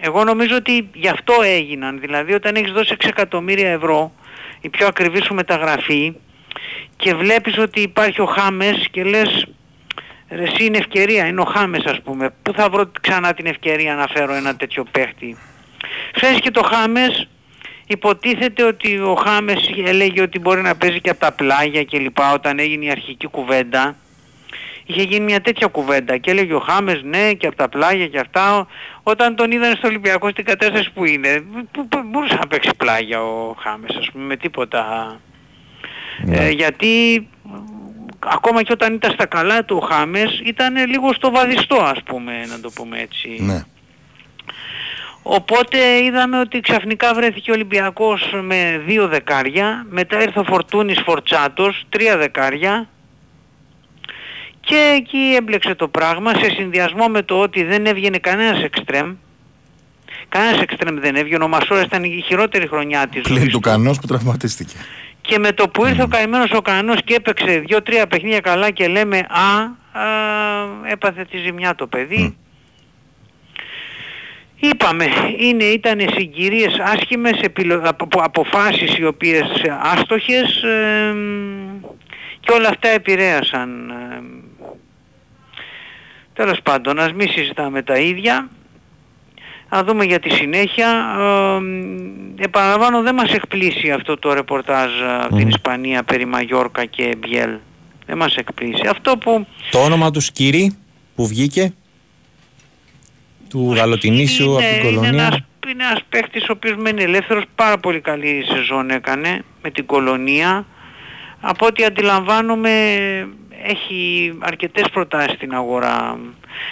Εγώ 0.00 0.24
νομίζω 0.24 0.56
ότι 0.56 0.90
γι' 0.94 1.08
αυτό 1.08 1.34
έγιναν. 1.42 2.00
Δηλαδή 2.00 2.32
όταν 2.32 2.54
έχεις 2.54 2.72
δώσει 2.72 2.96
6 2.98 3.08
εκατομμύρια 3.08 3.70
ευρώ, 3.70 4.12
η 4.60 4.68
πιο 4.68 4.86
ακριβή 4.86 5.22
σου 5.22 5.34
μεταγραφή, 5.34 6.14
και 6.96 7.14
βλέπεις 7.14 7.58
ότι 7.58 7.80
υπάρχει 7.80 8.20
ο 8.20 8.24
Χάμες 8.26 8.88
και 8.90 9.04
λες 9.04 9.46
ρε 10.30 10.42
εσύ 10.42 10.64
είναι 10.64 10.78
ευκαιρία, 10.78 11.26
είναι 11.26 11.40
ο 11.40 11.44
Χάμες 11.44 11.84
ας 11.84 12.00
πούμε. 12.00 12.34
Πού 12.42 12.52
θα 12.52 12.68
βρω 12.68 12.90
ξανά 13.00 13.34
την 13.34 13.46
ευκαιρία 13.46 13.94
να 13.94 14.06
φέρω 14.06 14.34
ένα 14.34 14.56
τέτοιο 14.56 14.84
παίχτη; 14.90 15.36
Φέρεις 16.14 16.40
και 16.40 16.50
το 16.50 16.62
Χάμες, 16.62 17.28
υποτίθεται 17.86 18.62
ότι 18.62 18.98
ο 18.98 19.14
Χάμες 19.14 19.70
έλεγε 19.86 20.22
ότι 20.22 20.38
μπορεί 20.38 20.62
να 20.62 20.76
παίζει 20.76 21.00
και 21.00 21.10
από 21.10 21.20
τα 21.20 21.32
πλάγια 21.32 21.82
και 21.82 21.98
λοιπά 21.98 22.32
όταν 22.32 22.58
έγινε 22.58 22.84
η 22.84 22.90
αρχική 22.90 23.26
κουβέντα. 23.26 23.96
Είχε 24.90 25.02
γίνει 25.02 25.24
μια 25.24 25.40
τέτοια 25.40 25.66
κουβέντα 25.66 26.16
και 26.16 26.30
έλεγε 26.30 26.54
ο 26.54 26.58
Χάμες 26.58 27.02
ναι 27.02 27.32
και 27.32 27.46
από 27.46 27.56
τα 27.56 27.68
πλάγια 27.68 28.06
και 28.06 28.18
αυτά. 28.18 28.66
Όταν 29.02 29.36
τον 29.36 29.50
είδαν 29.50 29.76
στο 29.76 29.88
Ολυμπιακό 29.88 30.28
στην 30.30 30.44
κατάσταση 30.44 30.90
που 30.92 31.04
είναι, 31.04 31.44
που, 31.72 31.88
που 31.88 32.02
μπορούσε 32.04 32.34
να 32.34 32.46
παίξει 32.46 32.70
πλάγια 32.76 33.22
ο 33.22 33.54
Χάμες 33.58 33.96
ας 33.96 34.10
πούμε 34.12 34.24
με 34.24 34.36
τίποτα. 34.36 35.16
Ε, 36.30 36.50
γιατί 36.50 37.28
μ, 37.42 37.52
ακόμα 38.18 38.62
και 38.62 38.72
όταν 38.72 38.94
ήταν 38.94 39.12
στα 39.12 39.26
καλά 39.26 39.64
του 39.64 39.78
ο 39.82 39.86
Χάμες 39.86 40.42
ήταν 40.44 40.86
λίγο 40.86 41.12
στο 41.12 41.30
βαδιστό 41.30 41.76
ας 41.76 42.02
πούμε 42.04 42.46
να 42.46 42.60
το 42.60 42.70
πούμε 42.74 43.00
έτσι. 43.00 43.36
Ναι. 43.40 43.62
Οπότε 45.22 46.02
είδαμε 46.04 46.40
ότι 46.40 46.60
ξαφνικά 46.60 47.14
βρέθηκε 47.14 47.50
ο 47.50 47.54
Ολυμπιακός 47.54 48.30
με 48.42 48.82
δύο 48.86 49.08
δεκάρια, 49.08 49.86
μετά 49.90 50.22
ήρθε 50.22 50.38
ο 50.38 50.44
Φορτούνης 50.44 51.00
Φορτσάτος, 51.04 51.84
τρία 51.88 52.16
δεκάρια 52.16 52.88
και 54.60 54.94
εκεί 54.96 55.34
έμπλεξε 55.36 55.74
το 55.74 55.88
πράγμα 55.88 56.34
σε 56.34 56.50
συνδυασμό 56.50 57.06
με 57.08 57.22
το 57.22 57.40
ότι 57.40 57.64
δεν 57.64 57.86
έβγαινε 57.86 58.18
κανένας 58.18 58.62
εξτρέμ. 58.62 59.14
Κανένας 60.28 60.60
εξτρέμ 60.60 60.98
δεν 60.98 61.16
έβγαινε, 61.16 61.44
ο 61.44 61.48
Μασόρας 61.48 61.84
ήταν 61.84 62.04
η 62.04 62.22
χειρότερη 62.26 62.66
χρονιά 62.68 63.06
της 63.06 63.22
Πλην 63.22 63.38
ζωής 63.38 63.52
του 63.52 63.60
Κανός 63.60 63.98
που 64.00 64.06
τραυματίστηκε. 64.06 64.74
και 65.20 65.38
με 65.38 65.52
το 65.52 65.68
που 65.68 65.86
ήρθε 65.86 66.02
ο 66.02 66.06
καημένος 66.08 66.50
ο 66.52 66.62
Κανός 66.62 66.98
και 67.04 67.14
έπαιξε 67.14 67.58
δύο-τρία 67.66 68.06
παιχνίδια 68.06 68.40
καλά 68.40 68.70
και 68.70 68.88
λέμε 68.88 69.18
α, 69.18 69.60
α 70.00 70.06
έπαθε 70.90 71.24
τη 71.24 71.38
ζημιά 71.38 71.74
το 71.74 71.86
παιδί. 71.86 72.36
Είπαμε, 74.62 75.06
είναι, 75.38 75.64
ήταν 75.64 76.00
συγκυρίες 76.14 76.78
άσχημες, 76.78 77.40
επιλο... 77.40 77.82
απο- 77.84 78.22
αποφάσεις 78.22 78.98
οι 78.98 79.04
οποίες 79.06 79.44
άστοχες 79.82 80.62
εμ, 80.62 81.18
και 82.40 82.52
όλα 82.52 82.68
αυτά 82.68 82.88
επηρέασαν. 82.88 83.92
Εμ. 86.40 86.46
Τέλος 86.46 86.62
πάντων, 86.62 86.98
ας 86.98 87.12
μην 87.12 87.28
συζητάμε 87.30 87.82
τα 87.82 87.98
ίδια. 87.98 88.48
Να 89.70 89.84
δούμε 89.84 90.04
για 90.04 90.18
τη 90.18 90.30
συνέχεια. 90.30 90.88
Ε, 92.38 92.44
επαναλαμβάνω 92.44 93.02
δεν 93.02 93.14
μας 93.14 93.32
εκπλήσει 93.32 93.90
αυτό 93.90 94.16
το 94.16 94.32
ρεπορτάζ 94.32 95.00
ε, 95.00 95.24
από 95.24 95.36
την 95.36 95.48
Ισπανία 95.48 96.02
περί 96.02 96.26
Μαγιόρκα 96.26 96.84
και 96.84 97.16
Μπιέλ. 97.18 97.56
Δεν 98.06 98.16
μας 98.16 98.34
εκπλήσει. 98.36 98.86
Αυτό 98.88 99.16
που 99.16 99.46
Το 99.70 99.78
όνομα 99.78 100.10
του 100.10 100.20
Σκύρι 100.20 100.76
που 101.14 101.26
βγήκε 101.26 101.72
του 103.48 103.72
Γαλοτινήσιου 103.76 104.50
από 104.52 104.58
την 104.58 104.68
είναι, 104.68 104.88
είναι, 104.88 104.96
κολονία. 104.96 105.22
ένας, 105.22 105.38
είναι 105.68 105.84
ένας 105.84 106.00
παίχτης 106.08 106.48
ο 106.48 106.52
οποίος 106.52 106.76
μένει 106.76 107.02
ελεύθερος, 107.02 107.44
πάρα 107.54 107.78
πολύ 107.78 108.00
καλή 108.00 108.44
σεζόν 108.48 108.90
έκανε 108.90 109.44
με 109.62 109.70
την 109.70 109.86
κολονία. 109.86 110.66
Από 111.40 111.66
ό,τι 111.66 111.84
αντιλαμβάνομαι 111.84 112.70
έχει 113.62 114.34
αρκετές 114.40 114.90
προτάσεις 114.92 115.32
στην 115.32 115.54
αγορά. 115.54 116.18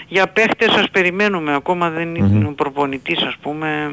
Για 0.09 0.27
παίχτες 0.29 0.73
σας 0.73 0.91
περιμένουμε, 0.91 1.55
ακόμα 1.55 1.91
δεν 1.91 2.15
είναι 2.15 2.47
ο 2.47 2.53
προπονητής 2.53 3.23
ας 3.23 3.37
πούμε. 3.41 3.93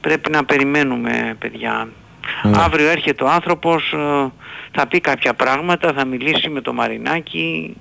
πρέπει 0.00 0.30
να 0.30 0.44
περιμένουμε 0.44 1.36
παιδιά. 1.38 1.88
Ναι. 2.42 2.58
Αύριο 2.58 2.88
έρχεται 2.88 3.24
ο 3.24 3.28
άνθρωπος, 3.28 3.92
ε, 3.92 4.30
θα 4.72 4.86
πει 4.86 5.00
κάποια 5.00 5.34
πράγματα, 5.34 5.92
θα 5.92 6.04
μιλήσει 6.04 6.48
με 6.48 6.60
το 6.60 6.72
Μαρινάκι, 6.72 7.76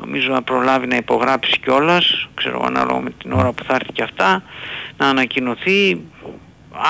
νομίζω 0.00 0.32
να 0.32 0.42
προλάβει 0.42 0.86
να 0.86 0.96
υπογράψει 0.96 1.58
κιόλας, 1.60 2.28
ξέρω 2.34 2.62
ανάλογα 2.66 3.00
με 3.00 3.10
την 3.10 3.32
ώρα 3.32 3.52
που 3.52 3.64
θα 3.64 3.74
έρθει 3.74 3.92
και 3.92 4.02
αυτά, 4.02 4.42
να 4.96 5.08
ανακοινωθεί. 5.08 6.00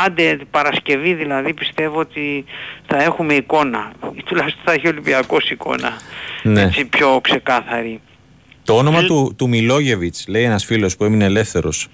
Άντε 0.04 0.38
Παρασκευή 0.50 1.14
δηλαδή 1.14 1.54
πιστεύω 1.54 1.98
ότι 1.98 2.44
θα 2.86 3.02
έχουμε 3.02 3.34
εικόνα, 3.34 3.92
ή 4.14 4.22
τουλάχιστον 4.22 4.62
θα 4.64 4.72
έχει 4.72 4.86
ο 4.86 4.90
Ολυμπιακός 4.90 5.50
εικόνα, 5.50 5.96
Ναι. 6.42 6.62
έτσι 6.62 6.84
πιο 6.84 7.20
ξεκάθαρη. 7.22 8.00
Το 8.64 8.76
όνομα 8.76 8.98
Ε, 8.98 9.02
του, 9.06 9.34
του 9.38 9.48
Μιλόγεβιτς, 9.48 10.24
λέει 10.28 10.42
ένας 10.42 10.64
φίλος 10.64 10.96
που 10.96 11.04
έμεινε 11.04 11.24
ελεύθερος, 11.24 11.88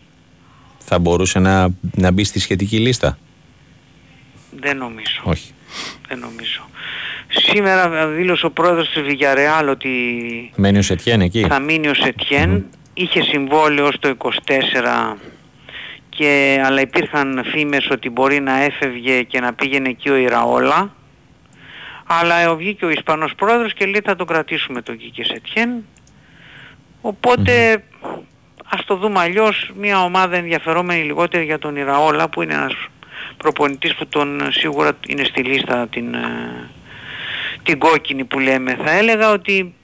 θα 0.79 0.99
μπορούσε 0.99 1.39
να, 1.39 1.69
να 1.95 2.11
μπει 2.11 2.25
στη 2.25 2.39
σχετική 2.41 2.79
λίστα; 2.79 3.19
Δεν 4.61 4.77
νομίζω. 4.77 5.21
Όχι. 5.23 5.53
Δεν 6.09 6.19
νομίζω. 6.19 6.69
Σήμερα 7.29 8.07
δήλωσε 8.09 8.47
ο 8.47 8.51
πρόεδρος 8.51 8.89
της 8.91 9.03
Villarreal 9.07 9.69
ότι 9.71 9.91
Μένει 10.57 10.79
ο 10.79 10.83
Σετιέν 10.83 11.21
εκεί; 11.21 11.47
θα 11.49 11.59
μείνει 11.61 11.89
ο 11.89 11.95
Σετιέν. 11.95 12.65
Είχε 12.95 13.23
συμβόλαιο 13.23 13.93
στο 13.93 14.15
24 14.19 15.17
και, 16.17 16.63
αλλά 16.65 16.81
υπήρχαν 16.81 17.45
φήμες 17.45 17.91
ότι 17.91 18.11
μπορεί 18.11 18.41
να 18.41 18.63
έφευγε 18.63 19.23
και 19.23 19.41
να 19.41 19.53
πήγαινε 19.55 19.89
εκεί 19.89 20.11
ο 20.11 20.17
Ιραόλα. 20.17 20.95
Αλλά 22.07 22.55
βγήκε 22.55 22.85
ο 22.85 22.91
Ισπανός 22.91 23.35
πρόεδρος 23.35 23.75
και 23.75 23.87
λέει 23.87 24.01
θα 24.05 24.17
τον 24.17 24.27
κρατήσουμε 24.27 24.83
τον 24.83 24.97
Κίκε 24.97 25.25
Σετιέν. 25.25 25.85
Οπότε 27.01 27.85
ας 28.71 28.85
το 28.85 28.97
δούμε 28.97 29.21
αλλιώς 29.21 29.71
μια 29.75 30.03
ομάδα 30.03 30.37
ενδιαφερόμενη 30.37 31.03
λιγότερη 31.03 31.45
για 31.45 31.59
τον 31.59 31.77
Ιραόλα 31.77 32.29
που 32.29 32.43
είναι 32.43 32.55
ένας 32.55 32.75
προπονητής 33.37 33.95
που 33.95 34.07
τον 34.07 34.53
σίγουρα 34.53 34.93
είναι 35.07 35.25
στη 35.25 35.43
λίστα 35.43 35.87
την, 35.89 36.15
ε, 36.15 36.71
την 37.63 37.79
κόκκινη 37.79 38.25
που 38.25 38.39
λέμε. 38.39 38.77
Θα 38.85 38.91
έλεγα 38.91 39.31
ότι 39.31 39.75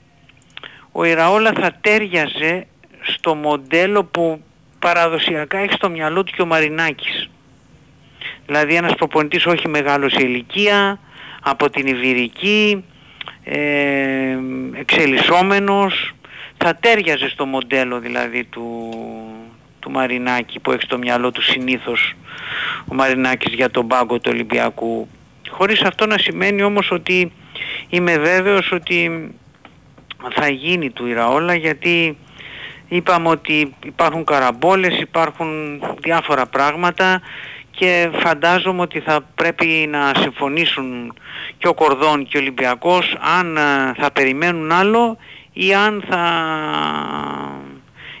ο 0.91 1.03
Ιραόλα 1.03 1.51
θα 1.59 1.77
τέριαζε 1.81 2.67
στο 3.01 3.35
μοντέλο 3.35 4.03
που 4.03 4.43
παραδοσιακά 4.83 5.57
έχει 5.57 5.73
στο 5.73 5.89
μυαλό 5.89 6.23
του 6.23 6.31
και 6.35 6.41
ο 6.41 6.45
Μαρινάκης. 6.45 7.29
Δηλαδή 8.45 8.75
ένας 8.75 8.95
προπονητής 8.95 9.45
όχι 9.45 9.67
μεγάλος 9.67 10.11
σε 10.11 10.23
ηλικία, 10.23 10.99
από 11.41 11.69
την 11.69 11.87
Ιβηρική, 11.87 12.83
ε, 13.43 14.37
εξελισσόμενος, 14.79 16.13
θα 16.57 16.75
τέριαζε 16.75 17.29
στο 17.29 17.45
μοντέλο 17.45 17.99
δηλαδή 17.99 18.43
του, 18.43 18.89
του 19.79 19.91
Μαρινάκη 19.91 20.59
που 20.59 20.71
έχει 20.71 20.83
στο 20.83 20.97
μυαλό 20.97 21.31
του 21.31 21.41
συνήθως 21.41 22.13
ο 22.85 22.95
Μαρινάκης 22.95 23.53
για 23.53 23.69
τον 23.69 23.87
πάγκο 23.87 24.19
του 24.19 24.29
Ολυμπιακού. 24.33 25.07
Χωρίς 25.49 25.81
αυτό 25.81 26.05
να 26.05 26.17
σημαίνει 26.17 26.63
όμως 26.63 26.91
ότι 26.91 27.31
είμαι 27.89 28.17
βέβαιος 28.17 28.71
ότι 28.71 29.31
θα 30.31 30.49
γίνει 30.49 30.89
του 30.89 31.07
Ιραόλα 31.07 31.55
γιατί 31.55 32.17
είπαμε 32.95 33.29
ότι 33.29 33.75
υπάρχουν 33.83 34.23
καραμπόλες, 34.23 34.99
υπάρχουν 34.99 35.81
διάφορα 36.01 36.45
πράγματα 36.45 37.21
και 37.71 38.09
φαντάζομαι 38.13 38.81
ότι 38.81 38.99
θα 38.99 39.21
πρέπει 39.35 39.87
να 39.89 40.11
συμφωνήσουν 40.19 41.13
και 41.57 41.67
ο 41.67 41.73
Κορδόν 41.73 42.25
και 42.25 42.37
ο 42.37 42.39
Ολυμπιακός 42.39 43.17
αν 43.39 43.57
α, 43.57 43.93
θα 43.97 44.11
περιμένουν 44.11 44.71
άλλο 44.71 45.17
ή 45.53 45.73
αν 45.73 46.03
θα 46.09 46.23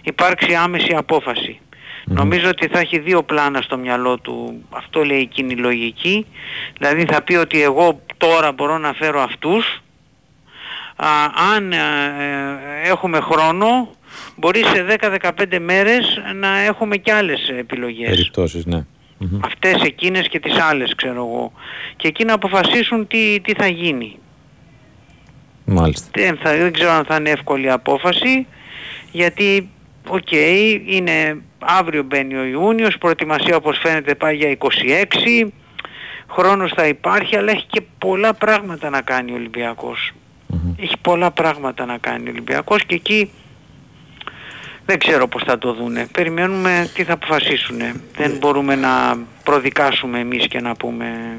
υπάρξει 0.01 0.55
άμεση 0.55 0.93
απόφαση. 0.95 1.59
Νομίζω 2.05 2.49
ότι 2.49 2.67
θα 2.67 2.79
έχει 2.79 2.99
δύο 2.99 3.23
πλάνα 3.23 3.61
στο 3.61 3.77
μυαλό 3.77 4.17
του, 4.17 4.63
αυτό 4.69 5.03
λέει 5.03 5.19
εκείνη 5.19 5.53
η 5.53 5.57
λογική, 5.57 6.25
δηλαδή 6.77 7.05
θα 7.05 7.21
πει 7.21 7.35
ότι 7.35 7.61
εγώ 7.61 8.01
τώρα 8.17 8.51
μπορώ 8.51 8.77
να 8.77 8.93
φέρω 8.93 9.21
αυτούς, 9.21 9.83
Α, 10.95 11.07
αν 11.55 11.71
ε, 11.71 11.77
ε, 11.77 12.89
έχουμε 12.89 13.19
χρόνο 13.19 13.89
μπορεί 14.35 14.63
σε 14.63 14.85
10-15 14.99 15.59
μέρες 15.59 16.21
να 16.35 16.59
έχουμε 16.59 16.97
και 16.97 17.13
άλλες 17.13 17.49
επιλογές. 17.59 18.09
Περιπτώσεις, 18.09 18.65
ναι. 18.65 18.85
Μμμ. 19.17 19.39
Αυτές 19.43 19.81
εκείνες 19.81 20.27
και 20.27 20.39
τις 20.39 20.59
άλλες 20.59 20.95
ξέρω 20.95 21.15
εγώ. 21.15 21.51
Και 21.95 22.07
εκεί 22.07 22.25
να 22.25 22.33
αποφασίσουν 22.33 23.07
τι, 23.07 23.39
τι 23.41 23.53
θα 23.53 23.67
γίνει. 23.67 24.17
Μάλιστα. 25.65 26.07
Δεν, 26.11 26.37
θα, 26.43 26.57
δεν 26.57 26.73
ξέρω 26.73 26.91
αν 26.91 27.05
θα 27.05 27.15
είναι 27.15 27.29
εύκολη 27.29 27.71
απόφαση 27.71 28.47
γιατί 29.11 29.69
οκ 30.07 30.31
είναι 30.85 31.41
αύριο 31.59 32.03
μπαίνει 32.03 32.35
ο 32.35 32.43
Ιούνιος, 32.43 32.97
προετοιμασία 32.97 33.55
όπως 33.55 33.77
φαίνεται 33.77 34.15
πάει 34.15 34.35
για 34.35 34.57
26 34.57 35.47
χρόνος 36.29 36.71
θα 36.75 36.87
υπάρχει 36.87 37.37
αλλά 37.37 37.51
έχει 37.51 37.65
και 37.69 37.81
πολλά 37.97 38.33
πράγματα 38.33 38.89
να 38.89 39.01
κάνει 39.01 39.31
ο 39.31 39.35
Ολυμπιακός 39.35 40.11
Έχει 40.77 40.95
πολλά 41.01 41.31
πράγματα 41.31 41.85
να 41.85 41.97
κάνει 41.97 42.27
ο 42.27 42.31
Ολυμπιακός 42.31 42.85
και 42.85 42.95
εκεί 42.95 43.31
δεν 44.85 44.99
ξέρω 44.99 45.27
πώς 45.27 45.43
θα 45.45 45.57
το 45.57 45.73
δούνε. 45.73 46.07
Περιμένουμε 46.11 46.89
τι 46.93 47.03
θα 47.03 47.13
αποφασίσουν. 47.13 47.77
Δεν 48.15 48.37
μπορούμε 48.39 48.75
να 48.75 49.17
προδικάσουμε 49.43 50.19
εμείς 50.19 50.47
και 50.47 50.59
να 50.59 50.75
πούμε... 50.75 51.37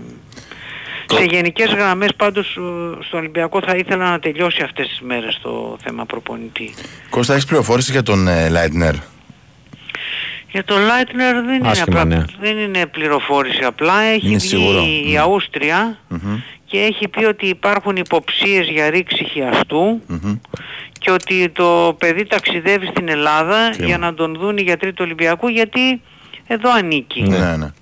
Σε 1.13 1.25
γενικές 1.25 1.71
γραμμές 1.71 2.15
πάντως 2.17 2.47
ε, 2.47 3.05
στον 3.05 3.19
Ολυμπιακό 3.19 3.61
θα 3.67 3.77
ήθελα 3.77 4.11
να 4.11 4.19
τελειώσει 4.19 4.63
αυτές 4.63 4.89
τις 4.89 5.01
μέρες 5.01 5.39
το 5.43 5.77
θέμα 5.83 6.05
προπονητή. 6.07 6.75
Κώστα, 7.11 7.33
έχεις 7.33 7.45
πληροφόρηση 7.45 7.93
για 7.93 8.03
τον 8.03 8.29
ε, 8.29 8.49
Λάιτνερ; 8.49 8.95
Για 10.51 10.65
τον 10.65 10.81
Λάιτνερ 10.81 11.35
δεν 11.35 11.55
είναι, 11.55 11.69
Άσχημα, 11.69 12.01
απλά, 12.01 12.17
ναι. 12.17 12.25
δεν 12.41 12.59
είναι 12.59 12.87
πληροφόρηση 12.87 13.65
απλά. 13.65 14.03
Έχει 14.03 14.27
Είναι 14.27 14.37
βγει 14.37 14.49
σίγουρο. 14.49 14.83
η 14.83 15.13
Μμ. 15.13 15.19
Αούστρια 15.21 15.99
και 16.67 16.79
έχει 16.79 17.09
πει 17.09 17.25
ότι 17.25 17.47
υπάρχουν 17.47 17.97
υποψίες 17.97 18.69
για 18.69 18.91
ρήξη 18.91 19.25
χιαστού 19.25 20.01
και 21.05 21.11
ότι 21.11 21.49
το 21.49 21.97
παιδί 21.99 22.25
ταξιδεύει 22.27 22.87
στην 22.87 23.09
Ελλάδα 23.09 23.71
Κρίμα. 23.71 23.87
για 23.87 23.99
να 23.99 24.15
τον 24.15 24.37
δουν 24.37 24.57
οι 24.57 24.63
γιατροί 24.63 24.91
του 24.93 25.01
Ολυμπιακού 25.05 25.49
γιατί 25.49 26.01
εδώ 26.47 26.71
ανήκει. 26.73 27.23
Ναι, 27.23 27.57
ναι. 27.57 27.73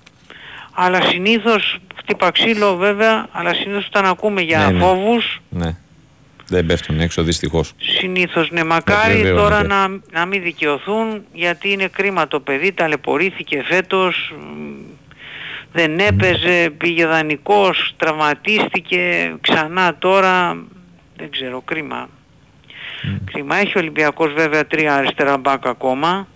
Αλλά 0.75 1.01
συνήθως, 1.03 1.79
χτύπα 1.97 2.31
ξύλο 2.31 2.77
βέβαια, 2.77 3.27
αλλά 3.33 3.55
συνήθως 3.55 3.87
όταν 3.87 4.05
ακούμε 4.05 4.41
για 4.41 4.59
Ναι, 4.59 4.71
ναι. 4.73 4.79
φόβους, 4.85 5.41
Ναι. 5.49 5.77
Δεν 6.49 6.67
πέφτουν 6.67 7.01
έξω 7.01 7.23
δυστυχώς. 7.23 7.73
συνήθως 7.79 8.51
ναι, 8.51 8.65
μακάρι 8.65 9.15
βεβαιώνεται. 9.15 9.41
τώρα 9.43 9.63
να, 9.65 9.89
να 10.13 10.27
μην 10.27 10.43
δικαιωθούν 10.43 11.23
γιατί 11.33 11.73
είναι 11.73 11.87
κρίμα 11.89 12.29
το 12.29 12.41
παιδί, 12.41 12.73
ταλαιπωρήθηκε 12.73 13.63
φέτος, 13.69 14.35
μ, 14.39 14.75
δεν 15.73 15.99
έπαιζε, 15.99 16.71
πήγε 16.79 17.07
δανεικός, 17.07 17.95
τραυματίστηκε, 17.97 19.35
ξανά 19.41 19.97
τώρα, 19.99 20.57
δεν 21.17 21.31
ξέρω, 21.31 21.61
κρίμα. 21.65 22.09
Κρίμα. 23.33 23.57
Έχει 23.57 23.73
ο 23.77 23.81
Ολυμπιακός 23.81 24.33
βέβαια 24.33 24.67
τρία 24.67 24.95
αριστερά 24.95 25.37
μπακ 25.39 25.67
ακόμα, 25.67 26.27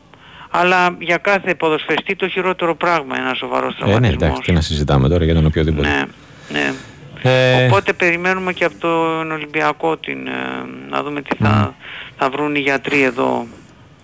αλλά 0.51 0.97
για 0.99 1.17
κάθε 1.17 1.55
ποδοσφαιριστή 1.55 2.17
το 2.17 2.29
χειρότερο 2.29 2.77
πράγμα 2.77 3.17
είναι 3.17 3.25
ένας 3.27 3.39
σοβαρός 3.39 3.73
Ε, 3.73 3.77
ναι, 3.77 3.83
τραυματισμός. 3.85 4.23
εντάξει, 4.23 4.41
τι 4.43 4.53
να 4.53 4.61
συζητάμε 4.61 5.09
τώρα 5.09 5.25
για 5.25 5.35
τον 5.35 5.47
οποιοδήποτε. 5.47 5.89
Ναι, 5.89 6.05
ναι. 6.49 6.73
Ε, 7.23 7.65
Οπότε 7.67 7.93
περιμένουμε 7.93 8.53
και 8.53 8.65
από 8.65 8.75
τον 8.79 9.33
Ολυμπιακό 9.33 9.97
την, 9.97 10.27
ε, 10.27 10.31
να 10.91 11.03
δούμε 11.03 11.23
τι 11.23 11.37
θα, 11.37 11.75
θα 12.17 12.31
βρουν 12.31 12.55
οι 12.55 12.59
γιατροί 12.59 13.03
εδώ. 13.03 13.47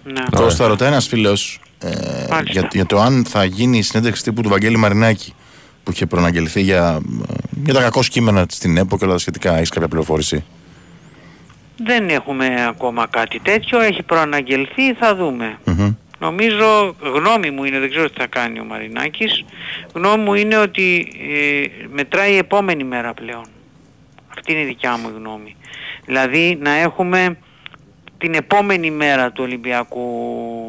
Ναι. 0.04 0.22
Κώστα, 0.34 0.66
ρωτάει 0.66 0.88
ένας 0.88 1.06
φίλος 1.06 1.60
ε, 1.78 1.90
για, 2.50 2.68
για 2.72 2.86
το 2.86 3.00
αν 3.00 3.24
θα 3.28 3.44
γίνει 3.44 3.78
η 3.78 3.82
συνέντευξη 3.82 4.22
τύπου 4.22 4.42
του 4.42 4.48
Βαγγέλη 4.48 4.76
Μαρινάκη 4.76 5.34
που 5.82 5.92
είχε 5.92 6.06
προαναγγελθεί 6.06 6.60
για, 6.60 7.00
ε, 7.28 7.34
για 7.64 7.74
τα 7.74 7.80
κακό 7.80 8.00
κείμενα 8.02 8.44
στην 8.48 8.76
ΕΠΟ 8.76 8.98
και 8.98 9.04
όλα 9.04 9.12
τα 9.12 9.18
σχετικά. 9.18 9.56
Έχεις 9.56 9.68
κάποια 9.68 9.88
πληροφόρηση; 9.88 10.44
Δεν 11.76 12.08
έχουμε 12.08 12.66
ακόμα 12.68 13.06
κάτι 13.06 13.38
τέτοιο, 13.38 13.80
έχει 13.80 14.02
προαναγγελθεί, 14.02 14.94
θα 14.94 15.14
δούμε. 15.14 15.58
Νομίζω, 16.18 16.96
γνώμη 17.00 17.50
μου 17.50 17.64
είναι, 17.64 17.78
δεν 17.78 17.90
ξέρω 17.90 18.10
τι 18.10 18.20
θα 18.20 18.26
κάνει 18.26 18.60
ο 18.60 18.64
Μαρινάκης, 18.64 19.44
γνώμη 19.94 20.22
μου 20.22 20.34
είναι 20.34 20.56
ότι 20.56 21.12
ε, 21.32 21.86
μετράει 21.92 22.32
η 22.32 22.36
επόμενη 22.36 22.84
μέρα 22.84 23.14
πλέον. 23.14 23.44
Αυτή 24.28 24.52
είναι 24.52 24.60
η 24.60 24.64
δικιά 24.64 24.96
μου 24.96 25.12
γνώμη. 25.16 25.56
Δηλαδή 26.04 26.58
να 26.60 26.70
έχουμε 26.70 27.36
την 28.18 28.34
επόμενη 28.34 28.90
μέρα 28.90 29.30
του 29.30 29.42
Ολυμπιακού 29.44 30.08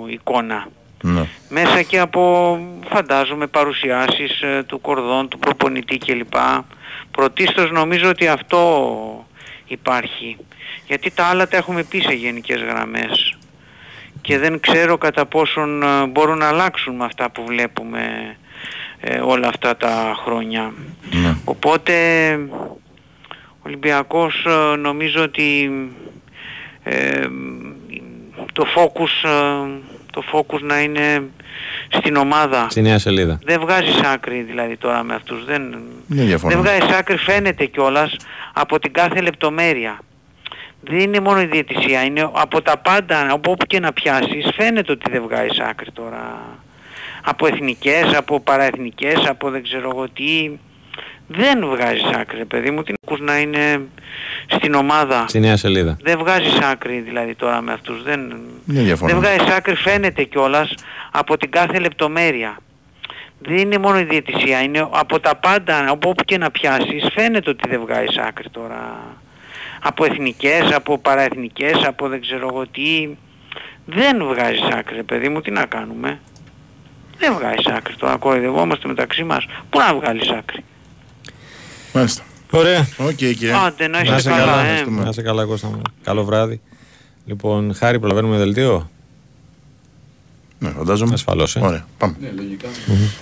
εικόνα. 0.07 0.67
Ναι. 1.01 1.27
Μέσα 1.49 1.81
και 1.81 1.99
από 1.99 2.59
φαντάζομαι 2.89 3.47
παρουσιάσεις 3.47 4.41
ε, 4.41 4.63
του 4.67 4.81
κορδόν, 4.81 5.27
του 5.27 5.39
προπονητή 5.39 5.97
κλπ. 5.97 6.33
Πρωτίστως 7.11 7.71
νομίζω 7.71 8.09
ότι 8.09 8.27
αυτό 8.27 9.25
υπάρχει. 9.67 10.37
Γιατί 10.87 11.11
τα 11.11 11.25
άλλα 11.25 11.47
τα 11.47 11.57
έχουμε 11.57 11.83
πει 11.83 11.99
σε 11.99 12.13
γενικές 12.13 12.61
γραμμές. 12.61 13.37
Και 14.21 14.37
δεν 14.37 14.59
ξέρω 14.59 14.97
κατά 14.97 15.25
πόσον 15.25 15.83
ε, 15.83 16.05
μπορούν 16.05 16.37
να 16.37 16.47
αλλάξουν 16.47 16.95
με 16.95 17.05
αυτά 17.05 17.29
που 17.29 17.43
βλέπουμε 17.45 18.35
ε, 18.99 19.19
όλα 19.19 19.47
αυτά 19.47 19.77
τα 19.77 20.15
χρόνια. 20.23 20.73
Οπότε 21.45 21.93
ο 23.49 23.65
Ολυμπιακός 23.65 24.45
ε, 24.45 24.75
νομίζω 24.75 25.23
ότι 25.23 25.71
ε, 26.83 27.27
το 28.53 28.65
focus, 28.75 29.29
ε, 29.29 29.69
το 30.11 30.23
focus 30.33 30.59
να 30.61 30.81
είναι 30.81 31.23
στην 31.89 32.15
ομάδα. 32.15 32.67
Στη 32.69 32.81
νέα 32.81 32.99
σελίδα. 32.99 33.39
Δεν 33.43 33.59
βγάζεις 33.59 34.01
άκρη 34.01 34.41
δηλαδή 34.41 34.77
τώρα 34.77 35.03
με 35.03 35.13
αυτούς. 35.13 35.45
Δεν, 35.45 35.75
Δεν 36.07 36.25
διαφωνώ. 36.25 36.53
δεν 36.53 36.63
βγάζεις 36.63 36.95
άκρη 36.95 37.17
φαίνεται 37.17 37.65
κιόλας 37.65 38.15
από 38.53 38.79
την 38.79 38.93
κάθε 38.93 39.21
λεπτομέρεια. 39.21 39.99
Δεν 40.85 40.99
είναι 40.99 41.19
μόνο 41.19 41.41
η 41.41 41.45
διαιτησία, 41.45 42.03
είναι 42.03 42.29
από 42.33 42.61
τα 42.61 42.77
πάντα, 42.77 43.31
από 43.31 43.51
όπου 43.51 43.65
και 43.65 43.79
να 43.79 43.93
πιάσεις, 43.93 44.49
φαίνεται 44.55 44.91
ότι 44.91 45.11
δεν 45.11 45.21
βγάζεις 45.21 45.59
άκρη 45.59 45.91
τώρα. 45.91 46.39
Από 47.23 47.47
εθνικές, 47.47 48.13
από 48.13 48.39
παραεθνικές, 48.39 49.25
από 49.27 49.49
δεν 49.49 49.63
ξέρω 49.63 49.89
εγώ 49.89 50.09
τι. 50.09 50.51
Δεν 51.27 51.65
βγάζεις 51.69 52.03
άκρη, 52.03 52.37
ρε 52.37 52.45
παιδί 52.45 52.71
μου, 52.71 52.83
τι 52.83 52.93
ακούς 53.05 53.19
να 53.19 53.39
είναι 53.39 53.81
στην 54.47 54.73
ομάδα. 54.73 55.25
Στη 55.27 55.39
νέα 55.39 55.57
σελίδα. 55.57 55.97
Δεν 56.01 56.17
βγάζεις 56.17 56.59
άκρη 56.59 56.99
δηλαδή 56.99 57.35
τώρα 57.35 57.61
με 57.61 57.71
αυτούς. 57.73 58.03
Δεν, 58.03 58.33
Δεν 58.65 58.83
διαφωνώ. 58.83 59.11
δεν 59.11 59.21
βγάζεις 59.21 59.53
άκρη 59.55 59.75
φαίνεται 59.75 60.23
κιόλας 60.23 60.73
από 61.11 61.37
την 61.37 61.51
κάθε 61.51 61.79
λεπτομέρεια. 61.79 62.57
Δεν 63.39 63.57
είναι 63.57 63.77
μόνο 63.77 63.99
η 63.99 64.03
διαιτησία, 64.03 64.61
είναι 64.61 64.89
από 64.91 65.19
τα 65.19 65.35
πάντα, 65.35 65.85
από 65.89 66.09
όπου 66.09 66.23
και 66.23 66.37
να 66.37 66.51
πιάσεις, 66.51 67.07
φαίνεται 67.13 67.49
ότι 67.49 67.69
δεν 67.69 67.81
βγάζεις 67.81 68.17
άκρη 68.17 68.49
τώρα. 68.49 68.99
Από 69.83 70.05
εθνικές, 70.05 70.71
από 70.71 70.97
παραεθνικές, 70.97 71.83
από 71.87 72.07
δεν 72.07 72.21
ξέρω 72.21 72.47
εγώ 72.51 72.67
τι. 72.67 73.09
Δεν 73.85 74.23
βγάζεις 74.27 74.61
άκρη, 74.61 74.95
ρε 74.95 75.03
παιδί 75.03 75.29
μου, 75.29 75.41
τι 75.41 75.51
να 75.51 75.65
κάνουμε. 75.65 76.19
Δεν 77.17 77.33
βγάζεις 77.33 77.65
άκρη 77.65 77.95
τώρα, 77.95 78.17
κοροϊδευόμαστε 78.17 78.87
μεταξύ 78.87 79.23
μας. 79.23 79.45
Πού 79.69 79.79
να 79.79 79.95
βγάλεις 79.95 80.29
άκρη. 80.29 80.63
Μάλιστα. 81.93 82.23
Ωραία. 82.51 82.87
Οκ, 82.97 83.15
κύριε. 83.15 83.53
Άντε, 83.65 83.87
να 83.87 83.99
είστε 83.99 84.11
Να 84.11 84.19
σε 84.19 84.29
καλά, 84.29 84.45
καλά, 84.45 84.65
ε. 84.65 84.85
να 84.89 85.11
σε 85.11 85.21
καλά 85.21 85.45
Κώστα 85.45 85.67
μου. 85.67 85.81
Καλό 86.03 86.23
βράδυ. 86.23 86.61
Λοιπόν, 87.25 87.75
Χάρη, 87.75 87.99
προλαβαίνουμε 87.99 88.37
δελτίο; 88.37 88.89
Ναι, 90.59 90.69
φαντάζομαι. 90.69 91.13
Ασφαλώς, 91.13 91.55
ε. 91.55 91.59
Ωραία, 91.59 91.85
πάμε. 91.97 92.15
Ναι, 92.19 92.31
λογικά. 92.35 92.67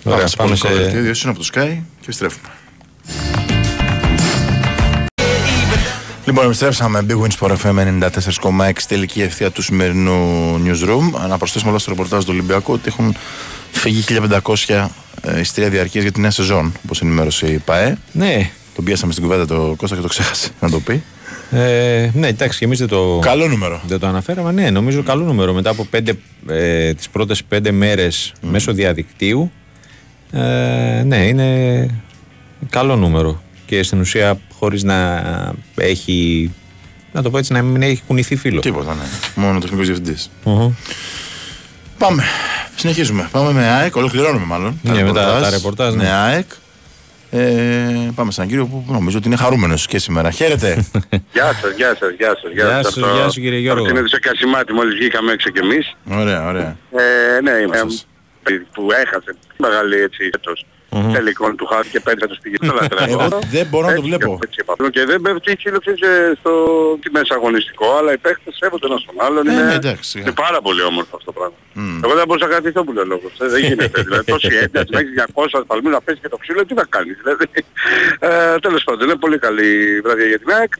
Ωραία, 0.04 0.18
Πάμε, 0.18 0.30
πάμε 0.38 0.56
σε... 0.56 0.68
σε... 0.68 1.00
Δύο 1.00 1.00
είναι 1.02 1.14
από 1.26 1.38
το 1.40 1.48
Sky 1.54 1.68
και 2.00 2.04
επιστρέφουμε. 2.04 2.50
Λοιπόν, 6.26 6.45
επιστρέψαμε 6.45 7.06
Big 7.10 7.22
Wins 7.22 7.38
Sport 7.39 7.56
FM 7.64 7.99
94,6 8.39 8.72
τελική 8.88 9.22
ευθεία 9.22 9.52
του 9.52 9.61
σημερινού 9.61 10.18
newsroom. 10.65 11.27
Να 11.30 11.38
προσθέσουμε 11.38 11.69
όλα 11.69 11.80
στο 11.80 11.89
ρεπορτάζ 11.91 12.19
του 12.23 12.30
Ολυμπιακού 12.34 12.73
ότι 12.73 12.84
έχουν 12.88 13.15
φύγει 13.72 14.03
1500 14.41 14.85
ε, 15.22 15.39
εισιτήρια 15.39 15.69
διαρκείας 15.69 16.03
για 16.03 16.11
τη 16.11 16.19
νέα 16.22 16.31
σεζόν, 16.31 16.73
όπως 16.85 17.02
ενημέρωσε 17.02 17.48
η 17.48 17.57
ΠαΕ. 17.57 17.98
Ναι, 18.11 18.49
Τον 18.76 18.84
πιάσαμε 18.84 19.11
στην 19.11 19.23
κουβέντα 19.23 19.45
το 19.45 19.73
Κώστα 19.77 19.95
και 19.95 20.02
το 20.02 20.07
ξέχασε 20.07 20.49
να 20.60 20.69
το 20.69 20.80
πει. 20.80 21.03
ε, 21.52 22.10
ναι, 22.14 22.27
εντάξει, 22.27 22.60
και 22.60 22.65
εμείς 22.65 22.80
δεν 22.80 22.88
το, 22.88 23.19
Καλό 23.22 23.48
νούμερο. 23.48 23.81
δεν 23.88 23.99
το 23.99 24.07
αναφέραμε. 24.07 24.52
Ναι, 24.52 24.69
νομίζω 24.69 25.03
καλό 25.03 25.23
νούμερο. 25.23 25.53
Μετά 25.53 25.69
από 25.69 25.85
πέντε, 25.85 26.14
ε, 26.48 26.93
τις 26.93 27.10
πρώτες 27.10 27.43
πέντε 27.43 27.72
μέρες 27.72 28.34
μέσω 28.41 28.73
διαδικτύου, 28.73 29.52
ε, 30.31 31.03
ναι, 31.06 31.18
είναι 31.27 31.85
καλό 32.69 32.95
νούμερο. 32.95 33.41
Και 33.65 33.84
στην 33.84 33.99
ουσία 33.99 34.39
χωρίς 34.62 34.84
να 34.84 35.24
έχει, 35.76 36.52
να 37.12 37.22
το 37.22 37.30
πω 37.30 37.38
έτσι, 37.38 37.54
να 37.54 37.62
μην 37.62 37.82
έχει 37.82 38.02
κουνηθεί 38.08 38.36
φίλο. 38.36 38.60
Τίποτα, 38.60 38.94
ναι. 38.94 39.04
Μόνο 39.36 39.60
τεχνικός 39.60 39.86
διευθυντής. 39.86 40.30
Μμμ. 40.44 40.74
Πάμε. 41.98 42.24
Συνεχίζουμε. 42.76 43.30
Πάμε 43.32 43.52
με 43.52 43.66
ΑΕΚ. 43.68 43.96
Ολοκληρώνουμε 43.96 44.46
μάλλον. 44.46 44.80
Ναι, 44.84 45.04
με 45.04 45.14
τα- 45.14 45.40
τα 45.42 45.50
ρεπορτάζ, 45.50 45.94
ναι. 45.94 46.04
Με 46.04 46.10
ΑΕΚ. 46.12 46.46
Ε, 47.32 47.40
πάμε 48.16 48.32
σε 48.32 48.42
έναν 48.42 48.50
κύριο 48.52 48.66
που 48.66 48.86
νομίζω 48.88 49.18
ότι 49.18 49.28
είναι 49.28 49.36
χαρούμενος 49.36 49.88
και 49.88 50.00
σήμερα. 50.00 50.32
Χαίρετε. 50.32 50.86
Γεια 51.34 51.54
σας, 51.62 51.72
γεια 51.76 51.96
σας, 52.00 52.12
γεια 52.18 52.36
σας. 52.42 52.52
Γεια 52.54 52.84
σας. 52.84 52.94
σου, 52.94 53.06
Από- 53.06 53.16
γεια 53.16 53.30
σου, 53.30 53.42
κύριε 53.42 53.60
Γιώργο. 53.60 53.80
Από 53.82 53.90
την 53.92 53.98
Εδησία 54.00 54.20
Κασιμάτη 54.20 54.74
μόλις 54.74 54.96
βγήκαμε 54.96 55.32
έξω 55.32 55.50
κι 55.50 55.60
εμείς. 55.60 55.96
ωραία, 56.12 56.48
ωραία. 56.48 56.78
Ε, 57.38 57.42
ναι, 57.42 57.52
είμαι 57.52 57.78
σας. 57.78 58.08
που 58.74 58.88
έχασε 59.06 59.36
μεγάλη 59.58 59.96
έτσι 60.02 60.30
έτος 60.34 60.66
τελικών 61.13 61.55
του 61.55 61.65
χάρτη 61.65 61.89
και 61.89 61.99
πέντε 61.99 62.27
τους 62.27 62.38
πήγε 62.41 62.55
στο 62.63 62.73
λατρεύω. 62.81 63.22
Εγώ 63.23 63.39
δεν 63.51 63.65
μπορώ 63.69 63.85
να 63.88 63.93
το 63.93 63.97
Έτσι, 64.01 64.07
βλέπω. 64.09 64.39
έτσι 64.45 64.59
είπα. 64.61 64.89
Και 64.89 65.05
δεν 65.05 65.22
πέφτει 65.22 65.51
η 65.51 65.55
σύλληψη 65.59 65.97
σε- 65.97 66.35
στο 66.39 66.51
τι 67.01 67.11
μέσα 67.11 67.34
αγωνιστικό, 67.35 67.95
αλλά 67.97 68.13
οι 68.13 68.18
παίχτες 68.18 68.55
σέβονται 68.59 68.85
ένας 68.88 69.05
τον 69.05 69.15
άλλον. 69.26 69.47
Ε, 69.47 69.51
είναι, 69.51 69.63
ναι, 69.63 69.73
εντάξει, 69.73 70.19
είναι 70.19 70.31
πάρα 70.31 70.61
πολύ 70.61 70.81
όμορφο 70.81 71.15
αυτό 71.15 71.31
το 71.31 71.38
πράγμα. 71.39 71.55
Εγώ 72.03 72.13
δεν 72.15 72.23
μπορούσα 72.27 72.45
να 72.47 72.51
κρατηθώ 72.51 72.84
που 72.84 72.91
λέει 72.93 73.03
ο 73.03 73.07
λόγος. 73.07 73.31
Ε, 73.39 73.47
Δεν 73.47 73.61
γίνεται. 73.63 74.01
δηλαδή, 74.07 74.26
τόση 74.31 74.55
ένταση, 74.63 74.88
να 74.91 74.99
έχεις 74.99 75.13
200 75.35 75.45
ασφαλμούς 75.61 75.91
να 75.91 76.01
πέσει 76.01 76.19
και 76.22 76.30
το 76.30 76.38
ξύλο, 76.38 76.65
τι 76.65 76.73
να 76.73 76.84
κάνεις. 76.89 77.15
Δηλαδή, 77.22 77.45
ε, 78.19 78.55
τέλος 78.59 78.84
πάντων, 78.84 79.07
είναι 79.07 79.15
πολύ 79.18 79.38
καλή 79.39 80.01
βραδιά 80.03 80.26
για 80.26 80.39
την 80.39 80.51
ΑΕΚ 80.51 80.73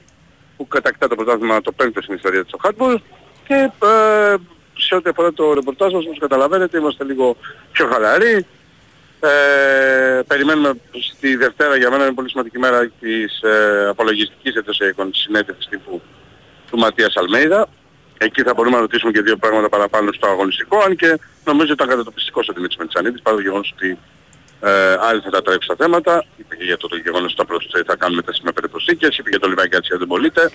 που 0.57 0.67
κατακτά 0.67 1.07
το 1.07 1.15
πρωτάθλημα 1.15 1.61
το 1.61 1.71
πέμπτο 1.71 2.01
στην 2.01 2.15
ιστορία 2.15 2.43
της 2.45 2.51
στο 2.53 2.59
handball 2.69 2.95
και 3.47 3.53
ε, 3.83 4.35
σε 4.77 4.95
ό,τι 4.95 5.09
αφορά 5.09 5.33
το 5.33 5.53
ρεπορτάζ 5.53 5.93
μας, 5.93 6.03
όπως 6.05 6.17
καταλαβαίνετε, 6.19 6.77
είμαστε 6.77 7.03
λίγο 7.03 7.38
πιο 7.71 7.88
χαλαροί. 7.91 8.45
Ε, 9.23 10.22
περιμένουμε 10.27 10.73
στη 11.14 11.35
Δευτέρα, 11.35 11.76
για 11.76 11.91
μένα 11.91 12.03
είναι 12.03 12.14
πολύ 12.14 12.30
σημαντική 12.30 12.60
μέρα 12.60 12.91
της 12.99 13.41
ε, 13.41 13.88
απολογιστικής 13.89 14.56
εντός 14.56 14.80
εικόνης 14.80 15.18
συνέντευξης 15.18 15.69
τύπου 15.69 16.02
του 16.69 16.77
Ματίας 16.77 17.15
Αλμέιδα. 17.15 17.68
Εκεί 18.18 18.41
θα 18.43 18.53
μπορούμε 18.53 18.76
να 18.76 18.81
ρωτήσουμε 18.81 19.11
και 19.11 19.22
δύο 19.22 19.38
πράγματα 19.38 19.69
παραπάνω 19.69 20.11
στο 20.11 20.27
αγωνιστικό, 20.27 20.77
αν 20.77 20.95
και 20.95 21.19
νομίζω 21.45 21.73
ήταν 21.73 21.88
κατατοπιστικός 21.88 22.48
ο 22.48 22.53
Δημήτρης 22.53 22.77
Μετσανίδης, 22.77 23.22
παρά 23.22 23.35
το 23.35 23.41
γεγονός 23.41 23.73
ότι 23.76 23.98
ε, 24.61 24.98
άλλοι 24.99 25.22
θα 25.22 25.30
τα 25.30 25.41
τρέξει 25.41 25.68
τα 25.68 25.76
θέματα. 25.77 26.26
Είπε 26.38 26.56
και 26.56 26.64
για 26.64 26.77
το, 26.77 26.88
το 26.88 26.95
γεγονός 26.95 27.31
ότι 27.31 27.35
θα, 27.35 27.45
προσ- 27.45 27.84
θα 27.85 27.95
κάνουμε 27.95 28.22
τα 28.22 28.34
σημεία 28.34 28.53
περιπροσθήκες, 28.53 29.18
είπε 29.18 29.30
για 29.30 29.39
το 29.39 29.48
Λιβάκι 29.48 29.76
Ατσία 29.76 29.98
δεν 29.98 30.07
πωλείται. 30.07 30.52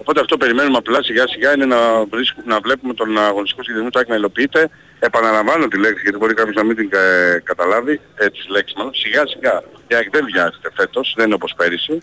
Οπότε 0.00 0.20
αυτό 0.20 0.36
περιμένουμε 0.36 0.76
απλά 0.76 1.02
σιγά 1.02 1.24
σιγά 1.28 1.54
είναι 1.54 1.64
να, 1.64 2.04
βρίσκουμε, 2.10 2.44
να 2.46 2.60
βλέπουμε 2.60 2.94
τον 2.94 3.18
αγωνιστικό 3.18 3.62
σχεδιασμό 3.62 3.90
του 3.90 3.98
ΑΕΚ 3.98 4.08
να 4.08 4.14
υλοποιείται. 4.14 4.70
Επαναλαμβάνω 4.98 5.66
τη 5.68 5.78
λέξη 5.78 6.02
γιατί 6.02 6.18
μπορεί 6.18 6.34
κάποιος 6.34 6.54
να 6.56 6.64
μην 6.64 6.76
την 6.76 6.88
ε, 6.92 7.40
καταλάβει, 7.44 8.00
ε, 8.14 8.26
τις 8.30 8.46
λέξεις 8.48 8.76
μάλλον. 8.76 8.94
Σιγά 8.94 9.22
σιγά 9.26 9.62
η 9.86 9.94
ΑΕΚ 9.94 10.10
δεν 10.10 10.24
βιάζεται 10.24 10.70
φέτος, 10.74 11.12
δεν 11.16 11.26
είναι 11.26 11.34
όπως 11.34 11.54
πέρυσι. 11.56 11.98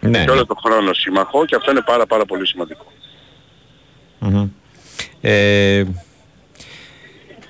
Ναι, 0.00 0.24
Και 0.24 0.30
όλο 0.30 0.46
τον 0.46 0.56
χρόνο 0.64 0.92
σύμμαχο 0.92 1.44
και 1.44 1.54
αυτό 1.56 1.70
είναι 1.70 1.82
πάρα 1.86 2.06
πάρα 2.06 2.24
πολύ 2.24 2.46
σημαντικό. 2.46 2.92
Μμμ. 4.18 4.48
Ε, 5.20 5.84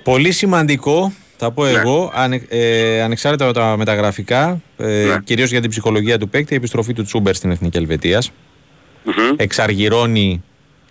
πολύ 0.03 0.31
σημαντικό, 0.31 1.13
θα 1.37 1.51
πω 1.51 1.63
Ναι. 1.63 1.69
εγώ, 1.69 2.11
ανε, 2.15 2.45
ε, 2.49 3.01
ανεξάρτητα 3.01 3.45
με 3.45 3.53
τα 3.53 3.77
μεταγραφικά, 3.77 4.61
ε, 4.77 5.03
Ναι. 5.05 5.19
κυρίως 5.23 5.49
για 5.51 5.61
την 5.61 5.69
ψυχολογία 5.69 6.17
του 6.17 6.29
παίκτη, 6.29 6.53
η 6.53 6.55
επιστροφή 6.55 6.93
του 6.93 7.03
Τσούμπερ 7.03 7.35
στην 7.35 7.51
Εθνική 7.51 7.77
Ελβετίας. 7.77 8.31
Μμμ. 9.03 9.33
Εξαργυρώνει 9.37 10.43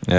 ε, 0.07 0.17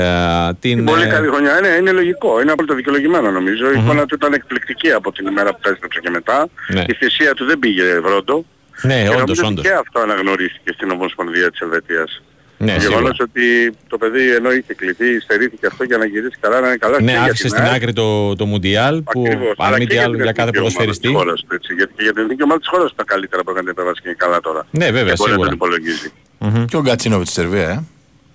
την... 0.59 0.85
Πολύ 0.85 1.03
ε, 1.03 1.07
καλή 1.07 1.27
χρονιά. 1.27 1.57
Είναι, 1.59 1.67
είναι 1.79 1.91
λογικό. 1.91 2.41
Είναι 2.41 2.51
απόλυτα 2.51 2.75
δικαιολογημένο 2.75 3.31
νομίζω. 3.31 3.71
Η 3.71 3.79
εικόνα 3.79 4.05
του 4.05 4.15
ήταν 4.15 4.33
εκπληκτική 4.33 4.91
από 4.91 5.11
την 5.11 5.27
ημέρα 5.27 5.49
που 5.51 5.59
επέστρεψε 5.65 5.99
και 5.99 6.09
μετά. 6.09 6.47
Ναι. 6.67 6.83
Η 6.87 6.93
θυσία 6.93 7.33
του 7.33 7.45
δεν 7.45 7.59
πήγε 7.59 7.99
βρόντο. 7.99 8.45
ναι, 8.81 9.01
και 9.03 9.07
όντως, 9.09 9.17
νομίζω 9.19 9.41
ότι 9.43 9.51
όντως. 9.51 9.63
και 9.65 9.71
αυτό 9.73 9.99
αναγνωρίστηκε 9.99 10.71
στην 10.73 10.91
Ομοσπονδία 10.91 11.51
της 11.51 11.59
Ελβετίας. 11.59 12.21
Ναι, 12.57 12.73
το 12.73 12.79
σίγουρα. 12.79 12.97
γεγονός 12.99 13.19
ότι 13.19 13.73
το 13.87 13.97
παιδί 13.97 14.33
ενώ 14.35 14.51
είχε 14.51 14.73
κληθεί, 14.73 15.19
στερήθηκε 15.19 15.65
αυτό 15.67 15.83
για 15.83 15.97
να 15.97 16.05
γυρίσει 16.05 16.37
καλά, 16.39 16.59
να 16.59 16.67
είναι 16.67 16.75
καλά 16.77 16.97
και 16.97 17.03
Ναι, 17.03 17.11
για 17.11 17.21
άφησε 17.21 17.41
την 17.41 17.49
στην 17.51 17.63
ΑΕΚ. 17.63 17.73
άκρη 17.75 17.93
το, 17.93 18.35
το 18.35 18.45
Μουντιάλ 18.45 19.01
που 19.01 19.23
Ακριβώς. 19.25 19.49
αν 19.57 19.67
Αλλά 19.67 19.77
μη 19.77 19.85
και 19.85 19.93
τι 19.93 19.97
άλλο 19.99 20.13
την 20.15 20.23
για 20.23 20.31
κάθε 20.31 20.49
εθνική 20.49 20.59
ομάδα 20.59 20.73
ποδοσφαιριστή. 20.75 21.07
της 21.07 21.15
χώρας 21.17 21.39
του, 21.47 21.53
έτσι. 21.55 21.73
Γιατί 21.73 21.93
και 21.97 22.03
για 22.03 22.13
την 22.13 22.21
εθνική 22.23 22.43
ομάδα 22.43 22.59
της 22.59 22.67
χώρας 22.73 22.93
τα 22.95 23.03
καλύτερα 23.03 23.41
που 23.43 23.49
έκανε 23.49 23.65
την 23.67 23.73
επέμβαση 23.75 24.01
και 24.01 24.07
είναι 24.07 24.17
καλά 24.25 24.39
τώρα. 24.39 24.61
Ναι, 24.71 24.85
βέβαια, 24.85 25.03
Δεν 25.03 25.13
μπορεί 25.17 25.29
να 25.31 25.35
σίγουρα. 25.35 25.47
τον 25.47 25.57
υπολογίζει. 25.59 26.09
Μμμ. 26.43 26.65
Και 26.65 26.77
ο 26.77 26.81
Γκατσίνοβιτς 26.81 27.29
στη 27.31 27.41
Σερβία, 27.41 27.69
ε. 27.69 27.83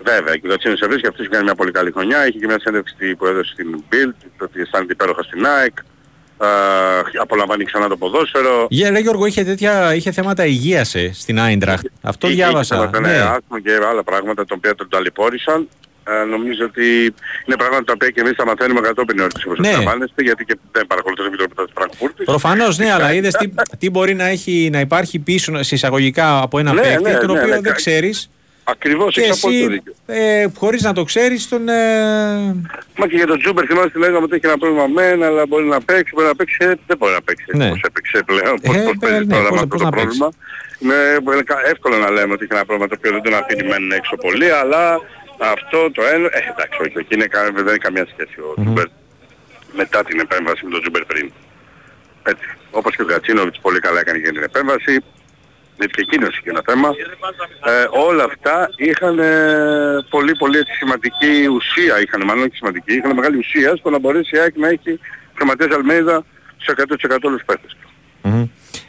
Βέβαια, 0.05 0.37
και 0.37 0.47
ο 0.47 0.51
Κατσίνος 0.51 0.79
Σερβίς 0.79 1.01
και 1.01 1.07
αυτός 1.07 1.21
έχει 1.21 1.31
κάνει 1.33 1.45
μια 1.45 1.55
πολύ 1.55 1.71
καλή 1.71 1.91
χρονιά. 1.93 2.19
Έχει 2.19 2.39
και 2.39 2.47
μια 2.47 2.61
συνέντευξη 2.61 3.17
που 3.17 3.27
έδωσε 3.27 3.53
στην 3.53 3.83
Bild, 3.91 4.15
ότι 4.41 4.61
αισθάνεται 4.61 4.93
υπέροχα 4.93 5.23
στην 5.23 5.47
ΑΕΚ. 5.47 5.77
Ε, 6.41 6.47
απολαμβάνει 7.21 7.65
ξανά 7.65 7.89
το 7.89 7.97
ποδόσφαιρο. 7.97 8.67
Γεια, 8.71 8.91
ρε 8.91 8.99
Γιώργο, 8.99 9.27
είχε, 9.27 9.45
τέτοια, 9.45 9.95
είχε 9.95 10.11
θέματα 10.13 10.47
υγείας 10.47 10.95
ε, 10.95 11.11
στην 11.15 11.41
Άιντραχτ. 11.41 11.87
Αυτό 12.03 12.27
Είχε- 12.27 12.37
διάβασα. 12.37 12.75
είχε 12.77 12.85
θέματα, 12.91 13.01
ναι. 13.09 13.15
ναι, 13.15 13.21
άσθμα 13.21 13.61
και 13.61 13.71
άλλα 13.91 14.05
πράγματα 14.05 14.45
τα 14.45 14.55
οποία 14.57 14.75
τον 14.75 14.89
ταλαιπώρησαν. 14.89 15.69
Ε, 16.09 16.25
νομίζω 16.25 16.65
ότι 16.65 16.87
είναι 17.47 17.57
πράγματα 17.57 17.85
τα 17.85 17.93
οποία 17.93 18.11
και 18.11 18.21
εμείς 18.21 18.35
τα 18.37 18.47
μαθαίνουμε 18.47 18.81
κατόπιν 18.81 19.19
ώρες 19.21 19.45
όπως 19.47 19.59
Ναι. 19.59 19.69
αντιλαμβάνεστε, 19.69 20.23
γιατί 20.23 20.45
και 20.45 20.57
δεν 20.73 20.87
παρακολουθώ 20.87 21.23
το 21.23 21.29
Επιτροπής 21.29 21.65
της 21.65 21.73
Φραγκφούρτης. 21.75 22.25
Προφανώς 22.25 22.79
ναι, 22.79 22.93
αλλά 22.93 23.13
είδες 23.15 23.35
τι, 23.35 23.49
τι 23.79 23.91
μπορεί 23.91 24.15
να, 24.15 24.27
έχει, 24.27 24.69
να 24.73 24.81
υπάρχει 24.81 25.19
πίσω 25.19 25.63
σε 25.63 25.75
εισαγωγικά 25.75 26.43
από 26.43 26.59
ένα 26.59 26.73
Ναι, 26.73 26.81
παίκτη, 26.81 27.03
ναι, 27.03 27.13
τον 27.15 27.27
ναι, 27.27 27.33
οποίο 27.33 27.47
ναι, 27.47 27.55
δεν 27.55 27.63
κα- 27.63 27.73
ξέρεις 27.73 28.31
Ακριβώς, 28.69 29.15
και 29.15 29.21
έχεις 29.21 29.39
απόλυτο 29.45 29.65
εσύ 29.65 29.73
δίκιο. 29.73 29.95
ε, 30.07 30.47
χωρίς 30.59 30.83
να 30.83 30.93
το 30.93 31.05
ξέρεις 31.05 31.49
τον... 31.49 31.69
Ε, 31.69 31.75
Μα 32.99 33.07
και 33.09 33.17
για 33.17 33.27
τον 33.27 33.39
Τζούμπερ 33.39 33.65
θυμάστε 33.69 33.99
λέγαμε 33.99 34.19
ότι 34.25 34.35
έχει 34.37 34.47
ένα 34.47 34.59
πρόβλημα 34.59 34.87
μεν, 34.87 35.23
αλλά 35.23 35.47
μπορεί 35.47 35.65
να 35.65 35.81
παίξει, 35.81 36.13
μπορεί 36.15 36.27
να 36.27 36.35
παίξει, 36.35 36.57
ε, 36.61 36.73
δεν 36.87 36.97
μπορεί 36.99 37.13
να 37.13 37.23
παίξει 37.23 37.45
Ναι. 37.57 37.69
πώς 37.69 37.81
έπαιξε 37.87 38.23
πλέον, 38.27 38.55
πώς, 38.65 38.75
Ε, 38.77 38.79
πώς 38.81 38.93
ε, 38.93 38.97
παίζει 39.01 39.25
ναι, 39.27 39.35
τώρα 39.35 39.49
πώς- 39.49 39.51
με 39.51 39.57
αυτό 39.57 39.67
πώς 39.69 39.79
το 39.81 39.85
να 39.85 39.91
παίξει. 39.91 40.07
πρόβλημα. 40.19 40.29
Είναι, 40.79 41.33
είναι 41.35 41.43
κα- 41.51 41.67
εύκολο 41.73 41.97
να 42.05 42.11
λέμε 42.11 42.33
ότι 42.33 42.43
έχει 42.45 42.55
ένα 42.59 42.65
πρόβλημα 42.69 42.89
το 42.91 42.95
οποίο 42.99 43.11
δεν 43.17 43.23
τον 43.27 43.35
αφήνει 43.41 43.63
μεν 43.71 43.85
έξω 43.99 44.15
πολύ, 44.27 44.49
αλλά 44.63 44.83
αυτό 45.39 45.91
το 45.91 46.03
ένα, 46.15 46.27
ε, 46.33 46.41
εντάξει, 46.53 46.79
όχι, 46.85 46.99
όχι, 46.99 47.07
είναι, 47.15 47.27
κα- 47.27 47.53
δεν 47.53 47.67
έχει 47.69 47.79
καμία 47.79 48.07
σχέση 48.13 48.41
ο 48.41 48.55
Τζούμπερ 48.63 48.87
μετά 49.81 50.05
την 50.05 50.21
επέμβαση 50.21 50.65
με 50.65 50.71
τον 50.71 50.81
Τζούμπερ 50.81 51.05
πριν. 51.05 51.33
Έτσι. 52.23 52.47
Όπως 52.71 52.97
και 52.97 53.03
ο 53.03 53.05
Γκατσίνοβιτς 53.05 53.59
πολύ 53.61 53.79
καλά 53.79 54.01
έκανε 54.01 54.19
για 54.19 54.33
την 54.33 54.43
επέμβαση. 54.43 54.95
Γιατί 55.79 55.93
και 55.93 56.01
εκείνος 56.01 56.39
είχε 56.39 56.51
ένα 56.51 56.63
θέμα. 56.67 56.89
Ε, 57.73 57.87
όλα 58.09 58.25
αυτά 58.25 58.69
είχαν 58.77 59.19
ε, 59.19 60.07
πολύ 60.11 60.37
πολύ 60.37 60.59
έτσι, 60.59 60.73
σημαντική 60.73 61.47
ουσία, 61.47 62.01
είχαν 62.01 62.25
μάλλον 62.25 62.43
όχι 62.45 62.57
σημαντική, 62.57 62.93
είχαν 62.95 63.15
μεγάλη 63.15 63.37
ουσία 63.37 63.77
στο 63.77 63.91
να 63.91 63.99
μπορέσει 63.99 64.37
η 64.37 64.39
ΑΕΚ 64.39 64.57
να 64.57 64.69
έχει 64.69 65.01
ο 65.43 65.45
Ματίας 65.45 65.75
Αλμέιδα 65.75 66.25
σε 66.57 66.75
100% 66.77 67.17
όλους 67.23 67.37
τους 67.45 67.47
παίχτες. 67.47 67.77
Μμμ. 68.23 68.45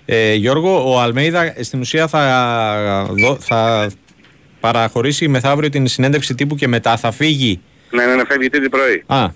Ε, 0.06 0.34
Γιώργο, 0.34 0.94
ο 0.94 1.00
Αλμέιδα 1.00 1.54
στην 1.62 1.80
ουσία 1.80 2.08
θα, 2.08 3.08
δω- 3.12 3.38
θα 3.40 3.90
παραχωρήσει 4.72 5.28
μεθαύριο 5.28 5.70
την 5.70 5.88
συνέντευξη 5.88 6.36
τύπου 6.36 6.56
και 6.56 6.68
μετά 6.68 6.98
θα 6.98 7.12
φύγει. 7.12 7.62
Ναι, 7.92 8.06
ναι, 8.06 8.16
ναι, 8.16 8.26
φεύγει 8.26 8.50
τρίτη 8.50 8.70
πρωί. 8.70 9.04
Α, 9.08 9.28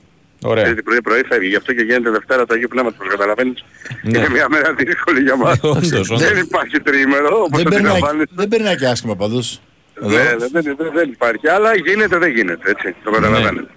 ωραία. 0.43 0.63
Τρίτη 0.63 0.83
πρωί 0.83 1.01
πρωί 1.01 1.23
φεύγει. 1.29 1.47
Γι' 1.47 1.55
αυτό 1.55 1.73
και 1.73 1.81
γίνεται 1.81 2.09
Δευτέρα 2.09 2.45
το 2.45 2.53
Αγίου 2.53 2.67
Πνεύματος, 2.67 3.07
καταλαβαίνεις. 3.09 3.63
Ναι. 4.03 4.17
Είναι 4.17 4.29
μια 4.29 4.47
μέρα 4.49 4.73
δύσκολη 4.73 5.21
για 5.21 5.35
μας. 5.35 5.59
Όντως, 5.77 6.09
όντως. 6.09 6.19
Δεν 6.21 6.37
υπάρχει 6.37 6.79
τρίμερο, 6.79 7.35
όπως 7.37 7.49
Δεν 7.61 7.63
το 7.63 7.69
περνάει, 7.69 7.91
αντιλαμβάνεσαι. 7.91 8.29
δεν 8.35 8.47
περνάει 8.47 8.75
και 8.75 8.87
άσχημα 8.87 9.15
πάντως. 9.15 9.61
Ναι, 9.99 10.07
ναι, 10.15 10.47
δεν, 10.51 10.75
δεν, 10.77 10.91
δεν 10.93 11.09
υπάρχει. 11.09 11.47
Αλλά 11.47 11.75
γίνεται, 11.75 12.17
δεν 12.17 12.31
γίνεται, 12.31 12.69
έτσι. 12.71 12.95
Το 13.03 13.11
καταλαβαίνετε. 13.11 13.67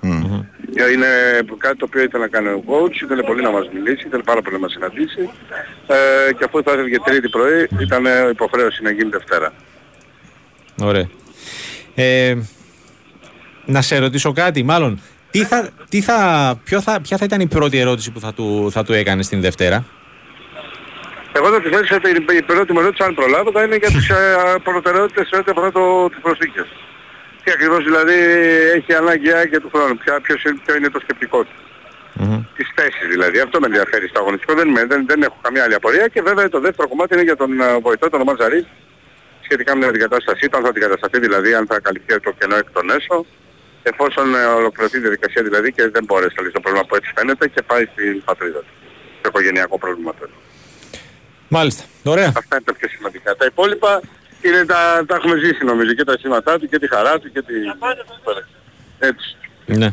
Ε, 0.77 0.91
Είναι 0.93 1.07
κάτι 1.59 1.77
το 1.77 1.85
οποίο 1.89 2.03
ήθελε 2.03 2.23
να 2.23 2.29
κάνει 2.29 2.49
ο 2.49 2.63
coach, 2.71 2.95
ήθελε 3.05 3.23
πολύ 3.23 3.43
να 3.43 3.51
μας 3.51 3.67
μιλήσει, 3.75 4.07
ήθελε 4.07 4.23
πάρα 4.23 4.43
πολύ 4.43 4.55
να 4.55 4.61
μας 4.61 4.73
συναντήσει. 4.73 5.23
Ε, 5.87 6.33
και 6.33 6.45
αφού 6.45 6.63
θα 6.63 6.73
έφευγε 6.73 6.97
τρίτη 7.05 7.29
πρωί, 7.29 7.69
ήταν 7.81 8.07
ε, 8.07 8.29
υποχρέωση 8.31 8.83
να 8.83 8.91
γίνει 8.91 9.11
Δευτέρα. 9.11 9.53
Ωραία. 10.83 11.09
Ε, 11.95 12.35
να 13.65 13.83
σε 13.83 13.99
ρωτήσω 13.99 14.33
κάτι, 14.33 14.63
μάλλον. 14.63 15.01
Τι 15.31 15.45
θα, 15.45 15.69
τι 15.89 16.01
θα, 16.01 16.19
ποιο 16.65 16.81
θα, 16.81 17.01
ποια 17.01 17.17
θα 17.17 17.25
ήταν 17.25 17.41
η 17.41 17.47
πρώτη 17.47 17.79
ερώτηση 17.79 18.11
που 18.11 18.21
θα 18.21 18.33
του, 18.35 18.69
θα 18.73 18.85
του 18.85 18.93
έκανες 18.93 19.29
την 19.29 19.41
Δευτέρα; 19.41 19.85
Εγώ 21.33 21.49
θα 21.53 21.61
της 21.63 21.73
έδωσα 21.73 22.01
την 22.01 22.25
η 22.39 22.43
πρώτη 22.43 22.73
μου 22.73 22.81
ερώτηση, 22.81 23.03
αν 23.03 23.15
προλάβω, 23.15 23.51
θα 23.53 23.63
είναι 23.63 23.77
για 23.77 23.89
τις 23.89 24.09
ε, 24.09 24.15
προτεραιότητες 24.63 25.27
σε 25.29 25.37
ό,τι 25.37 25.51
αφορά 25.51 25.71
το, 25.73 26.09
τις 26.09 26.19
προσθήκες. 26.23 26.67
Τι 27.45 27.51
ακριβώς 27.51 27.85
δηλαδή 27.85 28.15
έχει 28.77 28.93
ανάγκη 28.95 29.29
και 29.51 29.61
του 29.61 29.71
χρόνου, 29.75 29.97
ποια, 29.97 30.21
ποιος, 30.21 30.43
είναι- 30.45 30.59
ποιο 30.65 30.75
είναι 30.77 30.91
το 30.91 31.01
σκεπτικό 31.03 31.43
του. 31.45 31.55
Τις 32.57 32.69
θέσεις 32.75 33.07
δηλαδή, 33.11 33.39
αυτό 33.41 33.61
με 33.61 33.67
ενδιαφέρει 33.67 34.09
στο 34.09 34.19
αγωνιστικό, 34.21 34.55
δεν, 34.55 34.69
με- 34.69 34.87
δεν, 34.87 35.05
δεν 35.07 35.23
έχω 35.23 35.37
καμία 35.43 35.63
άλλη 35.65 35.75
απορία 35.75 36.07
και 36.09 36.23
βέβαια 36.23 36.49
το 36.49 36.61
δεύτερο 36.61 36.89
κομμάτι 36.89 37.15
είναι 37.15 37.23
για 37.23 37.37
τον 37.37 37.61
ε, 37.61 37.79
βοηθό, 37.83 38.09
τον 38.11 38.23
Μαζαρή, 38.23 38.67
σχετικά 39.47 39.71
με 39.75 39.81
την 39.81 39.89
αντικατάστασή 39.89 40.49
του, 40.49 40.57
αν 40.57 40.63
θα 40.63 40.69
αντικατασταθεί 40.69 41.19
δηλαδή, 41.19 41.55
αν 41.55 41.67
θα 41.67 41.81
καλυφθεί 41.81 42.21
το 42.21 42.33
κενό 42.39 42.57
εκ 42.57 42.71
των 42.73 42.91
έσω, 42.91 43.27
εφόσον 43.83 44.35
ε, 44.35 44.45
ολοκληρωθεί 44.45 44.97
η 44.97 45.01
διαδικασία 45.01 45.43
δηλαδή 45.43 45.73
και 45.73 45.89
δεν 45.89 46.05
μπόρεσε 46.05 46.35
να 46.37 46.43
λύσει 46.43 46.55
το 46.55 46.61
πρόβλημα 46.61 46.87
που 46.87 46.95
έτσι 46.97 47.13
φαίνεται 47.17 47.49
και 47.49 47.63
πάει 47.63 47.85
στην 47.93 48.23
πατρίδα 48.25 48.59
του. 48.59 48.73
Το 49.23 49.29
οικογενειακό 49.29 49.79
πρόβλημα 49.79 50.13
του. 50.15 50.29
Μάλιστα. 51.49 51.85
Ωραία. 52.05 52.33
Αυτά 52.37 52.57
είναι 52.57 52.65
τα 52.65 52.75
πιο 52.75 52.89
σημαντικά. 52.89 53.37
Τα 53.37 53.45
υπόλοιπα 53.45 54.01
είναι 54.43 54.65
τα, 54.65 55.05
τα 55.07 55.15
έχουμε 55.15 55.37
ζήσει 55.37 55.65
νομίζω 55.65 55.93
και 55.93 56.05
τα 56.05 56.13
αισθήματά 56.13 56.59
του 56.59 56.69
και 56.69 56.79
τη 56.79 56.89
χαρά 56.89 57.19
του 57.19 57.33
και 57.33 57.43
τη... 57.43 57.55
Έτσι. 58.99 59.37
Ναι. 59.67 59.93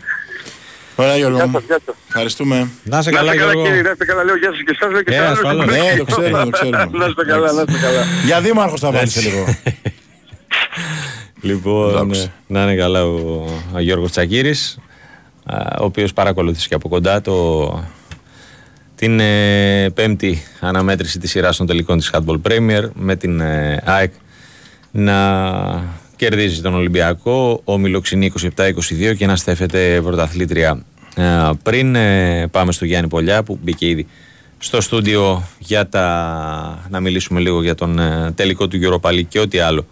Ωραία 1.02 1.18
Γιώργο. 1.18 1.36
Γεια 1.38 1.48
μου. 1.48 1.54
σας, 1.54 1.64
γεια 1.66 1.80
σας. 1.86 1.96
Ευχαριστούμε. 2.08 2.70
Να 2.84 2.98
είσαι 3.00 3.10
Να 3.10 3.18
καλά, 3.18 3.32
είστε 3.34 3.44
καλά 3.44 3.52
Γιώργο. 3.54 3.64
κύριε, 3.68 3.82
να 3.82 3.92
είστε 3.92 4.06
καλά. 4.06 4.24
Λέω 4.24 4.36
γεια 4.38 4.50
σας 4.52 4.60
και 4.66 4.72
εσάς, 4.80 4.92
λέω 4.92 5.02
και 5.02 5.12
Ε, 5.14 5.18
σε 5.18 5.22
άλλους. 5.26 5.38
ασφαλώς. 5.40 5.66
Ναι, 5.66 5.98
το 5.98 6.06
ξέρουμε, 6.06 6.44
το 6.44 6.50
ξέρουμε. 6.50 6.90
Να 7.00 7.06
είστε 7.06 7.24
καλά, 7.26 7.52
να 7.52 7.62
είστε 7.62 7.80
καλά. 7.86 8.04
Για 8.26 8.42
δήμαρχος 8.42 8.80
θα 8.80 8.92
βάλεις 8.92 9.12
σε 9.12 9.22
λίγο. 9.22 9.46
Λοιπόν, 11.42 11.90
Εντάξει. 11.90 12.22
ε, 12.22 12.30
να 12.48 12.64
είναι 12.64 12.76
καλά 12.76 13.06
ο, 13.06 13.46
ο 13.74 13.80
Γιώργος 13.80 14.12
Τσακύρης, 14.12 14.78
α, 15.46 15.58
ο 15.82 15.86
οποίος 15.86 16.14
παρακολούθησε 16.14 16.68
και 16.68 16.74
από 16.76 16.90
κοντά 16.90 17.22
το, 17.22 17.84
την 18.96 19.20
ε, 19.20 19.90
πέμπτη 19.94 20.44
αναμέτρηση 20.60 21.20
της 21.20 21.30
σειράς 21.30 21.58
των 21.58 21.68
τελικών 21.68 21.98
της 21.98 22.12
Handball 22.14 22.42
Premier 22.50 22.90
με 22.94 23.16
την 23.16 23.40
ε, 23.40 23.82
ΑΕΚ 23.86 24.12
να 24.92 25.16
κερδίζει 26.16 26.62
τον 26.62 26.74
Ολυμπιακό, 26.76 27.62
ο 27.64 27.78
Μιλοξινή 27.78 28.32
27-22 28.56 29.16
και 29.18 29.26
να 29.26 29.36
στέφεται 29.36 30.02
πρωταθλήτρια. 30.04 30.86
Ε, 31.16 31.50
πριν 31.64 31.96
ε, 31.96 32.48
πάμε 32.48 32.72
στο 32.72 32.86
Γιάννη 32.86 33.10
Πολιά 33.10 33.44
που 33.44 33.60
μπήκε 33.62 33.88
ήδη 33.88 34.08
στο 34.58 34.82
στούντιο 34.82 35.44
για 35.60 35.90
τα, 35.90 36.86
να 36.90 37.00
μιλήσουμε 37.00 37.40
λίγο 37.40 37.62
για 37.64 37.76
τον 37.76 38.00
ε, 38.00 38.32
τελικό 38.36 38.68
του 38.68 38.80
Europa 38.82 39.10
League 39.10 39.28
και 39.28 39.40
ό,τι 39.40 39.60
άλλο 39.60 39.86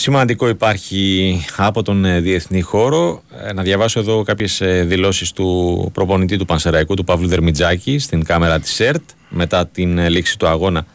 Σημαντικό 0.00 0.48
υπάρχει 0.48 1.44
από 1.56 1.82
τον 1.82 2.04
ε, 2.04 2.20
διεθνή 2.20 2.60
χώρο. 2.60 3.22
Ε, 3.46 3.52
Να 3.52 3.62
διαβάσω 3.62 4.00
εδώ 4.00 4.22
κάποιες 4.22 4.60
ε, 4.60 4.82
δηλώσεις 4.82 5.32
του 5.32 5.90
προπονητή 5.94 6.36
του 6.36 6.44
Πανσεραϊκού, 6.44 6.94
του 6.94 7.04
Παύλου 7.04 7.28
Δερμιτζάκη, 7.28 7.98
στην 7.98 8.24
κάμερα 8.24 8.60
της 8.60 8.80
ΕΡΤ, 8.80 9.02
μετά 9.28 9.66
την 9.66 9.98
ε, 9.98 10.08
λήξη 10.08 10.38
του 10.38 10.46
αγώνα 10.46 10.86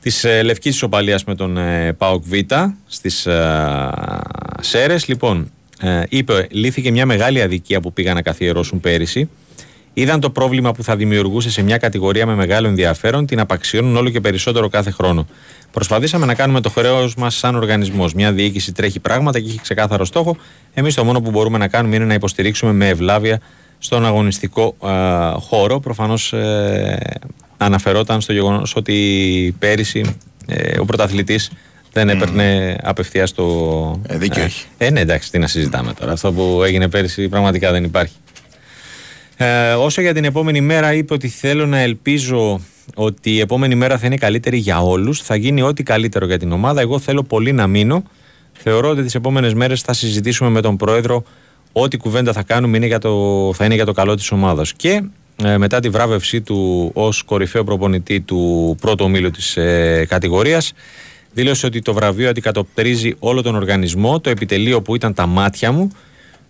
της 0.00 0.24
ε, 0.24 0.42
Λευκής 0.42 0.74
Ισοπαλίας 0.74 1.24
με 1.24 1.34
τον 1.34 1.56
ε, 1.56 1.92
ΠΑΟΚ 1.92 2.24
Β 2.26 2.32
στις 2.86 3.26
ε, 3.26 3.90
Σέρες. 4.60 5.08
Λοιπόν, 5.08 5.50
ε, 5.80 6.02
είπε, 6.08 6.46
λύθηκε 6.50 6.90
μια 6.90 7.06
μεγάλη 7.06 7.42
αδικία 7.42 7.80
που 7.80 7.92
πήγαν 7.92 8.14
να 8.14 8.22
καθιερώσουν 8.22 8.80
πέρυσι. 8.80 9.28
Είδαν 9.98 10.20
το 10.20 10.30
πρόβλημα 10.30 10.72
που 10.72 10.82
θα 10.82 10.96
δημιουργούσε 10.96 11.50
σε 11.50 11.62
μια 11.62 11.76
κατηγορία 11.76 12.26
με 12.26 12.34
μεγάλο 12.34 12.68
ενδιαφέρον, 12.68 13.26
την 13.26 13.40
απαξιώνουν 13.40 13.96
όλο 13.96 14.10
και 14.10 14.20
περισσότερο 14.20 14.68
κάθε 14.68 14.90
χρόνο. 14.90 15.26
Προσπαθήσαμε 15.72 16.26
να 16.26 16.34
κάνουμε 16.34 16.60
το 16.60 16.70
χρέος 16.70 17.14
μας 17.14 17.34
σαν 17.34 17.54
οργανισμός. 17.54 18.14
Μια 18.14 18.32
διοίκηση 18.32 18.72
τρέχει 18.72 19.00
πράγματα 19.00 19.40
και 19.40 19.48
έχει 19.48 19.60
ξεκάθαρο 19.60 20.04
στόχο. 20.04 20.36
Εμείς 20.74 20.94
το 20.94 21.04
μόνο 21.04 21.20
που 21.20 21.30
μπορούμε 21.30 21.58
να 21.58 21.68
κάνουμε 21.68 21.96
είναι 21.96 22.04
να 22.04 22.14
υποστηρίξουμε 22.14 22.72
με 22.72 22.88
ευλάβεια 22.88 23.40
στον 23.78 24.06
αγωνιστικό 24.06 24.76
α, 24.80 25.32
χώρο. 25.38 25.80
Προφανώς 25.80 26.32
ε, 26.32 26.98
αναφερόταν 27.56 28.20
στο 28.20 28.32
γεγονός 28.32 28.76
ότι 28.76 29.56
πέρυσι 29.58 30.16
ε, 30.46 30.78
ο 30.78 30.84
πρωταθλητής 30.84 31.50
δεν 31.96 32.08
έπαιρνε 32.08 32.76
απευθεία 32.82 33.28
το. 33.34 33.44
Ε, 34.06 34.18
δίκιο 34.18 34.42
έχει. 34.42 34.64
Ε, 34.78 34.90
ναι, 34.90 35.00
εντάξει, 35.00 35.30
τι 35.30 35.38
να 35.38 35.46
συζητάμε 35.46 35.92
τώρα. 35.92 36.12
Αυτό 36.12 36.32
που 36.32 36.62
έγινε 36.62 36.88
πέρυσι 36.88 37.28
πραγματικά 37.28 37.72
δεν 37.72 37.84
υπάρχει. 37.84 38.14
Ε, 39.36 39.72
όσο 39.72 40.00
για 40.00 40.14
την 40.14 40.24
επόμενη 40.24 40.60
μέρα 40.60 40.92
είπε 40.92 41.14
ότι 41.14 41.28
θέλω 41.28 41.66
να 41.66 41.78
ελπίζω 41.78 42.60
ότι 42.94 43.30
η 43.30 43.40
επόμενη 43.40 43.74
μέρα 43.74 43.98
θα 43.98 44.06
είναι 44.06 44.16
καλύτερη 44.16 44.56
για 44.56 44.80
όλους 44.80 45.20
θα 45.20 45.36
γίνει 45.36 45.62
ό,τι 45.62 45.82
καλύτερο 45.82 46.26
για 46.26 46.38
την 46.38 46.52
ομάδα 46.52 46.80
εγώ 46.80 46.98
θέλω 46.98 47.22
πολύ 47.22 47.52
να 47.52 47.66
μείνω 47.66 48.02
θεωρώ 48.52 48.88
ότι 48.88 49.02
τις 49.02 49.14
επόμενες 49.14 49.54
μέρες 49.54 49.80
θα 49.80 49.92
συζητήσουμε 49.92 50.50
με 50.50 50.60
τον 50.60 50.76
πρόεδρο 50.76 51.22
ό,τι 51.72 51.96
κουβέντα 51.96 52.32
θα 52.32 52.42
κάνουμε 52.42 52.76
είναι 52.76 52.86
για 52.86 52.98
το, 52.98 53.50
θα 53.54 53.64
είναι 53.64 53.74
για 53.74 53.84
το 53.84 53.92
καλό 53.92 54.14
της 54.14 54.30
ομάδας 54.30 54.72
και 54.72 55.02
ε, 55.44 55.58
μετά 55.58 55.80
τη 55.80 55.88
βράβευσή 55.88 56.40
του 56.40 56.90
ως 56.94 57.22
κορυφαίο 57.22 57.64
προπονητή 57.64 58.20
του 58.20 58.76
πρώτου 58.80 59.04
ομίλου 59.04 59.30
της 59.30 59.56
ε, 59.56 60.06
κατηγορίας 60.08 60.72
δήλωσε 61.36 61.66
ότι 61.66 61.80
το 61.82 61.92
βραβείο 61.94 62.28
αντικατοπτρίζει 62.28 63.14
όλο 63.18 63.42
τον 63.42 63.54
οργανισμό 63.54 64.20
το 64.20 64.30
επιτελείο 64.30 64.82
που 64.82 64.94
ήταν 64.94 65.14
τα 65.14 65.26
μάτια 65.26 65.72
μου 65.72 65.90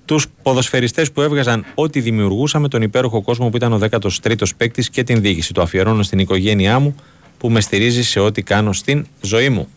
τους 0.05 0.27
ποδοσφαιριστές 0.43 1.13
που 1.13 1.21
έβγαζαν 1.23 1.65
ό,τι 1.75 2.01
δημιουργούσαμε, 2.01 2.69
τον 2.69 2.83
υπέροχο 2.83 3.23
κόσμο 3.23 3.49
που 3.49 3.57
ήταν 3.57 3.73
ο 3.73 3.79
13ος 3.91 4.51
παίκτης 4.57 4.91
και 4.91 5.03
την 5.05 5.21
διοίκηση. 5.21 5.53
Το 5.53 5.63
αφιερώνω 5.63 6.03
στην 6.03 6.19
οικογένειά 6.19 6.79
μου 6.79 6.95
που 7.39 7.51
με 7.51 7.61
στηρίζει 7.61 8.03
σε 8.03 8.21
ό,τι 8.21 8.43
κάνω 8.43 8.73
στην 8.73 9.07
ζωή 9.21 9.49
μου. 9.49 9.69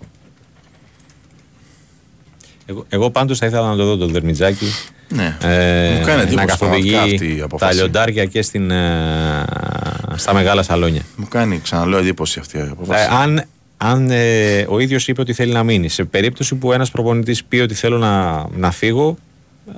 Εγώ, 2.66 2.86
εγώ 2.90 3.10
πάντως 3.10 3.38
θα 3.38 3.46
ήθελα 3.46 3.68
να 3.70 3.76
το 3.76 3.86
δω 3.86 3.98
τον 3.98 4.12
Δερμιτζάκη 4.12 4.66
Ναι. 5.08 5.38
ε, 5.44 5.98
Μου 6.00 6.06
κάνει 6.06 6.22
εντύπωση 6.22 6.46
να 6.46 6.58
πραγματικά 6.58 7.02
αυτή 7.02 7.14
η 7.14 7.18
καθοδηγεί 7.18 7.40
τα 7.40 7.46
απόφαση. 7.46 7.76
λιοντάρια 7.76 8.26
και 8.26 8.42
στην, 8.42 8.72
ε, 8.72 9.46
στα 10.16 10.34
μεγάλα 10.34 10.64
σαλόνια. 10.64 11.02
Μου 11.16 11.28
κάνει, 11.28 11.60
ξαναλέω, 11.60 12.00
εντύπωση 12.00 12.40
αυτή 12.40 12.58
η 12.58 12.62
απόφαση. 12.62 13.04
Ε, 13.04 13.16
αν 13.16 13.44
αν 13.82 14.10
ε, 14.12 14.66
ο 14.70 14.80
ίδιος 14.80 15.08
είπε 15.08 15.22
ότι 15.22 15.34
θέλει 15.34 15.52
να 15.52 15.64
μείνει, 15.64 15.90
σε 15.90 16.04
περίπτωση 16.04 16.56
που 16.56 16.72
ένας 16.72 16.92
προπονητής 16.92 17.44
πει 17.44 17.58
ότι 17.60 17.74
θέλω 17.74 17.98
να, 17.98 18.46
να 18.56 18.72
φύγω, 18.72 19.18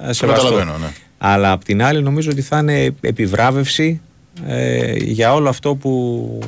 ε, 0.08 0.14
σεβαστό. 0.14 0.26
καταλαβαίνω, 0.44 0.78
ναι. 0.78 0.94
Αλλά 1.18 1.52
απ' 1.52 1.64
την 1.64 1.84
άλλη 1.84 2.02
νομίζω 2.02 2.30
ότι 2.32 2.42
θα 2.42 2.58
είναι 2.58 2.96
επιβράβευση 3.02 4.02
ε, 4.48 4.94
για 4.96 5.34
όλο 5.34 5.50
αυτό 5.50 5.76
που, 5.76 6.40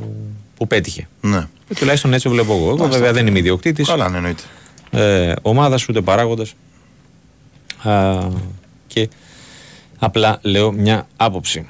που 0.58 0.68
πέτυχε. 0.68 1.08
Ναι. 1.22 1.48
Και 1.68 1.76
τουλάχιστον 1.76 2.14
έτσι 2.14 2.28
το 2.28 2.34
βλέπω 2.34 2.54
εγώ. 2.54 2.68
Εγώ 2.68 2.78
Μάλιστα. 2.78 2.98
βέβαια 2.98 3.14
δεν 3.14 3.28
είμαι 3.28 3.40
ιδιοκτήτης 3.40 3.88
Καλά, 3.88 4.10
ναι, 4.10 4.18
εννοείται. 4.18 4.44
ε, 4.92 5.34
ομάδας 5.42 5.88
ούτε 5.90 6.02
παράγοντας 6.02 6.54
Α, 7.84 8.18
και 8.88 9.10
απλά 10.00 10.40
λέω 10.42 10.72
μια 10.72 11.08
άποψη. 11.16 11.66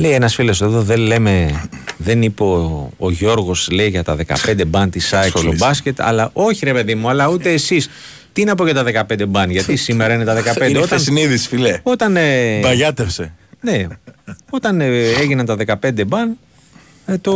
Λέει 0.00 0.12
ένας 0.12 0.34
φίλος 0.34 0.62
εδώ, 0.62 0.82
δεν 0.82 0.98
λέμε, 0.98 1.62
δεν 1.96 2.22
είπε 2.22 2.42
ο, 2.42 2.90
ο 2.98 3.10
Γιώργος 3.10 3.68
λέει 3.70 3.88
για 3.88 4.02
τα 4.04 4.16
15 4.46 4.62
μπαν 4.66 4.90
της 4.90 5.12
ΑΕΚ 5.12 5.28
στο 5.28 5.38
Ασχολείσαι. 5.38 5.64
μπάσκετ, 5.64 6.00
αλλά 6.00 6.30
όχι 6.32 6.64
ρε 6.64 6.72
παιδί 6.72 6.94
μου, 6.94 7.08
αλλά 7.08 7.28
ούτε 7.28 7.52
εσείς. 7.52 7.88
Τι 8.32 8.44
να 8.44 8.54
πω 8.54 8.64
για 8.64 8.74
τα 8.74 9.06
15 9.08 9.24
μπαν, 9.28 9.50
γιατί 9.50 9.76
σήμερα 9.86 10.14
είναι 10.14 10.24
τα 10.24 10.42
15. 10.56 10.68
Είναι 10.68 10.78
όταν, 10.78 11.00
συνείδηση, 11.00 11.48
φιλέ. 11.48 11.80
όταν, 11.82 12.16
ε, 12.16 12.58
Μπαγιάτευσε. 12.60 13.32
ναι, 13.60 13.86
όταν 14.50 14.80
ε, 14.80 14.86
έγιναν 15.20 15.46
τα 15.46 15.56
15 15.82 16.06
μπαν, 16.06 16.36
ε, 17.06 17.18
το, 17.18 17.32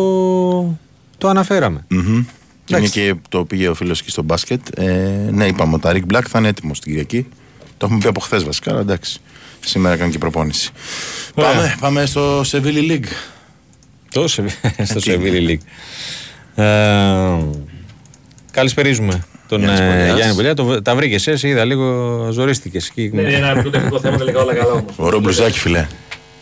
το 1.18 1.28
αναφέραμε. 1.28 1.84
Μμμ. 1.88 2.24
Είναι 2.66 2.78
Εντάξει. 2.78 2.90
και 2.90 3.14
το 3.28 3.44
πήγε 3.44 3.68
ο 3.68 3.74
φίλος 3.74 4.00
εκεί 4.00 4.10
στο 4.10 4.22
μπάσκετ. 4.22 4.60
Ε, 4.78 4.84
ναι, 5.30 5.46
είπαμε 5.46 5.74
ότι 5.74 5.88
ο 5.88 5.90
Rick 5.94 6.14
Black 6.14 6.22
θα 6.28 6.38
είναι 6.38 6.48
έτοιμος 6.48 6.80
την 6.80 6.90
Κυριακή. 6.90 7.26
Το 7.76 7.86
έχουμε 7.86 7.98
πει 7.98 8.06
από 8.08 8.20
χθες 8.20 8.44
βασικά, 8.44 8.70
αλλά 8.70 8.80
εντάξει. 8.80 9.20
Σήμερα 9.64 9.94
έκανε 9.94 10.10
και 10.10 10.18
προπόνηση. 10.18 10.70
Ωραία. 11.34 11.50
Πάμε, 11.52 11.74
πάμε 11.80 12.06
στο 12.06 12.40
Seville 12.40 12.90
League. 12.90 13.04
Το 14.10 14.28
Σεβ- 14.28 14.50
στο 14.90 15.00
Σεβίλη 15.00 15.60
League. 15.60 15.66
Ε, 16.64 17.44
καλησπερίζουμε 18.50 19.24
τον 19.48 19.58
Γιάννης 19.60 19.80
ε, 19.80 19.84
Πολιάς. 19.98 20.16
Γιάννη 20.16 20.34
Πολιά. 20.34 20.54
Το, 20.54 20.82
τα 20.82 20.94
βρήκες 20.94 21.26
εσύ, 21.26 21.48
είδα 21.48 21.64
λίγο 21.64 22.28
ζορίστηκες. 22.32 22.92
Ναι, 22.96 23.02
είναι 23.22 23.32
ένα 23.32 23.54
μικρό 23.54 23.70
τεχνικό 23.70 24.00
θέμα, 24.00 24.16
τελικά 24.16 24.40
όλα 24.42 24.54
καλά 24.54 24.72
όμως. 24.72 24.92
Ωραίο 24.96 25.20
μπλουζάκι, 25.20 25.58
φιλέ. 25.58 25.86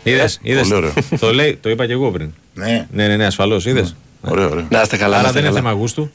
Είδες, 0.03 0.39
είδες; 0.41 0.61
Πολύ 0.61 0.73
ωραίο. 0.73 0.93
το, 1.19 1.33
λέει, 1.33 1.57
το 1.61 1.69
είπα 1.69 1.85
και 1.85 1.91
εγώ 1.91 2.11
πριν. 2.11 2.33
Ναι. 2.53 2.87
Ναι, 2.91 3.07
ναι, 3.07 3.15
ναι 3.15 3.25
ασφαλώς. 3.25 3.65
Είδες; 3.65 3.95
Ωραίο, 4.21 4.49
ωραίο. 4.49 4.67
Να 4.69 4.81
είστε 4.81 4.97
καλά. 4.97 5.13
να 5.13 5.17
Άρα 5.19 5.27
είστε 5.27 5.39
δεν 5.39 5.49
είναι 5.49 5.59
καλά. 5.59 5.69
θέμα 5.69 5.81
γούστου. 5.81 6.11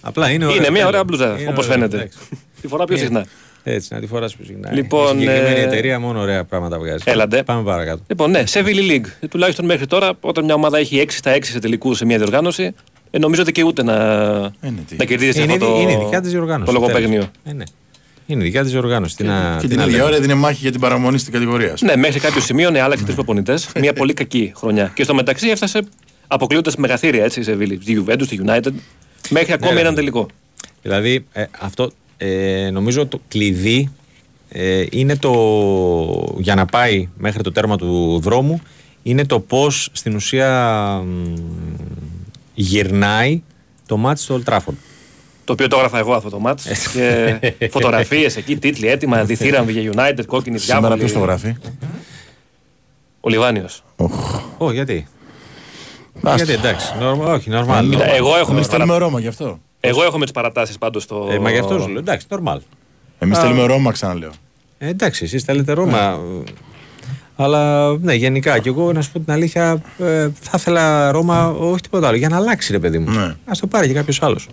Απλά 0.00 0.30
είναι 0.30 0.44
ωραίο. 0.44 0.56
Είναι 0.56 0.70
μια 0.70 0.86
ωραία 0.86 1.04
μπλουζά, 1.04 1.36
Είναι 1.40 1.50
όπως 1.50 1.64
ωραίο, 1.66 1.78
φαίνεται. 1.78 1.96
εντάξει. 1.96 2.18
Τη 2.60 2.68
φορά 2.68 2.84
πιο 2.84 2.96
Είναι. 2.96 3.04
συχνά. 3.04 3.26
Έτσι, 3.68 3.94
να 3.94 4.00
τη 4.00 4.06
φοράς 4.06 4.36
πιο 4.36 4.44
συχνά. 4.44 4.72
Λοιπόν, 4.72 5.16
Η 5.16 5.20
συγκεκριμένη 5.20 5.60
ε, 5.60 5.62
εταιρεία 5.62 6.00
μόνο 6.00 6.20
ωραία 6.20 6.44
πράγματα 6.44 6.78
βγάζει. 6.78 7.02
Έλατε. 7.06 7.42
Πάμε 7.42 7.62
παρακάτω. 7.62 8.02
Λοιπόν, 8.06 8.30
ναι, 8.30 8.46
σε 8.46 8.62
Vili 8.66 8.90
League. 8.90 9.04
Ε, 9.20 9.26
Τουλάχιστον 9.26 9.64
μέχρι 9.64 9.86
τώρα, 9.86 10.12
όταν 10.20 10.44
μια 10.44 10.54
ομάδα 10.54 10.78
έχει 10.78 11.04
6 11.06 11.06
στα 11.10 11.34
6 11.36 11.38
σε 11.42 11.58
τελικούς 11.58 11.96
σε 11.96 12.04
μια 12.04 12.16
διοργάνωση, 12.18 12.74
ε, 13.10 13.18
νομίζω 13.18 13.44
δικαιούται 13.44 13.82
να, 13.82 13.94
να 14.96 15.04
κερδίσει 15.06 15.32
σε 15.32 15.42
Είναι, 15.42 15.52
αυτό 15.52 15.66
το, 15.66 15.80
είναι 15.80 15.92
η 15.92 15.96
δικιά 15.96 16.20
της 16.20 16.30
διοργάνωση. 16.30 16.72
το 16.72 16.78
λογοπαίγνιο. 16.80 17.28
Ε, 17.44 17.52
ναι. 17.52 17.64
Είναι 18.26 18.40
η 18.42 18.44
δικιά 18.44 18.62
της 18.62 18.70
διοργάνωση. 18.70 19.16
Τι 19.16 19.24
να- 19.24 19.56
Και 19.60 19.62
τι 19.62 19.68
την 19.68 19.76
να 19.76 19.82
ίδια 19.82 19.96
λέμε. 19.96 20.08
ώρα 20.08 20.16
έδινε 20.16 20.34
μάχη 20.34 20.58
για 20.60 20.70
την 20.70 20.80
παραμονή 20.80 21.18
στην 21.18 21.32
κατηγορία. 21.32 21.76
σου. 21.76 21.84
Ναι, 21.84 21.96
μέχρι 21.96 22.20
κάποιο 22.20 22.40
σημείο 22.40 22.70
ναι, 22.70 22.80
άλλαξε 22.80 23.02
τρεις 23.04 23.14
προπονητές. 23.16 23.68
μια 23.80 23.92
πολύ 23.92 24.12
κακή 24.12 24.52
χρονιά. 24.56 24.90
Και 24.94 25.02
στο 25.04 25.14
μεταξύ 25.14 25.48
έφτασε 25.48 25.80
αποκλείοντας 26.26 26.76
μεγαθύρια 26.76 27.24
έτσι 27.24 27.42
σε 27.42 27.56
Vili. 27.60 27.76
Στη 27.82 28.04
Juventus, 28.06 28.22
στη 28.24 28.40
United. 28.46 28.72
Μέχρι 29.30 29.52
ακόμη 29.52 29.72
ρε, 29.74 29.80
έναν 29.80 29.94
φίλε. 29.94 29.94
τελικό. 29.94 30.26
Δηλαδή, 30.82 31.26
ε, 31.32 31.44
αυτό 31.60 31.90
ε, 32.16 32.70
νομίζω 32.72 33.06
το 33.06 33.20
κλειδί 33.28 33.90
ε, 34.48 34.84
είναι 34.90 35.16
το. 35.16 36.34
για 36.38 36.54
να 36.54 36.64
πάει 36.66 37.08
μέχρι 37.18 37.42
το 37.42 37.52
τέρμα 37.52 37.76
του 37.76 38.20
δρόμου, 38.22 38.60
είναι 39.02 39.24
το 39.26 39.40
πώς 39.40 39.88
στην 39.92 40.14
ουσία 40.14 40.50
μ, 41.06 41.34
γυρνάει 42.54 43.42
το 43.86 43.96
μάτι 43.96 44.20
στο 44.20 44.40
Old 44.44 44.52
Trafford. 44.52 44.74
Το 45.44 45.52
οποίο 45.52 45.68
το 45.68 45.76
έγραφα 45.76 45.98
εγώ 45.98 46.12
αυτό 46.14 46.30
το 46.30 46.38
μάτς 46.38 46.88
και 46.92 47.38
φωτογραφίες 47.70 48.36
εκεί, 48.36 48.56
τίτλοι 48.56 48.86
έτοιμα, 48.88 49.24
διθύραμβοι 49.24 49.80
για 49.80 49.92
United, 49.94 50.24
κόκκινη 50.26 50.58
Σήμερα 50.58 50.80
διάβολη. 50.80 51.00
ποιος 51.00 51.12
το 51.12 51.18
γράφει; 51.18 51.56
Ο 53.20 53.28
Λιβάνιος. 53.28 53.82
Ω, 54.58 54.72
γιατί; 54.72 55.06
Άστο. 56.22 56.36
γιατί 56.44 56.52
εντάξει, 56.52 56.92
νορμα, 57.00 57.32
όχι, 57.32 57.50
νορμάλ. 57.50 57.88
Κοίτα, 57.90 58.14
εγώ 58.14 58.28
έχω 58.36 58.46
με 58.46 58.50
Εμεί 58.52 58.58
τις 58.60 58.68
θέλουμε 58.68 58.86
παρα- 58.92 59.04
Ρώμα 59.04 59.20
γι' 59.20 59.26
αυτό. 59.26 59.60
Εγώ 59.80 60.02
έχω 60.04 60.18
με 60.18 60.24
τις 60.24 60.32
παρατάσεις 60.32 60.78
πάντως 60.78 61.02
στο. 61.02 61.28
Ε, 61.30 61.38
μα 61.38 61.50
γι' 61.50 61.58
αυτό 61.58 61.80
σου 61.80 61.88
λέω, 61.88 61.98
εντάξει, 61.98 62.26
νορμάλ. 62.30 62.60
Εμείς 63.18 63.38
Α. 63.38 63.40
θέλουμε 63.40 63.64
Ρώμα, 63.66 63.92
ξαναλέω. 63.92 64.30
Ε, 64.78 64.88
εντάξει, 64.88 65.24
εσείς 65.24 65.42
θέλετε 65.42 65.72
Ρώμα. 65.72 66.18
Αλλά 67.36 67.92
ναι, 67.98 68.14
γενικά 68.14 68.58
και 68.58 68.68
εγώ 68.68 68.92
να 68.92 69.02
σου 69.02 69.12
πω 69.12 69.20
την 69.20 69.32
αλήθεια, 69.32 69.82
ε, 69.98 70.28
θα 70.40 70.52
ήθελα 70.54 71.10
Ρώμα, 71.10 71.48
όχι 71.50 71.80
τίποτα 71.80 72.08
άλλο, 72.08 72.16
για 72.16 72.28
να 72.28 72.36
αλλάξει 72.36 72.72
ρε 72.72 72.78
παιδί 72.78 72.98
μου. 72.98 73.10
Ναι. 73.10 73.22
Α 73.24 73.52
το 73.60 73.66
πάρει 73.66 73.86
και 73.86 73.92
κάποιος 73.92 74.22
άλλος. 74.22 74.48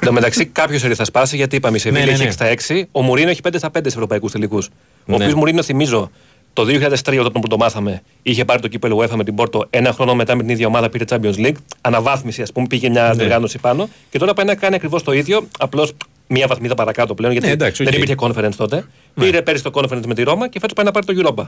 Εν 0.00 0.08
τω 0.08 0.12
μεταξύ, 0.12 0.46
κάποιος 0.46 0.84
ερή 0.84 0.94
θα 0.94 1.04
σπάσει 1.04 1.36
γιατί 1.36 1.56
είπαμε 1.56 1.76
η 1.76 1.80
Σεβίλη 1.80 2.00
Ναι, 2.00 2.06
ναι, 2.06 2.12
έχει 2.12 2.22
ναι. 2.22 2.28
6 2.28 2.32
στα 2.32 2.74
6. 2.74 2.82
Ο 2.92 3.02
Μουρίνο 3.02 3.30
έχει 3.30 3.40
5 3.48 3.54
στα 3.56 3.68
5 3.68 3.80
σε 3.82 3.88
ευρωπαϊκούς 3.88 4.32
τελικούς. 4.32 4.66
Ο 4.66 4.70
Ναι. 5.04 5.14
οποίος 5.14 5.34
Μουρίνο, 5.34 5.62
θυμίζω, 5.62 6.10
το 6.52 6.62
2003 6.62 7.18
όταν 7.20 7.32
που 7.32 7.46
το 7.48 7.56
μάθαμε, 7.56 8.02
είχε 8.22 8.44
πάρει 8.44 8.60
το 8.60 8.68
κύπελλο 8.68 8.98
UEFA 8.98 9.14
με 9.14 9.24
την 9.24 9.34
Πόρτο. 9.34 9.66
Ένα 9.70 9.92
χρόνο 9.92 10.14
μετά 10.14 10.34
με 10.34 10.42
την 10.42 10.50
ίδια 10.50 10.66
ομάδα 10.66 10.88
πήρε 10.88 11.04
Champions 11.08 11.36
League. 11.36 11.54
Αναβάθμιση, 11.80 12.42
ας 12.42 12.52
πούμε, 12.52 12.66
πήγε 12.66 12.88
μια 12.88 13.08
Ναι. 13.08 13.14
διοργάνωση 13.14 13.58
πάνω. 13.58 13.88
Και 14.10 14.18
τώρα 14.18 14.34
πάει 14.34 14.46
να 14.46 14.54
κάνει 14.54 14.74
ακριβώς 14.74 15.02
το 15.02 15.12
ίδιο, 15.12 15.46
απλώς 15.58 15.92
μία 16.26 16.46
βαθμίδα 16.46 16.74
παρακάτω 16.74 17.14
πλέον. 17.14 17.32
Γιατί 17.32 17.46
Ναι, 17.46 17.52
εντάξει, 17.52 17.84
δεν 17.84 17.92
οκ. 17.94 17.98
υπήρχε 17.98 18.14
conference 18.18 18.54
τότε. 18.56 18.84
Πήρε 19.14 19.42
πέρυσι 19.42 19.62
το 19.62 19.70
conference 19.74 20.06
με 20.06 20.14
τη 20.14 20.22
Ρώμα 20.22 20.48
και 20.48 20.58
φέτος 20.58 20.74
πάει 20.74 20.84
να 20.84 20.90
πάρει 20.90 21.06
το 21.06 21.12
Europa. 21.16 21.46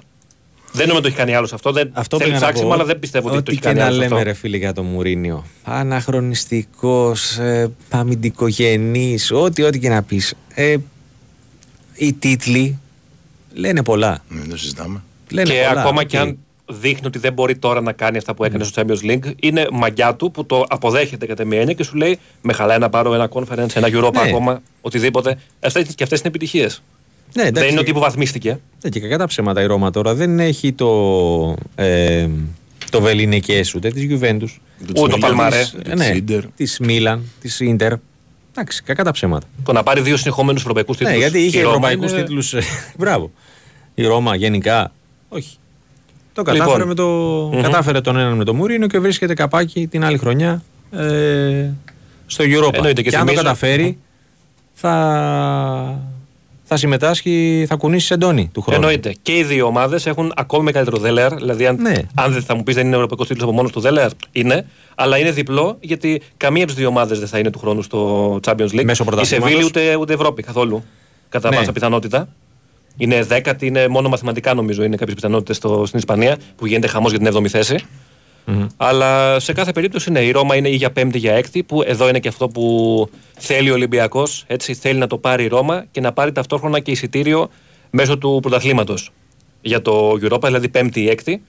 Δεν 0.72 0.86
νομίζω 0.88 0.98
ότι 0.98 1.02
το 1.02 1.08
έχει 1.08 1.16
κάνει 1.16 1.34
άλλος 1.34 1.52
αυτό. 1.52 1.72
Δεν 1.72 1.90
Αυτό 1.92 2.16
θέλει 2.16 2.28
πήγα 2.30 2.40
να 2.40 2.46
ψάξιμο, 2.46 2.68
πω, 2.68 2.74
αλλά 2.74 2.84
δεν 2.84 2.98
πιστεύω 2.98 3.26
ότι, 3.28 3.34
το 3.36 3.40
Ό,τι 3.42 3.50
έχει 3.50 3.60
και 3.60 3.66
κάνει 3.66 3.78
να 3.78 3.84
άλλος 3.84 3.98
λέμε, 3.98 4.14
αυτό. 4.14 4.26
ρε 4.26 4.32
φίλε, 4.32 4.56
για 4.56 4.72
τον 4.72 4.84
Μουρίνιο. 4.84 5.44
Αναχρονιστικός, 5.64 7.38
ε, 7.38 7.70
αμυντικογενή, 7.90 9.18
ό,τι, 9.32 9.62
ό,τι 9.62 9.78
και 9.78 9.88
να 9.88 10.02
πεις. 10.02 10.34
Ε, 10.54 10.76
οι 11.94 12.12
τίτλοι 12.12 12.78
λένε 13.54 13.82
πολλά. 13.82 14.24
Δεν 14.28 14.48
το 14.50 14.56
συζητάμε. 14.56 15.02
Λένε 15.30 15.50
και 15.52 15.64
πολλά, 15.68 15.80
ακόμα 15.80 16.00
οκ. 16.00 16.06
και 16.06 16.18
αν 16.18 16.38
δείχνει 16.68 17.06
ότι 17.06 17.18
δεν 17.18 17.32
μπορεί 17.32 17.56
τώρα 17.56 17.80
να 17.80 17.92
κάνει 17.92 18.16
αυτά 18.16 18.34
που 18.34 18.44
έκανε 18.44 18.64
στο 18.64 18.82
Champions 18.82 19.10
League, 19.10 19.32
είναι 19.40 19.66
μαγιά 19.72 20.14
του 20.14 20.30
που 20.30 20.46
το 20.46 20.64
αποδέχεται 20.68 21.26
κατά 21.26 21.44
μία 21.44 21.58
έννοια 21.60 21.74
και 21.74 21.82
σου 21.82 21.96
λέει 21.96 22.18
με 22.42 22.52
χαλάει 22.52 22.78
να 22.78 22.88
πάρω 22.88 23.14
ένα 23.14 23.28
conference, 23.32 23.74
ένα 23.76 23.88
Europa 23.92 24.12
Ναι. 24.12 24.20
ακόμα, 24.28 24.62
οτιδήποτε. 24.80 25.38
Αυτές, 25.60 25.94
και 25.94 26.02
αυτές 26.02 26.18
είναι 26.18 26.28
επιτυχίες. 26.28 26.82
Ναι, 27.34 27.42
εντάξει, 27.42 27.60
δεν 27.60 27.68
είναι 27.70 27.76
ότι 27.80 27.84
και- 27.84 27.90
υποβαθμίστηκε. 27.90 28.60
Ναι, 28.82 28.90
και 28.90 29.00
κακά 29.00 29.18
τα 29.18 29.26
ψέματα 29.26 29.62
η 29.62 29.66
Ρώμα 29.66 29.90
τώρα 29.90 30.14
δεν 30.14 30.40
έχει 30.40 30.72
το, 30.72 31.56
ε, 31.74 32.28
το 32.90 33.00
βεληνεκές 33.00 33.60
ούτε 33.76 33.88
της 33.90 34.02
Γιουβέντους. 34.02 34.60
Ούτε 34.96 35.10
το 35.10 35.18
παλμαρέ. 35.18 35.64
Ναι, 35.96 36.20
της 36.56 36.78
Μίλαν, 36.78 37.22
της 37.40 37.60
Ιντερ. 37.60 37.92
Εντάξει, 38.56 38.82
κακά 38.82 39.04
τα 39.04 39.10
ψέματα. 39.10 39.46
Το 39.64 39.72
να 39.72 39.82
πάρει 39.82 40.00
δύο 40.00 40.16
συνεχόμενους 40.16 40.60
ευρωπαϊκούς 40.60 40.96
τίτλους. 40.96 41.14
Ναι, 41.14 41.20
γιατί 41.20 41.38
είχε 41.38 41.60
ευρωπαϊκούς 41.60 42.12
τίτλους. 42.12 42.54
Μπράβο. 42.98 43.30
Η 43.94 44.06
Ρώμα 44.06 44.34
γενικά. 44.36 44.92
Όχι. 45.28 45.56
Το 46.32 46.42
κατάφερε, 46.42 46.72
Λοιπόν. 46.72 46.88
με 46.88 46.94
το, 46.94 47.06
Μμμ. 47.52 47.62
κατάφερε 47.62 48.00
τον 48.00 48.16
έναν 48.18 48.36
με 48.36 48.44
το 48.44 48.54
Μουρίνο 48.54 48.86
και 48.86 48.98
βρίσκεται 48.98 49.34
καπάκι 49.34 49.86
την 49.86 50.04
άλλη 50.04 50.18
χρονιά 50.18 50.62
ε, 50.90 51.68
στο 52.26 52.44
Europa. 52.44 52.74
Εννοείται 52.74 53.02
και 53.02 53.10
και 53.10 53.16
αν 53.16 53.22
το 53.22 53.28
θυμίζω- 53.28 53.42
καταφέρει, 53.44 53.98
θα, 54.72 56.00
θα 56.74 56.80
συμμετάσχει, 56.80 57.64
θα 57.68 57.74
κουνήσει 57.76 58.06
σεντόνι 58.06 58.50
του 58.52 58.60
χρόνου. 58.60 58.80
Εννοείται. 58.80 59.14
Και 59.22 59.36
οι 59.38 59.42
δύο 59.44 59.66
ομάδες 59.66 60.06
έχουν 60.06 60.32
ακόμη 60.36 60.64
μεγαλύτερο 60.64 60.96
δέλεαρ. 60.96 61.34
Δηλαδή, 61.34 61.66
αν, 61.66 61.76
Ναι. 61.80 61.94
αν 62.14 62.32
δεν 62.32 62.42
θα 62.42 62.54
μου 62.54 62.62
πεις 62.62 62.74
δεν 62.74 62.86
είναι 62.86 62.94
ευρωπαϊκός 62.94 63.26
τίτλος 63.26 63.44
από 63.46 63.56
μόνος 63.56 63.72
του 63.72 63.80
δέλεαρ, 63.80 64.10
είναι. 64.32 64.66
Αλλά 64.94 65.18
είναι 65.18 65.30
διπλό 65.30 65.76
γιατί 65.80 66.22
καμία 66.36 66.62
από 66.62 66.70
τις 66.72 66.80
δύο 66.80 66.88
ομάδες 66.88 67.18
δεν 67.18 67.28
θα 67.28 67.38
είναι 67.38 67.50
του 67.50 67.58
χρόνου 67.58 67.82
στο 67.82 68.40
Champions 68.46 68.52
League. 68.72 68.84
Μέσω 68.84 69.02
η 69.02 69.06
πρωταθλήματος. 69.06 69.26
Σεβίλη 69.26 69.64
ούτε, 69.64 69.96
ούτε 69.96 70.12
Ευρώπη 70.12 70.42
καθόλου. 70.42 70.84
Κατά 71.28 71.48
Ναι. 71.48 71.56
πάσα 71.56 71.72
πιθανότητα. 71.72 72.28
Είναι 72.96 73.22
δέκατη, 73.22 73.66
είναι 73.66 73.88
μόνο 73.88 74.08
μαθηματικά 74.08 74.54
νομίζω 74.54 74.82
είναι 74.84 74.96
κάποιες 74.96 75.14
πιθανότητες 75.14 75.56
στην 75.56 75.98
Ισπανία 75.98 76.36
που 76.56 76.66
γίνεται 76.66 76.86
χαμός 76.86 77.10
για 77.10 77.18
την 77.18 77.26
7η 77.28 77.48
θέση. 77.48 77.78
Αλλά 78.76 79.40
σε 79.40 79.52
κάθε 79.52 79.72
περίπτωση 79.72 80.10
ναι, 80.10 80.20
η 80.20 80.30
Ρώμα 80.30 80.56
είναι 80.56 80.68
ή 80.68 80.74
για 80.74 80.90
πέμπτη 80.90 81.16
ή 81.16 81.20
για 81.20 81.34
έκτη, 81.34 81.62
που 81.62 81.82
εδώ 81.82 82.08
είναι 82.08 82.18
και 82.18 82.28
αυτό 82.28 82.48
που 82.48 83.08
θέλει 83.38 83.70
ο 83.70 83.74
Ολυμπιακός. 83.74 84.44
Έτσι 84.46 84.74
θέλει 84.74 84.98
να 84.98 85.06
το 85.06 85.18
πάρει 85.18 85.44
η 85.44 85.46
Ρώμα 85.46 85.84
και 85.90 86.00
να 86.00 86.12
πάρει 86.12 86.32
ταυτόχρονα 86.32 86.80
και 86.80 86.90
εισιτήριο 86.90 87.50
μέσω 87.90 88.18
του 88.18 88.38
πρωταθλήματος 88.42 89.12
για 89.60 89.82
το 89.82 90.18
Europa, 90.22 90.42
δηλαδή 90.42 90.68
πέμπτη 90.68 91.00
ή 91.00 91.08
έκτη. 91.08 91.42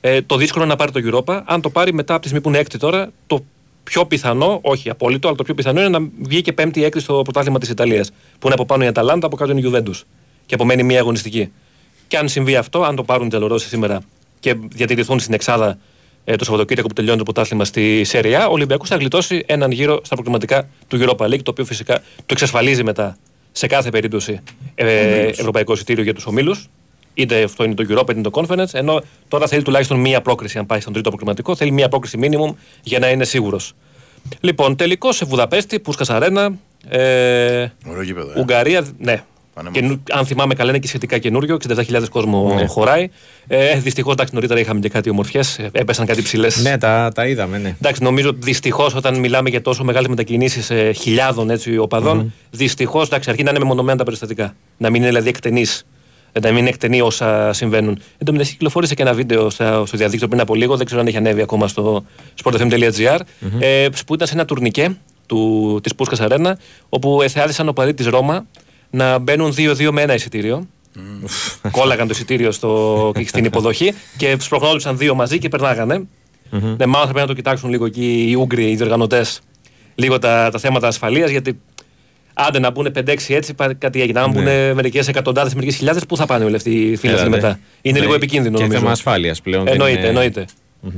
Ε, 0.00 0.22
το 0.22 0.36
δύσκολο 0.36 0.64
είναι 0.64 0.72
να 0.72 0.78
πάρει 0.78 0.92
το 0.92 1.24
Europa. 1.26 1.40
Αν 1.44 1.60
το 1.60 1.70
πάρει 1.70 1.92
μετά 1.92 2.12
από 2.12 2.22
τη 2.22 2.28
στιγμή 2.28 2.44
που 2.44 2.50
είναι 2.50 2.58
έκτη 2.58 2.78
τώρα, 2.78 3.10
το 3.26 3.44
πιο 3.82 4.06
πιθανό, 4.06 4.58
όχι 4.62 4.90
απόλυτο, 4.90 5.28
αλλά 5.28 5.36
το 5.36 5.42
πιο 5.42 5.54
πιθανό 5.54 5.80
είναι 5.80 5.98
να 5.98 6.08
βγει 6.22 6.42
και 6.42 6.52
πέμπτη 6.52 6.80
ή 6.80 6.84
έκτη 6.84 7.00
στο 7.00 7.20
πρωτάθλημα 7.22 7.58
της 7.58 7.68
Ιταλίας. 7.68 8.10
Που 8.10 8.46
είναι 8.46 8.54
από 8.54 8.64
πάνω 8.66 8.84
η 8.84 8.86
Αταλάντα, 8.86 9.26
από 9.26 9.36
κάτω 9.36 9.52
είναι 9.52 9.60
η 9.60 9.70
Juventus. 9.72 10.02
Και 10.46 10.54
απομένει 10.54 10.82
μία 10.82 11.00
αγωνιστική. 11.00 11.52
Και 12.08 12.18
αν 12.18 12.28
συμβεί 12.28 12.56
αυτό, 12.56 12.82
αν 12.82 12.96
το 12.96 13.02
πάρουν 13.02 13.26
οι 13.26 13.28
Τζαλορώσοι 13.28 13.68
σήμερα 13.68 14.00
και 14.40 14.54
διατηρηθούν 14.68 15.18
στην 15.18 15.34
Εξάδα 15.34 15.68
ε, 15.68 15.78
το 16.36 16.44
Σαββατοκύριακο 16.44 16.88
που 16.88 16.94
τελειώνει 16.94 17.18
το 17.18 17.24
πρωτάθλημα 17.24 17.64
στη 17.64 18.04
Σέρια, 18.04 18.48
ο 18.48 18.52
Ολυμπιακός 18.52 18.88
θα 18.88 18.96
γλιτώσει 18.96 19.42
έναν 19.46 19.70
γύρο 19.70 20.00
στα 20.04 20.14
προκριματικά 20.14 20.68
του 20.88 20.98
Europa 21.00 21.26
League, 21.26 21.42
το 21.42 21.50
οποίο 21.50 21.64
φυσικά 21.64 21.98
το 22.16 22.26
εξασφαλίζει 22.26 22.82
μετά 22.84 23.16
σε 23.52 23.66
κάθε 23.66 23.90
περίπτωση 23.90 24.40
ε, 24.74 25.26
ευρωπαϊκό 25.26 25.72
εισιτήριο 25.72 26.02
για 26.02 26.14
τους 26.14 26.26
ομίλους. 26.26 26.68
Είτε 27.14 27.42
αυτό 27.42 27.64
είναι 27.64 27.74
το 27.74 27.84
Europa 27.88 28.02
είτε 28.02 28.12
είναι 28.12 28.22
το 28.22 28.30
Conference. 28.32 28.72
Ενώ 28.72 29.02
τώρα 29.28 29.46
θέλει 29.46 29.62
τουλάχιστον 29.62 30.00
μία 30.00 30.20
πρόκριση, 30.20 30.58
αν 30.58 30.66
πάει 30.66 30.80
στον 30.80 30.92
τρίτο 30.92 31.08
προκριματικό, 31.08 31.56
θέλει 31.56 31.70
μία 31.70 31.88
πρόκριση 31.88 32.18
minimum 32.22 32.54
για 32.82 32.98
να 32.98 33.08
είναι 33.10 33.24
σίγουρος. 33.24 33.72
Λοιπόν, 34.40 34.76
τελικός 34.76 35.16
σε 35.16 35.24
Βουδαπέστη, 35.24 35.80
Πούσκας 35.80 36.10
Αρένα. 36.10 36.58
Ε, 36.88 37.66
Ωραίο 37.88 38.02
γήπεδο. 38.02 38.32
ε. 38.36 38.40
Ουγγαρία, 38.40 38.86
ναι. 38.98 39.24
Καινου- 39.72 40.02
αν 40.10 40.26
θυμάμαι 40.26 40.54
καλά, 40.54 40.70
είναι 40.70 40.78
και 40.78 40.86
σχετικά 40.88 41.18
καινούριο. 41.18 41.54
67.000 41.54 42.08
κόσμο 42.10 42.52
Ναι. 42.54 42.66
χωράει. 42.66 43.08
Ε, 43.46 43.78
Δυστυχώς, 43.78 44.12
εντάξει, 44.12 44.34
νωρίτερα 44.34 44.60
είχαμε 44.60 44.80
και 44.80 44.88
κάτι 44.88 45.10
ομορφιές. 45.10 45.58
Έπεσαν 45.72 46.06
κάτι 46.06 46.22
ψηλές. 46.22 46.62
Ναι, 46.62 46.78
τα, 46.78 47.10
τα 47.14 47.26
είδαμε, 47.26 47.58
ναι. 47.58 47.74
Εντάξει, 47.80 48.02
νομίζω 48.02 48.32
δυστυχώς 48.38 48.94
όταν 48.94 49.18
μιλάμε 49.18 49.48
για 49.50 49.62
τόσο 49.62 49.84
μεγάλες 49.84 50.08
μετακινήσεις 50.08 50.70
ε, 50.70 50.92
χιλιάδων 50.92 51.50
έτσι, 51.50 51.78
οπαδων 51.78 52.16
Μμμ. 52.18 52.28
δυστυχώς 52.50 53.08
αρκεί 53.10 53.42
να 53.42 53.50
είναι 53.50 53.58
μεμονωμένα 53.58 53.98
τα 53.98 54.04
περιστατικά. 54.04 54.54
Να 54.76 54.90
μην 54.90 55.00
είναι 55.00 55.08
δηλαδή 55.10 55.28
εκτενείς. 55.28 55.86
Να 56.42 56.48
μην 56.48 56.58
είναι 56.58 56.68
εκτενή 56.68 57.00
όσα 57.00 57.52
συμβαίνουν. 57.52 57.98
Εν 58.18 58.26
τω 58.26 58.32
μεταξύ, 58.32 58.52
κυκλοφόρησε 58.52 58.94
και 58.94 59.02
ένα 59.02 59.12
βίντεο 59.12 59.50
στα- 59.50 59.86
στο 59.86 59.96
διαδίκτυο 59.96 60.28
πριν 60.28 60.40
από 60.40 60.54
λίγο, 60.54 60.76
δεν 60.76 60.86
ξέρω 60.86 61.00
αν 61.00 61.06
έχει 61.06 61.16
ανέβει 61.16 61.42
ακόμα 61.42 61.68
στο 61.68 62.04
sportfm.gr, 62.44 63.18
Μμμ. 63.40 63.58
ε, 63.60 63.88
που 64.06 64.14
ήταν 64.14 64.26
σε 64.26 64.34
ένα 64.34 64.44
τουρνικέ 64.44 64.96
του, 65.26 65.80
της 65.82 65.94
Πούσκας 65.94 66.20
Αρένα, 66.20 66.58
όπου 66.88 67.22
εθεάδησαν 67.22 67.68
οπαδοί 67.68 67.94
της 67.94 68.06
Ρώμα 68.06 68.46
να 68.90 69.18
μπαίνουν 69.18 69.54
2-2 69.56 69.88
με 69.92 70.02
ένα 70.02 70.14
εισιτήριο. 70.14 70.66
Κόλλαγαν 71.70 72.06
το 72.06 72.12
εισιτήριο 72.14 72.50
στο, 72.52 73.12
στην 73.26 73.44
υποδοχή 73.44 73.92
και 74.16 74.36
σπροχνόντουσαν 74.40 74.98
δύο 74.98 75.14
μαζί 75.14 75.38
και 75.38 75.48
περνάγανε. 75.48 76.02
Ναι, 76.50 76.86
μάλλον 76.86 77.06
θα 77.06 77.12
πρέπει 77.12 77.18
να 77.18 77.26
το 77.26 77.32
κοιτάξουν 77.34 77.70
λίγο 77.70 77.84
εκεί 77.84 78.26
οι 78.28 78.34
Ούγγροι, 78.34 78.70
οι 78.70 78.76
διοργανωτές, 78.76 79.40
λίγο 79.94 80.18
τα, 80.18 80.48
τα 80.52 80.58
θέματα 80.58 80.86
ασφαλείας. 80.86 81.30
Γιατί 81.30 81.60
άντε 82.34 82.58
να 82.58 82.70
μπουν 82.70 82.92
5-6 82.98 83.16
έτσι, 83.28 83.54
πα- 83.54 83.74
κάτι 83.74 84.02
έγινε. 84.02 84.20
Αν 84.20 84.30
Ναι. 84.30 84.34
μπουν 84.66 84.74
μερικές 84.74 85.08
εκατοντάδες, 85.08 85.54
μερικές 85.54 85.76
χιλιάδες, 85.76 86.06
πού 86.06 86.16
θα 86.16 86.26
πάνε 86.26 86.44
όλοι 86.44 86.56
αυτοί 86.56 86.70
οι 86.70 86.96
φίλοι 86.96 87.12
Έλατε. 87.12 87.28
μετά. 87.28 87.58
Είναι 87.82 87.98
Ναι, 87.98 88.04
λίγο 88.04 88.14
επικίνδυνο 88.14 88.56
και 88.56 88.62
νομίζω. 88.62 88.78
θέμα 88.80 88.90
ασφάλειας 88.92 89.40
πλέον, 89.40 89.64
δεν 89.64 89.72
Εννοείται, 89.72 89.98
είναι- 89.98 90.08
εννοείται. 90.08 90.44
Μμμ. 90.80 90.92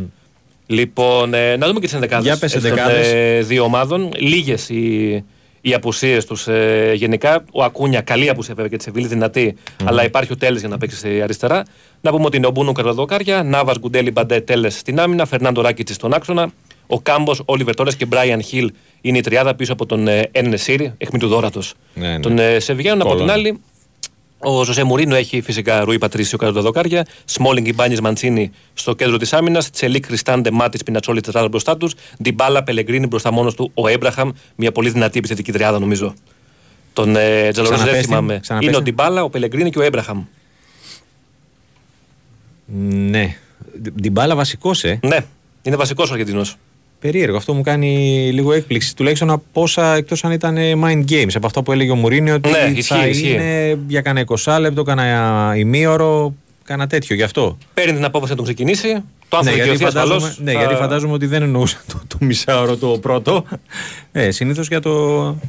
Λοιπόν, 0.66 1.34
ε, 1.34 1.56
να 1.56 1.66
δούμε 1.66 1.78
και 1.80 1.84
τις 1.86 1.94
ενδεκάδες 1.94 2.24
Για 2.26 2.36
πες 2.38 2.52
των 2.52 2.64
ενδεκάδες. 2.64 3.12
ε, 3.12 3.40
δύο 3.42 3.64
ομάδων. 3.64 4.10
Λίγες 4.18 4.68
οι, 4.68 5.24
οι 5.60 5.74
απουσίες 5.74 6.24
τους 6.26 6.48
ε, 6.48 6.92
γενικά. 6.94 7.44
Ο 7.52 7.62
Ακούνια, 7.62 8.00
καλή 8.00 8.28
απουσία 8.28 8.54
βέβαια 8.54 8.70
και 8.70 8.76
τη 8.76 8.82
Σεβίλη, 8.82 9.06
δυνατή, 9.06 9.56
αλλά 9.84 10.04
υπάρχει 10.04 10.32
ο 10.32 10.36
Τέλε 10.36 10.58
για 10.58 10.68
να 10.68 10.78
παίξει 10.78 10.96
σε 10.96 11.08
αριστερά. 11.08 11.62
Να 12.00 12.10
πούμε 12.10 12.24
ότι 12.24 12.36
είναι 12.36 12.46
ο 12.46 12.50
Μπούνου 12.50 12.72
Καραδοκάρια, 12.72 13.42
Νάβα 13.42 13.74
Γκουντέλη 13.78 14.10
Μπαντέ 14.10 14.40
Τέλες 14.40 14.74
στην 14.78 15.00
άμυνα, 15.00 15.26
Φερνάντο 15.26 15.60
Ράκητση 15.60 15.94
στον 15.94 16.14
άξονα. 16.14 16.50
Ο 16.86 17.00
Κάμπος, 17.00 17.42
Όλιβερ 17.44 17.74
Τόρες 17.74 17.96
και 17.96 18.06
Μπράιαν 18.06 18.42
Χιλ 18.42 18.72
είναι 19.00 19.18
η 19.18 19.20
τριάδα 19.20 19.54
πίσω 19.54 19.72
από 19.72 19.86
τον 19.86 20.08
ε, 20.08 20.28
Εννεσίρη, 20.32 20.94
εχμή 20.98 21.18
του 21.18 21.28
δόρατος. 21.28 21.74
Ναι, 21.94 22.08
ναι. 22.08 22.20
Τον 22.20 22.38
ε, 22.38 22.58
Σεβιγιάνο 22.58 23.02
από 23.02 23.10
την 23.10 23.20
Κόλλον. 23.20 23.36
άλλη. 23.36 23.60
Ο 24.42 24.64
Ζωσέ 24.64 24.84
Μουρίνο 24.84 25.14
έχει 25.14 25.40
φυσικά 25.40 25.84
Ρουί 25.84 25.98
Πατρίσιο 25.98 26.38
κάτω 26.38 26.52
τα 26.52 26.60
δοκάρια. 26.60 27.06
Σμόλινγκ 27.24 27.66
Ιμπάνι 27.66 28.00
Μαντσίνη 28.00 28.50
στο 28.74 28.94
κέντρο 28.94 29.16
της 29.16 29.32
άμυνας. 29.32 29.70
Τσελίκ 29.70 30.06
Κριστάντε 30.06 30.50
Μάτι 30.50 30.84
Πινατσόλη 30.84 31.20
τετράδα 31.20 31.48
μπροστά 31.48 31.76
τους. 31.76 31.94
Ντιμπάλα 32.22 32.62
Πελεγκρίνη 32.62 33.06
μπροστά 33.06 33.32
μόνος 33.32 33.54
του. 33.54 33.70
Ο 33.74 33.88
Έμπραχαμ. 33.88 34.30
Μια 34.56 34.72
πολύ 34.72 34.90
δυνατή 34.90 35.18
επιθετική 35.18 35.52
τριάδα 35.52 35.78
νομίζω. 35.78 36.14
Τον 36.92 37.16
ε, 37.16 37.50
Τζαλορίζ 37.50 37.78
δεν 37.78 37.86
Ξαναπες 37.86 38.00
την, 38.00 38.08
θυμάμαι. 38.08 38.38
ξαναπες 38.40 38.68
Είναι 38.68 38.76
ο 38.76 38.82
την. 38.82 38.94
Ντιμπάλα, 38.94 39.22
ο 39.24 39.30
Πελεγκρίνη 39.30 39.70
και 39.70 39.78
ο 39.78 39.82
Έμπραχαμ. 39.82 40.24
Ναι. 43.10 43.36
Την 44.02 44.12
μπάλα 44.12 44.34
βασικός, 44.34 44.84
ε. 44.84 45.00
Ναι, 45.02 45.18
είναι 45.62 45.76
βασικός 45.76 46.10
ο 46.10 46.12
Αργεντινός. 46.12 46.56
Περίεργο. 47.00 47.36
Αυτό 47.36 47.54
μου 47.54 47.62
κάνει 47.62 47.88
λίγο 48.32 48.52
έκπληξη. 48.52 48.96
Τουλάχιστον 48.96 49.30
από 49.30 49.62
όσα 49.62 49.94
εκτός 49.94 50.24
αν 50.24 50.32
ήταν 50.32 50.56
ε, 50.56 50.72
mind 50.84 51.04
games. 51.10 51.30
Από 51.34 51.46
αυτό 51.46 51.62
που 51.62 51.72
έλεγε 51.72 51.90
ο 51.90 51.94
Μουρίνιο 51.94 52.34
ότι 52.34 52.50
Ναι, 52.50 52.56
θα 52.58 52.66
ισχύει, 52.66 53.08
ισχύει. 53.08 53.30
είναι 53.32 53.78
για 53.86 54.00
κανένα 54.00 54.26
20 54.44 54.56
λεπτό, 54.60 54.82
κανένα 54.82 55.52
ημίωρο, 55.56 56.34
κανένα 56.64 56.88
τέτοιο. 56.88 57.16
Γι' 57.16 57.22
αυτό. 57.22 57.58
Παίρνει 57.74 57.92
την 57.94 58.04
απόφαση 58.04 58.30
να 58.30 58.36
τον 58.36 58.44
ξεκινήσει. 58.44 59.02
Το 59.28 59.36
αν 59.36 59.44
θα 59.44 59.50
γιατί 59.52 59.70
δικαιωθεί 59.70 59.94
φαντάζομαι, 59.94 60.16
ασφαλώς. 60.16 60.38
ναι, 60.40 60.52
γιατί 60.52 60.74
φαντάζομαι 60.74 61.12
ότι 61.12 61.26
δεν 61.26 61.42
εννοούσα 61.42 61.80
το, 61.86 62.00
το 62.08 62.16
μισάωρο 62.20 62.76
το 62.76 62.86
πρώτο. 62.88 63.44
Ε, 64.12 64.30
Συνήθως 64.30 64.68
για 64.68 64.80
το. 64.80 64.90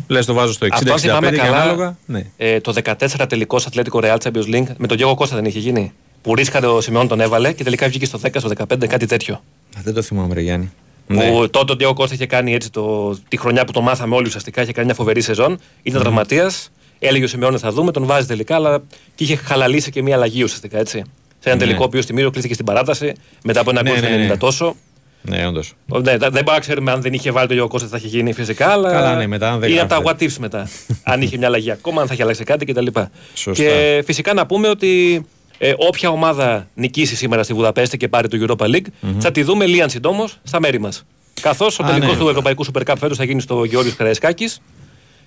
Λες, 0.07 0.25
το 0.25 0.33
βάζω 0.33 0.53
στο 0.53 0.67
60-65 0.67 0.69
Αυτό 0.73 0.91
αν 0.93 0.99
θυμάμαι 0.99 1.29
και 1.31 1.37
καλά, 1.37 1.55
ανάλογα. 1.61 1.97
Ναι. 2.05 2.25
ε, 2.37 2.59
το 2.59 2.73
14 2.83 2.93
τελικό 3.29 3.55
Ατλέτικο 3.67 3.99
Real 4.03 4.17
Champions 4.23 4.55
League 4.55 4.67
με 4.77 4.87
τον 4.87 4.97
Διώγο 4.97 5.15
Κώστα 5.15 5.35
δεν 5.35 5.45
είχε 5.45 5.59
γίνει. 5.59 5.91
Που 6.21 6.35
ρίσκαρε 6.35 6.65
ο 6.67 6.81
Σιμεών 6.81 7.07
τον 7.07 7.19
έβαλε 7.21 7.51
και 7.53 7.63
τελικά 7.63 7.87
βγήκε 7.87 8.05
στο 8.05 8.19
10, 8.23 8.27
στο 8.37 8.49
15, 8.57 8.87
κάτι 8.87 9.05
τέτοιο. 9.05 9.33
Α, 9.77 9.81
Δεν 9.83 9.93
το 9.93 10.01
θυμάμαι, 10.01 10.33
ρε 10.33 10.41
Γιάννη. 10.41 10.71
Που 11.07 11.13
Ναι. 11.13 11.47
τότε 11.47 11.71
ο 11.71 11.75
Διώγο 11.75 11.93
Κώστα 11.93 12.13
είχε 12.15 12.25
κάνει 12.25 12.53
έτσι 12.53 12.71
το, 12.71 13.15
τη 13.27 13.37
χρονιά 13.37 13.65
που 13.65 13.71
το 13.71 13.81
μάθαμε 13.81 14.15
όλοι 14.15 14.27
ουσιαστικά, 14.27 14.61
είχε 14.61 14.71
κάνει 14.71 14.85
μια 14.85 14.95
φοβερή 14.95 15.21
σεζόν. 15.21 15.51
Ήταν 15.83 15.95
Μμμ. 15.97 16.01
τραυματίας. 16.01 16.71
Έλεγε 16.99 17.23
ο 17.23 17.27
Σιμεών 17.27 17.59
θα 17.59 17.71
δούμε, 17.71 17.91
τον 17.91 18.05
βάζει 18.05 18.27
τελικά, 18.27 18.55
αλλά 18.55 18.83
και 19.15 19.23
είχε 19.23 19.35
χαλαλήσει 19.35 19.91
και 19.91 20.01
μια 20.01 20.15
αλλαγή 20.15 20.43
ουσιαστικά 20.43 20.79
έτσι. 20.79 21.03
Σε 21.39 21.49
ένα 21.49 21.55
Ναι. 21.55 21.61
τελικό 21.61 21.81
ο 21.81 21.85
οποίο 21.85 22.01
στη 22.01 22.13
Μύρο 22.13 22.29
κλείστηκε 22.29 22.53
στην 22.53 22.65
παράταση 22.65 23.13
μετά 23.43 23.59
από 23.59 23.69
ένα 23.69 23.81
Ναι, 23.83 23.89
γκολ 23.89 23.99
στο 23.99 24.09
ναι, 24.09 24.15
ναι. 24.15 24.33
90 24.33 24.37
τόσο. 24.37 24.75
Ναι, 25.21 25.47
όντως. 25.47 25.73
Ο, 25.89 25.99
Ναι, 25.99 26.11
δεν 26.17 26.29
μπορούμε 26.31 26.51
να 26.51 26.59
ξέρουμε 26.59 26.91
αν 26.91 27.01
δεν 27.01 27.13
είχε 27.13 27.31
βάλει 27.31 27.47
το 27.47 27.53
Γιώργο 27.53 27.71
Κώστα 27.71 27.87
θα 27.87 27.97
είχε 27.97 28.07
γίνει 28.07 28.33
φυσικά, 28.33 28.67
αλλά 28.69 28.91
Καλά, 28.91 29.15
ναι, 29.15 29.27
μετά 29.27 29.51
αν 29.51 29.59
δεν 29.59 29.69
είναι 29.71 29.79
από 29.79 29.89
τα 29.89 29.95
γράφεται. 29.97 30.25
what 30.25 30.29
ifs 30.31 30.35
μετά. 30.39 30.69
αν 31.11 31.21
είχε 31.21 31.37
μια 31.37 31.47
αλλαγή 31.47 31.71
ακόμα, 31.71 32.01
αν 32.01 32.07
θα 32.07 32.13
είχε 32.13 32.23
αλλάξει 32.23 32.43
κάτι 32.43 32.65
κτλ. 32.65 32.85
Σωστά. 33.33 33.63
Και 33.63 34.01
φυσικά 34.05 34.33
να 34.33 34.45
πούμε 34.45 34.67
ότι 34.69 35.25
ε, 35.63 35.73
όποια 35.77 36.09
ομάδα 36.09 36.67
νικήσει 36.73 37.15
σήμερα 37.15 37.43
στη 37.43 37.53
Βουδαπέστη 37.53 37.97
και 37.97 38.07
πάρει 38.07 38.27
το 38.27 38.37
Europa 38.57 38.65
League, 38.65 38.85
θα 39.19 39.31
τη 39.31 39.43
δούμε 39.43 39.65
λίαν 39.65 39.89
συντόμως 39.89 40.37
στα 40.43 40.59
μέρη 40.59 40.79
μας. 40.79 41.05
Καθώς 41.41 41.79
ο 41.79 41.83
Α, 41.83 41.87
τελικός 41.87 42.13
ναι. 42.13 42.19
του 42.23 42.29
Ευρωπαϊκού 42.29 42.65
Super 42.65 42.81
Cup 42.91 42.93
φέτος 42.99 43.17
θα 43.17 43.23
γίνει 43.23 43.41
στο 43.41 43.63
Γεώργιο 43.63 43.93
Καραϊσκάκη. 43.97 44.49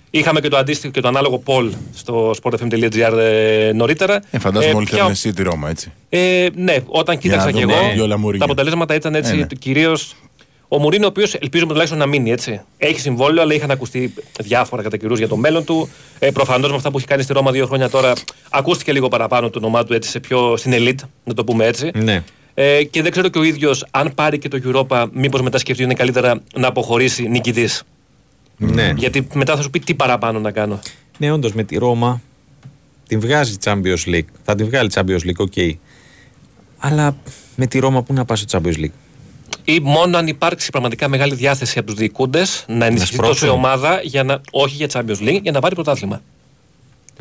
Είχαμε 0.09 0.39
και 0.39 0.47
το 0.47 0.57
αντίστοιχο 0.57 0.93
και 0.93 1.01
το 1.01 1.07
ανάλογο 1.07 1.43
poll 1.45 1.69
στο 1.93 2.33
sportfm.gr 2.41 3.17
ε, 3.17 3.71
νωρίτερα. 3.73 4.21
Ε, 4.31 4.39
φαντάζομαι 4.39 4.71
Ε, 4.71 4.75
όλοι 4.75 4.85
ποια- 4.85 4.95
θέλουν 4.97 5.11
εσύ 5.11 5.33
τη 5.33 5.43
Ρώμα, 5.43 5.69
έτσι. 5.69 5.91
ε, 6.09 6.47
ναι, 6.55 6.75
όταν 6.85 7.17
κοίταξα 7.17 7.45
να 7.45 7.51
κι 7.51 7.61
δούμε 7.61 7.73
εγώ, 7.73 7.93
δυο 7.93 8.07
λαμουρίνια. 8.07 8.39
τα 8.45 8.51
αποτελέσματα 8.51 8.95
ήταν 8.95 9.15
έτσι 9.15 9.31
Ε, 9.31 9.35
ναι. 9.35 9.45
κυρίως. 9.59 10.15
Ο 10.67 10.79
Μουρίνο, 10.79 11.05
ο 11.05 11.09
οποίος 11.09 11.33
ελπίζουμε 11.33 11.69
τουλάχιστον 11.69 11.99
να 11.99 12.05
μείνει 12.05 12.31
έτσι. 12.31 12.61
Έχει 12.77 12.99
συμβόλαιο, 12.99 13.41
αλλά 13.41 13.53
είχαν 13.53 13.71
ακουστεί 13.71 14.13
διάφορα 14.39 14.81
κατά 14.81 14.97
καιρούς 14.97 15.17
για 15.17 15.27
το 15.27 15.37
μέλλον 15.37 15.63
του. 15.63 15.89
Ε, 16.19 16.31
Προφανώς 16.31 16.69
με 16.69 16.75
αυτά 16.75 16.91
που 16.91 16.97
έχει 16.97 17.07
κάνει 17.07 17.21
στη 17.21 17.33
Ρώμα 17.33 17.51
δύο 17.51 17.65
χρόνια 17.65 17.89
τώρα, 17.89 18.13
ακούστηκε 18.49 18.91
λίγο 18.91 19.07
παραπάνω 19.07 19.49
το 19.49 19.59
όνομά 19.59 19.83
του 19.83 19.93
έτσι, 19.93 20.09
σε 20.09 20.19
πιο, 20.19 20.57
στην 20.57 20.73
ελίτ, 20.75 21.07
να 21.23 21.33
το 21.33 21.43
πούμε 21.43 21.65
έτσι. 21.65 21.91
Ναι. 21.95 22.23
Ε, 22.53 22.83
και 22.83 23.01
δεν 23.01 23.11
ξέρω 23.11 23.27
και 23.27 23.39
ο 23.39 23.43
ίδιος, 23.43 23.85
αν 23.91 24.11
πάρει 24.15 24.37
και 24.37 24.47
το 24.47 24.59
Europa, 24.63 25.07
μήπως 25.11 25.41
μετά 25.41 25.57
σκεφτεί 25.57 25.83
ότι 25.83 25.91
είναι 25.91 25.99
καλύτερα 25.99 26.41
να 26.55 26.67
αποχωρήσει 26.67 27.27
νικητής. 27.27 27.83
Ναι. 28.57 28.93
Γιατί 28.95 29.27
μετά 29.33 29.55
θα 29.55 29.61
σου 29.61 29.69
πει 29.69 29.79
τι 29.79 29.93
παραπάνω 29.93 30.39
να 30.39 30.51
κάνω. 30.51 30.79
Ναι, 31.17 31.31
όντως 31.31 31.53
με 31.53 31.63
τη 31.63 31.77
Ρώμα 31.77 32.21
την 33.07 33.19
βγάζει 33.19 33.55
Champions 33.63 34.03
League. 34.05 34.27
Θα 34.43 34.55
την 34.55 34.65
βγάλει 34.65 34.89
Champions 34.93 35.19
League, 35.25 35.37
ok. 35.37 35.53
Αλλά 36.77 37.17
με 37.55 37.67
τη 37.67 37.79
Ρώμα 37.79 38.03
πού 38.03 38.13
να 38.13 38.25
πας 38.25 38.39
στο 38.39 38.59
Champions 38.59 38.77
League; 38.77 38.91
Ή 39.63 39.79
μόνο 39.79 40.17
αν 40.17 40.27
υπάρξει 40.27 40.69
πραγματικά 40.71 41.07
μεγάλη 41.07 41.35
διάθεση 41.35 41.77
από 41.79 41.87
τους 41.87 41.95
διοικούντες 41.99 42.65
να 42.67 42.85
ενισχυθεί 42.85 43.13
σπρώξουν. 43.13 43.33
τόσο 43.39 43.53
η 43.53 43.57
ομάδα 43.57 43.99
για 44.03 44.23
να, 44.23 44.41
όχι 44.51 44.75
για 44.75 44.87
Champions 44.93 45.27
League, 45.27 45.41
για 45.41 45.51
να 45.51 45.59
πάρει 45.59 45.75
πρωτάθλημα. 45.75 46.21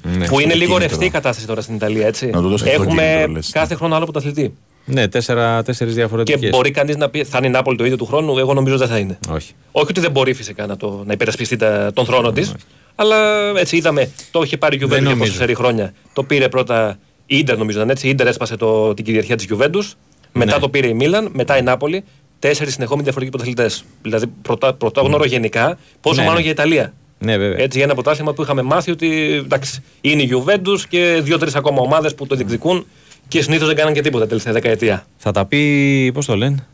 Ναι. 0.03 0.27
που 0.27 0.41
είναι 0.41 0.53
το 0.53 0.59
λίγο 0.59 0.73
κίνητρο. 0.73 0.77
ρευστή 0.79 1.05
η 1.05 1.11
κατάσταση 1.11 1.47
τώρα 1.47 1.61
στην 1.61 1.75
Ιταλία, 1.75 2.07
έτσι. 2.07 2.27
Να 2.27 2.41
του 2.41 2.49
δώσει 2.49 2.65
αυτό 2.65 2.77
το 2.77 2.83
Έχουμε 2.83 3.03
κίνητρο, 3.13 3.33
λες. 3.33 3.51
κάθε 3.53 3.75
χρόνο 3.75 3.95
άλλο 3.95 4.05
πρωταθλητή. 4.05 4.55
Ναι, 4.85 5.09
τέσσερα, 5.09 5.63
τέσσερις 5.63 5.93
Και 5.93 5.99
διαφορετικές. 5.99 6.51
μπορεί 6.51 6.71
κανείς 6.71 6.97
να 6.97 7.09
πει 7.11 7.25
θα 7.25 7.39
είναι 7.39 7.47
η 7.47 7.51
Νάπολη 7.51 7.77
το 7.77 7.85
ίδιο 7.85 7.97
του 7.97 8.07
χρόνου, 8.07 8.39
εγώ 8.39 8.55
νομίζω 8.55 8.77
δεν 8.77 8.89
θα 8.89 8.99
είναι. 8.99 9.19
Όχι. 9.29 9.53
Όχι 9.73 9.87
ότι 9.91 10.01
δεν 10.01 10.11
μπορεί 10.11 10.33
φυσικά 10.35 10.67
να, 10.67 10.77
το, 10.77 11.03
να 11.07 11.13
υπερασπιστεί 11.13 11.57
τα, 11.57 11.91
τον 11.95 12.05
θρόνο 12.05 12.33
της, 12.33 12.53
αλλά 12.95 13.17
έτσι 13.59 13.77
είδαμε. 13.77 14.11
Το 14.31 14.43
είχε 14.43 14.57
πάρει 14.57 14.77
η 14.77 14.81
Juventus 14.83 14.89
για 14.89 15.01
νομίζω. 15.01 15.19
πόσα 15.19 15.33
σερή 15.33 15.55
χρόνια. 15.55 15.95
Το 16.13 16.23
πήρε 16.23 16.49
πρώτα 16.49 16.99
η 17.27 17.37
Ιντερ, 17.39 17.57
νομίζω 17.59 17.79
ήταν 17.79 17.91
έτσι. 17.91 18.07
Η 18.07 18.11
Ιντερ 18.11 18.27
έσπασε 18.27 18.57
το, 18.57 18.95
την 18.95 19.05
κυριαρχία 19.05 19.37
της 19.37 19.47
Juventus. 19.53 19.93
Μετά 20.35 20.55
Ναι. 20.55 20.61
το 20.61 20.69
πήρε 20.69 20.89
η 20.89 20.94
Μίλαν, 20.94 21.28
μετά 21.32 21.59
η 21.59 21.62
Νάπολη. 21.62 22.05
Τέσσερις 22.39 22.73
συνεχόμενοι 22.73 23.02
διαφορετικοί 23.05 23.36
πρωταθλητές. 23.36 23.85
Δηλαδή 24.02 24.27
πρωτά, 24.43 24.74
πρωτόγνωρο 24.74 25.24
γενικά, 25.24 25.78
πόσο 26.01 26.15
Ναι, 26.15 26.20
μάλλον 26.27 26.36
ναι. 26.36 26.43
για 26.43 26.51
Ιταλία. 26.51 26.93
Ναι, 27.19 27.36
βέβαια. 27.36 27.59
Έτσι 27.62 27.77
για 27.77 27.85
ένα 27.86 27.94
πρωτάθλημα 27.94 28.32
που 28.32 28.43
είχαμε 28.43 28.62
μάθει 28.62 28.90
ότι 28.90 29.32
εντάξει, 29.44 29.82
είναι 30.01 30.23
η 30.23 30.31
Juventus 30.32 30.81
και 30.89 31.20
δύο-τρεις 31.23 31.55
ακόμα 31.55 31.81
ομάδες 31.81 32.15
που 32.15 32.27
το 32.27 32.35
διεκδικούν 32.35 32.86
και 33.28 33.43
συνήθως 33.43 33.66
δεν 33.66 33.77
κάναν 33.77 33.93
και 33.94 34.01
τίποτα 34.01 34.27
τελευταία 34.27 34.52
δεκαετία. 34.52 35.06
Θα 35.16 35.31
τα 35.31 35.44
πει, 35.47 36.11
πώς 36.15 36.27
το 36.27 36.36
λένε, 36.36 36.66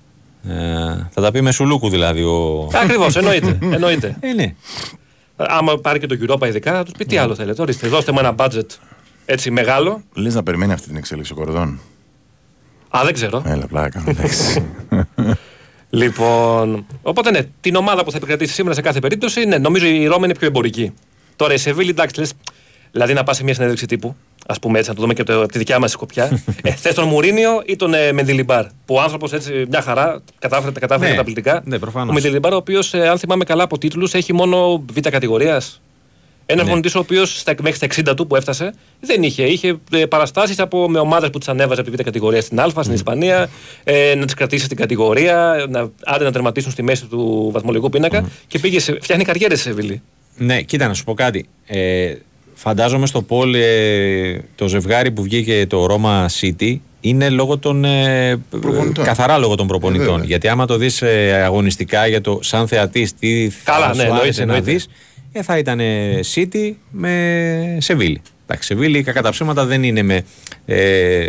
ε, 0.48 0.54
θα 1.10 1.20
τα 1.22 1.30
πει 1.30 1.40
με 1.40 1.52
σουλούκου 1.52 1.88
δηλαδή 1.88 2.22
ο... 2.22 2.68
Ακριβώς, 2.74 3.16
εννοείται. 3.16 3.58
εννοείται. 3.74 4.16
Ε, 4.20 4.32
ναι. 4.32 4.54
Άμα 5.36 5.78
πάρει 5.78 5.98
και 5.98 6.06
το 6.06 6.16
Europa 6.22 6.46
ειδικά, 6.46 6.72
θα 6.72 6.82
τους 6.84 6.92
πει 6.98 7.04
τι 7.04 7.16
άλλο 7.16 7.34
θέλετε. 7.34 7.62
Ορίστε, 7.62 7.88
δώστε 7.88 8.12
μου 8.12 8.18
ένα 8.18 8.34
budget 8.36 8.66
έτσι 9.26 9.50
μεγάλο. 9.50 10.02
Λες 10.14 10.34
να 10.34 10.42
περιμένει 10.42 10.72
αυτή 10.72 10.88
την 10.88 10.96
εξέλιξη 10.96 11.32
ο 11.32 11.34
Κορδόν. 11.34 11.80
Α, 12.90 13.00
δεν 13.04 13.12
ξέρω. 13.14 13.42
Έλα, 13.46 13.66
πλάκα. 13.66 14.04
εντάξει. 14.06 14.64
Λοιπόν, 15.92 16.86
οπότε 17.02 17.30
ναι, 17.30 17.40
την 17.60 17.74
ομάδα 17.76 18.04
που 18.04 18.10
θα 18.10 18.16
επικρατήσει 18.16 18.52
σήμερα 18.54 18.74
σε 18.74 18.80
κάθε 18.80 18.98
περίπτωση, 18.98 19.44
ναι, 19.44 19.58
νομίζω 19.58 19.86
η 19.86 20.06
Ρώμα 20.06 20.24
είναι 20.24 20.34
πιο 20.34 20.46
εμπορική. 20.46 20.92
Τώρα 21.36 21.54
η 21.54 21.56
Σεβίλη, 21.56 21.90
εντάξει, 21.90 22.20
λες, 22.20 22.32
δηλαδή 22.92 23.12
να 23.12 23.22
πας 23.22 23.36
σε 23.36 23.44
μια 23.44 23.54
συνέντευξη 23.54 23.86
τύπου, 23.86 24.16
ας 24.46 24.58
πούμε 24.58 24.78
έτσι, 24.78 24.90
να 24.90 24.96
το 24.96 25.00
δούμε 25.02 25.14
και 25.14 25.20
από, 25.20 25.32
το- 25.32 25.42
από 25.42 25.52
τη 25.52 25.58
δικιά 25.58 25.78
μας 25.78 25.90
σκοπιά. 25.90 26.42
ε, 26.62 26.70
Θες 26.70 26.94
τον 26.94 27.08
Μουρίνιο 27.08 27.62
ή 27.66 27.76
τον 27.76 27.94
ε, 27.94 28.12
Μεντιλιμπάρ. 28.12 28.64
Που 28.84 28.94
ο 28.94 29.00
άνθρωπος 29.00 29.32
έτσι 29.32 29.64
μια 29.68 29.80
χαρά 29.82 30.20
κατάφερε, 30.38 30.72
τα 30.72 30.80
κατάφερε 30.80 31.06
Ναι, 31.10 31.14
καταπληκτικά. 31.16 31.62
ναι, 31.64 31.78
προφανώς. 31.78 32.10
Ο 32.10 32.12
Μεντιλιμπάρ, 32.12 32.52
ο 32.52 32.56
οποίος, 32.56 32.94
αν 32.94 33.18
θυμάμαι 33.18 33.44
καλά 33.44 33.62
από 33.62 33.78
τίτλους, 33.78 34.14
έχει 34.14 34.32
μόνο 34.32 34.84
β' 34.94 35.00
κατηγορίας. 35.10 35.80
Ένα 36.50 36.62
Ναι. 36.64 36.74
ναι. 36.74 36.80
ο 36.94 36.98
οποίος 36.98 37.42
μέχρι 37.62 37.74
στα 37.88 38.12
60 38.12 38.16
του 38.16 38.26
που 38.26 38.36
έφτασε 38.36 38.74
δεν 39.00 39.22
είχε. 39.22 39.42
Είχε 39.42 39.78
ε, 39.92 40.04
παραστάσεις 40.06 40.58
από, 40.58 40.88
με 40.88 40.98
ομάδες 40.98 41.30
που 41.30 41.38
τις 41.38 41.48
ανέβαζε 41.48 41.80
από 41.80 41.90
τη 41.90 41.96
β' 41.96 42.02
κατηγορία 42.04 42.40
στην 42.40 42.60
Α, 42.60 42.68
στην 42.82 42.94
Ισπανία, 42.94 43.48
ε, 43.84 44.14
να 44.16 44.24
τις 44.24 44.34
κρατήσει 44.34 44.64
στην 44.64 44.76
κατηγορία, 44.76 45.66
να, 45.68 45.90
άντε 46.04 46.24
να 46.24 46.32
τερματίσουν 46.32 46.70
στη 46.70 46.82
μέση 46.82 47.06
του 47.06 47.50
βαθμολογικού 47.52 47.88
πίνακα 47.90 48.28
και 48.46 48.58
πήγε 48.58 48.80
σε, 48.80 48.98
φτιάχνει 49.00 49.24
καριέρε 49.24 49.54
σε 49.56 49.62
Σεβίλη. 49.62 50.02
Ναι, 50.36 50.62
κοίτα 50.62 50.88
να 50.88 50.94
σου 50.94 51.04
πω 51.04 51.14
κάτι. 51.14 51.46
Ε, 51.66 52.14
φαντάζομαι 52.54 53.06
στο 53.06 53.22
Πολ 53.22 53.54
ε, 53.54 54.40
το 54.54 54.68
ζευγάρι 54.68 55.10
που 55.10 55.22
βγήκε 55.22 55.66
το 55.68 55.86
Ρώμα 55.86 56.30
City 56.40 56.76
είναι 57.00 57.28
λόγω 57.30 57.58
των. 57.58 57.84
Ε, 57.84 58.36
Προπονητών. 58.60 59.04
καθαρά 59.04 59.38
λόγω 59.38 59.54
των 59.54 59.66
προπονητών. 59.66 60.06
βέβαια. 60.06 60.24
Γιατί 60.26 60.48
άμα 60.48 60.66
το 60.66 60.76
δεις 60.76 61.02
αγωνιστικά 61.44 62.06
για 62.06 62.20
το 62.20 62.38
σαν 62.42 62.68
θεατής, 62.68 63.14
τι 63.14 63.50
Καλά, 63.64 63.80
θα 63.86 63.88
ναι, 63.88 63.94
σου 63.94 64.00
εννοείται, 64.00 64.22
άρεσε 64.22 64.44
να 64.44 64.54
εννοείται. 64.54 64.72
δεις, 64.72 64.88
ε, 65.32 65.42
θα 65.42 65.58
ήταν 65.58 65.80
ε, 65.80 66.20
City 66.34 66.72
με 66.90 67.76
Σεβίλη. 67.80 68.22
Εντάξει, 68.46 68.66
Σεβίλη 68.68 69.02
κακά 69.02 69.22
τα 69.22 69.30
ψέματα 69.30 69.64
δεν 69.64 69.82
είναι, 69.82 70.02
με, 70.02 70.24
ε, 70.66 71.26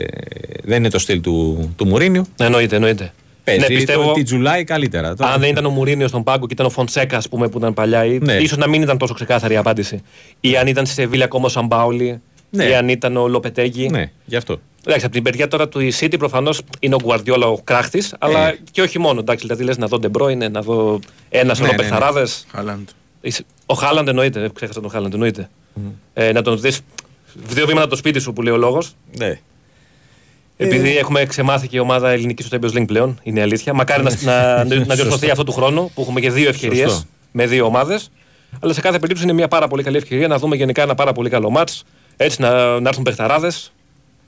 δεν 0.63 0.77
είναι 0.77 0.89
το 0.89 0.99
στυλ 0.99 1.21
του, 1.21 1.73
του 1.77 1.87
Μουρίνιου. 1.87 2.25
Εννοείται, 2.39 2.75
εννοείται. 2.75 3.13
Παίζει 3.43 3.61
ναι, 3.61 3.67
το, 3.67 3.73
πιστεύω, 3.73 4.11
τη 4.11 4.23
Τζουλάι 4.23 4.63
καλύτερα. 4.63 5.15
Τώρα- 5.15 5.31
αν 5.31 5.39
δεν 5.39 5.49
ήταν 5.49 5.65
ο 5.65 5.69
Μουρίνιος 5.69 6.09
στον 6.09 6.23
πάγκο 6.23 6.47
και 6.47 6.53
ήταν 6.53 6.65
ο 6.65 6.69
Φοντσέκα, 6.69 7.17
ας 7.17 7.29
πούμε, 7.29 7.49
που 7.49 7.57
ήταν 7.57 7.73
παλιά, 7.73 8.05
ή 8.05 8.17
Ναι. 8.21 8.33
ίσως 8.33 8.57
να 8.57 8.67
μην 8.67 8.81
ήταν 8.81 8.97
τόσο 8.97 9.13
ξεκάθαρη 9.13 9.53
η 9.53 9.57
απάντηση. 9.57 10.01
Ή 10.39 10.57
αν 10.57 10.67
ήταν 10.67 10.85
στη 10.85 10.95
Σεβίλη 10.95 11.23
ακόμα 11.23 11.45
ο 11.45 11.49
Σαμπάουλη, 11.49 12.21
Ναι. 12.49 12.63
ή 12.65 12.73
αν 12.75 12.89
ήταν 12.89 13.17
ο 13.17 13.27
Λοπετέγγι. 13.27 13.89
Ναι, 13.89 14.11
γι' 14.25 14.35
αυτό. 14.35 14.59
Εντάξει, 14.85 15.05
από 15.05 15.13
την 15.13 15.23
παιδιά 15.23 15.47
τώρα 15.47 15.67
του 15.67 15.79
η 15.79 15.93
City 15.99 16.15
προφανώς 16.19 16.61
είναι 16.79 16.95
ο 16.95 16.99
Γκουαρδιόλα 17.03 17.47
ο 17.47 17.57
κράχτης, 17.63 18.15
αλλά 18.19 18.47
Ε. 18.47 18.59
και 18.71 18.81
όχι 18.81 18.99
μόνο. 18.99 19.19
Εντάξει, 19.19 19.45
δηλαδή 19.45 19.63
λες 19.63 19.77
να 19.77 19.87
δω 19.87 19.99
Ντεμπρόινε, 19.99 20.47
να 20.47 20.61
δω 20.61 20.99
ένας 21.29 21.57
σωρό 21.57 21.71
Ναι, 21.71 21.77
ναι, 21.77 22.71
ναι. 22.71 22.83
Παιχταράδε. 23.21 23.31
Χάλαντ. 23.31 23.45
Ο 23.65 23.73
Χάλαντ 23.73 24.07
εννοείται, 24.07 24.49
ξέχασα 24.53 24.81
τον 24.81 24.89
Χάλαντ 24.89 25.13
εννοείται. 25.13 25.49
Ε, 26.13 26.31
να 26.31 26.41
τον 26.41 26.59
δεις 26.59 26.81
δύο 27.33 27.65
βήματα 27.65 27.81
από 27.81 27.89
το 27.89 27.95
σπίτι 27.97 28.19
σου 28.19 28.33
που 28.33 28.41
λέει 28.41 28.53
ο 28.53 28.57
λόγος. 28.57 28.95
Ναι. 29.17 29.39
Επειδή 30.57 30.97
έχουμε 30.97 31.25
ξεμάθει 31.25 31.67
και 31.67 31.77
η 31.77 31.79
ομάδα 31.79 32.09
ελληνικής 32.09 32.45
στο 32.45 32.57
Champions 32.61 32.77
League 32.77 32.87
πλέον, 32.87 33.19
είναι 33.23 33.39
η 33.39 33.41
αλήθεια. 33.41 33.73
Μακάρι 33.73 34.03
να, 34.03 34.11
να, 34.21 34.63
να 34.63 34.63
διορθωθεί 34.95 35.09
Σωστό. 35.09 35.31
αυτό 35.31 35.43
του 35.43 35.51
χρόνου 35.51 35.91
που 35.93 36.01
έχουμε 36.01 36.19
και 36.19 36.31
δύο 36.31 36.49
ευκαιρίες 36.49 36.91
Σωστό. 36.91 37.07
με 37.31 37.45
δύο 37.45 37.65
ομάδες. 37.65 38.11
Αλλά 38.59 38.73
σε 38.73 38.81
κάθε 38.81 38.99
περίπτωση 38.99 39.23
είναι 39.23 39.33
μια 39.33 39.47
πάρα 39.47 39.67
πολύ 39.67 39.83
καλή 39.83 39.97
ευκαιρία 39.97 40.27
να 40.27 40.37
δούμε 40.37 40.55
γενικά 40.55 40.81
ένα 40.81 40.95
πάρα 40.95 41.11
πολύ 41.11 41.29
καλό 41.29 41.49
μάτς. 41.49 41.83
Έτσι 42.17 42.41
να, 42.41 42.79
να 42.79 42.89
έρθουν 42.89 43.03
παιχταράδες, 43.03 43.71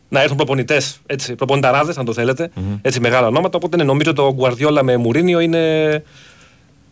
να 0.09 0.21
έρθουν 0.21 0.37
προπονητές, 0.37 0.99
προπονηταράδες, 1.37 1.97
αν 1.97 2.05
το 2.05 2.13
θελετε 2.13 2.49
έτσι 2.81 2.99
μεγάλα 2.99 3.27
ονόματα. 3.27 3.57
Οπότε 3.57 3.77
ναι, 3.77 3.83
νομίζω 3.83 4.13
το 4.13 4.33
Γκουαρδιόλα 4.33 4.83
με 4.83 4.97
Μουρίνιο 4.97 5.39
είναι 5.39 6.03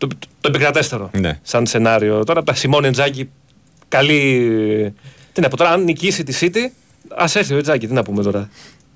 το, 0.06 0.14
το, 0.18 0.26
το 0.40 0.48
επικρατέστερο 0.48 1.10
Ναι. 1.18 1.38
σαν 1.42 1.66
σενάριο. 1.66 2.24
Τώρα 2.24 2.42
τα 2.42 2.54
Σιμών 2.54 2.84
Εντζάκη, 2.84 3.28
καλή. 3.88 4.94
Τι 5.32 5.40
να 5.40 5.48
πω 5.48 5.56
τώρα, 5.56 5.70
αν 5.70 5.84
νικήσει 5.84 6.22
τη 6.24 6.38
City, 6.40 6.70
ας 7.16 7.34
έρθει 7.36 7.54
ο 7.54 7.56
Εντζάκη, 7.58 7.86
τι 7.86 7.92
να 7.92 8.02
πούμε 8.02 8.22
τώρα. 8.22 8.48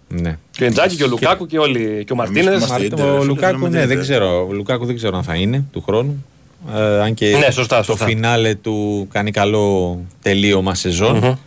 Ναι. 0.09 0.39
Και 0.51 0.63
ο 0.63 0.67
Εντζάκη 0.67 0.97
και 0.97 1.05
ο 1.05 1.07
Λουκάκου 1.07 1.47
και 1.47 1.59
όλοι. 1.59 2.05
Και 2.07 2.13
ο 2.13 2.17
Μαρτίνες. 2.17 2.71
Ο 3.19 3.25
Λουκάκου, 3.25 3.67
ναι, 3.67 3.87
δεν 3.87 4.01
ξέρω. 4.01 4.47
Ο 4.49 4.53
Λουκάκου 4.53 4.87
δεν 4.87 4.97
ξέρω 4.97 5.17
αν 5.17 5.23
θα 5.23 5.35
είναι 5.35 5.65
του 5.73 5.81
χρόνου. 5.83 6.25
Ε, 6.75 7.01
αν 7.03 7.15
και 7.15 7.37
Ναι, 7.37 7.51
σωστά, 7.51 7.77
το 7.79 7.83
σωστά. 7.85 8.05
φινάλε 8.05 8.55
του 8.55 9.09
κάνει 9.13 9.31
καλό 9.31 9.99
τελείωμα 10.23 10.75
σεζόν. 10.75 11.39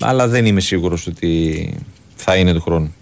Αλλά 0.00 0.28
δεν 0.28 0.46
είμαι 0.46 0.60
σίγουρος 0.60 1.06
ότι 1.06 1.74
θα 2.16 2.36
είναι 2.36 2.52
του 2.52 2.60
χρόνου. 2.60 2.94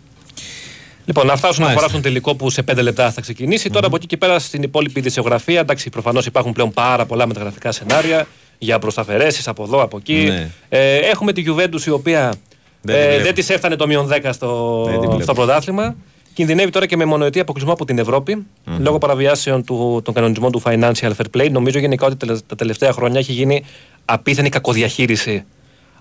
Λοιπόν, 1.04 1.30
αυτά 1.30 1.48
όσον 1.48 1.64
Μάλιστα. 1.64 1.84
αφορά 1.84 1.88
στον 1.88 2.02
τελικό 2.02 2.34
που 2.34 2.50
σε 2.50 2.62
5 2.72 2.82
λεπτά 2.82 3.10
θα 3.10 3.20
ξεκινήσει. 3.20 3.70
Τώρα 3.70 3.86
από 3.86 3.96
εκεί 3.96 4.06
και 4.06 4.16
πέρα 4.16 4.38
στην 4.38 4.62
υπόλοιπη 4.62 4.98
ειδησιογραφία, 4.98 5.60
εντάξει, 5.60 5.90
προφανώς 5.90 6.26
υπάρχουν 6.26 6.52
πλέον 6.52 6.70
πάρα 6.72 7.06
πολλά 7.06 7.26
μεταγραφικά 7.26 7.72
σενάρια 7.72 8.26
για 8.58 8.78
προσταφαιρέσει 8.78 9.42
από 9.46 9.62
εδώ, 9.62 9.82
από 9.82 9.96
εκεί. 9.96 10.24
Ναι. 10.28 10.50
Ε, 10.68 10.96
έχουμε 10.96 11.32
τη 11.32 11.44
Juventus 11.46 11.80
η 11.86 11.90
οποία 11.90 12.34
Δεν 12.80 12.94
τη 12.96 13.00
ε, 13.02 13.06
βλέπω. 13.08 13.22
δεν 13.24 13.34
της 13.34 13.50
έφτανε 13.50 13.76
το 13.76 13.86
μείον 13.86 14.08
10 14.22 14.28
στο, 14.32 14.82
Δεν 14.88 15.00
τη 15.00 15.06
βλέπω. 15.06 15.22
στο 15.22 15.32
πρωτάθλημα. 15.34 15.96
Κινδυνεύει 16.34 16.70
τώρα 16.70 16.86
και 16.86 16.96
με 16.96 17.04
μονοετή 17.04 17.40
αποκλεισμό 17.40 17.72
από 17.72 17.84
την 17.84 17.98
ευρωπη 17.98 18.46
λόγω 18.78 18.98
παραβιάσεων 18.98 19.64
του, 19.64 20.00
των 20.04 20.14
κανονισμών 20.14 20.52
του 20.52 20.62
Financial 20.64 21.10
Fair 21.16 21.36
Play. 21.38 21.50
Νομίζω 21.50 21.78
γενικά 21.78 22.06
ότι 22.06 22.16
τελε- 22.16 22.38
τα 22.46 22.54
τελευταία 22.54 22.92
χρόνια 22.92 23.18
έχει 23.18 23.32
γίνει 23.32 23.64
απίθανη 24.04 24.48
κακοδιαχείριση 24.48 25.44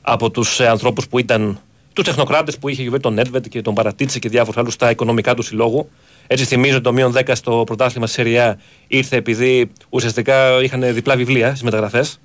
από 0.02 0.32
τους 0.32 0.60
ανθρώπους 0.60 1.08
που 1.08 1.20
ήταν. 1.20 1.60
Τους 1.94 2.04
τεχνοκράτες 2.06 2.58
που 2.58 2.70
είχε 2.70 2.84
η 2.84 2.90
Juventus, 2.92 3.00
τον 3.02 3.20
Nedved 3.20 3.50
και 3.50 3.62
τον 3.62 3.74
Παρατίτση 3.74 4.20
και 4.20 4.30
διάφορους 4.30 4.58
άλλους 4.60 4.74
στα 4.74 4.90
οικονομικά 4.92 5.34
του 5.34 5.42
συλλόγου. 5.42 5.90
Έτσι 6.28 6.46
θυμίζω 6.46 6.74
ότι 6.76 6.84
το 6.84 6.94
μείον 6.94 7.14
10 7.18 7.32
στο 7.34 7.64
πρωτάθλημα 7.66 8.06
στη 8.08 8.16
Σεριά 8.16 8.60
ήρθε 8.88 9.16
επειδή 9.16 9.72
ουσιαστικά 9.90 10.62
είχαν 10.64 10.94
διπλά 10.94 11.16
βιβλία 11.16 11.50
στις 11.50 11.64
μεταγραφές. 11.64 12.20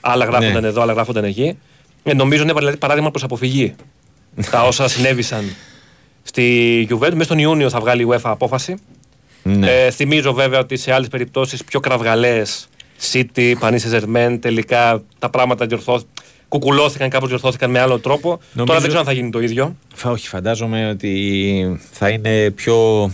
Άλλα 0.00 0.24
γράφονταν 0.24 0.62
Ναι. 0.62 0.68
εδώ, 0.68 0.82
άλλα 0.82 0.92
γράφονταν 0.92 1.24
εκεί. 1.24 1.58
Ε, 2.02 2.14
νομίζω 2.14 2.42
είναι 2.42 2.52
δηλαδή 2.52 2.76
παράδειγμα 2.76 3.10
προς 3.10 3.22
αποφυγή. 3.22 3.74
τα 4.50 4.62
όσα 4.62 4.88
συνέβησαν 4.88 5.44
στη 6.22 6.86
Juventus. 6.90 7.10
Μέσα 7.12 7.24
στον 7.24 7.38
Ιούνιο 7.38 7.70
θα 7.70 7.80
βγάλει 7.80 8.02
η 8.02 8.06
UEFA 8.10 8.20
απόφαση. 8.22 8.74
Ναι. 9.42 9.70
Ε, 9.84 9.90
θυμίζω 9.90 10.32
βέβαια 10.32 10.58
ότι 10.58 10.76
σε 10.76 10.92
άλλες 10.92 11.08
περιπτώσεις 11.08 11.64
πιο 11.64 11.80
κραυγαλές, 11.80 12.68
City, 13.12 13.54
Paris 13.60 13.78
Saint-Germain, 13.78 14.38
τελικά 14.40 15.02
τα 15.18 15.30
πράγματα 15.30 15.66
διορθώθηκαν. 15.66 16.10
Κουκουλώθηκαν, 16.58 17.08
κάπως 17.08 17.28
διορθώθηκαν 17.28 17.70
με 17.70 17.78
άλλο 17.80 17.98
τρόπο. 17.98 18.40
Τώρα 18.56 18.72
δεν 18.74 18.82
ξέρω 18.82 18.98
αν 18.98 19.04
θα 19.04 19.12
γίνει 19.12 19.30
το 19.30 19.40
ίδιο. 19.40 19.76
Φα- 19.94 20.10
Όχι, 20.10 20.28
φαντάζομαι 20.28 20.88
ότι 20.88 21.78
θα 21.90 22.08
είναι 22.08 22.50
πιο. 22.50 23.10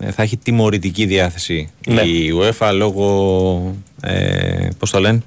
ε, 0.00 0.10
θα 0.10 0.22
έχει 0.22 0.36
τιμωρητική 0.36 1.04
διάθεση 1.04 1.68
Ναι. 1.86 2.00
η 2.02 2.32
UEFA 2.40 2.70
λόγω. 2.74 3.74
Ε, 4.02 4.68
πώς 4.78 4.90
το 4.90 5.00
λένε, 5.00 5.22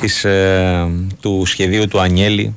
της, 0.00 0.24
ε, 0.24 0.88
του 1.20 1.42
σχεδίου 1.46 1.88
του 1.88 2.00
ανιελη 2.00 2.54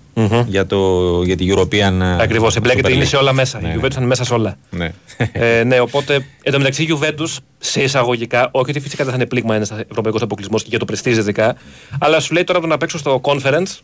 για, 0.48 0.66
το, 0.66 1.22
για 1.24 1.36
την 1.36 1.54
European 1.56 2.00
Ακριβώς, 2.20 2.56
εμπλέκεται, 2.56 2.88
Super 2.90 2.92
είναι 2.94 3.04
League. 3.04 3.08
σε 3.08 3.16
όλα 3.16 3.34
μέσα. 3.34 3.60
Ναι, 3.62 3.68
η 3.68 3.72
ναι. 3.76 3.82
Juventus 3.82 3.96
είναι 3.98 4.06
μέσα 4.06 4.24
σε 4.24 4.34
όλα. 4.34 4.58
Ναι. 4.70 4.92
ε, 5.32 5.64
ναι, 5.64 5.80
οπότε 5.80 6.26
εν 6.44 6.52
τω 6.52 6.58
μεταξύ 6.58 6.84
η 6.84 6.98
Juventus 7.00 7.38
σε 7.58 7.82
εισαγωγικά, 7.84 8.50
όχι 8.52 8.70
ότι 8.70 8.80
φυσικά 8.80 9.04
δεν 9.04 9.14
θα 9.14 9.20
είναι 9.20 9.28
πλήγμα 9.28 9.56
ένας 9.56 9.72
ευρωπαϊκός 9.90 10.22
αποκλεισμός 10.22 10.62
και 10.62 10.68
για 10.70 10.80
το 10.80 10.86
πρεστίζ 10.86 11.18
ειδικά, 11.18 11.56
αλλά 12.00 12.20
σου 12.20 12.34
λέει 12.34 12.44
τώρα 12.44 12.60
το 12.60 12.68
να 12.68 12.78
παίξω 12.78 12.98
στο 12.98 13.22
conference, 13.24 13.78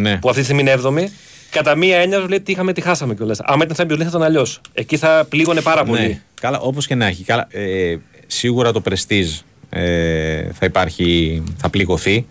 ναι. 0.00 0.16
που 0.16 0.28
αυτή 0.28 0.40
τη 0.40 0.46
στιγμή 0.46 0.62
είναι 0.62 0.80
7η, 0.82 1.08
κατά 1.50 1.74
μία 1.76 1.96
έννοια 1.96 2.20
σου 2.20 2.28
λέει 2.28 2.40
τι 2.40 2.52
είχαμε, 2.52 2.72
τι 2.72 2.80
χάσαμε 2.80 3.14
κιόλας. 3.14 3.40
Άμα 3.42 3.64
ήταν 3.64 3.76
Champions 3.86 3.94
League 3.94 4.02
θα 4.02 4.08
ήταν 4.08 4.22
αλλιώς. 4.22 4.60
Εκεί 4.72 4.96
θα 4.96 5.26
πλήγωνε 5.28 5.60
πάρα 5.60 5.84
πολύ. 5.84 6.00
Ναι, 6.00 6.20
καλά, 6.40 6.60
όπως 6.60 6.86
και 6.86 6.94
να 6.94 7.06
έχει. 7.06 7.24
Καλά, 7.24 7.46
ε, 7.50 7.96
σίγουρα 8.26 8.72
το 8.72 8.80
πρεστίζ 8.80 9.38
ε, 9.70 10.52
θα 10.52 10.66
υπάρχει, 10.66 11.42
θα 11.56 11.70
πληγωθεί, 11.70 12.26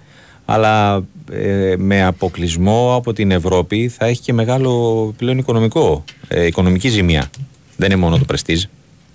αλλά 0.46 1.04
ε, 1.32 1.76
με 1.78 2.04
αποκλεισμό 2.04 2.96
από 2.96 3.14
την 3.14 3.32
Ευρώπη 3.32 3.88
θα 3.88 4.06
έχει 4.06 4.22
και 4.22 4.34
μεγάλο 4.34 5.14
πλέον 5.18 5.38
οικονομικό, 5.38 6.04
ε, 6.28 6.46
οικονομική 6.46 6.90
ζημία. 6.90 7.30
Δεν 7.78 7.92
είναι 7.92 8.00
μόνο 8.00 8.18
το 8.18 8.26
πρεστίζ. 8.26 8.64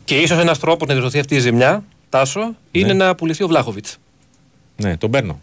Και 0.05 0.15
ίσως 0.15 0.39
ένας 0.39 0.59
τρόπος 0.59 0.89
να 0.89 0.95
διορθωθεί 0.95 1.19
αυτή 1.19 1.35
η 1.35 1.39
ζημιά, 1.39 1.85
Τάσο, 2.09 2.55
είναι 2.71 2.93
να 2.93 3.15
πουληθεί 3.15 3.45
ο 3.45 3.47
Βλάχοβιτς. 3.47 3.97
Ναι, 4.77 4.97
τον 4.97 5.11
παίρνω. 5.11 5.41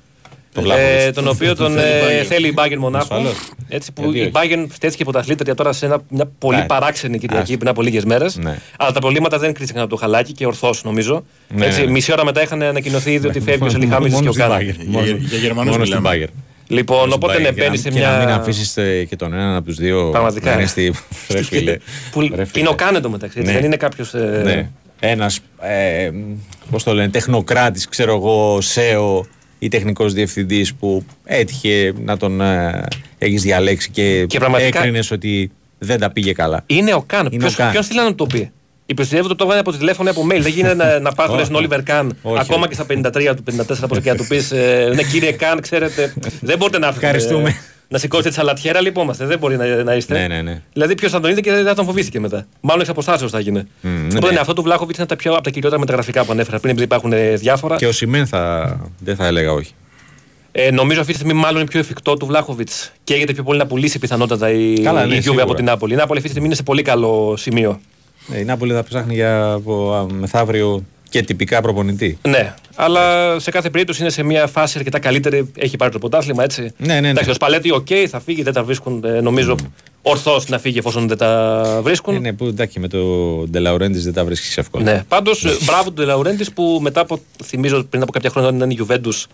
Το 0.55 0.61
Ε, 0.61 0.63
Βλάχοβιτς. 0.63 1.15
τον 1.15 1.27
οποίο 1.27 1.55
τον 1.61 1.71
Θέλει 1.73 1.81
η 1.87 2.15
ε, 2.17 2.21
Bayern. 2.21 2.25
θέλει 2.25 2.47
η 2.47 2.53
Bayern 2.57 2.75
Μονάχο. 2.77 3.03
Ασφαλώς. 3.15 3.35
Έτσι 3.67 3.91
που 3.91 4.01
Γιατί 4.01 4.17
η 4.17 4.21
όχι. 4.21 4.31
Bayern 4.33 4.65
στέθηκε 4.73 5.03
πρωταθλήτρια 5.03 5.55
τώρα 5.55 5.73
σε 5.73 5.85
ένα, 5.85 6.01
μια 6.09 6.25
πολύ 6.37 6.57
Ναι. 6.57 6.65
παράξενη 6.65 7.17
Κυριακή 7.19 7.41
Άστο. 7.43 7.57
πριν 7.57 7.69
από 7.69 7.81
λίγες 7.81 8.05
μέρες. 8.05 8.37
Ναι. 8.37 8.57
Αλλά 8.77 8.91
τα 8.91 8.99
προβλήματα 8.99 9.37
δεν 9.39 9.53
κρίστηκαν 9.53 9.81
από 9.81 9.91
το 9.91 9.95
χαλάκι 9.95 10.31
και 10.33 10.45
ορθώς 10.45 10.83
νομίζω. 10.83 11.23
Ναι, 11.55 11.65
Έτσι, 11.65 11.83
ναι. 11.85 11.91
Μισή 11.91 12.11
ώρα 12.11 12.25
μετά 12.25 12.41
είχαν 12.41 12.61
ανακοινωθεί 12.61 13.11
ήδη 13.13 13.27
ότι 13.27 13.39
φεύγει 13.39 13.63
ο 13.65 13.69
Σελιχάμιδη 13.69 14.09
και 14.09 14.15
Μόνο 14.15 14.29
ο 14.29 14.33
στην 14.33 14.43
Κάνα. 14.45 14.57
Bayern. 14.59 15.53
Μόνο- 15.53 15.71
μόνο 15.71 15.85
στην 15.85 16.01
Bayern. 16.05 16.27
Λοιπόν, 16.67 16.97
Μόνο 16.97 17.11
στην 17.11 17.23
οπότε 17.23 17.37
Bayern. 17.37 17.41
ναι, 17.41 17.47
Και 17.47 17.51
μπαίνει 17.61 17.69
να- 17.69 17.75
σε 17.77 17.89
Και 17.89 17.99
να 17.99 18.17
μην 18.17 18.25
μια. 18.25 18.35
αφήσει 18.35 19.05
και 19.09 19.15
τον 19.15 19.33
έναν 19.33 19.55
από 19.55 19.65
τους 19.65 19.75
δύο. 19.75 20.09
Πραγματικά. 20.09 20.49
Να 20.49 20.55
είναι 20.59 20.65
στη. 20.67 20.93
Ρε 21.31 21.43
φίλε. 21.43 21.77
Που 22.11 22.21
Ρε 22.21 22.27
φίλε. 22.45 22.59
είναι 22.59 22.69
ο 22.69 22.75
Κάνετο 22.75 23.09
μεταξύ. 23.09 23.39
έτσι, 23.39 23.51
Ναι. 23.51 23.57
Δεν 23.57 23.65
είναι 23.67 23.77
κάποιος. 23.77 24.13
Ναι. 24.43 24.69
Ένας. 24.99 25.39
Ε, 25.61 26.09
Πώς 26.71 26.83
το 26.83 26.93
λένε, 26.93 27.09
τεχνοκράτης, 27.09 27.87
ξέρω 27.89 28.15
εγώ, 28.15 28.57
ΣΕΟ 28.61 29.25
ή 29.65 29.67
τεχνικός 29.67 30.13
διευθυντής 30.13 30.73
που 30.73 31.05
έτυχε 31.23 31.93
να 32.03 32.17
τον 32.17 32.41
ε, 32.41 32.83
έχεις 33.17 33.41
διαλέξει 33.41 33.89
και, 33.89 34.25
Και 34.25 34.39
πραγματικά- 34.39 34.79
έκρινες 34.79 35.11
ότι 35.11 35.51
δεν 35.77 35.99
τα 35.99 36.11
πήγε 36.11 36.31
καλά. 36.33 36.63
Είναι 36.65 36.93
ο 36.93 37.03
Καν. 37.07 37.27
Είναι 37.31 37.45
ο 37.45 37.51
Καν. 37.55 37.71
Ποιος 37.71 37.87
θέλει 37.87 37.99
να 37.99 38.15
το 38.15 38.25
πει; 38.25 38.51
Η 38.85 38.93
Πιστεύω 38.93 39.25
ότι 39.25 39.35
το 39.35 39.43
έβγαλε 39.43 39.59
από 39.59 39.71
τη 39.71 39.77
τηλέφωνο 39.77 40.09
ή 40.09 40.11
από 40.11 40.27
mail. 40.31 40.39
Δεν 40.41 40.51
γίνεται 40.51 40.73
να, 40.73 40.99
να 40.99 41.11
πας 41.11 41.29
Όχι. 41.29 41.43
στον 41.43 41.55
Όλιβερ 41.55 41.83
Καν. 41.83 42.17
Όχι, 42.21 42.39
Ακόμα 42.39 42.59
όχι. 42.59 42.67
και 42.67 42.73
στα 42.73 42.85
53 43.31 43.35
του, 43.35 43.43
54 43.43 43.87
πόσο 43.87 44.01
και 44.01 44.09
να 44.09 44.15
του 44.15 44.27
πεις. 44.27 44.51
Ναι, 44.95 45.03
κύριε 45.11 45.31
Καν, 45.31 45.61
ξέρετε. 45.61 46.13
δεν 46.41 46.57
μπορείτε 46.57 46.77
να 46.79 46.87
έρθετε. 46.87 47.05
Ευχαριστούμε. 47.05 47.55
Ε, 47.87 47.93
να 47.93 47.97
σηκώσετε 47.97 48.29
τη 48.29 48.35
σαλατιέρα, 48.35 48.81
λυπόμαστε. 48.81 49.25
Δεν 49.25 49.39
μπορεί 49.39 49.57
να, 49.57 49.83
να 49.83 49.95
είστε. 49.95 50.19
Ναι, 50.19 50.27
ναι, 50.27 50.41
ναι. 50.41 50.61
Δηλαδή, 50.73 50.95
ποιος 50.95 51.11
θα 51.11 51.19
τον 51.19 51.31
είδε 51.31 51.41
και 51.41 51.51
δεν 51.51 51.65
θα 51.65 51.73
τον 51.73 51.85
φοβήθηκε 51.85 52.19
μετά. 52.19 52.45
Μάλλον 52.61 52.81
εξ 52.81 52.89
αποστάσεως 52.89 53.31
θα 53.31 53.39
γίνει. 53.39 53.63
Οπότε 53.83 54.25
ναι. 54.25 54.31
ναι, 54.31 54.39
αυτό 54.39 54.53
του 54.53 54.61
Βλάχοβιτς 54.61 54.97
είναι 54.97 55.07
τα 55.07 55.15
πιο, 55.15 55.33
από 55.33 55.43
τα 55.43 55.49
κυριότερα 55.49 55.79
μεταγραφικά 55.79 56.25
που 56.25 56.31
ανέφερα 56.31 56.59
πριν, 56.59 56.71
επειδή 56.71 56.85
υπάρχουν 56.85 57.13
ε, 57.13 57.35
διάφορα. 57.35 57.75
Και 57.75 57.87
ο 57.87 57.91
Σιμέν 57.91 58.27
θα. 58.27 58.75
Δεν 58.99 59.15
θα 59.15 59.25
έλεγα 59.25 59.51
όχι. 59.51 59.71
Ε, 60.51 60.71
νομίζω 60.71 60.99
αυτή 60.99 61.11
τη 61.11 61.17
στιγμή 61.19 61.39
μάλλον 61.39 61.59
είναι 61.59 61.69
πιο 61.69 61.79
εφικτό 61.79 62.13
του 62.17 62.25
Βλάχοβιτς. 62.25 62.91
Καίγεται 63.03 63.33
πιο 63.33 63.43
πολύ 63.43 63.57
να 63.57 63.65
πουλήσει 63.65 63.99
πιθανότατα 63.99 64.49
η, 64.49 64.79
Καλά, 64.81 65.05
ναι, 65.05 65.13
η 65.13 65.17
Juve 65.17 65.21
σίγουρα. 65.21 65.43
από 65.43 65.53
την 65.53 65.65
Νάπολη. 65.65 65.93
Η 65.93 65.95
Νάπολη 65.95 66.17
αυτή 66.17 66.21
τη 66.21 66.29
στιγμή 66.29 66.45
είναι 66.45 66.55
σε 66.55 66.63
πολύ 66.63 66.81
καλό 66.81 67.35
σημείο. 67.37 67.79
Ε, 68.33 68.39
η 68.39 68.43
Νάπολη 68.43 68.73
θα 68.73 68.83
ψάχνει 68.83 69.13
για 69.13 69.51
από, 69.51 69.93
α, 69.93 70.13
μεθαύριο 70.13 70.83
και 71.15 71.23
τυπικά 71.23 71.61
προπονητή. 71.61 72.17
Ναι, 72.27 72.53
αλλά 72.75 73.35
σε 73.39 73.51
κάθε 73.51 73.69
περίπτωση 73.69 74.01
είναι 74.01 74.09
σε 74.09 74.23
μια 74.23 74.47
φάση 74.47 74.77
αρκετά 74.77 74.99
καλύτερη. 74.99 75.51
Έχει 75.57 75.77
πάρει 75.77 75.91
το 75.91 75.99
πρωτάθλημα 75.99 76.43
έτσι. 76.43 76.61
Ναι, 76.77 76.93
ναι, 76.93 76.99
ναι. 76.99 77.09
Εντάξει, 77.09 77.29
ο 77.29 77.33
Σπαλέτη, 77.33 77.71
οκ, 77.71 77.87
θα 78.09 78.19
φύγει, 78.19 78.43
δεν 78.43 78.53
τα 78.53 78.63
βρίσκουν. 78.63 79.03
ε, 79.05 79.21
νομίζω 79.21 79.55
ορθώς 80.01 80.47
να 80.47 80.59
φύγει 80.59 80.77
εφόσον 80.77 81.07
δεν 81.07 81.17
τα 81.17 81.79
βρίσκουν. 81.83 82.15
Ε, 82.15 82.19
ναι, 82.19 82.33
που 82.33 82.45
εντάξει, 82.45 82.79
με 82.79 82.87
τον 82.87 82.99
Ντε 83.49 83.62
Λαουρέντις 83.62 84.03
δεν 84.03 84.13
τα 84.13 84.25
βρίσκεις 84.25 84.57
εύκολα. 84.57 84.83
Ναι. 84.83 85.03
Πάντως, 85.07 85.45
μπράβο 85.65 85.83
του 85.83 85.93
Ντε 85.93 86.06
Λαουρέντις 86.06 86.51
που 86.51 86.79
μετά 86.81 87.01
από. 87.01 87.19
Θυμίζω 87.43 87.83
πριν 87.83 88.01
από 88.01 88.11
κάποια 88.11 88.29
χρόνια 88.29 88.49
όταν 88.49 88.69
ήταν 88.69 88.85
η 88.85 88.87
Juventus 88.87 89.25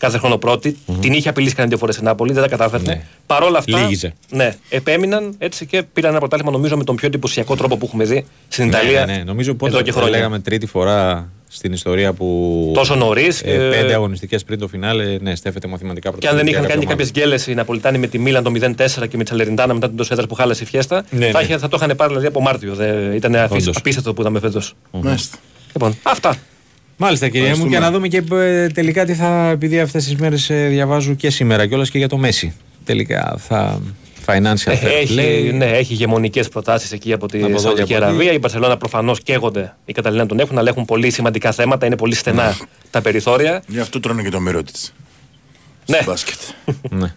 κάθε 0.00 0.18
χρόνο 0.18 0.36
πρώτη, 0.36 0.76
την 1.00 1.12
είχε 1.12 1.28
απειλήσει 1.28 1.54
κανένα 1.54 1.68
δύο 1.68 1.78
φορές 1.78 1.96
η 1.96 2.02
Νάπολη, 2.02 2.32
δεν 2.32 2.42
τα 2.42 2.48
κατάφερνε. 2.48 2.92
Ναι. 2.92 3.02
Παρ' 3.26 3.42
όλα 3.42 3.58
αυτά. 3.58 3.78
Λίγιζε. 3.80 4.12
Ναι, 4.30 4.54
επέμειναν 4.68 5.34
έτσι 5.38 5.66
και 5.66 5.82
πήραν 5.82 6.10
ένα 6.10 6.18
πρωτάθλημα 6.18 6.50
νομίζω 6.52 6.76
με 6.76 6.84
τον 6.84 6.96
πιο 6.96 7.06
εντυπωσιακό 7.06 7.56
τρόπο 7.56 7.76
που 7.76 7.86
έχουμε 7.86 8.04
δει 8.04 8.24
στην 8.48 8.64
Ναι, 8.64 8.70
Ιταλία. 8.76 9.04
ναι, 9.06 9.12
ναι. 9.16 9.22
Νομίζω 9.22 9.50
εδώ 9.50 9.58
πότε 9.68 9.82
και 9.82 9.90
το 9.92 9.98
χρόνια. 9.98 10.16
λέγαμε 10.18 10.38
τρίτη 10.38 10.66
φορά 10.66 11.28
στην 11.48 11.72
ιστορία 11.72 12.12
που. 12.12 12.70
Τόσο 12.74 12.94
νωρίς, 12.94 13.42
Ε, 13.42 13.52
ε, 13.54 13.70
πέντε 13.70 13.94
αγωνιστικές 13.94 14.44
πριν 14.44 14.58
το 14.58 14.68
φινάλε, 14.68 15.16
ναι, 15.20 15.34
στέφεται 15.34 15.68
μαθηματικά 15.68 16.12
Και 16.18 16.28
αν 16.28 16.36
δεν 16.36 16.46
είχαν 16.46 16.60
κάνει 16.66 16.72
κάποια 16.74 16.88
κάποιες 16.88 17.10
γκέλες 17.10 17.46
οι 17.46 17.54
Ναπολιτάνοι 17.54 17.98
με 17.98 18.06
τη 18.06 18.18
Μίλαν 18.18 18.42
το 18.42 18.50
0-4 18.50 19.06
και 19.08 19.16
με 19.16 19.22
τη 19.24 19.30
Σαλεριντάνα 19.30 19.74
μετά 19.74 19.86
την 19.88 19.96
Τοσέδρα 19.96 20.26
που 20.26 20.34
χάλασε 20.34 20.62
η 20.62 20.66
φιέστα, 20.66 21.04
Ναι, 21.10 21.26
θα, 21.30 21.38
ναι. 21.38 21.44
είχε- 21.44 21.58
θα 21.58 21.68
το 21.68 21.76
είχαν 21.80 21.96
πάρει 21.96 22.08
δηλαδή 22.08 22.26
από 22.26 22.40
Μάρτιο. 22.40 22.74
Δε, 22.74 23.14
ήταν 23.14 23.34
αφήσ- 23.34 23.60
Όντως. 23.62 23.76
απίστευτο 23.76 24.14
που 24.14 24.20
είδαμε 24.20 24.40
φέτος. 24.40 24.74
Μάλιστα. 24.90 25.36
Λοιπόν, 25.72 25.98
αυτά. 26.02 26.34
Μάλιστα, 27.02 27.28
κυρία 27.28 27.40
μου, 27.56 27.64
Ευχαριστούμε. 27.64 27.76
και 27.76 27.82
να 27.82 27.90
δούμε 27.90 28.08
και 28.08 28.22
ε, 28.34 28.66
τελικά 28.66 29.04
τι 29.04 29.14
θα. 29.14 29.48
Επειδή 29.48 29.80
αυτές 29.80 30.04
τις 30.04 30.16
μέρες 30.16 30.46
διαβάζω 30.68 31.14
και 31.14 31.30
σήμερα 31.30 31.66
κιόλας 31.66 31.90
και 31.90 31.98
για 31.98 32.08
το 32.08 32.16
Μέση. 32.16 32.54
Τελικά 32.84 33.34
θα. 33.38 33.80
Financial 34.26 34.70
fair 34.72 34.84
Έχει, 35.00 35.14
play. 35.18 35.54
ναι, 35.54 35.64
έχει 35.64 35.92
ηγεμονικές 35.92 36.48
προτάσεις 36.48 36.92
εκεί 36.92 37.12
από 37.12 37.26
τη 37.28 37.36
Από 37.38 37.46
εδώ 37.46 37.54
και 37.56 37.60
Σαουδική 37.62 37.82
από 37.94 37.94
εκεί. 37.94 38.04
Αραβία. 38.04 38.32
Η 38.32 38.38
Μπαρσελόνα 38.38 38.76
προφανώς 38.76 39.22
καίγονται. 39.22 39.74
Οι 39.84 39.92
Καταλινά 39.92 40.26
τον 40.26 40.38
έχουν, 40.38 40.58
αλλά 40.58 40.68
έχουν 40.68 40.84
πολύ 40.84 41.10
σημαντικά 41.10 41.52
θέματα. 41.52 41.86
Είναι 41.86 41.96
πολύ 41.96 42.14
στενά 42.14 42.56
τα 42.90 43.00
περιθώρια. 43.00 43.62
Γι' 43.66 43.80
αυτό 43.80 44.00
τρώνε 44.00 44.22
και 44.22 44.30
το 44.30 44.40
μύρο 44.40 44.62
της. 44.62 44.92
Ναι. 45.86 45.98
Μπάσκετ. 46.06 46.38
Ναι. 46.90 47.14